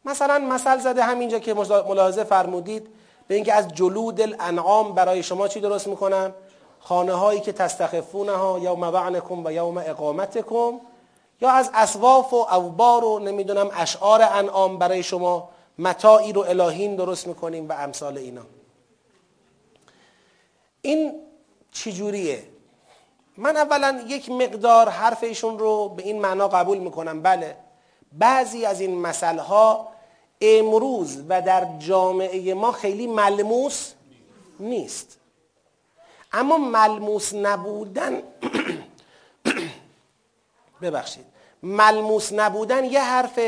مثلا 0.06 0.40
مثل 0.40 0.78
زده 0.78 1.04
همینجا 1.04 1.40
که 1.40 1.54
ملاحظه 1.88 2.24
فرمودید 2.24 2.88
به 3.30 3.36
اینکه 3.36 3.54
از 3.54 3.68
جلود 3.68 4.22
الانعام 4.22 4.94
برای 4.94 5.24
شما 5.24 5.48
چی 5.48 5.60
درست 5.60 5.88
می‌کنم؟ 5.88 6.34
خانه 6.80 7.14
هایی 7.14 7.40
که 7.40 7.52
تستخفونها 7.52 8.60
یوم 8.60 8.84
وعنکم 8.84 9.46
و 9.46 9.52
یوم 9.52 9.78
اقامتکم 9.78 10.80
یا 11.42 11.50
از 11.50 11.72
اسواف 11.74 12.34
و 12.34 12.48
اوبار 12.52 13.04
و 13.04 13.20
نمی‌دونم 13.20 13.70
اشعار 13.74 14.22
انعام 14.22 14.78
برای 14.78 15.04
شما 15.04 15.50
متاعی 15.80 16.34
رو 16.34 16.42
الهین 16.42 16.96
درست 16.96 17.28
می‌کنیم 17.28 17.70
و 17.70 17.74
امثال 17.74 18.18
اینا. 18.18 18.42
این 20.82 21.14
چجوریه؟ 21.74 22.44
من 23.38 23.58
اولا 23.58 24.04
یک 24.08 24.30
مقدار 24.30 24.90
حرف 24.90 25.24
ایشون 25.24 25.60
رو 25.60 25.90
به 25.90 26.04
این 26.04 26.22
معنا 26.22 26.48
قبول 26.48 26.78
می‌کنم. 26.78 27.22
بله 27.22 27.56
بعضی 28.12 28.66
از 28.66 28.82
این 28.82 28.98
مسئله 28.98 29.42
ها 29.42 29.88
امروز 30.42 31.24
و 31.30 31.42
در 31.42 31.68
جامعه 31.80 32.54
ما 32.54 32.72
خیلی 32.72 33.08
ملموس 33.08 33.94
نیست. 34.60 35.18
اما 36.34 36.58
ملموس 36.58 37.34
نبودن 37.34 38.22
ببخشید. 40.82 41.26
ملموس 41.64 42.34
نبودن 42.34 42.86
یه 42.86 43.02
حرف 43.02 43.40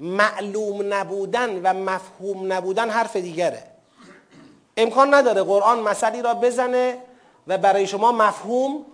معلوم 0.00 0.94
نبودن 0.94 1.60
و 1.62 1.74
مفهوم 1.74 2.52
نبودن 2.52 2.90
حرف 2.90 3.16
دیگره. 3.16 3.62
امکان 4.76 5.14
نداره 5.14 5.42
قرآن 5.42 5.80
مسئله 5.80 6.22
را 6.22 6.34
بزنه 6.34 6.98
و 7.46 7.58
برای 7.58 7.86
شما 7.86 8.12
مفهوم 8.12 8.86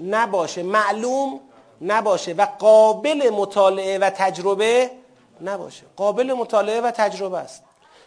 نباشه 0.00 0.62
معلوم 0.62 1.40
نباشه 1.80 2.32
و 2.32 2.46
قابل 2.58 3.30
مطالعه 3.30 3.98
و 3.98 4.10
تجربه 4.10 4.90
نباشه. 5.40 5.82
قابل 5.96 6.32
مطالعه 6.32 6.80
و 6.80 6.90
تجربه 6.90 7.38
است. 7.38 7.62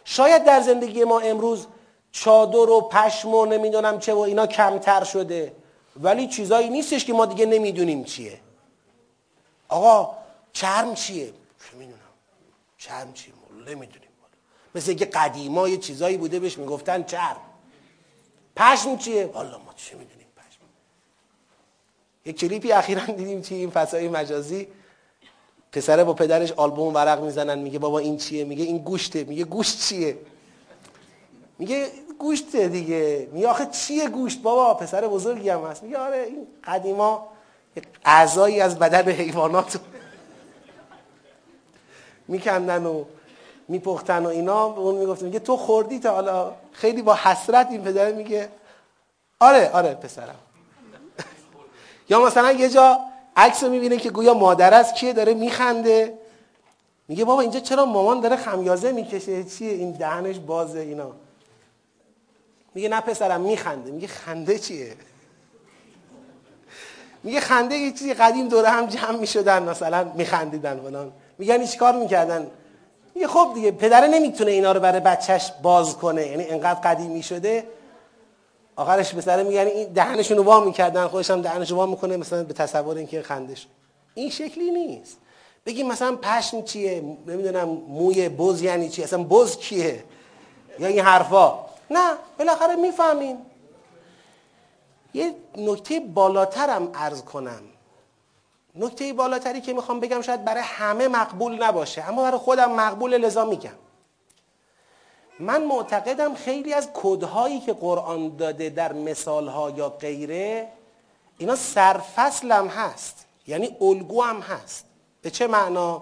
شاید 0.05 0.45
در 0.45 0.61
زندگی 0.61 1.03
ما 1.03 1.19
امروز 1.19 1.67
چادر 2.11 2.69
و 2.69 2.81
پشم 2.81 3.33
و 3.33 3.45
نمی‌دونم 3.45 3.99
چه 3.99 4.13
و 4.13 4.19
اینا 4.19 4.47
کمتر 4.47 5.03
شده 5.03 5.53
ولی 6.01 6.27
چیزایی 6.27 6.69
نیستش 6.69 7.05
که 7.05 7.13
ما 7.13 7.25
دیگه 7.25 7.45
نمی‌دونیم 7.45 8.03
چیه. 8.03 8.39
آقا 9.67 10.15
چرم 10.53 10.93
چیه؟ 10.95 11.25
چه 11.25 11.77
می‌دونم. 11.77 11.99
چرم 12.77 13.13
چیه 13.13 13.33
نمی‌دونیم. 13.67 14.09
مثل 14.75 14.89
اینکه 14.89 15.05
قدیما 15.05 15.69
یه 15.69 15.77
چیزایی 15.77 16.17
بوده 16.17 16.39
بهش 16.39 16.57
می‌گفتن 16.57 17.03
چرم. 17.03 17.41
پشم 18.55 18.97
چیه؟ 18.97 19.25
والا 19.25 19.57
ما 19.57 19.73
چه 19.75 19.95
می‌دونیم 19.95 20.27
پشم. 20.37 20.59
یک 22.25 22.39
کلیپی 22.39 22.71
اخیرا 22.71 23.05
دیدیم 23.05 23.41
توی 23.41 23.57
این 23.57 23.69
فضای 23.69 24.07
مجازی. 24.07 24.67
پسره 25.71 26.03
با 26.03 26.13
پدرش 26.13 26.51
آلبوم 26.51 26.93
ورق 26.93 27.23
می‌زنن 27.23 27.59
میگه 27.59 27.79
بابا 27.79 27.99
این 27.99 28.17
چیه؟ 28.17 28.43
میگه 28.43 28.63
این 28.63 28.77
گوشته. 28.77 29.23
میگه 29.23 29.43
گوشت 29.43 29.79
چیه؟ 29.79 30.17
میگه 31.59 31.87
گوشته 32.19 32.67
دیگه. 32.67 33.27
میگه 33.31 33.47
آخه 33.47 33.65
چیه 33.65 34.09
گوشت؟ 34.09 34.41
بابا 34.41 34.73
پسر 34.73 35.07
بزرگی 35.07 35.49
هم 35.49 35.65
هست. 35.65 35.83
میگه 35.83 35.97
آره 35.97 36.17
این 36.17 36.47
قدیما 36.63 37.27
اعضایی 38.05 38.61
از 38.61 38.79
بدن 38.79 39.11
حیوانات 39.11 39.79
میکندن 42.27 42.85
و 42.85 43.03
میپختن 43.67 44.25
و 44.25 44.29
اینا. 44.29 44.69
به 44.69 44.79
اون 44.79 44.95
می‌گفت 44.95 45.21
میگه 45.21 45.39
تو 45.39 45.57
خوردی 45.57 45.99
تا 45.99 46.11
حالا؟ 46.11 46.53
خیلی 46.71 47.01
با 47.01 47.15
حسرت 47.15 47.67
این 47.71 47.83
پدر 47.83 48.11
میگه 48.11 48.49
آره 49.39 49.69
آره 49.69 49.93
پسرم. 49.93 50.35
یا 52.09 52.25
مثلا 52.25 52.51
یه 52.51 52.69
جا 52.69 52.99
عکس 53.39 53.63
رو 53.63 53.69
می‌بینه 53.69 53.97
که 53.97 54.09
گویا 54.09 54.33
مادر 54.33 54.73
است 54.73 54.95
کیه 54.95 55.13
داره 55.13 55.33
میخنده. 55.33 56.13
میگه 57.07 57.25
بابا 57.25 57.41
اینجا 57.41 57.59
چرا 57.59 57.85
مامان 57.85 58.19
داره 58.19 58.35
خمیازه 58.35 58.91
می‌کشه؟ 58.91 59.43
چیه 59.43 59.71
این 59.71 59.91
دهنش 59.91 60.39
بازه 60.39 60.79
اینا. 60.79 61.11
میگه 62.75 62.89
نه 62.89 63.01
پسرم 63.01 63.41
میخنده. 63.41 63.91
میگه 63.91 64.07
خنده 64.07 64.59
چیه؟ 64.59 64.93
میگه 67.23 67.39
خنده 67.39 67.75
یه 67.75 67.91
چیزی 67.91 68.13
قدیم 68.13 68.47
دوره 68.47 68.69
هم 68.69 68.85
جمع 68.85 69.17
می‌شدن 69.17 69.63
مثلا 69.63 70.11
میخندیدن 70.15 70.79
فلان. 70.79 71.11
میگن 71.37 71.61
هیچ 71.61 71.77
کار 71.77 71.95
می‌کردن؟ 71.95 72.47
میگه 73.15 73.27
خب 73.27 73.51
دیگه 73.55 73.71
پدره 73.71 74.07
نمی‌تونه 74.07 74.51
اینا 74.51 74.71
رو 74.71 74.79
برای 74.79 74.99
بچهش 74.99 75.51
باز 75.63 75.97
کنه. 75.97 76.27
یعنی 76.27 76.43
انقدر 76.43 76.79
قدیمی 76.79 77.23
شده. 77.23 77.63
آخرش 78.79 79.13
به 79.13 79.21
سره 79.21 79.43
میگن 79.43 79.59
این 79.59 79.87
دهنشون 79.93 80.37
رو 80.37 80.43
وا 80.43 80.59
می‌کردن 80.59 81.07
خودش 81.07 81.31
هم 81.31 81.41
دهنشو 81.41 81.75
وا 81.75 81.85
می‌کنه 81.85 82.17
مثلا 82.17 82.43
به 82.43 82.53
تصور 82.53 82.97
اینکه 82.97 83.21
خندش. 83.21 83.67
این 84.13 84.29
شکلی 84.29 84.71
نیست. 84.71 85.17
بگیم 85.65 85.87
مثلا 85.87 86.15
پشم 86.15 86.61
چیه؟ 86.61 87.03
نمی‌دونم 87.27 87.67
موی 87.67 88.29
بز 88.29 88.61
یعنی 88.61 88.89
چیه 88.89 89.05
اصلا 89.05 89.23
بز 89.23 89.57
کیه؟ 89.57 90.03
یا 90.79 90.87
این 90.87 90.99
حرفا؟ 90.99 91.59
نه 91.91 92.13
بالاخره 92.37 92.75
می‌فهمیم. 92.75 93.37
یه 95.13 95.35
نکته 95.57 95.99
بالاترم 95.99 96.91
عرض 96.93 97.21
کنم. 97.21 97.61
نکته 98.75 99.13
بالاتری 99.13 99.61
که 99.61 99.73
می‌خوام 99.73 99.99
بگم 99.99 100.21
شاید 100.21 100.45
برای 100.45 100.63
همه 100.65 101.07
مقبول 101.07 101.63
نباشه 101.63 102.09
اما 102.09 102.23
برای 102.23 102.37
خودم 102.37 102.71
مقبول 102.71 103.17
لذا 103.17 103.45
میگم. 103.45 103.69
من 105.39 105.63
معتقدم 105.63 106.35
خیلی 106.35 106.73
از 106.73 106.89
کدهایی 106.93 107.59
که 107.59 107.73
قرآن 107.73 108.35
داده 108.35 108.69
در 108.69 108.93
مثالها 108.93 109.69
یا 109.69 109.89
غیره 109.89 110.67
اینا 111.37 111.55
سرفصل 111.55 112.51
هم 112.51 112.67
هست. 112.67 113.25
یعنی 113.47 113.77
الگو 113.81 114.21
هم 114.21 114.39
هست. 114.39 114.85
به 115.21 115.29
چه 115.29 115.47
معنا؟ 115.47 116.01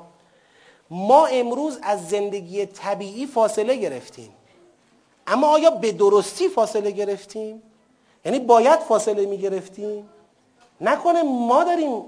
ما 0.89 1.25
امروز 1.25 1.79
از 1.81 2.09
زندگی 2.09 2.65
طبیعی 2.65 3.27
فاصله 3.27 3.75
گرفتیم. 3.75 4.33
اما 5.27 5.47
آیا 5.47 5.69
به 5.69 5.91
درستی 5.91 6.49
فاصله 6.49 6.91
گرفتیم؟ 6.91 7.61
یعنی 8.25 8.39
باید 8.39 8.79
فاصله 8.79 9.25
می 9.25 9.37
گرفتیم؟ 9.37 10.09
نکنه 10.81 11.23
ما 11.23 11.63
داریم 11.63 12.01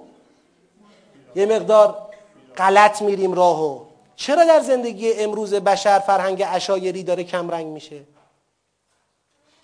یه 1.35 1.45
مقدار 1.45 1.97
غلط 2.57 3.01
میریم 3.01 3.33
راهو. 3.33 3.88
چرا 4.19 4.45
در 4.45 4.59
زندگی 4.59 5.13
امروز 5.13 5.53
بشر 5.53 5.99
فرهنگ 5.99 6.45
اشایری 6.47 7.03
داره 7.03 7.23
کمرنگ 7.23 7.67
میشه؟ 7.67 8.01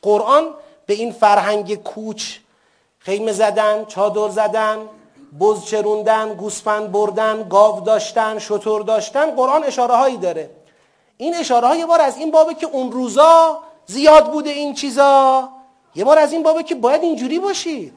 قرآن 0.01 0.53
به 0.85 0.93
این 0.93 1.11
فرهنگ 1.11 1.75
کوچ 1.75 2.37
خیمه 2.99 3.31
زدن 3.31 3.85
چادر 3.85 4.29
زدن 4.29 4.77
بز 5.39 5.65
چروندن 5.65 6.33
گوسفند 6.33 6.91
بردن 6.91 7.47
گاو 7.49 7.81
داشتن 7.81 8.39
شتر 8.39 8.79
داشتن 8.79 9.31
قرآن 9.31 9.63
اشاره 9.63 9.95
هایی 9.95 10.17
داره. 10.17 10.49
این 11.17 11.35
اشاره 11.35 11.67
های 11.67 11.85
بار 11.85 12.01
از 12.01 12.17
این 12.17 12.31
بابه 12.31 12.53
که 12.53 12.65
اون 12.65 12.91
روزا 12.91 13.59
زیاد 13.85 14.31
بوده 14.31 14.49
این 14.49 14.73
چیزا 14.73 15.49
یه 15.95 16.03
بار 16.03 16.19
از 16.19 16.33
این 16.33 16.43
بابه 16.43 16.63
که 16.63 16.75
باید 16.75 17.01
اینجوری 17.03 17.39
باشید. 17.39 17.93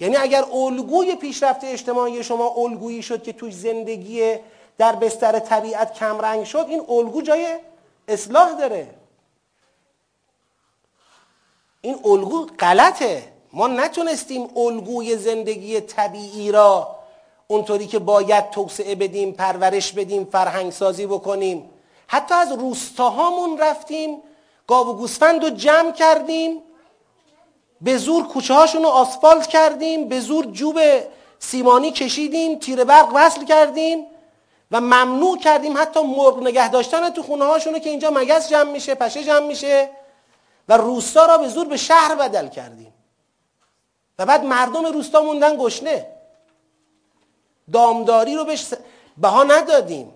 یعنی 0.00 0.16
اگر 0.16 0.44
الگوی 0.52 1.14
پیشرفت 1.14 1.64
اجتماعی 1.64 2.24
شما 2.24 2.54
الگویی 2.56 3.02
شد 3.02 3.22
که 3.22 3.32
توی 3.32 3.50
زندگی 3.50 4.38
در 4.78 4.96
بستر 4.96 5.38
طبیعت 5.38 5.94
کمرنگ 5.94 6.44
شد 6.44 6.66
این 6.68 6.82
الگو 6.88 7.22
جای 7.22 7.56
اصلاح 8.08 8.58
داره. 8.58 8.94
این 11.80 12.00
الگو 12.04 12.46
غلطه. 12.58 13.22
ما 13.52 13.66
نتونستیم 13.66 14.48
الگوی 14.56 15.16
زندگی 15.16 15.80
طبیعی 15.80 16.52
را 16.52 16.96
اونطوری 17.46 17.86
که 17.86 17.98
باید 17.98 18.50
توسعه 18.50 18.94
بدیم 18.94 19.32
پرورش 19.32 19.92
بدیم 19.92 20.24
فرهنگ 20.24 20.72
سازی 20.72 21.06
بکنیم. 21.06 21.70
حتی 22.06 22.34
از 22.34 22.52
روستاهامون 22.52 23.58
رفتیم 23.58 24.22
گاو 24.66 24.88
و 24.88 24.92
گوسفند 24.92 25.44
رو 25.44 25.50
جمع 25.50 25.92
کردیم 25.92 26.62
به 27.80 27.96
زور 27.96 28.26
کوچه 28.26 28.54
هاشون 28.54 28.82
رو 28.82 28.88
آسفالت 28.88 29.46
کردیم 29.46 30.08
به 30.08 30.20
زور 30.20 30.46
جوب 30.46 30.80
سیمانی 31.38 31.90
کشیدیم 31.90 32.58
تیر 32.58 32.84
برق 32.84 33.08
وصل 33.14 33.44
کردیم. 33.44 34.06
و 34.70 34.80
ممنوع 34.80 35.38
کردیم 35.38 35.78
حتی 35.78 36.02
مرغ 36.02 36.42
نگه 36.42 36.68
داشتن 36.68 37.10
تو 37.10 37.22
خونه 37.22 37.44
هاشونو 37.44 37.78
که 37.78 37.90
اینجا 37.90 38.10
مگس 38.10 38.50
جمع 38.50 38.70
میشه 38.70 38.94
پشه 38.94 39.24
جمع 39.24 39.46
میشه. 39.46 39.90
و 40.68 40.76
روستا 40.76 41.26
را 41.26 41.38
به 41.38 41.48
زور 41.48 41.66
به 41.66 41.76
شهر 41.76 42.14
بدل 42.14 42.48
کردیم. 42.48 42.94
و 44.18 44.26
بعد 44.26 44.44
مردم 44.44 44.86
روستا 44.86 45.22
موندن 45.22 45.56
گشنه. 45.56 46.06
دامداری 47.72 48.34
رو 48.34 48.44
بهش 48.44 48.66
بها 49.18 49.42
ندادیم. 49.42 50.12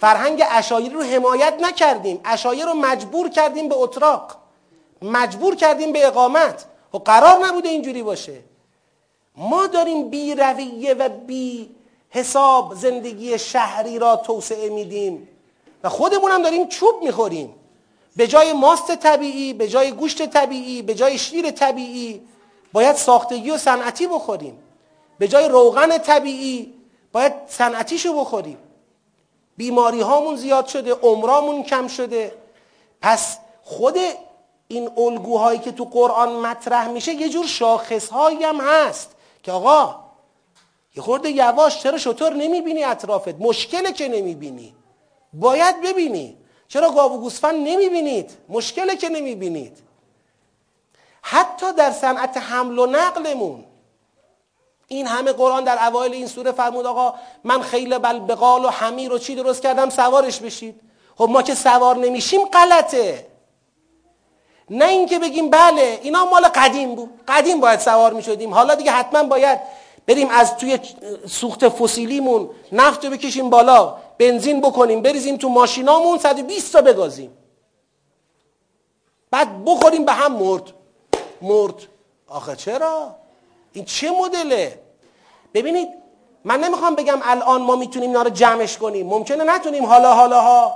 فرهنگ 0.00 0.42
اشایری 0.50 0.94
رو 0.94 1.02
حمایت 1.02 1.54
نکردیم. 1.60 2.20
اشایر 2.24 2.64
رو 2.64 2.74
مجبور 2.74 3.28
کردیم 3.28 3.68
به 3.68 3.74
اتراق. 3.74 4.36
مجبور 5.02 5.56
کردیم 5.56 5.92
به 5.92 6.06
اقامت. 6.06 6.64
و 6.94 6.98
قرار 6.98 7.46
نبوده 7.46 7.68
اینجوری 7.68 8.02
باشه. 8.02 8.40
ما 9.36 9.66
داریم 9.66 10.08
بی 10.10 10.34
رویه 10.34 10.94
و 10.94 11.08
بی 11.08 11.74
حساب 12.14 12.74
زندگی 12.74 13.38
شهری 13.38 13.98
را 13.98 14.16
توسعه 14.16 14.68
میدیم. 14.68 15.28
و 15.84 15.88
خودمون 15.88 16.30
هم 16.30 16.42
داریم 16.42 16.68
چوب 16.68 17.02
می‌خوریم. 17.02 17.54
به 18.16 18.26
جای 18.26 18.52
ماست 18.52 18.96
طبیعی 18.96 19.52
به 19.52 19.68
جای 19.68 19.92
گوشت 19.92 20.26
طبیعی 20.26 20.82
به 20.82 20.94
جای 20.94 21.18
شیر 21.18 21.50
طبیعی 21.50 22.20
باید 22.72 22.96
ساختگی 22.96 23.50
و 23.50 23.58
صنعتی 23.58 24.06
بخوریم. 24.06 24.58
به 25.18 25.28
جای 25.28 25.48
روغن 25.48 25.98
طبیعی 25.98 26.74
باید 27.12 27.32
صنعتیشو 27.48 28.20
بخوریم. 28.20 28.58
بیماری 29.56 30.00
هامون 30.00 30.36
زیاد 30.36 30.66
شده 30.66 30.92
عمرامون 30.92 31.62
کم 31.62 31.88
شده. 31.88 32.34
پس 33.02 33.38
خود 33.62 33.96
این 34.68 34.90
الگوهایی 34.96 35.58
که 35.58 35.72
تو 35.72 35.84
قرآن 35.84 36.32
مطرح 36.32 36.88
میشه 36.88 37.14
یه 37.14 37.28
جور 37.28 37.46
شاخصهایی 37.46 38.44
هم 38.44 38.60
هست 38.60 39.10
که 39.42 39.52
آقا 39.52 40.03
یه 40.96 41.02
خورده 41.02 41.30
یواش 41.30 41.82
چرا 41.82 41.98
شطور 41.98 42.34
نمی‌بینی 42.34 42.84
اطرافت؟ 42.84 43.34
مشکله 43.40 43.92
که 43.92 44.08
نمی‌بینی. 44.08 44.74
باید 45.32 45.82
ببینی. 45.82 46.36
چرا 46.68 46.90
گاو 46.90 47.12
و 47.12 47.18
گوسفند 47.18 47.68
نمی‌بینید؟ 47.68 48.30
مشکله 48.48 48.96
که 48.96 49.08
نمی‌بینید. 49.08 49.78
حتی 51.22 51.72
در 51.72 51.90
صنعت 51.90 52.36
حمل 52.36 52.78
و 52.78 52.86
نقلمون. 52.86 53.64
این 54.88 55.06
همه 55.06 55.32
قرآن 55.32 55.64
در 55.64 55.86
اوایل 55.86 56.12
این 56.12 56.26
سوره 56.26 56.52
فرمود 56.52 56.86
آقا 56.86 57.14
من 57.44 57.62
خیلی 57.62 57.98
بل 57.98 58.18
بقال 58.18 58.64
و 58.64 58.68
حمیر 58.68 59.12
و 59.12 59.18
چی 59.18 59.34
درست 59.34 59.62
کردم 59.62 59.90
سوارش 59.90 60.38
بشید. 60.40 60.80
خب 61.16 61.28
ما 61.30 61.42
که 61.42 61.54
سوار 61.54 61.96
نمیشیم 61.96 62.44
غلطه. 62.44 63.26
نه 64.70 64.84
اینکه 64.84 65.18
بگیم 65.18 65.50
بله 65.50 66.00
اینا 66.02 66.24
مال 66.24 66.44
قدیم 66.44 66.94
بود. 66.94 67.10
قدیم 67.28 67.60
باید 67.60 67.80
سوار 67.80 68.12
می 68.12 68.22
شدیم 68.22 68.54
حالا 68.54 68.74
دیگه 68.74 68.92
حتما 68.92 69.22
باید 69.22 69.60
بریم 70.06 70.28
از 70.30 70.56
توی 70.56 70.78
سوخت 71.28 71.68
فسیلیمون 71.68 72.50
نفت 72.72 73.04
رو 73.04 73.10
بکشیم 73.10 73.50
بالا 73.50 73.96
بنزین 74.18 74.60
بکنیم 74.60 75.02
بریزیم 75.02 75.36
تو 75.36 75.48
ماشینامون 75.48 76.18
120 76.18 76.72
تا 76.72 76.80
بگازیم. 76.80 77.30
بعد 79.30 79.64
بخوریم 79.64 80.04
به 80.04 80.12
هم 80.12 80.32
مرد. 80.32 80.72
مرد. 81.42 81.74
آخه 82.28 82.56
چرا؟ 82.56 83.14
این 83.72 83.84
چه 83.84 84.10
مدله؟ 84.10 84.78
ببینید 85.54 85.88
من 86.44 86.60
نمی‌خوام 86.60 86.94
بگم 86.94 87.18
الان 87.22 87.62
ما 87.62 87.76
می‌تونیم 87.76 88.08
اینا 88.08 88.22
رو 88.22 88.30
جمعش 88.30 88.78
کنیم. 88.78 89.06
ممکنه 89.06 89.44
نتونیم 89.44 89.86
حالا 89.86 90.14
حالا 90.14 90.40
ها 90.40 90.74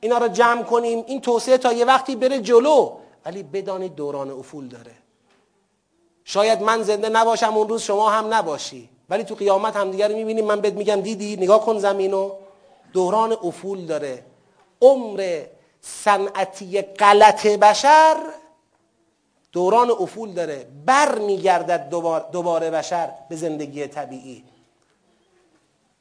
اینا 0.00 0.18
رو 0.18 0.28
جمع 0.28 0.62
کنیم. 0.62 1.04
این 1.06 1.20
توسعه 1.20 1.58
تا 1.58 1.72
یه 1.72 1.84
وقتی 1.84 2.16
بره 2.16 2.40
جلو. 2.40 2.92
ولی 3.24 3.42
بدانید 3.42 3.94
دوران 3.94 4.30
افول 4.30 4.68
داره. 4.68 4.92
شاید 6.28 6.62
من 6.62 6.82
زنده 6.82 7.08
نباشم 7.08 7.56
اون 7.56 7.68
روز 7.68 7.82
شما 7.82 8.10
هم 8.10 8.34
نباشی. 8.34 8.88
ولی 9.10 9.24
تو 9.24 9.34
قیامت 9.34 9.76
هم 9.76 9.90
دیگر 9.90 10.08
می‌بینیم. 10.08 10.44
من 10.44 10.60
بهت 10.60 10.74
میگم 10.74 11.00
دیدی؟ 11.00 11.36
نگاه 11.36 11.64
کن 11.64 11.78
زمینو. 11.78 12.30
دوران 12.92 13.32
افول 13.32 13.86
داره. 13.86 14.24
عمر 14.82 15.42
صنعتی 15.80 16.82
غلط 16.82 17.46
بشر 17.46 18.16
دوران 19.52 19.90
افول 19.90 20.32
داره. 20.32 20.66
بر 20.86 21.18
میگردد 21.18 21.88
دوباره 22.32 22.70
بشر 22.70 23.10
به 23.28 23.36
زندگی 23.36 23.86
طبیعی. 23.86 24.44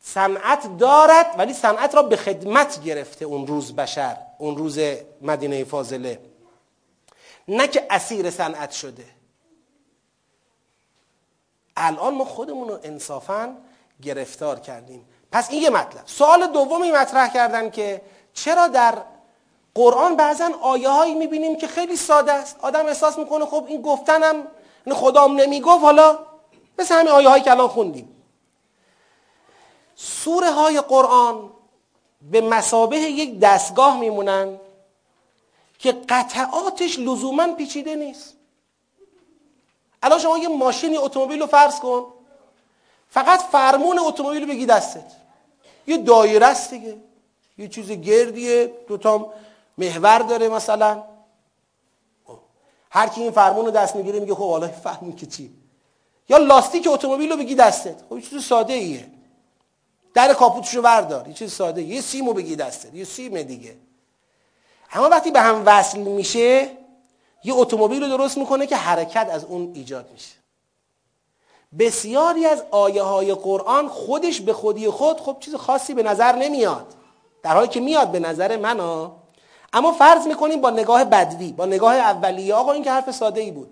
صنعت 0.01 0.78
دارد 0.78 1.36
ولی 1.38 1.53
صنعت 1.53 1.95
را 1.95 2.01
به 2.03 2.15
خدمت 2.15 2.84
گرفته 2.84 3.26
اون 3.26 3.47
روز 3.47 3.76
بشر 3.76 4.17
اون 4.38 4.57
روز 4.57 4.80
مدینه 5.21 5.63
فاضله. 5.63 6.19
نه 7.47 7.67
که 7.67 7.86
اسیر 7.89 8.30
صنعت 8.30 8.71
شده. 8.71 9.14
الان 11.78 12.15
ما 12.15 12.26
خودمون 12.26 12.67
رو 12.67 12.80
انصافا 12.84 13.55
گرفتار 14.01 14.59
کردیم. 14.59 15.05
پس 15.32 15.49
این 15.49 15.61
یه 15.63 15.69
مطلب. 15.69 16.03
سوال 16.05 16.47
دومی 16.47 16.91
مطرح 16.91 17.34
کردن 17.34 17.69
که 17.69 18.01
چرا 18.34 18.67
در 18.67 18.97
قرآن 19.76 20.15
بعضا 20.15 20.51
آیه 20.61 20.89
هایی 20.89 21.15
می‌بینیم 21.15 21.57
که 21.57 21.67
خیلی 21.67 21.95
ساده 21.95 22.32
است. 22.32 22.57
آدم 22.61 22.86
احساس 22.86 23.17
می‌کنه 23.17 23.45
خب 23.45 23.65
این 23.67 23.82
گفتنم 23.82 24.47
خدام 24.91 25.41
نمی‌گفت. 25.41 25.84
حالا 25.84 26.19
مثل 26.80 26.95
همین 26.95 27.07
آیه 27.07 27.30
هایی 27.30 27.43
که 27.43 27.51
الان 27.51 27.67
خوندیم. 27.67 28.26
سوره 29.95 30.51
های 30.51 30.82
قرآن 30.82 31.51
به 32.32 32.41
مسابه 32.41 32.97
یک 32.97 33.39
دستگاه 33.39 33.99
میمونن 33.99 34.59
که 35.80 35.91
قطعاتش 35.91 36.99
لزوما 36.99 37.53
پیچیده 37.53 37.95
نیست. 37.95 38.34
الان 40.06 40.20
شما 40.20 40.38
یه 40.38 40.47
ماشینی 40.47 40.97
اتومبیل 40.97 41.39
رو 41.39 41.47
فرض 41.47 41.80
کن. 41.80 42.06
فقط 43.10 43.41
فرمون 43.41 43.99
اتومبیل 43.99 44.41
رو 44.41 44.47
بگی 44.47 44.66
دستت. 44.66 45.12
یه 45.88 45.97
دایره 45.97 46.45
است 46.45 46.70
دیگه. 46.70 46.97
یه 47.58 47.68
چیز 47.68 47.91
گردیه. 47.91 48.74
دوتا 48.88 49.34
محور 49.78 50.20
داره 50.20 50.49
مثلا. 50.49 51.03
هر 52.91 53.08
کی 53.08 53.22
این 53.22 53.32
فرمون 53.32 53.66
رو 53.66 53.72
دست 53.72 53.95
می‌گیره 53.95 54.20
میگه 54.20 54.36
خب 54.36 54.49
حالا 54.49 54.68
فهمی 54.68 55.16
که 55.16 55.26
چی؟ 55.26 55.53
یا 56.30 56.38
لاستیک 56.38 56.88
اتومبیل 56.91 57.32
رو 57.32 57.38
بگی 57.38 57.56
دستت. 57.56 57.95
خب 58.10 58.20
چیز 58.20 58.45
ساده 58.45 58.74
ایه 58.74 59.08
در 60.14 60.34
کاپوتشو 60.34 60.82
بردار. 60.82 61.28
یه 61.28 61.34
چیز 61.34 61.53
ساده 61.53 61.82
یه 61.82 62.01
سیمو 62.01 62.34
بگی 62.34 62.56
دستت. 62.56 62.93
یه 62.93 63.03
سیم 63.03 63.41
دیگه. 63.41 63.76
اما 64.91 65.10
وقتی 65.10 65.32
به 65.32 65.41
هم 65.41 65.64
وصل 65.66 65.99
میشه 65.99 66.72
یه 67.46 67.54
اتومبیل 67.54 68.04
رو 68.04 68.18
درست 68.18 68.38
می‌کنه 68.38 68.68
که 68.68 68.76
حرکت 68.76 69.30
از 69.32 69.46
اون 69.46 69.72
ایجاد 69.74 70.10
میشه. 70.14 70.36
بسیاری 71.80 72.46
از 72.46 72.64
آیه 72.72 73.02
های 73.02 73.34
قرآن 73.34 73.88
خودش 73.88 74.41
به 74.41 74.54
خودی 74.54 74.89
خود 74.89 75.20
خب 75.20 75.38
چیز 75.39 75.56
خاصی 75.56 75.93
به 75.93 76.04
نظر 76.04 76.36
نمیاد. 76.36 76.86
در 77.43 77.54
حالی 77.54 77.68
که 77.68 77.80
میاد 77.80 78.12
به 78.12 78.20
نظر 78.20 78.58
من 78.58 78.80
ها 78.80 79.16
اما 79.74 79.91
فرض 79.91 80.28
می‌کنیم 80.28 80.62
با 80.62 80.70
نگاه 80.70 81.06
بدوی 81.06 81.52
با 81.52 81.66
نگاه 81.66 81.96
اولیه 81.96 82.54
آقا 82.54 82.72
این 82.72 82.84
که 82.84 82.91
حرف 82.91 83.12
ساده 83.12 83.41
ای 83.41 83.52
بود. 83.52 83.70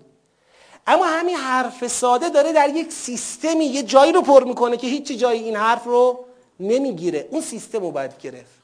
اما 0.86 1.04
همین 1.04 1.36
حرف 1.36 1.86
ساده 1.86 2.28
داره 2.28 2.52
در 2.52 2.68
یک 2.68 2.92
سیستمی 2.92 3.64
یه 3.64 3.82
جایی 3.82 4.12
رو 4.12 4.22
پر 4.22 4.44
می‌کنه 4.44 4.76
که 4.76 4.86
هیچ 4.86 5.12
جایی 5.12 5.42
این 5.42 5.56
حرف 5.56 5.84
رو 5.84 6.24
نمی‌گیره. 6.60 7.28
اون 7.30 7.40
سیستم 7.40 7.80
رو 7.80 7.90
باید 7.90 8.18
گرفت. 8.18 8.63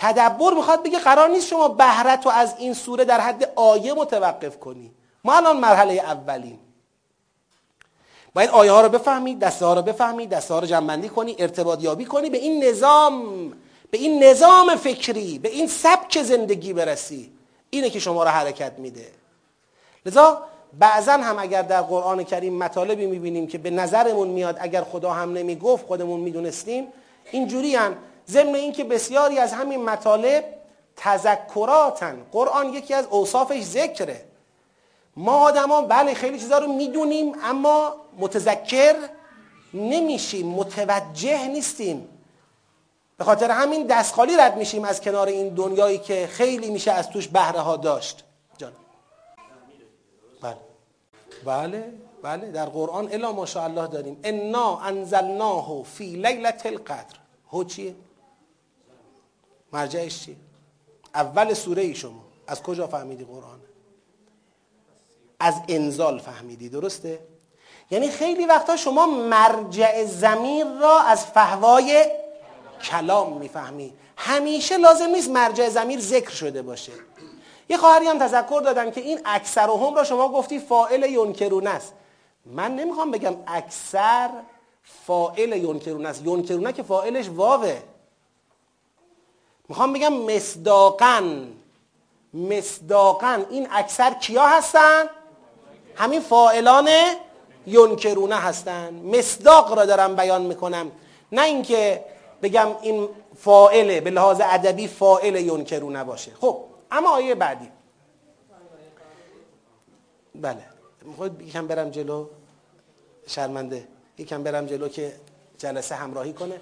تدبر 0.00 0.54
می‌خواد 0.54 0.82
بگه 0.82 0.98
قرار 0.98 1.28
نیست 1.28 1.48
شما 1.48 1.68
بهرت 1.68 2.26
رو 2.26 2.32
از 2.32 2.54
این 2.58 2.74
سوره 2.74 3.04
در 3.04 3.20
حد 3.20 3.52
آیه 3.56 3.94
متوقف 3.94 4.58
کنی. 4.58 4.90
ما 5.24 5.36
الان 5.36 5.56
مرحله 5.56 5.92
اولیم. 5.92 6.58
باید 8.34 8.50
آیه 8.50 8.72
ها 8.72 8.80
رو 8.80 8.88
بفهمی 8.88 9.34
دسته 9.34 9.66
ها 9.66 9.74
رو 9.74 9.82
بفهمی 9.82 10.26
دسته 10.26 10.54
ها 10.54 10.60
رو 10.60 10.66
جنبندی 10.66 11.08
کنی 11.08 11.36
ارتباط 11.38 11.82
یابی 11.82 12.04
کنی 12.04 12.30
به 12.30 12.38
این 12.38 12.64
نظام 12.64 13.48
به 13.90 13.98
این 13.98 14.24
نظام 14.24 14.76
فکری 14.76 15.38
به 15.38 15.48
این 15.48 15.66
سبک 15.66 16.22
زندگی 16.22 16.72
برسی. 16.72 17.32
اینه 17.70 17.90
که 17.90 17.98
شما 17.98 18.22
رو 18.22 18.28
حرکت 18.28 18.72
میده. 18.78 19.06
لذا 20.06 20.42
بعضا 20.78 21.12
هم 21.12 21.38
اگر 21.38 21.62
در 21.62 21.82
قرآن 21.82 22.24
کریم 22.24 22.58
مطالبی 22.58 23.06
می‌بینیم 23.06 23.46
که 23.46 23.58
به 23.58 23.70
نظرمون 23.70 24.28
میاد 24.28 24.56
اگر 24.60 24.84
خدا 24.84 25.12
هم 25.12 25.32
نمی‌گفت 25.32 25.86
خودمون 25.86 26.20
می‌دونستیم 26.20 26.86
اینجوری 27.30 27.76
هم 27.76 27.96
ضمن 28.30 28.54
اینکه 28.54 28.84
بسیاری 28.84 29.38
از 29.38 29.52
همین 29.52 29.84
مطالب 29.84 30.44
تذکراتن. 30.96 32.26
قرآن 32.32 32.74
یکی 32.74 32.94
از 32.94 33.06
اوصافش 33.06 33.62
ذکره. 33.62 34.24
ما 35.16 35.32
آدما 35.32 35.82
بله 35.82 36.14
خیلی 36.14 36.38
چیزا 36.38 36.58
رو 36.58 36.72
می‌دونیم 36.72 37.32
اما 37.42 37.94
متذکر 38.18 38.96
نمیشیم 39.74 40.46
متوجه 40.46 41.48
نیستیم. 41.48 42.08
به 43.18 43.24
خاطر 43.24 43.50
همین 43.50 43.86
دستخالی 43.86 44.36
رد 44.36 44.56
میشیم 44.56 44.84
از 44.84 45.00
کنار 45.00 45.26
این 45.26 45.48
دنیایی 45.48 45.98
که 45.98 46.26
خیلی 46.26 46.70
میشه 46.70 46.92
از 46.92 47.10
توش 47.10 47.28
بهره 47.28 47.60
ها 47.60 47.76
داشت. 47.76 48.24
جان. 48.58 48.72
بله. 50.42 50.56
بله 51.44 51.92
بله. 52.22 52.50
در 52.50 52.66
قرآن 52.66 53.08
الا 53.12 53.32
ماشاءالله 53.32 53.86
داریم. 53.86 54.20
انا 54.24 54.78
انزلناه 54.78 55.82
فی 55.82 56.16
لیلت 56.16 56.66
القدر. 56.66 57.16
هو 57.52 57.64
چیه؟ 57.64 57.94
مرجعش 59.72 60.24
چیه 60.24 60.36
اول 61.14 61.54
سوره 61.54 61.82
ای 61.82 61.94
شما. 61.94 62.24
از 62.46 62.62
کجا 62.62 62.86
فهمیدی 62.86 63.24
قرآن؟ 63.24 63.60
از 65.40 65.54
انزال 65.68 66.18
فهمیدی 66.18 66.68
درسته؟ 66.68 67.18
یعنی 67.90 68.08
خیلی 68.08 68.46
وقتا 68.46 68.76
شما 68.76 69.06
مرجع 69.06 70.04
زمیر 70.04 70.66
را 70.80 71.00
از 71.00 71.26
فهوای 71.26 72.06
کلام 72.82 73.38
می‌فهمی. 73.38 73.92
همیشه 74.16 74.78
لازم 74.78 75.06
نیست 75.06 75.30
مرجع 75.30 75.68
زمیر 75.68 76.00
ذکر 76.00 76.30
شده 76.30 76.62
باشه. 76.62 76.92
یه 77.68 77.76
خواهری 77.76 78.06
هم 78.06 78.18
تذکر 78.18 78.60
دادن 78.64 78.90
که 78.90 79.00
این 79.00 79.20
اکثر 79.24 79.70
هم 79.70 79.94
را 79.94 80.04
شما 80.04 80.28
گفتی 80.28 80.58
فائل 80.58 81.02
ینکرون 81.02 81.66
است. 81.66 81.92
من 82.46 82.76
نمی‌خوام 82.76 83.10
بگم 83.10 83.36
اکثر 83.46 84.30
فائل 84.82 85.52
ینکرون 85.52 86.06
است. 86.06 86.26
ینکرونه 86.26 86.72
که 86.72 86.82
فائلش 86.82 87.28
واوه. 87.28 87.82
می‌خوام 89.68 89.92
بگم 89.92 90.12
مصداقا. 90.12 91.44
مصداقا. 92.34 93.44
این 93.50 93.68
اکثر 93.70 94.14
کیا 94.14 94.46
هستن؟ 94.46 95.04
همین 95.96 96.20
فائلان 96.20 96.88
ینکرونه 97.66 98.36
هستن. 98.36 98.94
مصداق 98.94 99.78
را 99.78 99.84
دارم 99.84 100.16
بیان 100.16 100.42
می‌کنم. 100.42 100.90
نه 101.32 101.42
اینکه 101.42 102.04
بگم 102.42 102.68
این 102.82 103.08
فائله 103.38 104.00
به 104.00 104.10
لحاظ 104.10 104.40
ادبی 104.44 104.88
فائل 104.88 105.34
ینکرونه 105.36 106.04
باشه. 106.04 106.32
خب 106.40 106.64
اما 106.90 107.10
آیه 107.10 107.34
بعدی. 107.34 107.70
بله. 110.34 110.62
می‌خواید 111.02 111.40
یکم 111.40 111.66
برم 111.66 111.90
جلو؟ 111.90 112.26
شرمنده. 113.26 113.88
یکم 114.18 114.42
برم 114.42 114.66
جلو 114.66 114.88
که 114.88 115.12
جلسه 115.58 115.94
همراهی 115.94 116.32
کنه. 116.32 116.60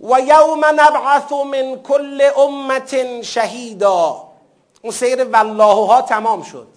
و 0.00 0.20
یوم 0.20 0.64
نبعث 0.64 1.32
من 1.32 1.82
کل 1.82 2.30
امت 2.36 3.22
شهیدا 3.22 4.24
اون 4.82 4.92
سیر 4.92 5.24
والله 5.24 5.86
ها 5.86 6.02
تمام 6.02 6.42
شد. 6.42 6.68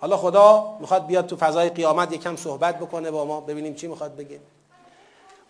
حالا 0.00 0.16
خدا 0.16 0.76
می‌خواد 0.80 1.06
بیاد 1.06 1.26
تو 1.26 1.36
فضای 1.36 1.68
قیامت 1.68 2.12
یکم 2.12 2.36
صحبت 2.36 2.78
بکنه 2.78 3.10
با 3.10 3.24
ما 3.24 3.40
ببینیم 3.40 3.74
چی 3.74 3.86
می‌خواد 3.86 4.16
بگه. 4.16 4.40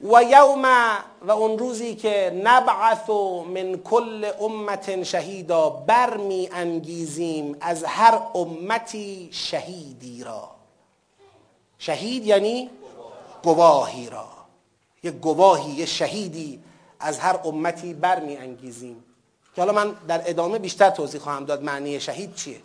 و 0.01 0.23
یوم 0.23 0.65
و 1.23 1.31
اون 1.31 1.59
روزی 1.59 1.95
که 1.95 2.41
نبعث 2.45 3.11
من 3.55 3.77
کل 3.77 4.31
امت 4.41 5.03
شهیدا 5.03 5.71
برمی 5.71 6.49
انگیزیم 6.53 7.57
از 7.61 7.85
هر 7.85 8.21
امتی 8.35 9.29
شهیدی 9.33 10.25
را. 10.25 10.51
شهید 11.79 12.27
یعنی 12.27 12.71
گواهی 13.43 14.11
را. 14.11 14.34
یه 15.05 15.11
گواهی 15.11 15.73
یه 15.73 15.87
شهیدی 15.87 16.61
از 17.01 17.19
هر 17.19 17.41
امتی 17.45 17.95
برمی 17.95 18.37
انگیزیم 18.37 19.05
که 19.55 19.63
حالا 19.63 19.73
من 19.73 19.95
در 20.09 20.23
ادامه 20.27 20.59
بیشتر 20.59 20.91
توضیح 20.91 21.21
خواهم 21.21 21.45
داد 21.45 21.63
معنی 21.63 22.01
شهید 22.01 22.35
چیه. 22.35 22.61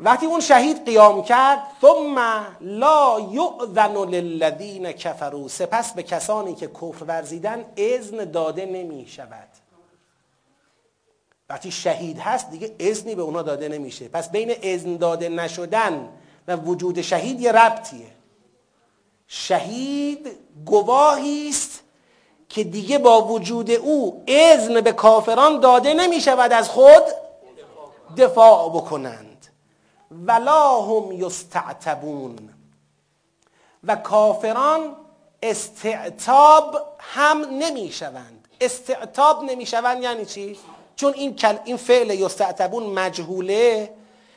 وقتی 0.00 0.26
اون 0.26 0.40
شهید 0.40 0.84
قیام 0.84 1.22
کرد 1.22 1.58
ثم 1.80 2.46
لا 2.60 3.20
یؤذن 3.30 3.96
للذین 3.96 4.92
کفروا. 4.92 5.48
سپس 5.48 5.92
به 5.92 6.02
کسانی 6.02 6.54
که 6.54 6.66
کفر 6.66 7.04
ورزیدن 7.04 7.64
اذن 7.76 8.30
داده 8.30 8.66
نمی 8.66 9.06
شود. 9.08 9.48
وقتی 11.48 11.70
شهید 11.70 12.18
هست 12.18 12.50
دیگه 12.50 12.76
اذنی 12.78 13.14
به 13.14 13.22
اونا 13.22 13.42
داده 13.42 13.68
نمیشه. 13.68 14.08
پس 14.08 14.30
بین 14.30 14.54
اذن 14.62 14.96
داده 14.96 15.28
نشدن 15.28 16.08
و 16.48 16.56
وجود 16.56 17.00
شهید 17.00 17.40
یه 17.40 17.52
ربطیه. 17.52 18.15
شهید 19.28 20.36
گواهی 20.64 21.48
است 21.48 21.80
که 22.48 22.64
دیگه 22.64 22.98
با 22.98 23.22
وجود 23.22 23.70
او 23.70 24.24
اذن 24.26 24.80
به 24.80 24.92
کافران 24.92 25.60
داده 25.60 25.94
نمی 25.94 26.20
شود 26.20 26.52
از 26.52 26.68
خود 26.68 27.02
دفاع 28.16 28.68
بکنند 28.68 29.46
ولا 30.10 30.82
هم 30.82 31.12
یستعتبون 31.12 32.38
و 33.84 33.96
کافران 33.96 34.96
استعتاب 35.42 36.76
هم 36.98 37.44
نمی 37.58 37.92
شوند 37.92 38.48
استعتاب 38.60 39.44
نمی 39.44 39.66
شوند 39.66 40.02
یعنی 40.02 40.26
چی؟ 40.26 40.58
چون 40.96 41.12
این. 41.12 41.38
این 41.64 41.76
فعل 41.76 42.10
یستعتبون 42.10 42.82
مجهوله 42.86 43.92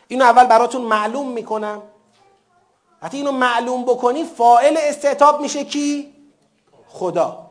اینو 0.07 0.25
اول 0.25 0.45
براتون 0.45 0.81
معلوم 0.81 1.31
می‌کنم 1.31 1.81
وقتی 3.01 3.17
اینو 3.17 3.31
معلوم 3.31 3.83
بکنی 3.83 4.23
فائل 4.23 4.77
استعتاب 4.77 5.41
میشه 5.41 5.63
کی؟ 5.63 6.13
خدا 6.87 7.49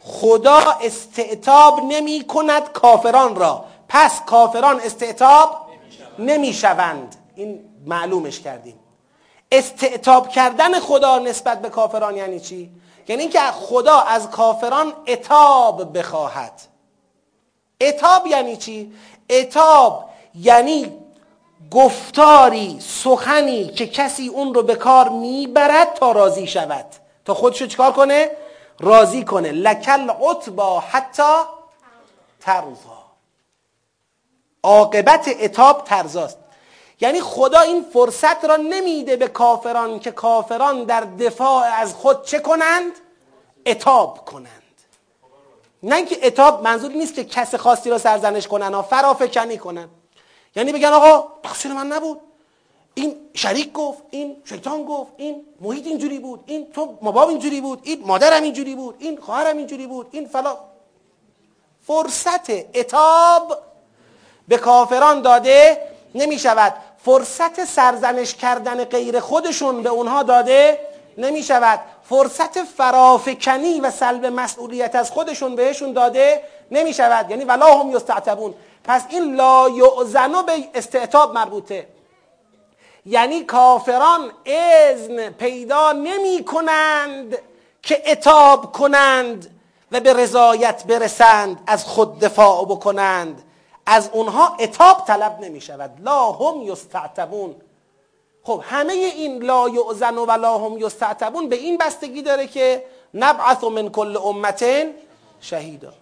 خدا 0.00 0.60
استعتاب 0.82 1.80
نمی 1.88 2.24
کند 2.24 2.72
کافران 2.72 3.36
را 3.36 3.64
پس 3.88 4.20
کافران 4.26 4.80
استعتاب 4.80 5.56
نمی 6.18 6.52
شوند 6.52 7.16
این 7.34 7.60
معلومش 7.86 8.40
کردیم 8.40 8.78
استعتاب 9.52 10.28
کردن 10.28 10.80
خدا 10.80 11.18
نسبت 11.18 11.62
به 11.62 11.68
کافران 11.68 12.16
یعنی 12.16 12.40
چی؟ 12.40 12.70
یعنی 13.08 13.22
اینکه 13.22 13.40
خدا 13.40 14.00
از 14.00 14.30
کافران 14.30 14.92
اتاب 15.06 15.98
بخواهد 15.98 16.52
اتاب 17.80 18.26
یعنی 18.26 18.56
چی؟ 18.56 18.92
اتاب 19.30 20.10
یعنی 20.34 20.99
گفتاری 21.70 22.80
سخنی 22.80 23.68
که 23.68 23.86
کسی 23.86 24.28
اون 24.28 24.54
رو 24.54 24.62
به 24.62 24.74
کار 24.74 25.08
می‌برد 25.08 25.94
تا 25.94 26.12
راضی 26.12 26.46
شود. 26.46 26.86
تا 27.24 27.34
خودشو 27.34 27.66
چکار 27.66 27.92
کنه؟ 27.92 28.30
راضی 28.80 29.24
کنه. 29.24 29.52
لکل 29.52 30.10
عطبا 30.10 30.80
حتی 30.80 31.32
ترزا 32.40 33.00
عاقبت 34.62 35.30
اتاب 35.40 35.84
ترزاست 35.84 36.38
یعنی 37.00 37.20
خدا 37.20 37.60
این 37.60 37.84
فرصت 37.92 38.44
را 38.44 38.56
نمیده 38.56 39.16
به 39.16 39.28
کافران 39.28 40.00
که 40.00 40.10
کافران 40.10 40.84
در 40.84 41.00
دفاع 41.00 41.64
از 41.64 41.94
خود 41.94 42.24
چه 42.24 42.38
کنند؟ 42.38 42.92
اتاب 43.66 44.24
کنند. 44.24 44.62
نه 45.82 45.96
اینکه 45.96 46.26
اتاب 46.26 46.62
منظور 46.62 46.92
نیست 46.92 47.14
که 47.14 47.24
کس 47.24 47.54
خاصی 47.54 47.90
را 47.90 47.98
سرزنش 47.98 48.48
کنن 48.48 48.74
و 48.74 48.82
فرافکنی 48.82 49.58
کنن. 49.58 49.88
یعنی 50.56 50.72
بگن 50.72 50.88
آقا 50.88 51.28
تقصیر 51.42 51.72
من 51.72 51.86
نبود. 51.86 52.20
این 52.94 53.16
شریک 53.34 53.72
گفت 53.72 54.02
این 54.10 54.36
شیطان 54.44 54.84
گفت 54.84 55.12
این 55.16 55.46
محیط 55.60 55.86
اینجوری 55.86 56.18
بود 56.18 56.44
این 56.46 56.72
تو 56.72 56.98
مباب 57.02 57.28
اینجوری 57.28 57.60
بود 57.60 57.80
این 57.82 58.02
مادرم 58.06 58.42
اینجوری 58.42 58.74
بود 58.74 58.94
این 58.98 59.18
خواهرم 59.20 59.56
اینجوری 59.56 59.86
بود 59.86 60.06
این 60.10 60.28
فلا 60.28 60.58
فرصت 61.86 62.50
اتاب 62.76 63.58
به 64.48 64.58
کافران 64.58 65.22
داده 65.22 65.82
نمی 66.14 66.38
شود 66.38 66.74
فرصت 67.04 67.64
سرزنش 67.64 68.34
کردن 68.34 68.84
غیر 68.84 69.20
خودشون 69.20 69.82
به 69.82 69.88
اونها 69.88 70.22
داده 70.22 70.78
نمی 71.18 71.42
شود 71.42 71.80
فرصت 72.04 72.64
فرافکنی 72.64 73.80
و 73.80 73.90
سلب 73.90 74.26
مسئولیت 74.26 74.94
از 74.94 75.10
خودشون 75.10 75.56
بهشون 75.56 75.92
داده 75.92 76.42
نمی 76.70 76.94
شود 76.94 77.30
یعنی 77.30 77.44
ولا 77.44 77.80
هم 77.80 77.90
یستعتبون. 77.90 78.54
پس 78.84 79.04
این 79.08 79.34
لا 79.34 79.68
یعزنو 79.68 80.42
به 80.42 80.52
استعتاب 80.74 81.34
مربوطه. 81.34 81.88
یعنی 83.06 83.44
کافران 83.44 84.32
اذن 84.44 85.30
پیدا 85.30 85.92
نمی 85.92 86.44
کنند 86.44 87.38
که 87.82 88.02
اتاب 88.12 88.72
کنند 88.72 89.60
و 89.92 90.00
به 90.00 90.12
رضایت 90.12 90.84
برسند 90.84 91.60
از 91.66 91.84
خود 91.84 92.18
دفاع 92.18 92.64
بکنند. 92.64 93.42
از 93.86 94.10
اونها 94.12 94.56
اتاب 94.60 95.04
طلب 95.06 95.40
نمی 95.40 95.60
شود 95.60 95.90
لا 96.04 96.32
هم 96.32 96.62
یستعتبون. 96.62 97.54
خب 98.42 98.62
همه 98.64 98.92
این 98.92 99.42
لا 99.42 99.68
یعزن 99.68 100.14
و 100.18 100.30
لا 100.30 100.58
هم 100.58 100.78
یستعتبون 100.78 101.48
به 101.48 101.56
این 101.56 101.78
بستگی 101.78 102.22
داره 102.22 102.46
که 102.46 102.84
نبعث 103.14 103.64
من 103.64 103.88
کل 103.88 104.16
امتن 104.16 104.90
شهیدا. 105.40 105.92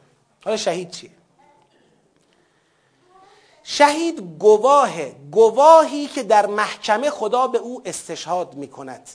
حالا 0.45 0.57
شهید 0.57 0.91
چیه؟ 0.91 1.11
شهید 3.71 4.21
گواه 4.39 5.05
گواهی 5.11 6.07
که 6.07 6.23
در 6.23 6.47
محکمه 6.47 7.11
خدا 7.11 7.47
به 7.47 7.59
او 7.59 7.83
استشهاد 7.85 8.55
می‌کند. 8.55 9.09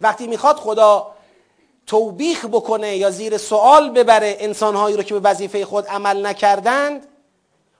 وقتی 0.00 0.26
می‌خواد 0.26 0.56
خدا 0.56 1.14
توبیخ 1.86 2.44
بکنه 2.44 2.96
یا 2.96 3.10
زیر 3.10 3.38
سوال 3.38 3.90
ببره 3.90 4.36
انسانهایی 4.40 4.96
رو 4.96 5.02
که 5.02 5.14
به 5.14 5.30
وظیفه 5.30 5.64
خود 5.64 5.86
عمل 5.86 6.26
نکردند 6.26 7.06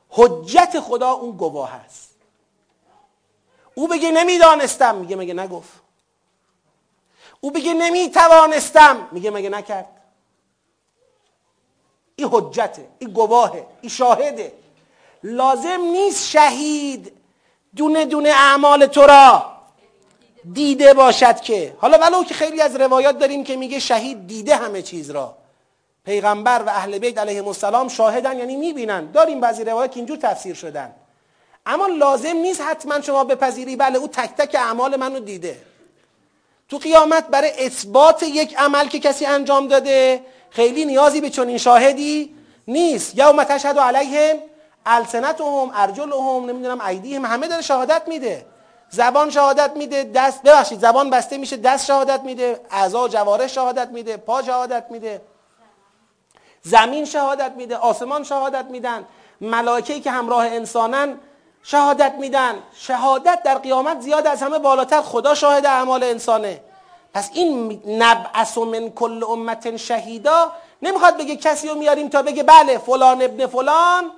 حجت 0.08 0.80
خدا 0.80 1.10
اون 1.10 1.36
گواه 1.36 1.74
است. 1.74 2.10
او 3.74 3.88
بگه 3.88 4.10
نمی‌دانستم. 4.10 4.94
میگه 4.94 5.16
مگه 5.16 5.34
نگفت؟ 5.34 5.72
او 7.40 7.50
بگه 7.50 7.74
نمی‌توانستم. 7.74 9.08
میگه 9.12 9.30
مگه 9.30 9.48
نکرد؟ 9.48 9.88
این 12.16 12.28
حجته 12.32 12.88
این 12.98 13.10
گواهه 13.10 13.66
این 13.80 13.90
شاهده. 13.90 14.59
لازم 15.22 15.80
نیست 15.92 16.28
شهید 16.28 17.12
دونه 17.76 18.04
دونه 18.04 18.28
اعمال 18.28 18.86
تو 18.86 19.02
را 19.02 19.52
دیده 20.52 20.94
باشد 20.94 21.40
که. 21.40 21.74
حالا 21.78 21.98
ولو 21.98 22.24
که 22.24 22.34
خیلی 22.34 22.60
از 22.60 22.76
روایات 22.76 23.18
داریم 23.18 23.44
که 23.44 23.56
میگه 23.56 23.78
شهید 23.78 24.26
دیده 24.26 24.56
همه 24.56 24.82
چیز 24.82 25.10
را. 25.10 25.36
پیغمبر 26.04 26.62
و 26.66 26.68
اهل 26.68 26.98
بیت 26.98 27.18
علیهم 27.18 27.46
السلام 27.46 27.88
شاهدن 27.88 28.38
یعنی 28.38 28.56
می‌بینن. 28.56 29.10
داریم 29.10 29.40
بعضی 29.40 29.64
روایات 29.64 29.92
که 29.92 29.96
اینجور 29.96 30.16
تفسیر 30.16 30.54
شدن. 30.54 30.94
اما 31.66 31.86
لازم 31.86 32.36
نیست 32.36 32.60
حتما 32.60 33.00
شما 33.00 33.24
بپذیری 33.24 33.76
بله 33.76 33.98
او 33.98 34.08
تک 34.08 34.30
تک 34.36 34.54
اعمال 34.54 34.96
منو 34.96 35.20
دیده. 35.20 35.58
تو 36.68 36.78
قیامت 36.78 37.26
برای 37.26 37.66
اثبات 37.66 38.22
یک 38.22 38.56
عمل 38.58 38.88
که 38.88 38.98
کسی 38.98 39.26
انجام 39.26 39.68
داده 39.68 40.20
خیلی 40.50 40.84
نیازی 40.84 41.20
به 41.20 41.30
چنین 41.30 41.58
شاهدی 41.58 42.34
نیست. 42.68 43.18
یوم 43.18 43.44
تشهد 43.44 43.78
علیهم 43.78 44.36
السنتهم 44.86 45.70
ارجلهم 45.74 46.46
نمی‌دونم 46.46 46.80
ایدیهم 46.80 47.24
همه 47.24 47.48
داره 47.48 47.62
شهادت 47.62 48.02
میده. 48.06 48.46
زبان 48.90 49.30
شهادت 49.30 49.76
میده 49.76 50.04
دست 50.14 50.42
ببخشید 50.42 50.80
زبان 50.80 51.10
بسته 51.10 51.38
میشه 51.38 51.56
دست 51.56 51.86
شهادت 51.86 52.20
میده 52.20 52.60
اعضا 52.70 53.08
جوارح 53.08 53.46
شهادت 53.46 53.88
میده 53.88 54.16
پا 54.16 54.42
شهادت 54.42 54.84
میده. 54.90 55.22
زمین 56.62 57.04
شهادت 57.04 57.52
میده 57.56 57.76
آسمان 57.76 58.24
شهادت 58.24 58.64
میدن. 58.64 59.04
ملائکه‌ای 59.40 60.00
که 60.00 60.10
همراه 60.10 60.46
انسانن 60.46 61.18
شهادت 61.62 62.14
میدن. 62.18 62.54
شهادت 62.74 63.42
در 63.42 63.58
قیامت 63.58 64.00
زیاد 64.00 64.26
از 64.26 64.42
همه 64.42 64.58
بالاتر. 64.58 65.02
خدا 65.02 65.34
شاهد 65.34 65.66
اعمال 65.66 66.02
انسانه. 66.02 66.60
پس 67.14 67.30
این 67.34 67.82
نبعث 67.86 68.58
من 68.58 68.90
کل 68.90 69.24
امت 69.24 69.76
شهیدا. 69.76 70.52
نمی‌خواد 70.82 71.16
بگه 71.16 71.36
کسی 71.36 71.68
رو 71.68 71.74
میاریم 71.74 72.08
تا 72.08 72.22
بگه 72.22 72.42
بله 72.42 72.78
فلان 72.78 73.22
ابن 73.22 73.46
فلان. 73.46 74.10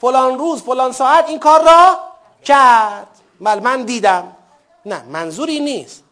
فلان 0.00 0.38
روز 0.38 0.62
فلان 0.62 0.92
ساعت 0.92 1.28
این 1.28 1.38
کار 1.38 1.64
را 1.64 1.98
کرد. 2.44 3.08
بله 3.40 3.60
من 3.60 3.82
دیدم. 3.82 4.36
نه 4.86 5.02
منظوری 5.02 5.60
نیست. 5.60 6.04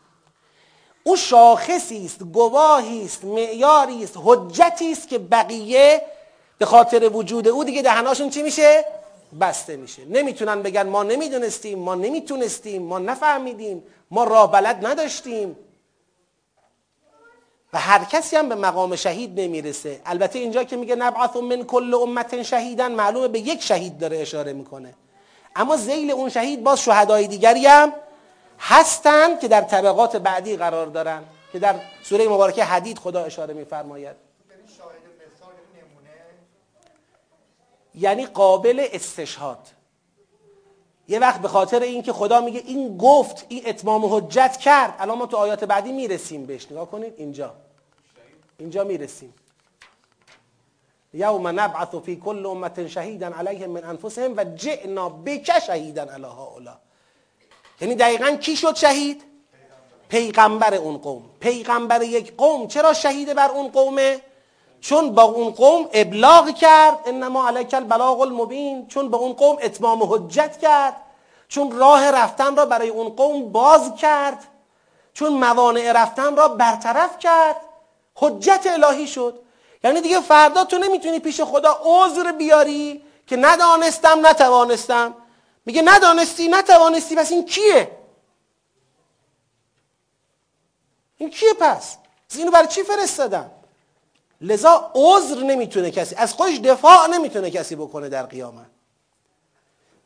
او 1.05 1.16
شاخصی 1.16 2.05
است 2.05 2.23
گواهی 2.23 3.05
است 3.05 3.24
معیاری 3.24 4.05
است 4.05 4.15
حجتی 4.24 4.93
است 4.93 5.09
که 5.09 5.19
بقیه 5.19 6.02
به 6.59 6.66
خاطر 6.66 7.09
وجود 7.09 7.48
او 7.48 7.65
دیگه 7.65 7.82
دهناشون 7.82 8.31
چی 8.31 8.43
میشه؟ 8.43 8.85
بسته 9.40 9.77
میشه. 9.77 10.05
نمی‌تونن 10.05 10.62
بگن 10.62 10.89
ما 10.89 11.02
نمی‌دونستیم 11.02 11.78
ما 11.78 11.94
نمی‌تونستیم 11.94 12.82
ما 12.82 12.98
نفهمیدیم 12.98 13.82
ما 14.10 14.24
راه 14.24 14.52
بلد 14.52 14.86
نداشتیم. 14.86 15.56
و 17.72 17.78
هر 17.78 18.04
کسی 18.04 18.36
هم 18.36 18.48
به 18.48 18.54
مقام 18.54 18.96
شهید 18.96 19.40
نمی‌رسه. 19.40 20.00
البته 20.06 20.38
اینجا 20.38 20.64
که 20.64 20.76
میگه 20.76 20.94
نبعث 20.94 21.36
من 21.36 21.64
کل 21.64 21.94
امت 21.94 22.42
شهیدن 22.42 22.92
معلومه 22.92 23.28
به 23.28 23.38
یک 23.38 23.62
شهید 23.62 23.98
داره 23.98 24.18
اشاره 24.18 24.52
می‌کنه. 24.52 24.94
اما 25.56 25.76
زیل 25.76 26.10
اون 26.10 26.28
شهید 26.28 26.62
باز 26.62 26.80
شهدای 26.80 27.26
دیگری 27.26 27.66
هم 27.66 27.92
هستند 28.58 29.40
که 29.40 29.48
در 29.48 29.60
طبقات 29.60 30.16
بعدی 30.16 30.56
قرار 30.56 30.86
دارن 30.86 31.22
که 31.52 31.58
در 31.58 31.74
سوره 32.02 32.28
مبارکه 32.28 32.64
حدید 32.64 32.98
خدا 32.98 33.24
اشاره 33.24 33.54
میفرماید. 33.54 34.16
یعنی 37.94 38.26
قابل 38.26 38.86
استشهاد. 38.92 39.58
یه 41.09 41.18
وقت 41.18 41.40
به 41.40 41.48
خاطر 41.48 41.80
اینکه 41.80 42.12
خدا 42.12 42.40
میگه 42.40 42.62
این 42.66 42.98
گفت 42.98 43.47
این 43.48 43.62
اتمام 43.66 44.14
حجت 44.14 44.56
کرد. 44.56 44.94
الان 44.98 45.18
ما 45.18 45.26
تو 45.26 45.36
آیات 45.36 45.64
بعدی 45.64 45.93
می‌رسیم 45.93 46.47
بهش. 46.47 46.66
نگاه 46.70 46.90
کنید 46.90 47.14
اینجا. 47.16 47.55
اینجا 48.59 48.85
می‌رسیم. 48.85 49.35
یوم 51.14 51.60
نبعث 51.60 51.94
فی 51.94 52.16
کل 52.16 52.47
امت 52.47 52.86
شهیدا 52.86 53.26
علیهم 53.26 53.70
من 53.70 53.85
انفسهم 53.85 54.36
و 54.36 54.44
جئنا 54.44 55.09
بک 55.09 55.59
شهیدا 55.66 56.02
علی 56.02 56.24
هؤلاء. 56.24 56.76
یعنی 57.80 57.94
دقیقا 57.94 58.30
کی 58.30 58.56
شد 58.56 58.74
شهید؟ 58.74 59.22
پیغمبر 60.09 60.74
اون 60.74 60.98
قوم. 60.98 61.30
پیغمبر 61.40 62.02
یک 62.02 62.36
قوم. 62.36 62.68
چرا 62.68 62.93
شهید 62.93 63.35
بر 63.35 63.51
اون 63.51 63.68
قومه؟ 63.68 64.20
چون 64.80 65.14
با 65.14 65.22
اون 65.22 65.50
قوم 65.50 65.88
ابلاغ 65.92 66.55
کرد 66.55 66.98
انما 67.06 67.48
علیک 67.48 67.74
البلاغ 67.74 68.20
المبین. 68.20 68.88
چون 68.88 69.10
با 69.10 69.18
اون 69.18 69.32
قوم 69.32 69.59
اتمام 69.62 70.02
حجت 70.02 70.59
کرد 70.59 70.96
چون 71.48 71.72
راه 71.72 72.10
رفتن 72.10 72.56
را 72.56 72.66
برای 72.66 72.88
اون 72.88 73.09
قوم 73.09 73.52
باز 73.52 73.94
کرد 73.94 74.44
چون 75.14 75.32
موانع 75.32 75.92
رفتن 75.92 76.36
را 76.36 76.48
برطرف 76.48 77.18
کرد 77.18 77.56
حجت 78.14 78.66
الهی 78.66 79.06
شد. 79.06 79.38
یعنی 79.84 80.00
دیگه 80.00 80.20
فردا 80.20 80.64
تو 80.64 80.78
نمی‌تونی 80.78 81.18
پیش 81.18 81.40
خدا 81.40 81.80
عذر 81.84 82.32
بیاری 82.32 83.02
که 83.26 83.36
ندانستم 83.36 84.26
نتوانستم. 84.26 85.14
میگه 85.66 85.82
ندانستی 85.82 86.48
نتوانستی 86.48 87.16
پس 87.16 87.32
این 87.32 87.44
کیه؟ 87.44 87.98
این 91.16 91.30
کیه 91.30 91.52
پس؟ 91.60 91.96
اینو 92.36 92.50
برای 92.50 92.68
چی 92.68 92.82
فرستادم 92.82 93.50
لذا 94.40 94.90
عذر 94.94 95.43
نمی‌تونه 95.43 95.90
کسی 95.90 96.15
از 96.15 96.35
خودش 96.35 96.59
دفاع 96.59 97.06
نمی‌تونه 97.06 97.51
کسی 97.51 97.77
بکنه 97.77 98.09
در 98.09 98.23
قیامت. 98.27 98.66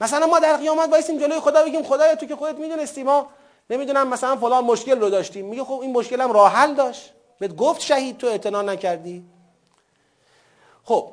مثلا 0.00 0.26
ما 0.26 0.38
در 0.38 0.56
قیامت 0.56 0.90
بایستیم 0.90 1.18
جلوی 1.18 1.40
خدا 1.40 1.62
بگیم 1.62 1.82
خدایا 1.82 2.14
تو 2.14 2.26
که 2.26 2.36
خودت 2.36 2.58
می‌دونستی 2.58 3.02
ما 3.02 3.26
نمی‌دونم 3.70 4.08
مثلا 4.08 4.36
فلان 4.36 4.64
مشکل 4.64 5.00
رو 5.00 5.10
داشتیم. 5.10 5.46
میگه 5.46 5.64
خب 5.64 5.80
این 5.80 5.92
مشکلم 5.92 6.32
راه 6.32 6.52
حل 6.52 6.74
داشت. 6.74 7.12
بهت 7.38 7.56
گفت 7.56 7.80
شهید 7.80 8.18
تو 8.18 8.26
اعتنا 8.26 8.62
نکردی. 8.62 9.24
خب. 10.84 11.08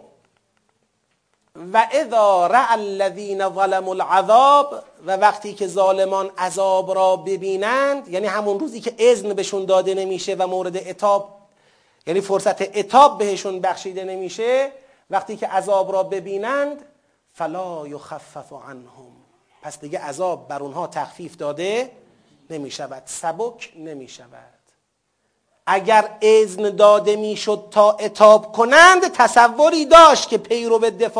و 1.74 1.88
اذا 1.91 2.48
رع 2.48 2.72
الذین 2.72 3.50
ظلموا 3.50 3.94
العذاب 3.94 4.84
و 5.06 5.18
وقتی 5.18 5.54
که 5.54 5.68
ظالمان 5.68 6.32
عذاب 6.38 6.96
را 6.96 7.16
ببینند 7.16 8.08
یعنی 8.08 8.28
همون 8.28 8.60
روزی 8.60 8.82
که 8.82 8.96
اذن 9.00 9.34
بهشون 9.34 9.66
داده 9.66 9.94
نمیشه 9.94 10.36
و 10.36 10.48
مورد 10.48 10.88
اتاب 10.88 11.39
یعنی 12.07 12.21
فرصت 12.21 12.77
اتاب 12.77 13.17
بهشون 13.17 13.59
بخشیده 13.59 14.03
نمیشه 14.03 14.71
وقتی 15.09 15.38
که 15.38 15.47
عذاب 15.47 15.91
را 15.91 16.03
ببینند 16.03 16.85
فلا 17.34 17.88
یخفف 17.88 18.53
عنهم. 18.53 19.11
پس 19.61 19.80
دیگه 19.80 19.99
عذاب 19.99 20.47
بر 20.47 20.63
اونها 20.63 20.88
تخفیف 20.88 21.38
داده 21.38 21.91
نمی 22.49 22.71
شود 22.71 23.03
سبک 23.05 23.73
نمی 23.76 24.07
شود 24.07 24.59
اگر 25.65 26.09
اذن 26.21 26.69
داده 26.69 27.15
می‌شد 27.15 27.67
تا 27.71 27.91
اتاب 27.91 28.51
کنند 28.51 29.11
تصوری 29.13 29.85
داشت 29.85 30.30
که 30.30 30.38
پیرو 30.38 30.80
به 30.80 31.11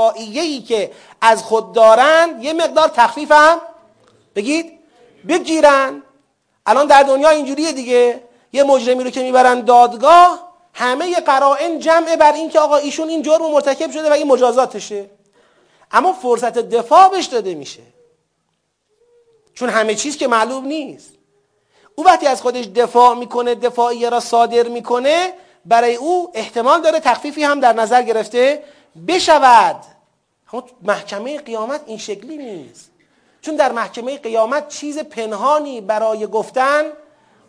که 0.68 0.92
از 1.22 1.44
خود 1.44 1.74
دارند 1.74 2.44
یه 2.44 2.54
مقدار 2.54 2.88
تخفیف 2.88 3.32
هم 3.32 3.62
بگید 4.36 4.80
بگیرن. 5.28 6.04
الان 6.66 6.88
در 6.88 7.04
دنیا 7.04 7.30
اینجوریه 7.30 7.72
دیگه. 7.72 8.24
یه 8.54 8.64
مجرمی 8.64 9.04
رو 9.04 9.10
که 9.10 9.24
می‌برن 9.24 9.62
دادگاه 9.62 10.49
همه 10.80 11.16
قرائن 11.16 11.80
جمعه 11.80 12.18
بر 12.18 12.34
این 12.34 12.50
که 12.50 12.60
آقا 12.60 12.76
ایشون 12.76 13.10
این 13.10 13.22
جرم 13.22 13.52
مرتکب 13.52 13.92
شده 13.92 14.10
و 14.10 14.14
این 14.14 14.28
مجازاتشه. 14.28 15.10
اما 15.92 16.14
فرصت 16.14 16.58
دفاع 16.58 17.10
بهش 17.10 17.26
داده 17.26 17.56
میشه. 17.56 17.82
چون 19.54 19.70
همه 19.70 19.96
چیز 19.96 20.18
که 20.18 20.28
معلوم 20.28 20.66
نیست. 20.66 21.14
او 21.96 22.06
وقتی 22.06 22.28
از 22.28 22.42
خودش 22.42 22.66
دفاع 22.66 23.16
می‌کنه 23.16 23.56
دفاعیه 23.56 24.10
را 24.10 24.20
صادر 24.20 24.68
می‌کنه 24.68 25.34
برای 25.66 25.96
او 25.96 26.32
احتمال 26.34 26.82
داره 26.82 27.00
تخفیفی 27.00 27.44
هم 27.44 27.60
در 27.60 27.74
نظر 27.74 28.02
گرفته 28.02 28.64
بشود. 29.08 29.84
اما 30.54 30.64
محکمه 30.82 31.38
قیامت 31.38 31.82
این 31.86 31.98
شکلی 31.98 32.38
نیست. 32.38 32.92
چون 33.42 33.56
در 33.56 33.72
محکمه 33.72 34.18
قیامت 34.18 34.68
چیز 34.68 35.00
پنهانی 35.00 35.82
برای 35.82 36.28
گفتن 36.28 36.84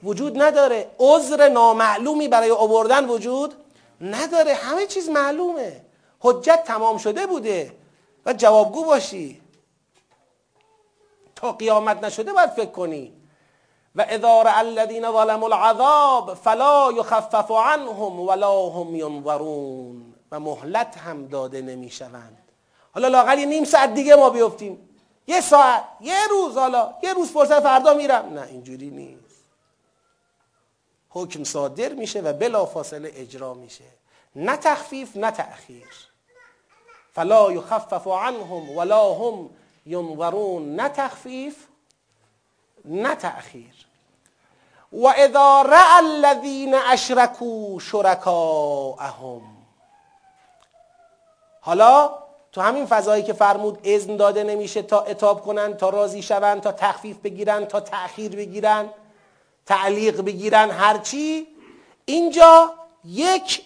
وجود 0.03 0.43
نداره. 0.43 0.91
عذر 0.99 1.49
نامعلومی 1.49 2.29
برای 2.29 2.51
آوردن 2.51 3.09
وجود 3.09 3.55
نداره. 4.01 4.55
همه 4.55 4.87
چیز 4.87 5.09
معلومه. 5.09 5.85
حجت 6.21 6.65
تمام 6.65 6.99
شده 6.99 7.27
بوده. 7.27 7.73
و 8.27 8.33
جوابگو 8.33 8.85
باشی. 8.85 9.41
تا 11.37 11.53
قیامت 11.53 12.05
نشده 12.05 12.33
باید 12.33 12.51
فکر 12.51 12.71
کنی. 12.71 13.13
و 13.97 14.03
اذا 14.03 14.43
الذين 14.47 15.13
ظلموا 15.13 15.49
العذاب 15.49 16.35
فلا 16.35 16.93
يخفف 16.93 17.51
عنهم 17.51 18.21
ولا 18.21 18.69
هم 18.69 18.97
ينظرون 18.97 20.15
و 20.33 20.41
مهلت 20.41 20.99
هم 20.99 21.27
داده 21.27 21.63
نمی‌شوند. 21.63 22.39
حالا 22.95 23.09
لاقل 23.09 23.39
یه 23.39 23.47
نیم 23.47 23.65
ساعت 23.65 23.95
دیگه 23.95 24.17
ما 24.17 24.31
بیفتیم. 24.31 24.89
یه 25.27 25.41
ساعت 25.41 25.85
یه 26.01 26.27
روز 26.31 26.57
حالا. 26.57 26.95
یه 27.03 27.13
روز 27.13 27.31
فرصت 27.31 27.61
فردا 27.61 27.95
میرم. 27.95 28.35
نه 28.35 28.47
اینجوری 28.51 28.91
نیست. 28.91 29.20
حکم 31.11 31.45
صادر 31.45 31.93
میشه 31.93 32.21
و 32.21 32.33
بلا 32.33 32.67
فاصله 32.67 33.13
اجرا 33.15 33.55
میشه. 33.55 33.85
نه 34.37 34.57
تخفیف 34.57 35.17
نه 35.17 35.31
تأخیر. 35.31 35.89
فلا 37.13 37.53
یخفف 37.53 38.07
عنهم 38.07 38.77
ولا 38.77 39.15
هم 39.15 39.51
ینظرون. 39.87 40.77
نه 40.77 40.89
تخفیف 40.89 41.67
نه 42.85 43.15
تأخیر. 43.15 43.75
و 44.93 45.07
اذا 45.07 45.63
رأى 45.63 46.05
الذین 46.05 46.75
اشرکوا 46.75 47.79
شرکاءهم. 47.79 49.43
حالا 51.61 52.11
تو 52.53 52.61
همین 52.61 52.87
فضایی 52.87 53.23
که 53.23 53.33
فرمود 53.33 53.79
اذن 53.85 54.17
داده 54.17 54.45
نمیشه 54.45 54.83
تا 54.83 55.01
اتاب 55.01 55.43
کنن 55.43 55.77
تا 55.77 55.89
راضی 55.89 56.23
شوند 56.23 56.61
تا 56.61 56.73
تخفیف 56.73 57.19
بگیرن 57.19 57.65
تا 57.65 57.81
تأخیر 57.81 58.37
بگیرن. 58.37 58.89
تعلیق 59.71 60.21
بگیرن 60.21 60.71
هرچی 60.71 61.47
اینجا 62.05 62.75
یک 63.05 63.63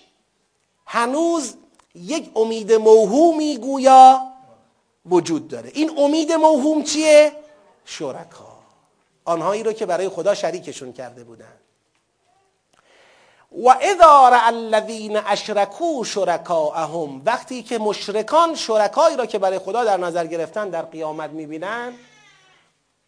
هنوز 0.86 1.54
یک 1.94 2.30
امید 2.36 2.72
موهومی 2.72 3.58
گویا 3.58 4.20
وجود 5.06 5.48
داره. 5.48 5.70
این 5.74 5.98
امید 5.98 6.32
موهوم 6.32 6.82
چیه؟ 6.82 7.32
شرکا. 7.84 8.58
آنهایی 9.24 9.62
رو 9.62 9.72
که 9.72 9.86
برای 9.86 10.08
خدا 10.08 10.34
شریکشون 10.34 10.92
کرده 10.92 11.24
بودن. 11.24 11.54
و 13.64 13.68
اذا 13.68 14.30
الذین 14.32 15.16
اشرکوا 15.26 16.04
شرکاءهم 16.04 17.22
وقتی 17.24 17.62
که 17.62 17.78
مشرکان 17.78 18.54
شرکایی 18.54 19.16
را 19.16 19.26
که 19.26 19.38
برای 19.38 19.58
خدا 19.58 19.84
در 19.84 19.96
نظر 19.96 20.26
گرفتن 20.26 20.68
در 20.68 20.82
قیامت 20.82 21.30
می‌بینن 21.30 21.92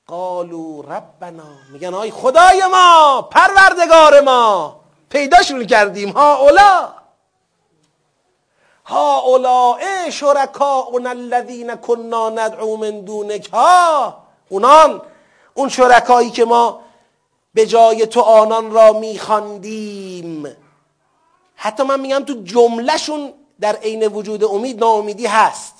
قالو 0.08 0.82
ربنا. 0.82 1.44
میگن 1.72 1.94
آی 1.94 2.10
خدای 2.10 2.62
ما 2.70 3.22
پروردگار 3.22 4.20
ما. 4.20 4.76
پیداشون 5.10 5.66
کردیم. 5.66 6.10
ها 6.10 6.36
اولا 6.36 6.88
ها 8.84 9.18
اولا 9.20 9.76
شرکاؤنا 10.10 11.10
الذین 11.10 11.74
کنا 11.74 12.30
ندعو 12.30 12.76
من 12.76 13.00
دونک. 13.00 13.48
ها 13.52 14.16
اونان 14.48 15.02
اون 15.54 15.68
شرکایی 15.68 16.30
که 16.30 16.44
ما 16.44 16.80
به 17.54 17.66
جای 17.66 18.06
تو 18.06 18.20
آنان 18.20 18.72
را 18.72 18.92
میخواندیم. 18.92 20.56
حتی 21.56 21.82
من 21.82 22.00
میگم 22.00 22.24
تو 22.24 22.42
جملهشون 22.44 23.32
در 23.60 23.76
عین 23.76 24.06
وجود 24.06 24.44
امید 24.44 24.80
ناامیدی 24.80 25.26
هست. 25.26 25.75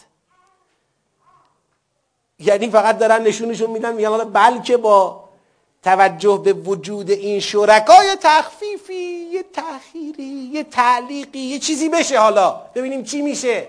یعنی 2.39 2.71
فقط 2.71 2.99
دارن 2.99 3.23
نشونشون 3.23 3.71
میدن 3.71 3.95
میگن 3.95 4.09
حالا 4.09 4.25
بلکه 4.25 4.77
با 4.77 5.25
توجه 5.83 6.41
به 6.45 6.53
وجود 6.53 7.11
این 7.11 7.41
شرکای 7.41 8.17
تخفیفی 8.23 9.29
یه 9.33 9.43
تأخیری 9.43 10.51
یه 10.53 10.65
تعلیقی 10.65 11.39
یه 11.39 11.59
چیزی 11.59 11.89
بشه 11.89 12.19
حالا. 12.19 12.51
ببینیم 12.75 13.03
چی 13.03 13.23
میشه. 13.23 13.67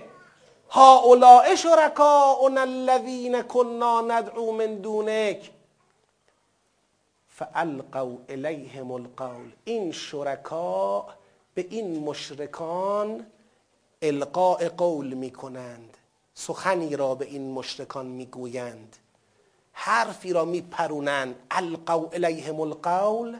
ها 0.69 0.99
اولاء 0.99 1.55
شرکاؤنا 1.55 2.61
الذین 2.61 3.41
کنا 3.41 4.01
ندعو 4.01 4.51
من 4.51 4.75
دونک. 4.75 5.51
فالقوا 7.29 8.17
الیهم 8.29 8.91
القول. 8.91 9.51
این 9.65 9.91
شرکا 9.91 11.05
به 11.53 11.67
این 11.69 11.99
مشرکان 11.99 13.25
القاء 14.01 14.69
قول 14.69 15.13
می‌کنند. 15.13 15.96
سخنی 16.39 16.95
را 16.95 17.15
به 17.15 17.25
این 17.25 17.51
مشرکان 17.51 18.05
می‌گویند. 18.05 18.95
حرفی 19.73 20.33
را 20.33 20.45
میپرونند. 20.45 21.35
القوا 21.51 22.09
الیهم 22.13 22.61
القول. 22.61 23.37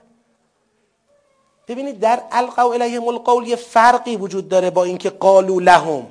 ببینید 1.67 1.99
در 1.99 2.23
القوا 2.31 2.73
الیهم 2.73 3.07
القول 3.07 3.47
یه 3.47 3.55
فرقی 3.55 4.15
وجود 4.15 4.49
داره 4.49 4.69
با 4.69 4.83
اینکه 4.83 5.09
قالو 5.09 5.59
لهم. 5.59 6.07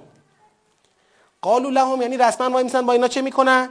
قالو 1.43 1.71
لهم 1.71 2.03
یعنی 2.03 2.17
رسما 2.17 2.51
وای 2.51 2.65
میسن 2.65 2.87
با 2.87 2.93
اینا 2.93 3.09
چه 3.09 3.23
می‌کنن؟ 3.23 3.71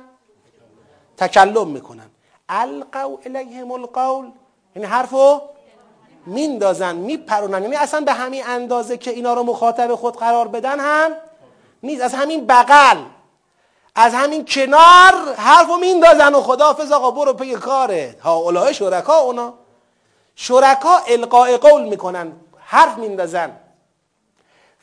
تکلم 1.18 1.68
می‌کنن. 1.68 2.10
القوا 2.50 3.20
الیهم 3.26 3.72
القول 3.72 4.32
یعنی 4.76 4.88
حرفو 4.88 5.42
میندازن 6.26 6.96
میپرونن. 6.96 7.64
یعنی 7.64 7.76
اصلا 7.76 8.02
به 8.02 8.14
همین 8.14 8.44
اندازه 8.46 8.98
که 8.98 9.12
اینا 9.12 9.34
رو 9.34 9.44
مخاطب 9.44 9.96
خود 9.96 10.18
قرار 10.18 10.48
بدن 10.48 10.80
هم 10.80 11.12
میز 11.86 12.02
از 12.02 12.14
همین 12.14 12.48
بغل 12.48 12.98
از 13.96 14.14
همین 14.14 14.46
کنار 14.46 15.34
حرف 15.38 15.70
و 15.70 15.78
میندازن 15.78 16.36
و 16.36 16.42
خداحافظ 16.42 16.92
آقا 16.92 17.12
برو 17.12 17.34
پی 17.34 17.54
کاره 17.54 18.18
ها 18.22 18.36
اولای 18.36 18.74
شرکا 18.74 19.18
اونا. 19.18 19.54
شرکا 20.36 20.98
القاء 21.08 21.58
قول 21.58 21.84
می‌کنن 21.84 22.32
حرف 22.58 22.98
میندازن. 22.98 23.60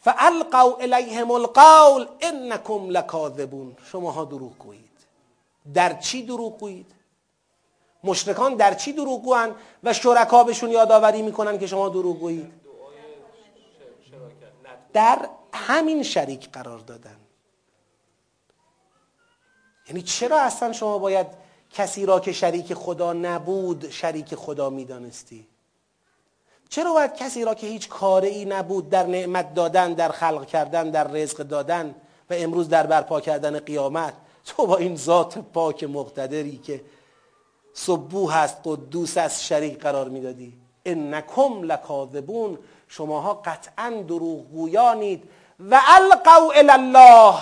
فالقوا 0.05 0.77
الیهم 0.81 1.31
القول 1.31 2.07
انکم 2.21 2.91
لکاذبون 2.91 3.77
شماها 3.93 4.25
دروغ 4.25 4.59
گویید. 4.59 4.99
در 5.75 5.93
چی 5.99 6.23
دروغ 6.23 6.59
گویید؟ 6.59 6.87
مشرکان 8.05 8.55
در 8.55 8.75
چی 8.75 8.93
دروغ 8.93 9.23
گویند؟ 9.23 9.55
و 9.85 9.93
شرکا 9.93 10.45
بهشون 10.45 10.71
یادآوری 10.71 11.23
می‌کنن 11.23 11.59
که 11.59 11.67
شما 11.67 11.89
دروغ 11.89 12.19
گویید. 12.19 12.53
در 14.93 15.19
همین 15.53 16.03
شریک 16.03 16.51
قرار 16.51 16.79
دادن. 16.79 17.17
یعنی 19.89 20.03
چرا 20.03 20.41
اصلا 20.41 20.73
شما 20.73 20.99
باید 20.99 21.27
کسی 21.73 22.07
را 22.07 22.21
که 22.21 22.33
شریک 22.33 22.75
خدا 22.75 23.13
نبود 23.13 23.91
شریک 23.91 24.35
خدا 24.35 24.71
می‌دانستی؟ 24.71 25.47
چرا 26.69 26.93
باید 26.93 27.15
کسی 27.15 27.45
را 27.45 27.55
که 27.55 27.67
هیچ 27.67 27.89
کاری 27.89 28.45
نبود 28.45 28.91
در 28.91 29.07
نعمت 29.07 29.55
دادن 29.55 29.93
در 29.93 30.09
خلق 30.09 30.47
کردن 30.47 30.91
در 30.91 31.09
رزق 31.09 31.37
دادن 31.37 31.95
و 32.31 32.35
امروز 32.35 32.69
در 32.69 32.87
برپا 32.87 33.21
کردن 33.21 33.59
قیامت؟ 33.59 34.15
تو 34.45 34.67
با 34.67 34.77
این 34.77 34.97
ذات 34.97 35.39
پاک 35.39 35.85
مقتدری 35.85 36.57
که 36.57 36.85
صبوح 37.75 38.37
هست 38.37 38.57
قدوس 38.65 39.17
از 39.19 39.45
شریک 39.45 39.79
قرار 39.79 40.09
می‌دادی. 40.09 40.55
انکم 40.85 41.63
لکاذبون. 41.63 42.59
شماها 42.89 43.35
قطعا 43.35 44.05
دروغگویانید. 44.09 45.31
و 45.61 45.81
القوا 45.89 46.53
الله 46.55 47.35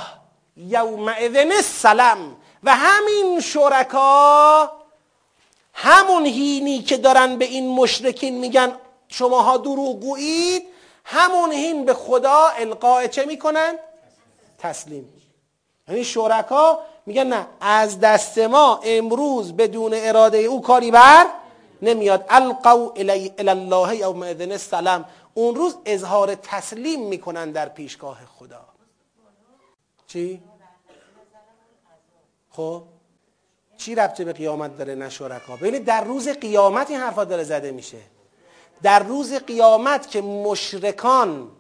یومئذ 0.57 1.37
السلام. 1.37 2.37
و 2.65 2.77
همین 2.77 3.41
شرکا 3.41 4.73
همون 5.75 6.27
هینی 6.27 6.83
که 6.83 6.97
دارن 6.97 7.39
به 7.39 7.45
این 7.45 7.69
مشرکین 7.75 8.39
میگن 8.39 8.73
شماها 9.09 9.57
دروغگویید 9.57 10.63
همون 11.05 11.53
هین 11.53 11.85
به 11.85 11.95
خدا 11.95 12.47
القاء 12.57 13.07
چه 13.07 13.25
می‌کنن؟ 13.25 13.75
تسلیم. 14.59 15.13
یعنی 15.89 16.05
شرکا 16.05 16.79
میگن 17.07 17.27
نه 17.27 17.47
از 17.61 18.01
دست 18.01 18.39
ما 18.39 18.81
امروز 18.85 19.57
بدون 19.57 19.93
اراده 19.95 20.39
او 20.39 20.63
کاری 20.63 20.91
بر 20.91 21.27
نمیاد. 21.83 22.25
القوا 22.29 22.93
الی 22.97 23.33
الله 23.39 23.97
یوم 23.97 24.23
اذن 24.23 24.53
السلام. 24.53 25.05
اون 25.35 25.55
روز 25.55 25.77
اظهار 25.85 26.35
تسلیم 26.35 27.09
می‌کنن 27.09 27.51
در 27.51 27.69
پیشگاه 27.69 28.19
خدا. 28.39 28.65
چی؟ 30.07 30.43
خب؟ 32.51 32.83
چی 33.77 33.95
ربطه 33.95 34.25
به 34.25 34.33
قیامت 34.33 34.79
داره 34.79 34.95
نه 34.95 35.09
شرکا؟ 35.09 35.57
ببینید 35.57 35.85
در 35.85 36.05
روز 36.05 36.29
قیامت 36.29 36.91
این 36.91 37.01
حرفا 37.01 37.25
داره 37.25 37.45
زده 37.45 37.71
میشه. 37.71 37.99
در 38.83 38.99
روز 38.99 39.35
قیامت 39.35 40.11
که 40.11 40.21
مشرکان 40.21 41.51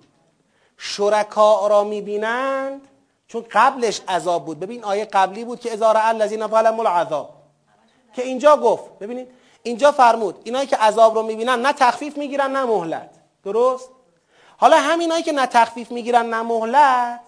شرکا 0.77 1.67
را 1.67 1.85
می‌بینند 1.85 2.89
چون 3.29 3.45
قبلش 3.51 4.01
عذاب 4.09 4.45
بود. 4.45 4.61
ببین 4.61 4.85
آیه 4.85 5.05
قبلی 5.05 5.45
بود 5.45 5.61
که 5.61 5.73
ازار 5.73 5.97
الذین 5.97 6.47
ظلموا 6.47 6.91
العذاب. 6.91 7.35
که 8.13 8.23
اینجا 8.23 8.57
گفت 8.57 8.99
ببینید 8.99 9.29
اینجا 9.63 9.93
فرمود 9.93 10.43
اینایی 10.45 10.67
که 10.67 10.77
عذاب 10.77 11.15
رو 11.15 11.23
می‌بینن 11.23 11.67
نه 11.67 11.73
تخفیف 11.73 12.19
می‌گیرن 12.19 12.51
نه 12.51 12.65
مهلت. 12.65 13.20
درست؟ 13.45 13.89
حالا 14.57 14.77
همینایی 14.77 15.23
که 15.23 15.33
نه 15.33 15.47
تخفیف 15.47 15.91
می‌گیرن 15.91 16.27
نه 16.27 16.43
مهلت 16.43 17.21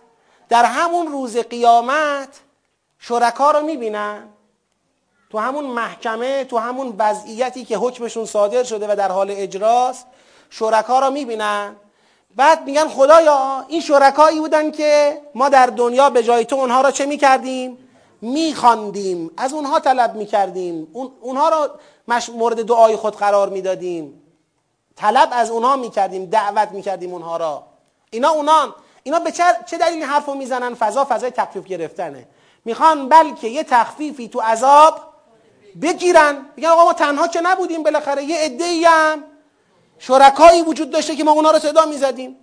در 0.49 0.65
همون 0.65 1.07
روز 1.07 1.37
قیامت 1.37 2.41
شرکا 2.99 3.51
رو 3.51 3.61
می‌بینن؟ 3.61 4.29
تو 5.31 5.39
همون 5.39 5.65
محکمه 5.65 6.45
تو 6.45 6.59
همون 6.59 6.95
وضعیتی 6.99 7.65
که 7.65 7.77
حکمشون 7.77 8.25
صادر 8.27 8.63
شده 8.63 8.93
و 8.93 8.97
در 8.97 9.13
حال 9.13 9.31
اجراست 9.31 10.07
شرکا 10.51 11.01
رو 11.01 11.11
می‌بینن؟ 11.11 11.77
بعد 12.37 12.65
میگن 12.65 12.89
خدایا 12.89 13.65
این 13.69 13.81
شرکایی 13.81 14.41
بودن 14.41 14.71
که 14.71 15.21
ما 15.35 15.49
در 15.49 15.67
دنیا 15.67 16.11
به 16.11 16.23
جای 16.23 16.45
تو 16.45 16.57
اونها 16.57 16.81
را 16.81 16.91
چه 16.91 17.07
می‌کردیم؟ 17.07 17.79
میخواندیم. 18.21 19.31
از 19.37 19.53
اونها 19.53 19.81
طلب 19.81 20.15
می‌کردیم. 20.15 20.89
اون 20.93 21.13
اونها 21.21 21.49
را 21.49 21.79
مورد 22.35 22.63
دعای 22.63 22.97
خود 22.97 23.17
قرار 23.17 23.49
می‌دادیم. 23.49 24.22
طلب 24.97 25.29
از 25.33 25.51
اونها 25.51 25.77
می‌کردیم 25.77 26.27
دعوت 26.27 26.69
می‌کردیم 26.69 27.13
اونها 27.13 27.37
را. 27.37 27.63
اینا 28.11 28.31
اونان 28.31 28.75
اینا 29.03 29.19
به 29.19 29.33
چه, 29.33 29.79
دلیل 29.81 30.03
حرف 30.03 30.27
رو 30.27 30.35
می‌زنن؟ 30.35 30.75
فضا 30.75 31.07
فضای 31.11 31.31
تخفیف 31.31 31.65
گرفتنه. 31.65 32.29
می‌خوان 32.65 33.09
بلکه 33.09 33.49
یه 33.49 33.65
تخفیفی 33.65 34.29
تو 34.29 34.41
عذاب 34.41 35.01
بگیرن. 35.83 36.47
میگن 36.57 36.69
آقا 36.69 36.85
ما 36.85 36.93
تنها 36.93 37.29
که 37.29 37.41
نبودیم 37.41 37.83
بالاخره 37.83 38.25
یه 38.25 38.39
عده 38.39 38.89
هم 38.89 39.25
شرکایی 39.99 40.63
وجود 40.63 40.91
داشته 40.91 41.17
که 41.17 41.25
ما 41.25 41.31
اونا 41.31 41.51
رو 41.51 41.59
صدا 41.59 41.87
می‌زدیم. 41.87 42.37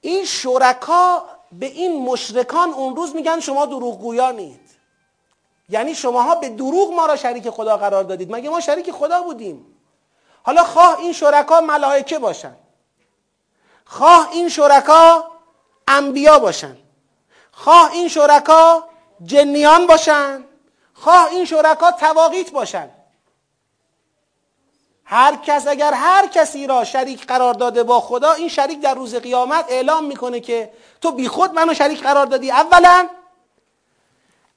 این 0.00 0.24
شرکا 0.24 1.24
به 1.52 1.66
این 1.66 2.02
مشرکان 2.02 2.70
اون 2.70 2.96
روز 2.96 3.14
میگن 3.14 3.40
شما 3.40 3.66
دروغگویانید 3.66 4.60
یعنی 5.68 5.94
شماها 5.94 6.34
به 6.34 6.48
دروغ 6.48 6.92
ما 6.92 7.06
را 7.06 7.16
شریک 7.16 7.50
خدا 7.50 7.76
قرار 7.76 8.04
دادید. 8.04 8.32
مگه 8.32 8.50
ما 8.50 8.60
شریک 8.60 8.90
خدا 8.90 9.22
بودیم؟ 9.22 9.69
حالا 10.42 10.64
خواه 10.64 10.98
این 10.98 11.12
شرکا 11.12 11.60
ملائکه 11.60 12.18
باشن. 12.18 12.56
خواه 13.84 14.28
این 14.32 14.48
شرکا 14.48 15.30
انبیا 15.88 16.38
باشن. 16.38 16.76
خواه 17.52 17.92
این 17.92 18.08
شرکا 18.08 18.88
جنیان 19.22 19.86
باشن. 19.86 20.44
خواه 20.94 21.26
این 21.26 21.44
شرکا 21.44 21.90
تواقیت 21.92 22.50
باشن. 22.50 22.90
هر 25.04 25.36
کس 25.36 25.66
اگر 25.66 25.94
هر 25.94 26.26
کسی 26.26 26.66
را 26.66 26.84
شریک 26.84 27.26
قرار 27.26 27.54
داده 27.54 27.82
با 27.82 28.00
خدا 28.00 28.32
این 28.32 28.48
شریک 28.48 28.80
در 28.80 28.94
روز 28.94 29.14
قیامت 29.14 29.64
اعلام 29.68 30.04
می‌کنه 30.04 30.40
که 30.40 30.72
تو 31.00 31.12
بیخود 31.12 31.54
منو 31.54 31.74
شریک 31.74 32.02
قرار 32.02 32.26
دادی. 32.26 32.50
اولا 32.50 33.08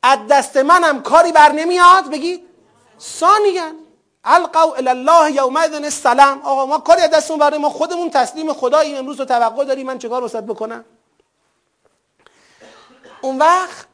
از 0.04 0.20
دست 0.30 0.58
منم 0.58 1.02
کاری 1.02 1.32
بر 1.32 1.52
نمیاد؟ 1.52 2.10
بگید 2.10 2.48
ثانیا. 3.00 3.83
القوا 4.26 4.76
الی 4.76 4.90
الله 4.90 5.32
یومئذ 5.32 5.74
السلام. 5.74 6.42
آقا 6.42 6.66
ما 6.66 6.78
کاری 6.78 7.08
دستمون 7.08 7.40
بر 7.40 7.58
ما؟ 7.58 7.70
خودمون 7.70 8.10
تسلیم 8.10 8.54
خداییم 8.54 8.98
امروز 8.98 9.18
تو 9.18 9.26
توقع 9.26 9.66
داری 9.66 9.84
من 9.84 9.98
چیکار 10.00 10.24
وسط 10.24 10.44
بکنم؟ 10.44 10.86
اون 13.22 13.38
وقت 13.38 13.88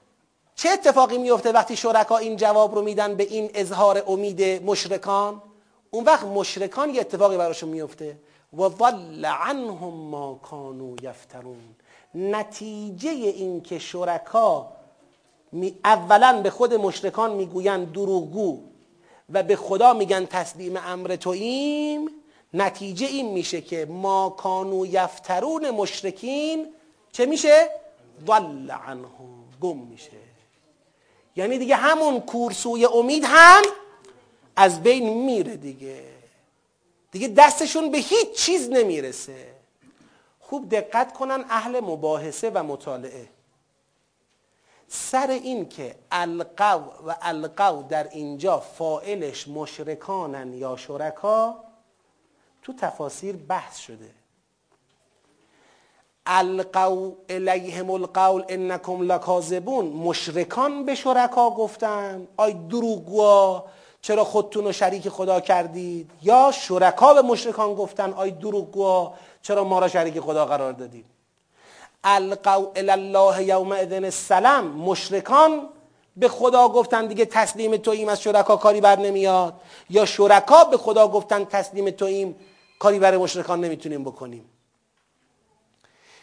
چه 0.56 0.69
اتفاقی 0.69 1.18
میفته 1.18 1.51
وقتی 1.51 1.76
شرکا 1.76 2.18
این 2.18 2.35
جواب 2.35 2.76
رو 2.76 2.81
میدن 2.81 3.15
به 3.15 3.23
این 3.23 3.51
اظهار 3.53 4.03
امید 4.07 4.64
مشرکان؟ 4.64 5.41
اون 5.91 6.03
وقت 6.03 6.23
مشرکان 6.23 6.89
یه 6.89 7.01
اتفاقی 7.01 7.38
براشون 7.38 7.69
میفته 7.69 8.18
و 8.57 8.69
ضل 8.69 9.26
عنهم 9.26 9.93
ما 9.93 10.39
کانوا 10.43 10.95
یفترون. 11.01 11.76
نتیجه 12.15 13.10
این 13.10 13.61
که 13.61 13.80
شرکا 13.80 14.68
اولا 15.85 16.41
به 16.41 16.49
خود 16.49 16.73
مشرکان 16.73 17.31
می‌گویند 17.31 17.91
دروغگو. 17.91 18.60
و 19.34 19.43
به 19.43 19.56
خدا 19.56 19.93
میگن 19.93 20.26
تسلیم 20.26 20.77
امر 20.77 21.15
توییم 21.15 22.10
نتیجه 22.53 23.07
این 23.07 23.31
میشه 23.31 23.61
که 23.61 23.85
ما 23.85 24.30
کانو 24.30 24.85
یفترون 24.85 25.69
مشرکین 25.69 26.68
چه 27.11 27.26
میشه؟ 27.26 27.69
ضل 28.27 28.72
عنهم 28.72 29.43
گم 29.61 29.77
میشه. 29.77 30.11
یعنی 31.35 31.57
دیگه 31.57 31.76
همون 31.76 32.19
کورسوی 32.19 32.85
امید 32.85 33.23
هم 33.27 33.61
از 34.56 34.84
بین 34.84 35.23
میره 35.26 35.56
دیگه. 35.56 36.03
دیگه 37.11 37.27
دستشون 37.27 37.91
به 37.91 37.97
هیچ 37.97 38.31
چیز 38.31 38.69
نمی‌رسه. 38.69 39.47
خوب 40.39 40.69
دقت 40.69 41.14
کنن 41.14 41.45
اهل 41.49 41.80
مباحثه 41.80 42.49
و 42.49 42.64
مطالعه. 42.64 43.30
سر 44.91 45.28
این 45.30 45.70
که 45.70 45.95
القو 46.11 47.07
و 47.07 47.16
القو 47.22 47.84
در 47.90 48.07
اینجا 48.11 48.60
فائلش 48.60 49.48
مشرکانن 49.48 50.53
یا 50.53 50.76
شرکا 50.76 51.56
تو 52.61 52.74
تفاسیر 52.74 53.36
بحث 53.36 53.78
شده. 53.78 54.11
القو 56.26 57.11
الیهم 57.30 57.91
القول 57.91 58.44
انکم 58.49 59.02
لکاذبون. 59.02 59.86
مشرکان 59.86 60.86
به 60.86 60.95
شرکا 60.95 61.49
گفتن 61.49 62.28
آی 62.38 62.53
دروغگوها 62.53 63.66
چرا 64.02 64.24
خودتون 64.24 64.64
رو 64.64 64.72
شریک 64.72 65.10
خدا 65.10 65.40
کردید؟ 65.40 66.11
یا 66.22 66.52
شرکا 66.52 67.14
به 67.14 67.22
مشرکان 67.22 67.76
گفتن 67.76 68.14
آی 68.14 68.32
دروغگوها 68.32 69.14
چرا 69.41 69.64
ما 69.64 69.80
را 69.80 69.88
شریک 69.88 70.20
خدا 70.20 70.45
قرار 70.45 70.74
دادید؟ 70.74 71.19
القو 72.03 72.65
الله 72.76 73.43
یوم 73.43 73.71
اذن 73.71 74.05
السلام. 74.05 74.65
مشرکان 74.67 75.69
به 76.17 76.30
خدا 76.30 76.67
گفتن 76.67 77.07
دیگه 77.07 77.26
تسلیم 77.26 77.77
توییم 77.77 78.09
از 78.09 78.21
شرکا 78.21 78.55
کاری 78.55 78.81
بر 78.81 78.99
نمیاد. 78.99 79.53
یا 79.89 80.05
شرکا 80.05 80.63
به 80.63 80.77
خدا 80.77 81.07
گفتن 81.07 81.45
تسلیم 81.45 81.89
توییم 81.89 82.35
کاری 82.80 82.99
بر 82.99 83.17
مشرکان 83.17 83.61
نمی‌تونیم 83.61 84.03
بکنیم. 84.03 84.49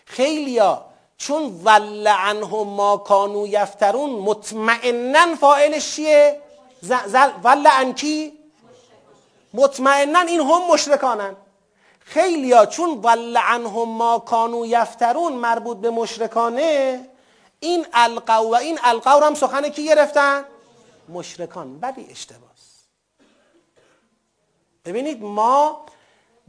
خیلیا 0.07 0.85
چون 1.19 1.61
ول 1.65 2.07
عنهم 2.07 2.69
ما 2.69 2.97
کانو 2.97 3.47
یفترون 3.47 4.11
مطمئنا 4.11 5.35
فاعلش 5.41 5.95
چیه؟ 5.95 6.41
ول 7.45 7.67
عن 7.67 7.95
کی؟ 7.95 8.33
مطمئنا 9.55 10.21
این 10.21 10.41
هم 10.41 10.73
مشرکانن. 10.73 11.37
خیلیا 12.09 12.67
چون 12.67 13.01
ول 13.03 13.37
عنهم 13.37 13.89
ما 13.89 14.19
کانو 14.19 14.67
یفترون 14.67 15.33
مربوط 15.33 15.77
به 15.77 15.91
مشرکانه 15.91 17.01
این 17.61 17.87
القو 17.93 18.51
و 18.51 18.55
این 18.55 18.79
القو 18.83 19.25
هم 19.25 19.35
سخن 19.35 19.69
کی 19.69 19.85
گرفتن؟ 19.85 20.45
مشرکان. 21.09 21.79
ولی 21.83 22.07
اشتباس. 22.11 22.41
ببینید 24.85 25.23
ما 25.23 25.87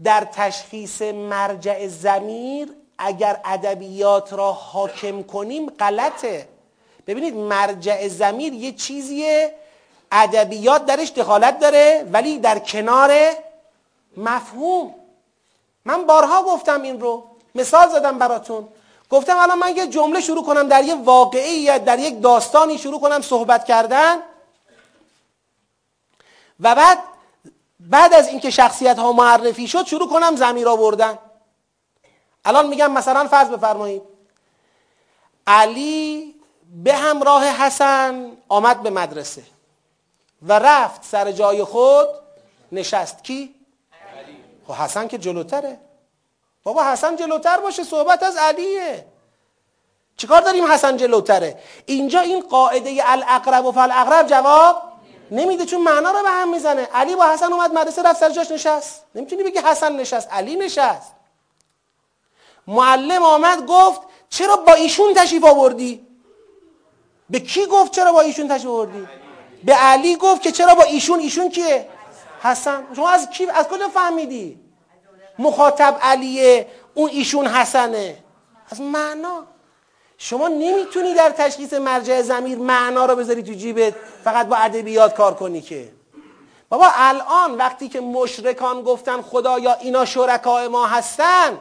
در 0.03 0.27
تشخیص 0.34 1.01
مرجع 1.01 1.88
زمیر 1.88 2.73
اگر 2.97 3.41
ادبیات 3.45 4.34
را 4.34 4.51
حاکم 4.51 5.23
کنیم 5.23 5.69
غلطه. 5.69 6.47
ببینید 7.07 7.35
مرجع 7.35 8.07
زمیر 8.07 8.53
یه 8.53 8.71
چیزیه 8.71 9.55
ادبیات 10.11 10.85
درش 10.85 11.09
دخالت 11.09 11.59
داره 11.59 12.09
ولی 12.11 12.39
در 12.39 12.59
کنار 12.59 13.11
مفهوم. 14.17 14.95
من 15.88 16.05
بارها 16.05 16.43
گفتم 16.43 16.81
این 16.81 17.01
رو. 17.01 17.23
مثال 17.55 17.89
زدم 17.89 18.18
براتون. 18.19 18.68
گفتم 19.09 19.38
الان 19.38 19.59
من 19.59 19.76
یه 19.76 19.88
جمله 19.88 20.22
شروع 20.22 20.45
کنم 20.45 20.68
در 20.68 20.84
یه 20.84 20.95
واقعی 20.95 21.80
در 21.80 21.99
یک 21.99 22.22
داستانی 22.22 22.77
شروع 22.77 23.01
کنم 23.01 23.22
صحبت 23.22 23.65
کردن. 23.65 24.15
و 26.59 26.76
بعد 26.76 26.99
بعد 27.80 28.14
از 28.14 28.27
اینکه 28.27 28.49
شخصیت 28.49 28.99
ها 28.99 29.11
معرفی 29.11 29.68
شد 29.68 29.85
شروع 29.85 30.09
کنم 30.09 30.35
زمیر 30.35 30.69
آوردن. 30.69 31.19
الان 32.45 32.68
میگم 32.68 32.91
مثلا 32.91 33.27
فرض 33.27 33.47
بفرمایید. 33.47 34.01
علی 35.47 36.35
به 36.84 36.93
همراه 36.93 37.45
حسن 37.45 38.31
آمد 38.49 38.84
به 38.84 38.89
مدرسه 38.89 39.43
و 40.41 40.59
رفت 40.59 41.03
سر 41.03 41.31
جای 41.31 41.64
خود 41.64 42.07
نشست. 42.72 43.23
کی؟ 43.23 43.56
خب 44.68 44.73
حسن 44.73 45.07
که 45.07 45.18
جلوتره. 45.18 45.80
بابا 46.64 46.84
حسن 46.84 47.15
جلوتر 47.15 47.57
باشه 47.57 47.84
صحبت 47.84 48.23
از 48.23 48.38
علیه. 48.38 49.06
چیکار 50.18 50.41
داریم 50.41 50.72
حسن 50.72 50.98
جلوتره؟ 50.98 51.60
اینجا 51.85 52.19
این 52.19 52.39
قاعده 52.41 53.03
الاقرب 53.06 53.65
و 53.65 53.72
فالاقرب 53.72 54.27
جواب 54.27 54.84
نمیده 55.31 55.65
چون 55.65 55.81
معنا 55.81 56.11
رو 56.11 56.23
به 56.23 56.30
هم 56.30 56.52
می‌زنه. 56.52 56.88
علی 56.94 57.15
با 57.15 57.26
حسن 57.30 57.53
اومد 57.53 57.73
مدرسه 57.73 58.02
رفت 58.02 58.19
سر 58.19 58.30
جاش 58.30 58.52
نشست. 58.52 59.03
نمی‌تونی 59.15 59.44
بگی 59.44 59.60
حسن 59.60 59.95
نشست 59.95 60.30
علی 60.31 60.56
نشست. 60.56 61.14
معلم 62.68 63.23
آمد 63.23 63.65
گفت 63.65 64.02
چرا 64.30 64.56
با 64.56 64.73
ایشون 64.73 65.14
تشریف 65.14 65.44
آوردی؟ 65.44 66.07
به 67.30 67.39
کی 67.39 67.65
گفت 67.65 67.91
چرا 67.91 68.11
با 68.11 68.22
ایشون 68.22 68.48
تشریف 68.48 68.68
آوردی؟ 68.68 69.07
به 69.64 69.73
علی 69.73 70.15
گفت 70.15 70.41
که 70.41 70.52
چرا 70.52 70.76
با 70.76 70.84
ایشون 70.84 71.19
ایشون 71.19 71.49
کیه؟ 71.49 71.89
حسن 72.41 72.84
شما 72.95 73.09
از 73.09 73.30
کی 73.30 73.49
از 73.49 73.68
کجا 73.68 73.88
فهمیدی؟ 73.88 74.59
مخاطب 75.39 75.97
علیه 76.01 76.68
اون 76.93 77.09
ایشون 77.09 77.47
حسنه. 77.47 78.18
از 78.69 78.81
معنا. 78.81 79.43
شما 80.18 80.47
نمی‌تونی 80.47 81.14
در 81.14 81.30
تشخیص 81.30 81.73
مرجع 81.73 82.22
زمیر 82.22 82.57
معنا 82.57 83.05
رو 83.05 83.15
بذاری 83.15 83.43
تو 83.43 83.53
جیبت 83.53 83.93
فقط 84.23 84.47
با 84.47 84.55
ادبیات 84.55 85.15
کار 85.15 85.34
کنی 85.34 85.61
که. 85.61 85.91
بابا 86.69 86.88
الان 86.95 87.55
وقتی 87.57 87.89
که 87.89 88.01
مشرکان 88.01 88.81
گفتن 88.81 89.22
خدایا 89.22 89.73
اینا 89.73 90.05
شرکای 90.05 90.68
ما 90.68 90.88
هستن 90.88 91.57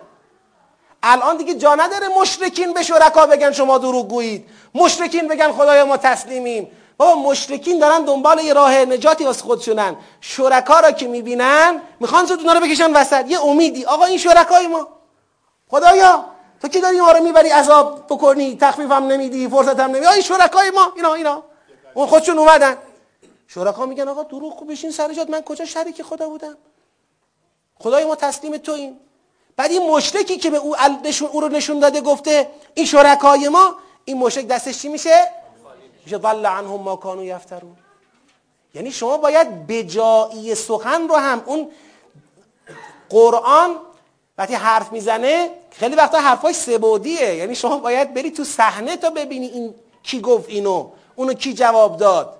الان 1.03 1.37
دیگه 1.37 1.55
جا 1.55 1.75
نداره 1.75 2.09
مشرکین 2.21 2.73
به 2.73 2.83
شرکا 2.83 3.27
بگن 3.27 3.53
شما 3.53 3.79
دروغ 3.79 4.09
گویید. 4.09 4.49
مشرکین 4.75 5.29
بگن 5.29 5.53
خدایا 5.53 5.85
ما 5.87 5.97
تسلیمیم. 5.97 6.71
بابا 6.99 7.15
مشرکین 7.15 7.79
دارن 7.79 8.05
دنبال 8.05 8.39
یه 8.39 8.53
راه 8.53 8.85
نجاتی 8.85 9.25
واسه 9.25 9.43
خودشونن. 9.43 9.97
شرکا 10.21 10.81
را 10.81 10.91
که 10.91 11.09
می‌بینن 11.09 11.83
می‌خوان 12.01 12.27
زود 12.27 12.41
اونا 12.41 12.53
رو 12.53 12.61
بکشن 12.61 12.93
وسط. 12.93 13.25
یه 13.29 13.45
امیدی. 13.45 13.85
آقا 13.85 14.05
این 14.05 14.19
شرکای 14.19 14.67
ما. 14.67 14.89
خدایا 15.71 16.25
تو 16.63 16.69
کی 16.69 16.81
داری 16.81 17.01
ما 17.01 17.13
رو 17.13 17.23
می‌بری 17.23 17.49
عذاب 17.49 18.07
بکنی؟ 18.09 18.57
تخفیفم 18.61 19.07
نمیدی 19.07 19.49
فرصتم 19.49 19.83
نمیدی. 19.83 20.07
این 20.07 20.23
شرکای 20.23 20.71
ما. 20.71 20.93
اینا 20.97 21.15
اینا. 21.15 21.43
اون 21.95 22.07
خودشون 22.07 22.39
اومدن. 22.39 22.77
شرکا 23.49 23.87
میگن 23.87 24.09
آقا 24.09 24.23
دروغ 24.23 24.67
بشین 24.67 24.91
سر 24.91 25.13
جات. 25.13 25.31
من 25.31 25.41
کجا 25.41 25.65
شریک 25.65 26.03
خدا 26.03 26.29
بودم؟ 26.29 26.57
خدای 27.79 28.05
ما 28.05 28.15
تسلیم 28.15 28.57
تو 28.57 28.73
این 28.73 29.01
بعد 29.57 29.71
این 29.71 29.91
مشرکی 29.91 30.37
که 30.37 30.51
به 30.51 30.57
او, 30.57 30.77
او 31.33 31.41
رو 31.41 31.49
نشون 31.49 31.79
داده 31.79 32.01
گفته 32.01 32.51
این 32.75 32.87
شرکای 32.87 33.49
ما 33.49 33.75
این 34.05 34.17
مشرک 34.17 34.47
دستش 34.47 34.79
چی 34.79 34.89
میشه؟ 34.89 35.31
میشه 36.07 36.19
ضل 36.19 36.47
عنهم 36.47 36.81
ما 36.81 36.97
کانوا 36.97 37.25
یفترون. 37.25 37.77
یعنی 38.75 38.91
شما 38.91 39.17
باید 39.17 39.67
بجایی 39.67 40.55
سخن 40.55 41.09
رو 41.09 41.17
هم 41.17 41.43
اون 41.47 41.71
قرآن 43.09 43.71
وقتی 44.39 44.55
حرف 44.55 44.93
می‌زنه 44.93 45.51
خیلی 45.71 45.95
وقتا 45.95 46.19
حرفاش 46.19 46.55
سبودیه. 46.55 47.35
یعنی 47.35 47.55
شما 47.55 47.79
باید 47.79 48.15
بری 48.15 48.31
تو 48.31 48.45
صحنه 48.45 48.97
تا 48.97 49.11
ببینی 49.11 49.47
این 49.47 49.75
کی 50.03 50.21
گفت 50.21 50.49
اینو 50.49 50.89
اونو 51.17 51.35
کی 51.35 51.55
جواب 51.55 51.97
داد. 51.97 52.37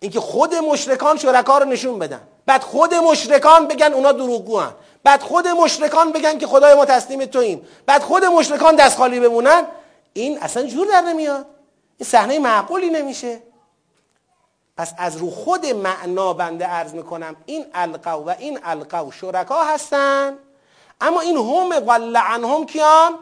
اینکه 0.00 0.20
خود 0.20 0.54
مشرکان 0.54 1.18
شرکا 1.18 1.58
رو 1.58 1.64
نشون 1.64 1.98
بدن. 1.98 2.20
بعد 2.46 2.62
خود 2.62 2.94
مشرکان 2.94 3.68
بگن 3.68 3.92
اونا 3.92 4.12
دروغگوان. 4.12 4.74
بعد 5.04 5.22
خود 5.22 5.48
مشرکان 5.48 6.12
بگن 6.12 6.38
که 6.38 6.46
خدای 6.46 6.74
ما 6.74 6.84
تسلیم 6.84 7.24
توییم. 7.24 7.66
بعد 7.86 8.02
خود 8.02 8.24
مشرکان 8.24 8.76
دست 8.76 8.96
خالی 8.96 9.20
بمونن. 9.20 9.66
این 10.12 10.38
اصلا 10.38 10.62
جور 10.62 10.86
در 10.86 11.00
نمیاد. 11.00 11.46
این 12.00 12.08
صحنه 12.08 12.38
معقولی 12.38 12.90
نمیشه. 12.90 13.42
پس 14.76 14.94
از 14.98 15.16
رو 15.16 15.30
خود 15.30 15.66
معنا 15.66 16.32
بنده 16.32 16.64
عرض 16.64 16.94
می‌کنم 16.94 17.36
این 17.46 17.66
القو 17.74 18.24
و 18.24 18.34
این 18.38 18.58
القو 18.62 19.10
شرکا 19.10 19.64
هستن 19.64 20.38
اما 21.00 21.20
این 21.20 21.36
هم 21.36 21.88
ول 21.88 22.16
عنهم 22.16 22.66
کیان؟ 22.66 23.14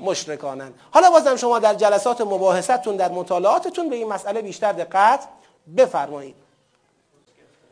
مشرکانن. 0.00 0.72
حالا 0.90 1.10
بازم 1.10 1.36
شما 1.36 1.58
در 1.58 1.74
جلسات 1.74 2.20
مباحثتون 2.20 2.96
در 2.96 3.12
مطالعاتتون 3.12 3.90
به 3.90 3.96
این 3.96 4.08
مسئله 4.08 4.42
بیشتر 4.42 4.72
دقت 4.72 5.28
بفرمایید. 5.76 6.34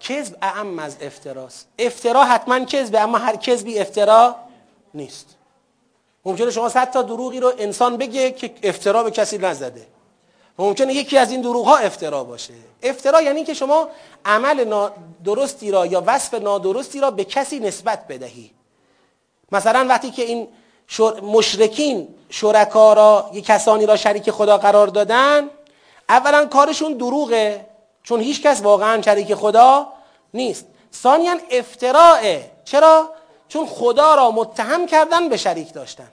کذب 0.01 0.36
اعم 0.43 0.78
از 0.78 0.97
افتراست 1.01 1.69
افترا 1.78 2.24
حتما 2.24 2.64
کذبه 2.64 3.01
اما 3.01 3.19
هر 3.19 3.36
کذبی 3.36 3.78
افترا 3.78 4.36
نیست. 4.94 5.27
ممکنه 6.24 6.51
شما 6.51 6.69
صد 6.69 6.90
تا 6.90 7.02
دروغی 7.02 7.40
رو 7.40 7.52
انسان 7.59 7.97
بگه 7.97 8.31
که 8.31 8.55
افترا 8.62 9.02
به 9.02 9.10
کسی 9.10 9.39
نزده. 9.39 9.86
ممکنه 10.59 10.95
یکی 10.95 11.19
از 11.19 11.31
این 11.31 11.41
دروغ 11.41 11.66
ها 11.66 11.77
افترا 11.77 12.24
باشه. 12.24 12.55
افترا 12.83 13.23
یعنی 13.23 13.45
که 13.45 13.55
شما 13.55 13.89
عمل 14.24 14.89
درستی 15.24 15.70
را 15.70 15.87
یا 15.87 16.03
وصف 16.07 16.35
نادرستی 16.35 17.01
را 17.01 17.11
به 17.11 17.24
کسی 17.24 17.61
نسبت 17.61 18.07
بدهی. 18.09 18.51
مثلا 19.53 19.87
وقتی 19.89 20.11
که 20.11 20.23
این 20.23 20.49
مشرکین 21.23 22.09
شرکا 22.31 22.93
را 22.93 23.31
یه 23.33 23.41
کسانی 23.41 23.87
را 23.87 23.97
شریک 23.97 24.31
خدا 24.31 24.59
قرار 24.59 24.87
دادن 24.87 25.51
اولا 26.09 26.47
کارشون 26.47 26.93
دروغه 26.93 27.66
چون 28.03 28.20
هیچ 28.20 28.43
کس 28.43 28.62
واقعا 28.62 29.03
شریک 29.03 29.35
خدا 29.35 29.93
نیست. 30.35 30.66
ثانیا 30.95 31.37
افتراعه 31.51 32.51
چرا؟ 32.65 33.11
چون 33.49 33.66
خدا 33.66 34.15
را 34.15 34.31
متهم 34.31 34.87
کردن 34.87 35.29
به 35.29 35.37
شریک 35.37 35.73
داشتن. 35.73 36.09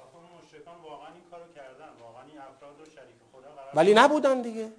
ولی 3.74 3.94
نبودن 3.94 4.42
دیگه. 4.42 4.72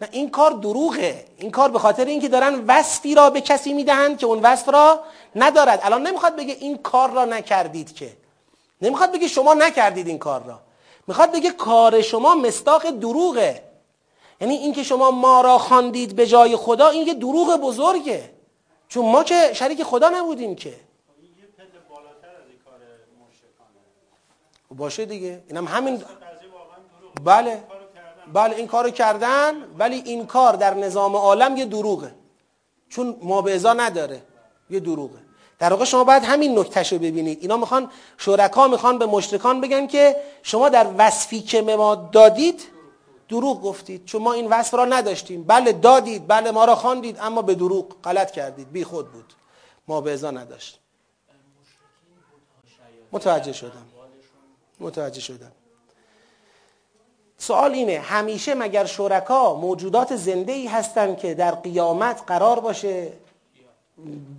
نه 0.00 0.08
این 0.12 0.30
کار 0.30 0.50
دروغه. 0.50 1.24
این 1.36 1.50
کار 1.50 1.70
به 1.70 1.78
خاطر 1.78 2.04
اینکه 2.04 2.28
دارن 2.28 2.64
وصفی 2.66 3.14
را 3.14 3.30
به 3.30 3.40
کسی 3.40 3.72
می‌دهند 3.72 4.18
که 4.18 4.26
اون 4.26 4.40
وصف 4.42 4.68
را 4.68 5.04
ندارد. 5.36 5.80
الان 5.82 6.06
نمی‌خواد 6.06 6.36
بگه 6.36 6.54
این 6.54 6.78
کار 6.78 7.10
را 7.10 7.24
نکردید 7.24 7.94
که. 7.94 8.16
نمی‌خواد 8.82 9.12
بگه 9.12 9.28
شما 9.28 9.54
نکردید 9.54 10.08
این 10.08 10.18
کار 10.18 10.42
را. 10.42 10.60
می‌خواد 11.06 11.32
بگه 11.32 11.50
کار 11.50 12.00
شما 12.00 12.34
مستاق 12.34 12.90
دروغه. 12.90 13.62
یعنی 14.40 14.54
اینکه 14.54 14.82
شما 14.82 15.10
ما 15.10 15.40
را 15.40 15.58
خواندید 15.58 16.16
به 16.16 16.26
جای 16.26 16.56
خدا 16.56 16.88
این 16.88 17.06
یه 17.06 17.14
دروغ 17.14 17.56
بزرگه. 17.56 18.30
چون 18.88 19.04
ما 19.04 19.24
که 19.24 19.52
شریک 19.52 19.82
خدا 19.82 20.08
نبودیم 20.08 20.56
که. 20.56 20.74
باشه 24.70 25.04
دیگه. 25.04 25.42
اینم 25.48 25.66
همین 25.66 26.04
بله. 27.24 27.62
بله 28.32 28.56
این 28.56 28.66
کارو 28.66 28.90
کردن 28.90 29.54
ولی 29.78 30.02
این 30.04 30.26
کار 30.26 30.56
در 30.56 30.74
نظام 30.74 31.16
عالم 31.16 31.56
یه 31.56 31.64
دروغه. 31.64 32.14
چون 32.88 33.16
ما 33.22 33.42
نداره 33.74 34.22
یه 34.70 34.80
دروغه. 34.80 35.18
در 35.58 35.70
واقع 35.70 35.84
شما 35.84 36.04
باید 36.04 36.24
همین 36.24 36.58
نکتهش 36.58 36.92
رو 36.92 36.98
ببینید. 36.98 37.38
اینا 37.42 37.56
می‌خوان 37.56 37.90
شرکا 38.18 38.68
می‌خوان 38.68 38.98
به 38.98 39.06
مشرکان 39.06 39.60
بگن 39.60 39.86
که 39.86 40.16
شما 40.42 40.68
در 40.68 40.86
وصفی 40.98 41.40
که 41.40 41.62
ما 41.62 41.94
دادید 41.94 42.62
دروغ 43.28 43.62
گفتید. 43.62 44.04
چون 44.04 44.22
ما 44.22 44.32
این 44.32 44.46
وصف 44.46 44.74
را 44.74 44.84
نداشتیم. 44.84 45.44
بله 45.44 45.72
دادید. 45.72 46.26
بله 46.26 46.50
ما 46.50 46.64
را 46.64 46.74
خواندید 46.74 47.18
اما 47.20 47.42
به 47.42 47.54
دروغ 47.54 48.02
غلط 48.02 48.30
کردید. 48.30 48.72
بی 48.72 48.84
خود 48.84 49.12
بود. 49.12 49.32
ما 49.88 50.00
به 50.00 50.10
نداشت. 50.30 50.80
متوجه 53.12 53.52
شدم. 53.52 53.86
متوجه 54.80 55.20
شدم. 55.20 55.52
سوال 57.46 57.72
اینه 57.72 57.98
همیشه 57.98 58.54
مگر 58.54 58.84
شرکا 58.84 59.54
موجودات 59.54 60.16
زنده 60.16 60.52
ای 60.52 60.66
هستن 60.66 61.16
که 61.16 61.34
در 61.34 61.50
قیامت 61.50 62.22
قرار 62.26 62.60
باشه 62.60 63.12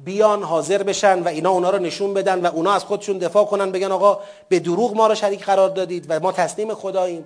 بیان 0.05 0.43
حاضر 0.43 0.83
بشن 0.83 1.23
و 1.23 1.27
اینا 1.27 1.49
اونا 1.49 1.69
رو 1.69 1.79
نشون 1.79 2.13
بدن 2.13 2.45
و 2.45 2.45
اونا 2.45 2.73
از 2.73 2.83
خودشون 2.83 3.17
دفاع 3.17 3.45
کنن 3.45 3.71
بگن 3.71 3.91
آقا 3.91 4.19
به 4.49 4.59
دروغ 4.59 4.95
ما 4.95 5.07
رو 5.07 5.15
شریک 5.15 5.45
قرار 5.45 5.69
دادید 5.69 6.05
و 6.09 6.19
ما 6.19 6.31
تسلیم 6.31 6.73
خداییم؟ 6.73 7.25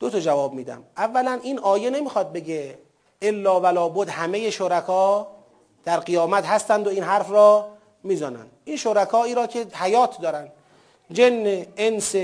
دو 0.00 0.10
تا 0.10 0.20
جواب 0.20 0.52
میدم. 0.52 0.82
اولا 0.96 1.40
این 1.42 1.58
آیه 1.58 1.90
نمی‌خواد 1.90 2.32
بگه 2.32 2.78
الا 3.22 3.60
ولا 3.60 3.88
بود 3.88 4.08
همه 4.08 4.50
شرکا 4.50 5.26
در 5.84 6.00
قیامت 6.00 6.46
هستند 6.46 6.86
و 6.86 6.90
این 6.90 7.02
حرف 7.02 7.30
را 7.30 7.68
می‌زنن. 8.02 8.46
این 8.64 8.76
شرکایی 8.76 9.34
را 9.34 9.46
که 9.46 9.66
حیات 9.72 10.20
دارن 10.20 10.48
جن 11.12 11.66
انس 11.76 12.14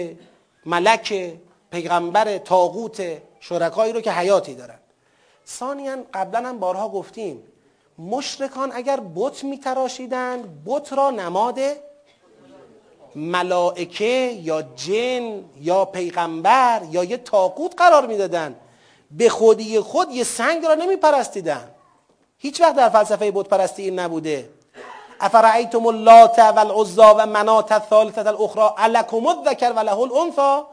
ملک 0.66 1.32
پیغمبر 1.72 2.38
تاغوت 2.38 3.02
شرکایی 3.40 3.92
رو 3.92 4.00
که 4.00 4.12
حیاتی 4.12 4.54
دارن. 4.54 4.78
ثانیا 5.48 5.96
قبلا 6.14 6.48
هم 6.48 6.58
بارها 6.58 6.88
گفتیم 6.88 7.42
مشرکان 7.98 8.72
اگر 8.74 9.00
بت 9.14 9.44
میتراشیدن 9.44 10.62
بت 10.66 10.92
را 10.92 11.10
نماد 11.10 11.58
ملائکه 13.16 14.38
یا 14.42 14.62
جن 14.62 15.44
یا 15.60 15.84
پیغمبر 15.84 16.82
یا 16.90 17.04
یه 17.04 17.16
تاقوت 17.16 17.74
قرار 17.76 18.06
می‌دادن. 18.06 18.56
به 19.10 19.28
خودی 19.28 19.80
خود 19.80 20.10
یه 20.10 20.24
سنگ 20.24 20.64
را 20.64 20.74
نمیپرستیدن. 20.74 21.68
هیچ 22.38 22.60
وقت 22.60 22.76
در 22.76 22.88
فلسفه 22.88 23.30
بت 23.30 23.48
پرستی 23.48 23.82
این 23.82 23.98
نبوده. 23.98 24.48
افرعیتم 25.20 25.86
اللات 25.86 26.38
والعزا 26.38 27.14
و 27.18 27.26
منات 27.26 27.72
الثالثه 27.72 28.26
الاخرى 28.26 28.70
الکم 28.76 29.26
الذکر 29.26 29.72
و 29.72 29.78
له 29.78 29.98
الانثى؟ 29.98 30.71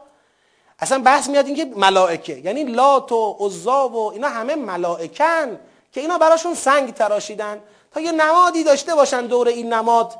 اصلا 0.80 0.98
بحث 0.98 1.28
میاد 1.28 1.46
اینکه 1.46 1.64
ملائکه. 1.76 2.38
یعنی 2.38 2.64
لات 2.64 3.12
و 3.12 3.36
عزا 3.40 3.88
و 3.88 4.12
اینا 4.12 4.28
همه 4.28 4.54
ملائکن 4.54 5.58
که 5.92 6.00
اینا 6.00 6.18
براشون 6.18 6.54
سنگ 6.54 6.94
تراشیدن 6.94 7.60
تا 7.94 8.00
یه 8.00 8.12
نمادی 8.12 8.64
داشته 8.64 8.94
باشن 8.94 9.26
دور 9.26 9.48
این 9.48 9.72
نماد 9.72 10.14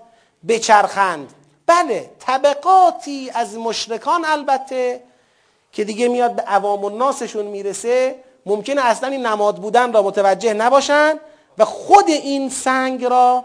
بچرخند. 0.48 1.32
بله 1.66 2.10
طبقاتی 2.18 3.30
از 3.34 3.56
مشرکان 3.56 4.24
البته 4.24 5.02
که 5.72 5.84
دیگه 5.84 6.08
میاد 6.08 6.34
به 6.36 6.42
عوام 6.42 6.84
الناسشون 6.84 7.46
می‌رسه 7.46 8.24
ممکنه 8.46 8.86
اصلا 8.86 9.08
این 9.08 9.26
نماد 9.26 9.56
بودن 9.56 9.92
را 9.92 10.02
متوجه 10.02 10.54
نباشن 10.54 11.20
و 11.58 11.64
خود 11.64 12.08
این 12.08 12.50
سنگ 12.50 13.04
را 13.04 13.44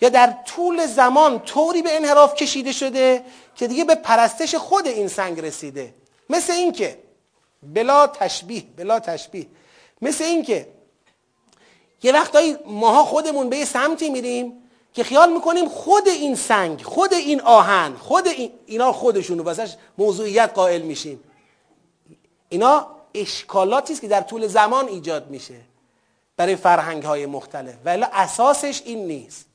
یا 0.00 0.08
در 0.08 0.34
طول 0.46 0.86
زمان 0.86 1.40
طوری 1.40 1.82
به 1.82 1.96
انحراف 1.96 2.34
کشیده 2.34 2.72
شده 2.72 3.24
که 3.56 3.66
دیگه 3.66 3.84
به 3.84 3.94
پرستش 3.94 4.54
خود 4.54 4.86
این 4.86 5.08
سنگ 5.08 5.40
رسیده. 5.40 5.94
مثل 6.30 6.52
اینکه 6.52 6.98
بلا 7.62 8.06
تشبیه 8.06 8.62
بلا 8.76 9.00
تشبیه. 9.00 9.46
مثل 10.02 10.24
اینکه 10.24 10.68
یه 12.02 12.12
وقتایی 12.12 12.56
ماها 12.66 13.04
خودمون 13.04 13.50
به 13.50 13.56
یه 13.56 13.64
سمتی 13.64 14.10
میریم 14.10 14.52
که 14.94 15.04
خیال 15.04 15.32
می‌کنیم 15.32 15.68
خود 15.68 16.08
این 16.08 16.34
سنگ 16.34 16.82
خود 16.82 17.14
این 17.14 17.40
آهن 17.40 17.96
خود 17.96 18.26
این 18.26 18.52
اینا 18.66 18.92
خودشونو 18.92 19.42
واسش 19.42 19.74
موضوعیت 19.98 20.50
قائل 20.54 20.82
میشیم. 20.82 21.20
اینا 22.48 22.86
اشکالاتی 23.14 23.92
است 23.92 24.02
که 24.02 24.08
در 24.08 24.20
طول 24.20 24.46
زمان 24.46 24.88
ایجاد 24.88 25.30
میشه 25.30 25.60
برای 26.36 26.56
فرهنگ 26.56 27.02
های 27.02 27.26
مختلف. 27.26 27.74
ولی 27.84 28.04
اساسش 28.12 28.82
این 28.84 29.06
نیست. 29.06 29.46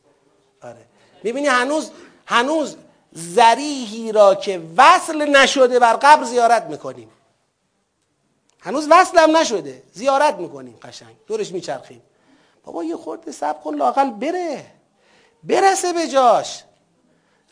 آره. 0.61 0.85
می‌بینی 1.23 1.47
هنوز 1.47 1.91
هنوز 2.25 2.75
زریحی 3.11 4.11
را 4.11 4.35
که 4.35 4.61
وصل 4.77 5.29
نشده 5.29 5.79
بر 5.79 5.93
قبر 5.93 6.23
زیارت 6.23 6.63
می‌کنیم. 6.63 7.09
هنوز 8.59 8.87
وصل 8.89 9.17
هم 9.17 9.37
نشده 9.37 9.83
زیارت 9.93 10.35
می‌کنیم 10.35 10.79
قشنگ 10.83 11.15
دورش 11.27 11.51
میچرخیم. 11.51 12.01
بابا 12.63 12.83
یه 12.83 12.95
خورده 12.95 13.31
سب 13.31 13.63
کن 13.63 13.75
لاقل 13.75 14.09
بره. 14.09 14.65
برسه 15.43 15.93
به 15.93 16.07
جاش. 16.07 16.63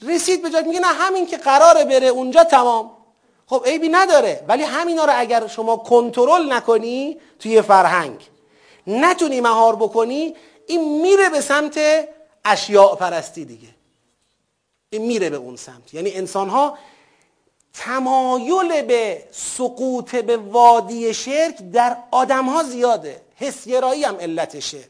رسید 0.02 0.42
به 0.42 0.50
جاش 0.50 0.66
میگه 0.66 0.80
نه 0.80 0.88
همین 0.88 1.26
که 1.26 1.38
قراره 1.38 1.86
بره 1.86 2.08
اونجا 2.08 2.44
تمام. 2.44 2.92
خب 3.48 3.64
عیبی 3.66 3.90
نداره 3.90 4.46
ولی 4.48 4.64
همینا 4.64 5.06
رو 5.06 5.14
اگر 5.16 5.48
شما 5.48 5.78
کنترل 5.78 6.54
نکنی 6.54 7.18
توی 7.40 7.62
فرهنگ 7.62 8.30
نتونی 8.88 9.42
مهار 9.42 9.76
بکنی 9.76 10.36
این 10.68 11.02
میره 11.02 11.30
به 11.30 11.42
سمت 11.42 11.80
اشیاء 12.46 12.96
پرستی 12.96 13.46
دیگه. 13.46 13.75
میره 15.00 15.30
به 15.30 15.38
اون 15.38 15.56
سمت. 15.56 15.94
یعنی 15.94 16.12
انسان 16.14 16.50
ها 16.50 16.78
تمایل 17.74 18.82
به 18.82 19.28
سقوط 19.32 20.16
به 20.16 20.38
وادی 20.38 21.14
شرک 21.14 21.58
در 21.62 21.98
آدم 22.12 22.46
ها 22.46 22.64
زیاده 22.64 23.22
حسگرایی 23.36 24.04
هم 24.04 24.16
علتشه 24.16 24.84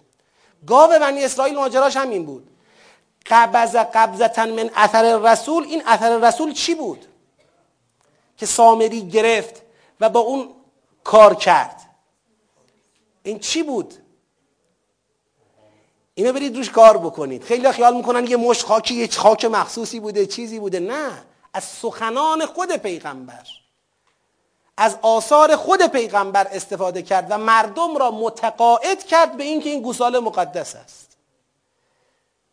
گاو 0.68 0.90
بنی 1.00 1.24
اسرائیل 1.24 1.56
ماجراش 1.56 1.98
همین 1.98 2.26
بود. 2.26 2.50
قبض 3.26 3.76
قبضتا 3.76 4.46
من 4.46 4.70
اثر 4.76 5.18
رسول 5.18 5.64
این 5.64 5.84
اثر 5.86 6.18
رسول 6.18 6.54
چی 6.54 6.76
بود؟ 6.76 7.06
که 8.38 8.46
سامری 8.46 9.08
گرفت 9.08 9.62
و 10.00 10.10
با 10.10 10.20
اون 10.20 10.50
کار 11.04 11.36
کرد. 11.36 11.82
این 13.24 13.40
چی 13.40 13.64
بود؟ 13.64 13.94
اینو 16.16 16.34
برید 16.34 16.58
روش 16.58 16.70
کار 16.70 16.98
بکنید. 16.98 17.44
خیلی 17.44 17.72
خیال 17.72 17.96
می‌کنن 17.96 18.28
یه 18.28 18.38
مش 18.38 18.64
خاکی 18.64 18.96
یه 18.96 19.08
خاک 19.08 19.46
مخصوصی 19.46 20.00
بوده 20.00 20.26
چیزی 20.26 20.60
بوده. 20.60 20.80
نه. 20.80 21.12
از 21.54 21.64
سخنان 21.64 22.46
خود 22.46 22.72
پیغمبر. 22.72 23.48
از 24.78 24.98
آثار 25.02 25.56
خود 25.56 25.88
پیغمبر 25.88 26.48
استفاده 26.52 27.02
کرد 27.02 27.28
و 27.30 27.38
مردم 27.38 27.98
را 27.98 28.12
متقاعد 28.12 29.04
کرد 29.04 29.38
به 29.38 29.44
اینکه 29.44 29.70
این 29.70 29.82
گوساله 29.82 30.20
مقدس 30.20 30.76
است. 30.76 31.18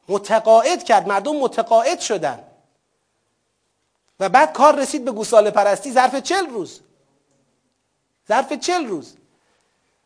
متقاعد 0.08 0.84
کرد. 0.84 1.08
مردم 1.08 1.36
متقاعد 1.36 2.00
شدن. 2.00 2.44
و 4.20 4.28
بعد 4.28 4.52
کار 4.52 4.76
رسید 4.76 5.04
به 5.04 5.12
گوساله 5.12 5.50
پرستی. 5.50 5.92
ظرف 5.92 6.16
چل 6.16 6.46
روز. 6.46 6.80
ظرف 8.28 8.52
چل 8.52 8.86
روز. 8.86 9.16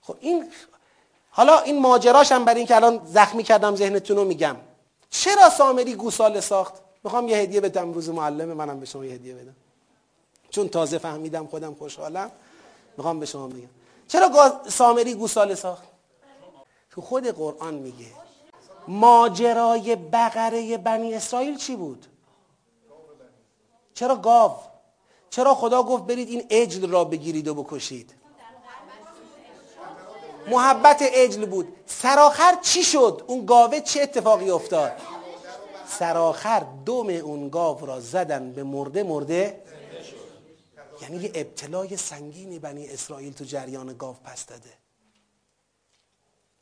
خب 0.02 0.16
این 0.20 0.50
حالا 1.36 1.58
این 1.58 1.80
ماجراش 1.80 2.32
هم 2.32 2.44
برای 2.44 2.58
اینکه 2.58 2.76
الان 2.76 3.00
زخمی 3.04 3.42
کردم 3.42 3.76
ذهنتون 3.76 4.16
رو 4.16 4.24
میگم. 4.24 4.56
چرا 5.10 5.50
سامری 5.50 5.94
گوساله 5.94 6.40
ساخت؟ 6.40 6.74
می‌خوام 7.04 7.28
یه 7.28 7.36
هدیه 7.36 7.60
بدم 7.60 7.92
روز 7.92 8.08
معلم 8.08 8.52
منم 8.52 8.80
به 8.80 8.86
شما 8.86 9.04
یه 9.04 9.14
هدیه 9.14 9.34
بدم. 9.34 9.56
چون 10.50 10.68
تازه 10.68 10.98
فهمیدم 10.98 11.46
خودم 11.46 11.74
خوشحالم 11.74 12.30
می‌خوام 12.96 13.20
به 13.20 13.26
شما 13.26 13.46
بگم. 13.46 13.68
چرا 14.08 14.60
سامری 14.68 15.14
گوساله 15.14 15.54
ساخت؟ 15.54 15.84
تو 16.90 17.00
خود 17.00 17.26
قرآن 17.26 17.74
میگه 17.74 18.06
ماجرای 18.88 19.96
بقره 19.96 20.76
بنی 20.76 21.14
اسرائیل 21.14 21.56
چی 21.56 21.76
بود؟ 21.76 22.06
چرا 23.94 24.16
گاو؟ 24.16 24.52
چرا 25.30 25.54
خدا 25.54 25.82
گفت 25.82 26.02
برید 26.02 26.28
این 26.28 26.46
اجل 26.50 26.90
را 26.90 27.04
بگیرید 27.04 27.48
و 27.48 27.54
بکشید؟ 27.54 28.14
محبت 30.51 30.98
اجل 31.02 31.47
بود. 31.47 31.77
سراخر 31.86 32.59
چی 32.62 32.82
شد؟ 32.82 33.24
اون 33.27 33.47
گاوه 33.47 33.81
چه 33.81 34.02
اتفاقی 34.02 34.51
افتاد؟ 34.51 34.93
سراخر 35.89 36.66
دم 36.86 37.09
اون 37.09 37.48
گاو 37.48 37.86
را 37.86 38.01
زدن 38.01 38.52
به 38.52 38.62
مرده 38.62 39.02
مرده 39.02 39.62
یعنی 41.02 41.16
یه 41.16 41.31
ابتلای 41.35 41.97
سنگینی 41.97 42.59
بنی 42.59 42.89
اسرائیل 42.89 43.32
تو 43.32 43.44
جریان 43.44 43.97
گاو 43.98 44.16
پس 44.24 44.47
داده. 44.47 44.73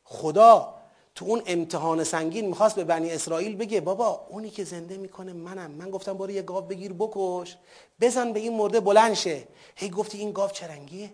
خدا 0.04 0.74
تو 1.14 1.24
اون 1.24 1.42
امتحان 1.46 2.04
سنگین 2.04 2.46
می‌خواست 2.46 2.76
به 2.76 2.84
بنی 2.84 3.10
اسرائیل 3.10 3.56
بگه 3.56 3.80
بابا 3.80 4.26
اونی 4.28 4.50
که 4.50 4.64
زنده 4.64 4.96
می‌کنه 4.96 5.32
منم. 5.32 5.70
من 5.70 5.90
گفتم 5.90 6.14
برو 6.14 6.30
یه 6.30 6.42
گاو 6.42 6.60
بگیر 6.60 6.92
بکش. 6.92 7.56
بزن 8.00 8.32
به 8.32 8.40
این 8.40 8.56
مرده 8.56 8.80
بلند 8.80 9.14
شه. 9.14 9.48
هی 9.76 9.88
گفتی 9.90 10.18
این 10.18 10.32
گاو 10.32 10.50
چه 10.50 10.66
رنگیه؟ 10.66 11.10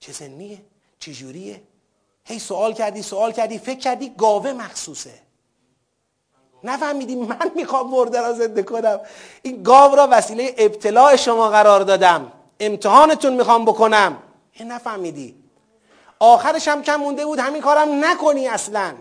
چه 0.00 0.12
سنیه 0.12 0.62
چه 0.98 1.12
جوریه؟ 1.12 1.62
هی 2.28 2.38
سوال 2.38 2.72
کردی 2.72 3.02
سوال 3.02 3.32
کردی 3.32 3.58
فکر 3.58 3.78
کردی 3.78 4.14
گاوه 4.18 4.52
مخصوصه. 4.52 5.14
نفهمیدی 6.64 7.16
من 7.16 7.50
می‌خوام 7.54 7.90
مرده 7.90 8.20
را 8.20 8.32
زنده 8.32 8.62
کنم. 8.62 9.00
این 9.42 9.62
گاو 9.62 9.94
را 9.94 10.08
وسیله 10.10 10.54
ابتلاع 10.58 11.16
شما 11.16 11.48
قرار 11.48 11.80
دادم. 11.80 12.32
امتحانتون 12.60 13.34
می‌خوام 13.34 13.64
بکنم. 13.64 14.22
این 14.52 14.72
نفهمیدی. 14.72 15.34
آخرش 16.18 16.68
هم 16.68 16.82
کم 16.82 16.96
مونده 16.96 17.26
بود 17.26 17.38
همین 17.38 17.62
کارم 17.62 18.04
نکنی 18.04 18.48
اصلا. 18.48 18.94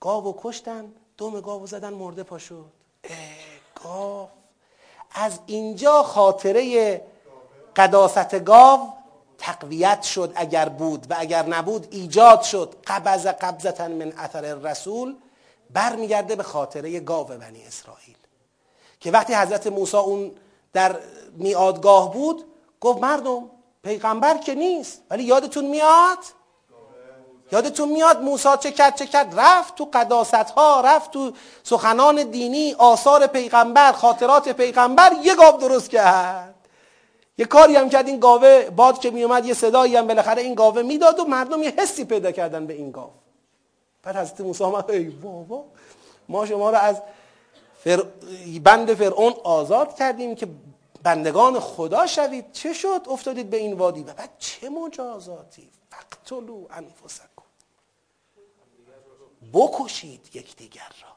گاو 0.00 0.40
کشتن 0.42 0.92
دوم 1.16 1.40
گاو 1.40 1.66
زدن 1.66 1.94
مرده 1.94 2.22
پا 2.22 2.38
گاو. 3.84 4.28
از 5.14 5.38
اینجا 5.46 6.02
خاطره 6.02 7.00
قداست 7.76 8.38
گاو. 8.38 9.03
تقویت 9.38 10.02
شد 10.02 10.32
اگر 10.34 10.68
بود 10.68 11.06
و 11.10 11.14
اگر 11.18 11.46
نبود 11.46 11.88
ایجاد 11.90 12.42
شد. 12.42 12.74
قبض 12.86 13.26
قبضتا 13.26 13.88
من 13.88 14.12
اثر 14.12 14.54
رسول 14.54 15.16
برمیگرده 15.70 16.36
به 16.36 16.42
خاطره 16.42 17.00
گاو 17.00 17.26
بنی 17.26 17.64
اسرائیل. 17.64 18.16
که 19.00 19.10
وقتی 19.10 19.34
حضرت 19.34 19.66
موسی 19.66 19.96
اون 19.96 20.30
در 20.72 20.96
میادگاه 21.36 22.12
بود 22.12 22.44
گفت 22.80 23.02
مردم 23.02 23.50
پیغمبر 23.82 24.38
که 24.38 24.54
نیست 24.54 25.02
ولی 25.10 25.24
یادتون 25.24 25.64
میاد؟ 25.64 26.18
یادتون 27.52 27.88
میاد 27.88 28.22
موسی 28.22 28.48
چه 28.60 28.72
کرد 28.72 28.94
چه 28.94 29.06
کرد؟ 29.06 29.40
رفت 29.40 29.74
تو 29.74 29.88
قداست 29.92 30.34
ها 30.34 30.80
رفت 30.80 31.10
تو 31.10 31.32
سخنان 31.62 32.22
دینی 32.22 32.74
آثار 32.78 33.26
پیغمبر 33.26 33.92
خاطرات 33.92 34.48
پیغمبر 34.48 35.12
یه 35.22 35.34
گاو 35.34 35.56
درست 35.56 35.90
کرد. 35.90 36.53
یه 37.38 37.46
کاری 37.46 37.76
هم 37.76 37.88
کرد 37.88 38.08
این 38.08 38.20
گاوه 38.20 38.70
باد 38.70 38.98
که 38.98 39.10
میومد 39.10 39.46
یه 39.46 39.54
صدایی 39.54 39.96
هم 39.96 40.06
بالاخره 40.06 40.42
این 40.42 40.54
گاوه 40.54 40.82
می‌داد 40.82 41.20
و 41.20 41.24
مردم 41.24 41.62
یه 41.62 41.74
حسی 41.78 42.04
پیدا 42.04 42.32
کردن 42.32 42.66
به 42.66 42.74
این 42.74 42.90
گاو. 42.90 43.10
بعد 44.02 44.16
حضرت 44.16 44.40
موسی 44.40 44.64
آمد 44.64 44.90
ای 44.90 45.04
بابا 45.04 45.64
ما 46.28 46.46
شما 46.46 46.70
رو 46.70 46.76
از 46.76 47.02
فر... 47.84 48.02
بند 48.64 48.94
فرعون 48.94 49.34
آزاد 49.44 49.96
کردیم 49.96 50.34
که 50.34 50.48
بندگان 51.02 51.60
خدا 51.60 52.06
شوید. 52.06 52.52
چه 52.52 52.72
شد؟ 52.72 53.06
افتادید 53.10 53.50
به 53.50 53.56
این 53.56 53.72
وادی. 53.72 54.02
و 54.02 54.12
بعد 54.12 54.30
چه 54.38 54.68
مجازاتی 54.68 55.68
فقتلو 55.90 56.66
انفسکم. 56.70 57.28
بکشید 59.52 60.30
یکدیگر 60.34 60.92
را. 61.02 61.13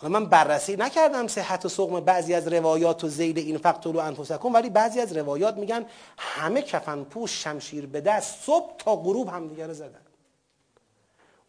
حالا 0.00 0.20
من 0.20 0.26
بررسی 0.26 0.76
نکردم 0.76 1.26
صحت 1.26 1.64
و 1.64 1.68
سقم 1.68 2.00
بعضی 2.00 2.34
از 2.34 2.48
روایات 2.48 3.04
و 3.04 3.08
زیل 3.08 3.38
این 3.38 3.58
فقتلو 3.58 3.98
انفسکم 3.98 4.54
ولی 4.54 4.70
بعضی 4.70 5.00
از 5.00 5.16
روایات 5.16 5.56
میگن 5.56 5.86
همه 6.18 6.62
کفن 6.62 7.04
پوش 7.04 7.44
شمشیر 7.44 7.86
به 7.86 8.00
دست 8.00 8.44
صبح 8.44 8.76
تا 8.78 8.96
غروب 8.96 9.28
همدیگه 9.28 9.66
رو 9.66 9.74
زدن. 9.74 10.00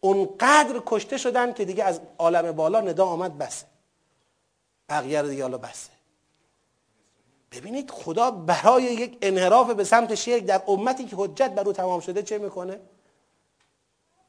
اونقدر 0.00 0.82
کشته 0.86 1.16
شدن 1.16 1.52
که 1.52 1.64
دیگه 1.64 1.84
از 1.84 2.00
عالم 2.18 2.52
بالا 2.52 2.80
ندا 2.80 3.06
آمد 3.06 3.38
بسه. 3.38 3.66
بقیه 4.88 5.22
دیگه 5.22 5.42
حالا 5.42 5.58
بسه. 5.58 5.90
ببینید 7.52 7.90
خدا 7.90 8.30
برای 8.30 8.82
یک 8.82 9.18
انحراف 9.22 9.70
به 9.70 9.84
سمت 9.84 10.14
شرک 10.14 10.44
در 10.44 10.62
امتی 10.68 11.04
که 11.04 11.16
حجت 11.16 11.50
بر 11.50 11.62
او 11.62 11.72
تمام 11.72 12.00
شده 12.00 12.22
چه 12.22 12.38
می‌کنه؟ 12.38 12.80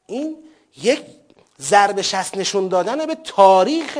این 0.06 0.36
یک 0.76 1.04
ضرب 1.60 2.00
شست 2.00 2.36
نشون 2.36 2.68
دادن 2.68 3.06
به 3.06 3.14
تاریخ 3.14 3.98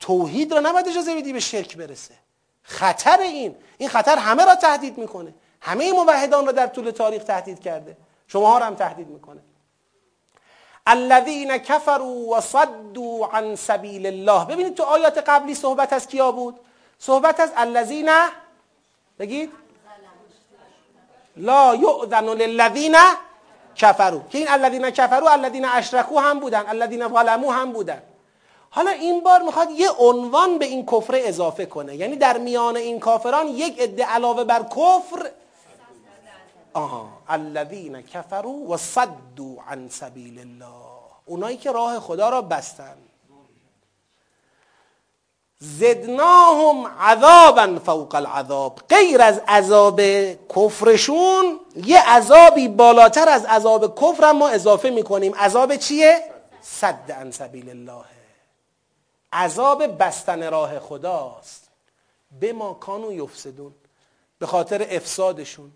توحید 0.00 0.52
را 0.52 0.60
نباید 0.60 0.88
اجازه 0.88 1.14
بدی 1.14 1.32
به 1.32 1.40
شرک 1.40 1.76
برسه. 1.76 2.14
خطر 2.62 3.20
این. 3.20 3.56
این 3.78 3.88
خطر 3.88 4.16
همه 4.16 4.44
را 4.44 4.54
تهدید 4.54 4.98
می‌کنه. 4.98 5.34
همه 5.60 5.92
موحدان 5.92 6.46
را 6.46 6.52
در 6.52 6.66
طول 6.66 6.90
تاریخ 6.90 7.24
تهدید 7.24 7.60
کرده. 7.60 7.96
شما 8.26 8.58
را 8.58 8.66
هم 8.66 8.74
تهدید 8.74 9.08
می‌کنه. 9.08 9.40
الذین 10.86 11.58
کفروا 11.58 12.06
و 12.06 12.40
صدوا 12.40 13.30
عن 13.32 13.56
سبیل 13.56 14.06
الله. 14.06 14.44
ببینید 14.44 14.74
تو 14.74 14.82
آیات 14.82 15.18
قبلی 15.18 15.54
صحبت 15.54 15.92
از 15.92 16.06
کیا 16.06 16.32
بود؟ 16.32 16.60
صحبت 16.98 17.40
از 17.40 17.52
الذین 17.56 18.10
بگید. 19.18 19.52
لا 21.36 21.74
یؤذن 21.74 22.24
للذین 22.24 22.96
کفرو 23.80 24.20
که 24.28 24.38
این 24.38 24.48
الذین 24.50 24.90
کفرو 24.90 25.26
الذین 25.26 25.64
اشرکو 25.64 26.18
هم 26.18 26.40
بودن 26.40 26.64
الذین 26.68 27.08
ظلمو 27.08 27.50
هم 27.50 27.72
بودن. 27.72 28.02
حالا 28.70 28.90
این 28.90 29.20
بار 29.20 29.42
می‌خواد 29.42 29.70
یه 29.70 29.90
عنوان 29.90 30.58
به 30.58 30.64
این 30.64 30.86
کفر 30.86 31.14
اضافه 31.16 31.66
کنه. 31.66 31.96
یعنی 31.96 32.16
در 32.16 32.38
میان 32.38 32.76
این 32.76 33.00
کافران 33.00 33.48
یک 33.48 33.80
عده 33.80 34.04
علاوه 34.04 34.44
بر 34.44 34.62
کفر 34.62 35.30
آها 36.74 37.08
الذین 37.28 38.02
کفروا 38.02 38.52
و 38.52 38.76
صدوا 38.76 39.62
عن 39.68 39.88
سبیل 39.88 40.38
الله. 40.38 40.66
اونایی 41.26 41.56
که 41.56 41.72
راه 41.72 42.00
خدا 42.00 42.28
را 42.28 42.42
بستن. 42.42 42.96
زدناهم 45.62 46.86
عذابا 46.86 47.78
فوق 47.86 48.14
العذاب. 48.14 48.80
غیر 48.90 49.22
از 49.22 49.40
عذاب 49.48 50.00
کفرشون 50.56 51.60
یه 51.76 52.00
عذابی 52.00 52.68
بالاتر 52.68 53.28
از 53.28 53.44
عذاب 53.44 54.00
کفر 54.00 54.32
ما 54.32 54.48
اضافه 54.48 54.90
می‌کنیم. 54.90 55.34
عذاب 55.34 55.76
چیه؟ 55.76 56.24
صد 56.62 57.12
عن 57.12 57.30
سبیل 57.30 57.70
الله. 57.70 58.04
عذاب 59.32 59.98
بستن 59.98 60.50
راه 60.50 60.78
خداست. 60.78 61.70
به 62.40 62.52
ما 62.52 62.74
کانو 62.74 63.12
یفسدون. 63.12 63.74
به 64.38 64.46
خاطر 64.46 64.86
افسادشون. 64.90 65.72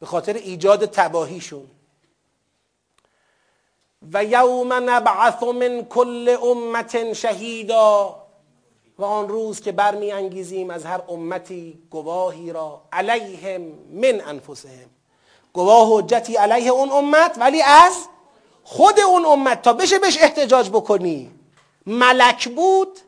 به 0.00 0.06
خاطر 0.06 0.32
ایجاد 0.32 0.86
تباهیشون. 0.86 1.66
و 4.12 4.24
یوم 4.24 4.72
نبعث 4.72 5.42
من 5.42 5.84
کل 5.84 6.36
امت 6.42 7.12
شهیدا. 7.12 8.21
و 8.98 9.04
آن 9.04 9.28
روز 9.28 9.60
که 9.60 9.72
برمی 9.72 10.12
انگیزیم 10.12 10.70
از 10.70 10.84
هر 10.84 11.00
امتی 11.08 11.82
گواهی 11.90 12.52
را 12.52 12.82
علیهم 12.92 13.62
من 13.90 14.20
انفسهم. 14.26 14.90
گواه 15.52 15.98
حجتی 15.98 16.36
علیه 16.36 16.70
اون 16.70 16.90
امت 16.92 17.36
ولی 17.40 17.62
از 17.62 17.92
خود 18.64 19.00
اون 19.00 19.26
امت. 19.26 19.62
تا 19.62 19.72
بشه 19.72 19.98
بهش 19.98 20.18
احتجاج 20.20 20.70
بکنی. 20.70 21.30
ملک 21.86 22.48
بود 22.48 22.98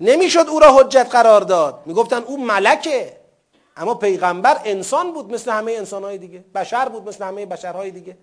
نمی‌شد 0.00 0.46
او 0.48 0.60
را 0.60 0.78
حجت 0.78 1.08
قرار 1.10 1.40
داد. 1.40 1.82
می‌گفتن 1.86 2.22
او 2.22 2.44
ملکه 2.44 3.16
اما 3.76 3.94
پیغمبر 3.94 4.60
انسان 4.64 5.12
بود 5.12 5.32
مثل 5.32 5.50
همه 5.50 5.72
انسانهای 5.72 6.18
دیگه. 6.18 6.44
بشر 6.54 6.88
بود 6.88 7.08
مثل 7.08 7.24
همه 7.24 7.46
بشرهای 7.46 7.90
دیگه. 7.90 8.16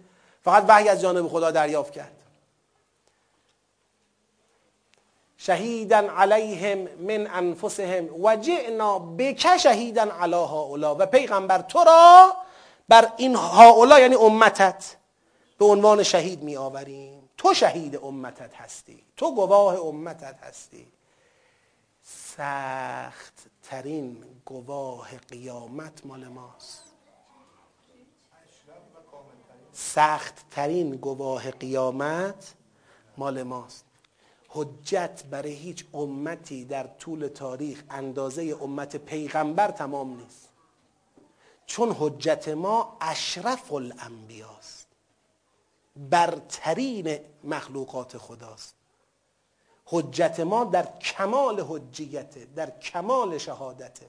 فقط 0.43 0.65
وحی 0.68 0.89
از 0.89 1.01
جانب 1.01 1.27
خدا 1.27 1.51
دریافت 1.51 1.93
کرد. 1.93 2.16
شهیدا 5.38 5.97
علیهم 5.97 6.77
من 6.77 7.27
انفسهم. 7.27 8.23
و 8.23 8.35
جئنا 8.35 8.99
بک 8.99 9.57
شهیدا 9.57 10.01
علی 10.01 10.35
هؤلاء. 10.35 10.95
و 10.99 11.05
پیغمبر 11.05 11.61
تو 11.61 11.84
را 11.84 12.34
بر 12.89 13.14
این 13.18 13.35
هؤلاء 13.35 13.99
یعنی 13.99 14.15
امتت 14.15 14.95
به 15.57 15.65
عنوان 15.65 16.03
شهید 16.03 16.43
می 16.43 16.57
آوریم 16.57 17.30
تو 17.38 17.53
شهید 17.53 17.95
امتت 17.95 18.55
هستی. 18.55 19.03
تو 19.18 19.35
گواه 19.35 19.80
امتت 19.80 20.35
هستی. 20.43 20.88
سخت 22.03 23.34
ترین 23.64 24.23
گواه 24.45 25.18
قیامت 25.18 26.05
مال 26.05 26.27
ماست. 26.27 26.84
سخت 29.73 30.49
ترین 30.51 30.95
گواه 30.95 31.51
قیامت 31.51 32.53
مال 33.18 33.43
ماست. 33.43 33.86
حجت 34.49 35.23
برای 35.31 35.53
هیچ 35.53 35.85
امتی 35.93 36.65
در 36.65 36.87
طول 36.87 37.27
تاریخ 37.27 37.83
اندازه 37.89 38.57
امت 38.61 38.95
پیغمبر 38.95 39.71
تمام 39.71 40.17
نیست. 40.17 40.49
چون 41.65 41.95
حجت 41.99 42.47
ما 42.47 42.97
اشرف 43.01 43.73
الانبیاست. 43.73 44.87
برترین 45.95 47.19
مخلوقات 47.43 48.17
خداست. 48.17 48.75
حجت 49.85 50.39
ما 50.39 50.63
در 50.63 50.97
کمال 50.99 51.65
حجیته 51.69 52.47
در 52.55 52.79
کمال 52.79 53.37
شهادته. 53.37 54.07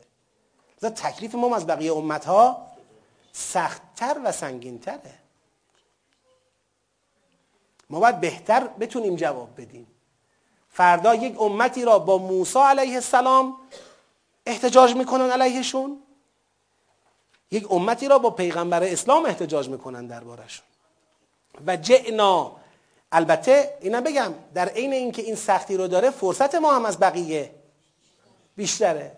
لذا 0.82 0.90
تکلیف 0.90 1.35
ما 1.35 1.56
از 1.56 1.66
بقیه 1.66 1.93
امتها 1.93 2.66
سختتر 3.32 4.20
و 4.24 4.32
سنگینتره. 4.32 5.19
ما 7.90 8.01
باید 8.01 8.20
بهتر 8.20 8.66
بتونیم 8.66 9.16
جواب 9.16 9.60
بدیم. 9.60 9.86
فردا 10.70 11.15
یک 11.15 11.40
امتی 11.40 11.85
را 11.85 11.99
با 11.99 12.19
موسی 12.19 12.59
علیه 12.59 12.95
السلام 12.95 13.57
احتجاج 14.47 14.95
می‌کنن 14.95 15.31
علیهشون. 15.31 16.03
یک 17.51 17.73
امتی 17.73 18.09
را 18.09 18.19
با 18.19 18.31
پیغمبر 18.31 18.82
اسلام 18.82 19.27
احتجاج 19.27 19.69
می‌کنن 19.69 20.07
دربارشون 20.07 20.65
و 21.66 21.77
جعنا 21.77 22.53
البته 23.12 23.78
اینا 23.81 24.01
بگم 24.01 24.35
در 24.55 24.69
عین 24.69 24.93
اینکه 24.93 25.23
این 25.23 25.35
سختی 25.35 25.77
رو 25.77 25.89
داره 25.89 26.11
فرصت 26.11 26.55
ما 26.55 26.74
هم 26.74 26.85
از 26.85 27.01
بقیه 27.01 27.51
بیشتره. 28.57 29.12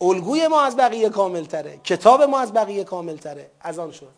الگوی 0.00 0.48
ما 0.48 0.62
از 0.62 0.76
بقیه 0.76 1.08
کاملتره. 1.08 1.80
کتاب 1.84 2.22
ما 2.22 2.38
از 2.38 2.52
بقیه 2.52 2.84
کاملتره. 2.84 3.50
از 3.60 3.78
آن 3.78 3.92
شد. 3.92 4.12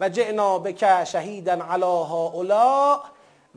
و 0.00 0.08
جعنا 0.08 0.58
بک 0.58 1.04
شهیدا 1.04 1.52
علی 1.52 1.84
هؤلاء. 1.84 3.04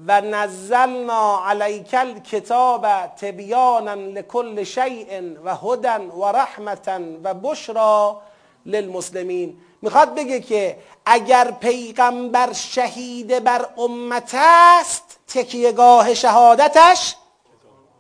و 0.08 0.22
نزلنا 0.22 1.50
علیک 1.50 1.94
الکتاب 1.94 2.88
تبیانا 3.08 3.96
لكل 3.96 4.64
شیء 4.64 5.22
و 5.44 5.56
هدن 5.56 6.02
و 6.02 6.26
رحمتا 6.26 7.00
و 7.24 7.34
بشرا 7.34 8.22
للمسلمین. 8.66 9.58
می‌خواد 9.82 10.16
بگه 10.16 10.40
که 10.40 10.78
اگر 11.06 11.52
پیغمبر 11.52 12.54
شهید 12.54 13.44
بر 13.44 13.66
امت 13.78 14.32
است 14.34 15.20
تکیهگاه 15.28 16.14
شهادتش 16.14 17.16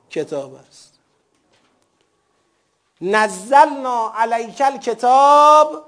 کتاب 0.09 0.53
است. 0.53 0.93
نزلنا 3.01 4.13
علیک 4.15 4.61
الکتاب 4.61 5.84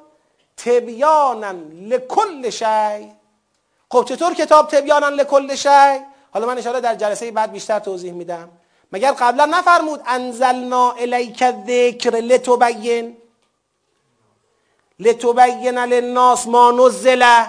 تبیانا 0.57 1.51
لكل 1.73 2.49
شیء 2.49 3.11
خب 3.91 4.05
چطور 4.05 4.33
کتاب 4.33 4.67
تبیانا 4.67 5.09
لکل 5.09 5.55
شی؟ 5.55 5.99
حالا 6.33 6.47
من 6.47 6.57
اشاره 6.57 6.81
در 6.81 6.95
جلسه 6.95 7.31
بعد 7.31 7.51
بیشتر 7.51 7.79
توضیح 7.79 8.13
میدم. 8.13 8.49
مگر 8.91 9.11
قبلا 9.11 9.45
نفرمود 9.45 10.01
انزلنا 10.05 10.91
الیک 10.91 11.41
الذکر 11.41 12.09
لتبین؟ 12.09 13.17
لتبین 14.99 15.77
للناس 15.77 16.47
ما 16.47 16.71
نزل 16.71 17.43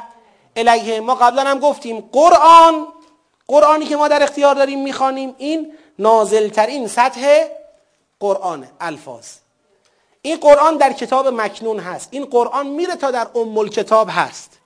الیه. 0.56 1.00
ما 1.00 1.14
قبلا 1.14 1.42
هم 1.42 1.58
گفتیم 1.58 2.08
قرآن 2.12 2.86
قرآنی 3.46 3.84
که 3.84 3.96
ما 3.96 4.08
در 4.08 4.22
اختیار 4.22 4.54
داریم 4.54 4.82
می‌خوانیم 4.82 5.34
این 5.38 5.72
نازلترین 5.98 6.88
سطح 6.88 7.44
قرآن 8.20 8.68
الفاظ. 8.80 9.26
این 10.22 10.36
قرآن 10.36 10.76
در 10.76 10.92
کتاب 10.92 11.28
مکنون 11.28 11.78
هست. 11.78 12.08
این 12.10 12.24
قرآن 12.24 12.66
میره 12.66 12.96
تا 12.96 13.10
در 13.10 13.26
ام 13.34 13.68
کتاب 13.68 14.08
هست. 14.10 14.57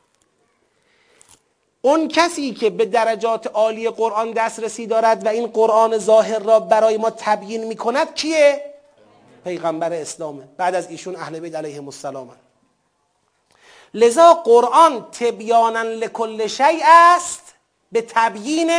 اون 1.84 2.08
کسی 2.08 2.54
که 2.54 2.70
به 2.70 2.84
درجات 2.84 3.46
عالی 3.46 3.90
قرآن 3.90 4.30
دسترسی 4.30 4.86
دارد 4.86 5.26
و 5.26 5.28
این 5.28 5.46
قرآن 5.46 5.98
ظاهر 5.98 6.38
را 6.38 6.60
برای 6.60 6.96
ما 6.96 7.10
تبیین 7.10 7.64
می‌کند 7.64 8.14
کیه؟ 8.14 8.74
پیغمبر 9.44 9.92
اسلامه 9.92 10.48
بعد 10.56 10.74
از 10.74 10.90
ایشون 10.90 11.16
اهل 11.16 11.40
بیت 11.40 11.54
علیهم 11.54 11.84
السلام. 11.84 12.30
لذا 13.94 14.34
قرآن 14.34 15.06
تبیانا 15.12 15.82
لکل 15.82 16.46
شیء 16.46 16.84
است 16.84 17.54
به 17.92 18.04
تبیین 18.08 18.70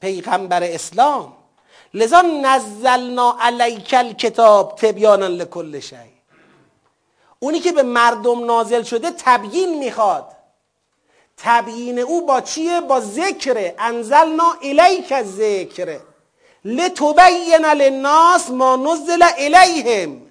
پیغمبر 0.00 0.62
اسلام. 0.62 1.32
لذا 1.94 2.20
نزلنا 2.20 3.36
علیک 3.40 3.94
الکتاب 3.98 4.74
تبیانا 4.76 5.26
لکل 5.26 5.80
شیء. 5.80 5.98
اونی 7.38 7.60
که 7.60 7.72
به 7.72 7.82
مردم 7.82 8.44
نازل 8.44 8.82
شده 8.82 9.10
تبیین 9.18 9.78
می‌خواد. 9.78 10.41
تبیین 11.36 11.98
او 11.98 12.26
با 12.26 12.40
چیه؟ 12.40 12.80
با 12.80 13.00
ذکر 13.00 13.72
انزلنا 13.78 14.56
الیک 14.62 15.22
ذکر 15.22 15.98
لتبین 16.64 17.64
للناس 17.64 18.50
ما 18.50 18.76
نزل 18.76 19.24
الیهم. 19.38 20.22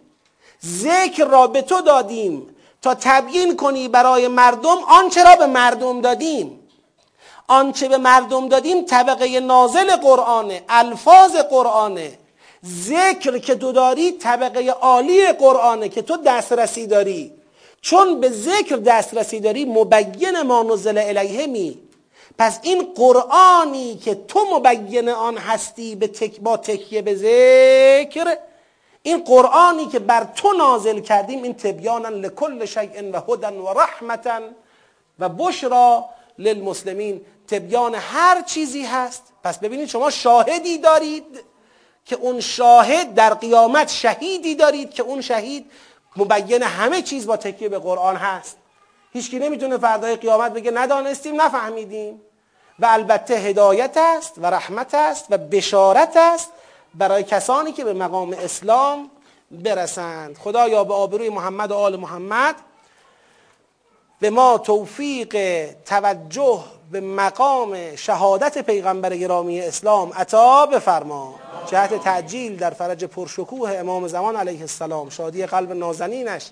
ذکر 0.65 1.25
را 1.25 1.47
به 1.47 1.61
تو 1.61 1.81
دادیم. 1.81 2.55
تا 2.81 2.95
تبیین 2.95 3.55
کنی 3.55 3.87
برای 3.87 4.27
مردم 4.27 4.77
آنچه 4.87 5.23
را 5.23 5.35
به 5.35 5.45
مردم 5.45 6.01
دادیم؟ 6.01 6.59
آنچه 7.47 7.87
به 7.87 7.97
مردم 7.97 8.49
دادیم 8.49 8.85
طبقه 8.85 9.39
نازل 9.39 9.95
قرآنه 9.95 10.63
الفاظ 10.69 11.35
قرآنه. 11.35 12.17
ذکر 12.65 13.37
که 13.37 13.55
تو 13.55 13.71
داری 13.71 14.11
طبقه 14.11 14.69
عالی 14.69 15.31
قرآنه 15.31 15.89
که 15.89 16.01
تو 16.01 16.17
دسترسی 16.17 16.87
داری. 16.87 17.40
چون 17.81 18.19
به 18.19 18.29
ذکر 18.29 18.75
دسترسی 18.75 19.39
داری 19.39 19.65
مبین 19.65 20.41
ما 20.41 20.63
نزل 20.63 20.97
الیه 20.97 21.47
می. 21.47 21.79
پس 22.37 22.59
این 22.61 22.93
قرآنی 22.95 23.95
که 23.95 24.15
تو 24.15 24.39
مبین 24.51 25.09
آن 25.09 25.37
هستی 25.37 25.95
به 25.95 26.07
تک 26.07 26.39
با 26.39 26.57
تکیه 26.57 27.01
به 27.01 27.15
ذکر 27.15 28.37
این 29.03 29.23
قرآنی 29.23 29.85
که 29.85 29.99
بر 29.99 30.27
تو 30.35 30.53
نازل 30.53 30.99
کردیم 30.99 31.43
این 31.43 31.53
تبیانا 31.53 32.09
لکل 32.09 32.65
شیء 32.65 33.11
و 33.13 33.21
هدن 33.31 33.57
و 33.57 33.73
رحمتا 33.73 34.39
و 35.19 35.29
بشرا 35.29 36.05
للمسلمین. 36.39 37.21
تبیان 37.47 37.95
هر 37.95 38.41
چیزی 38.41 38.81
هست. 38.81 39.23
پس 39.43 39.57
ببینید 39.57 39.89
شما 39.89 40.09
شاهدی 40.09 40.77
دارید 40.77 41.43
که 42.05 42.15
اون 42.15 42.39
شاهد 42.39 43.13
در 43.13 43.33
قیامت 43.33 43.89
شهیدی 43.89 44.55
دارید 44.55 44.93
که 44.93 45.03
اون 45.03 45.21
شهید 45.21 45.71
مبین 46.17 46.63
همه 46.63 47.01
چیز 47.01 47.27
با 47.27 47.37
تکیه 47.37 47.69
به 47.69 47.79
قرآن 47.79 48.15
هست. 48.15 48.57
هیچکی 49.13 49.39
نمی‌تونه 49.39 49.77
فردای 49.77 50.15
قیامت 50.15 50.53
بگه 50.53 50.71
ندانستیم 50.71 51.41
نفهمیدیم. 51.41 52.21
و 52.79 52.85
البته 52.85 53.33
هدایت 53.33 53.97
است 53.97 54.33
و 54.37 54.45
رحمت 54.45 54.95
است 54.95 55.25
و 55.29 55.37
بشارت 55.37 56.17
است 56.17 56.51
برای 56.95 57.23
کسانی 57.23 57.71
که 57.71 57.83
به 57.83 57.93
مقام 57.93 58.33
اسلام 58.33 59.09
برسند. 59.51 60.37
خدایا 60.37 60.83
به 60.83 60.93
آبروی 60.93 61.29
محمد 61.29 61.71
و 61.71 61.75
آل 61.75 61.95
محمد 61.95 62.55
به 64.21 64.29
ما 64.29 64.57
توفیق 64.57 65.35
توجه 65.85 66.63
به 66.91 67.01
مقام 67.01 67.95
شهادت 67.95 68.57
پیغمبر 68.57 69.15
گرامی 69.15 69.61
اسلام 69.61 70.13
عطا 70.13 70.65
بفرما. 70.65 71.35
جهت 71.67 72.03
تعجیل 72.03 72.57
در 72.57 72.69
فرج 72.69 73.05
پرشکوه 73.05 73.71
امام 73.71 74.07
زمان 74.07 74.35
علیه 74.35 74.61
السلام 74.61 75.09
شادی 75.09 75.45
قلب 75.45 75.71
نازنینش 75.71 76.49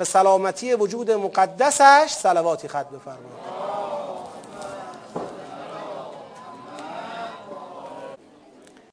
و 0.00 0.04
سلامتی 0.04 0.74
وجود 0.74 1.10
مقدسش 1.10 2.10
سلواتی 2.10 2.68
خط 2.68 2.86
بفرما. 2.86 3.85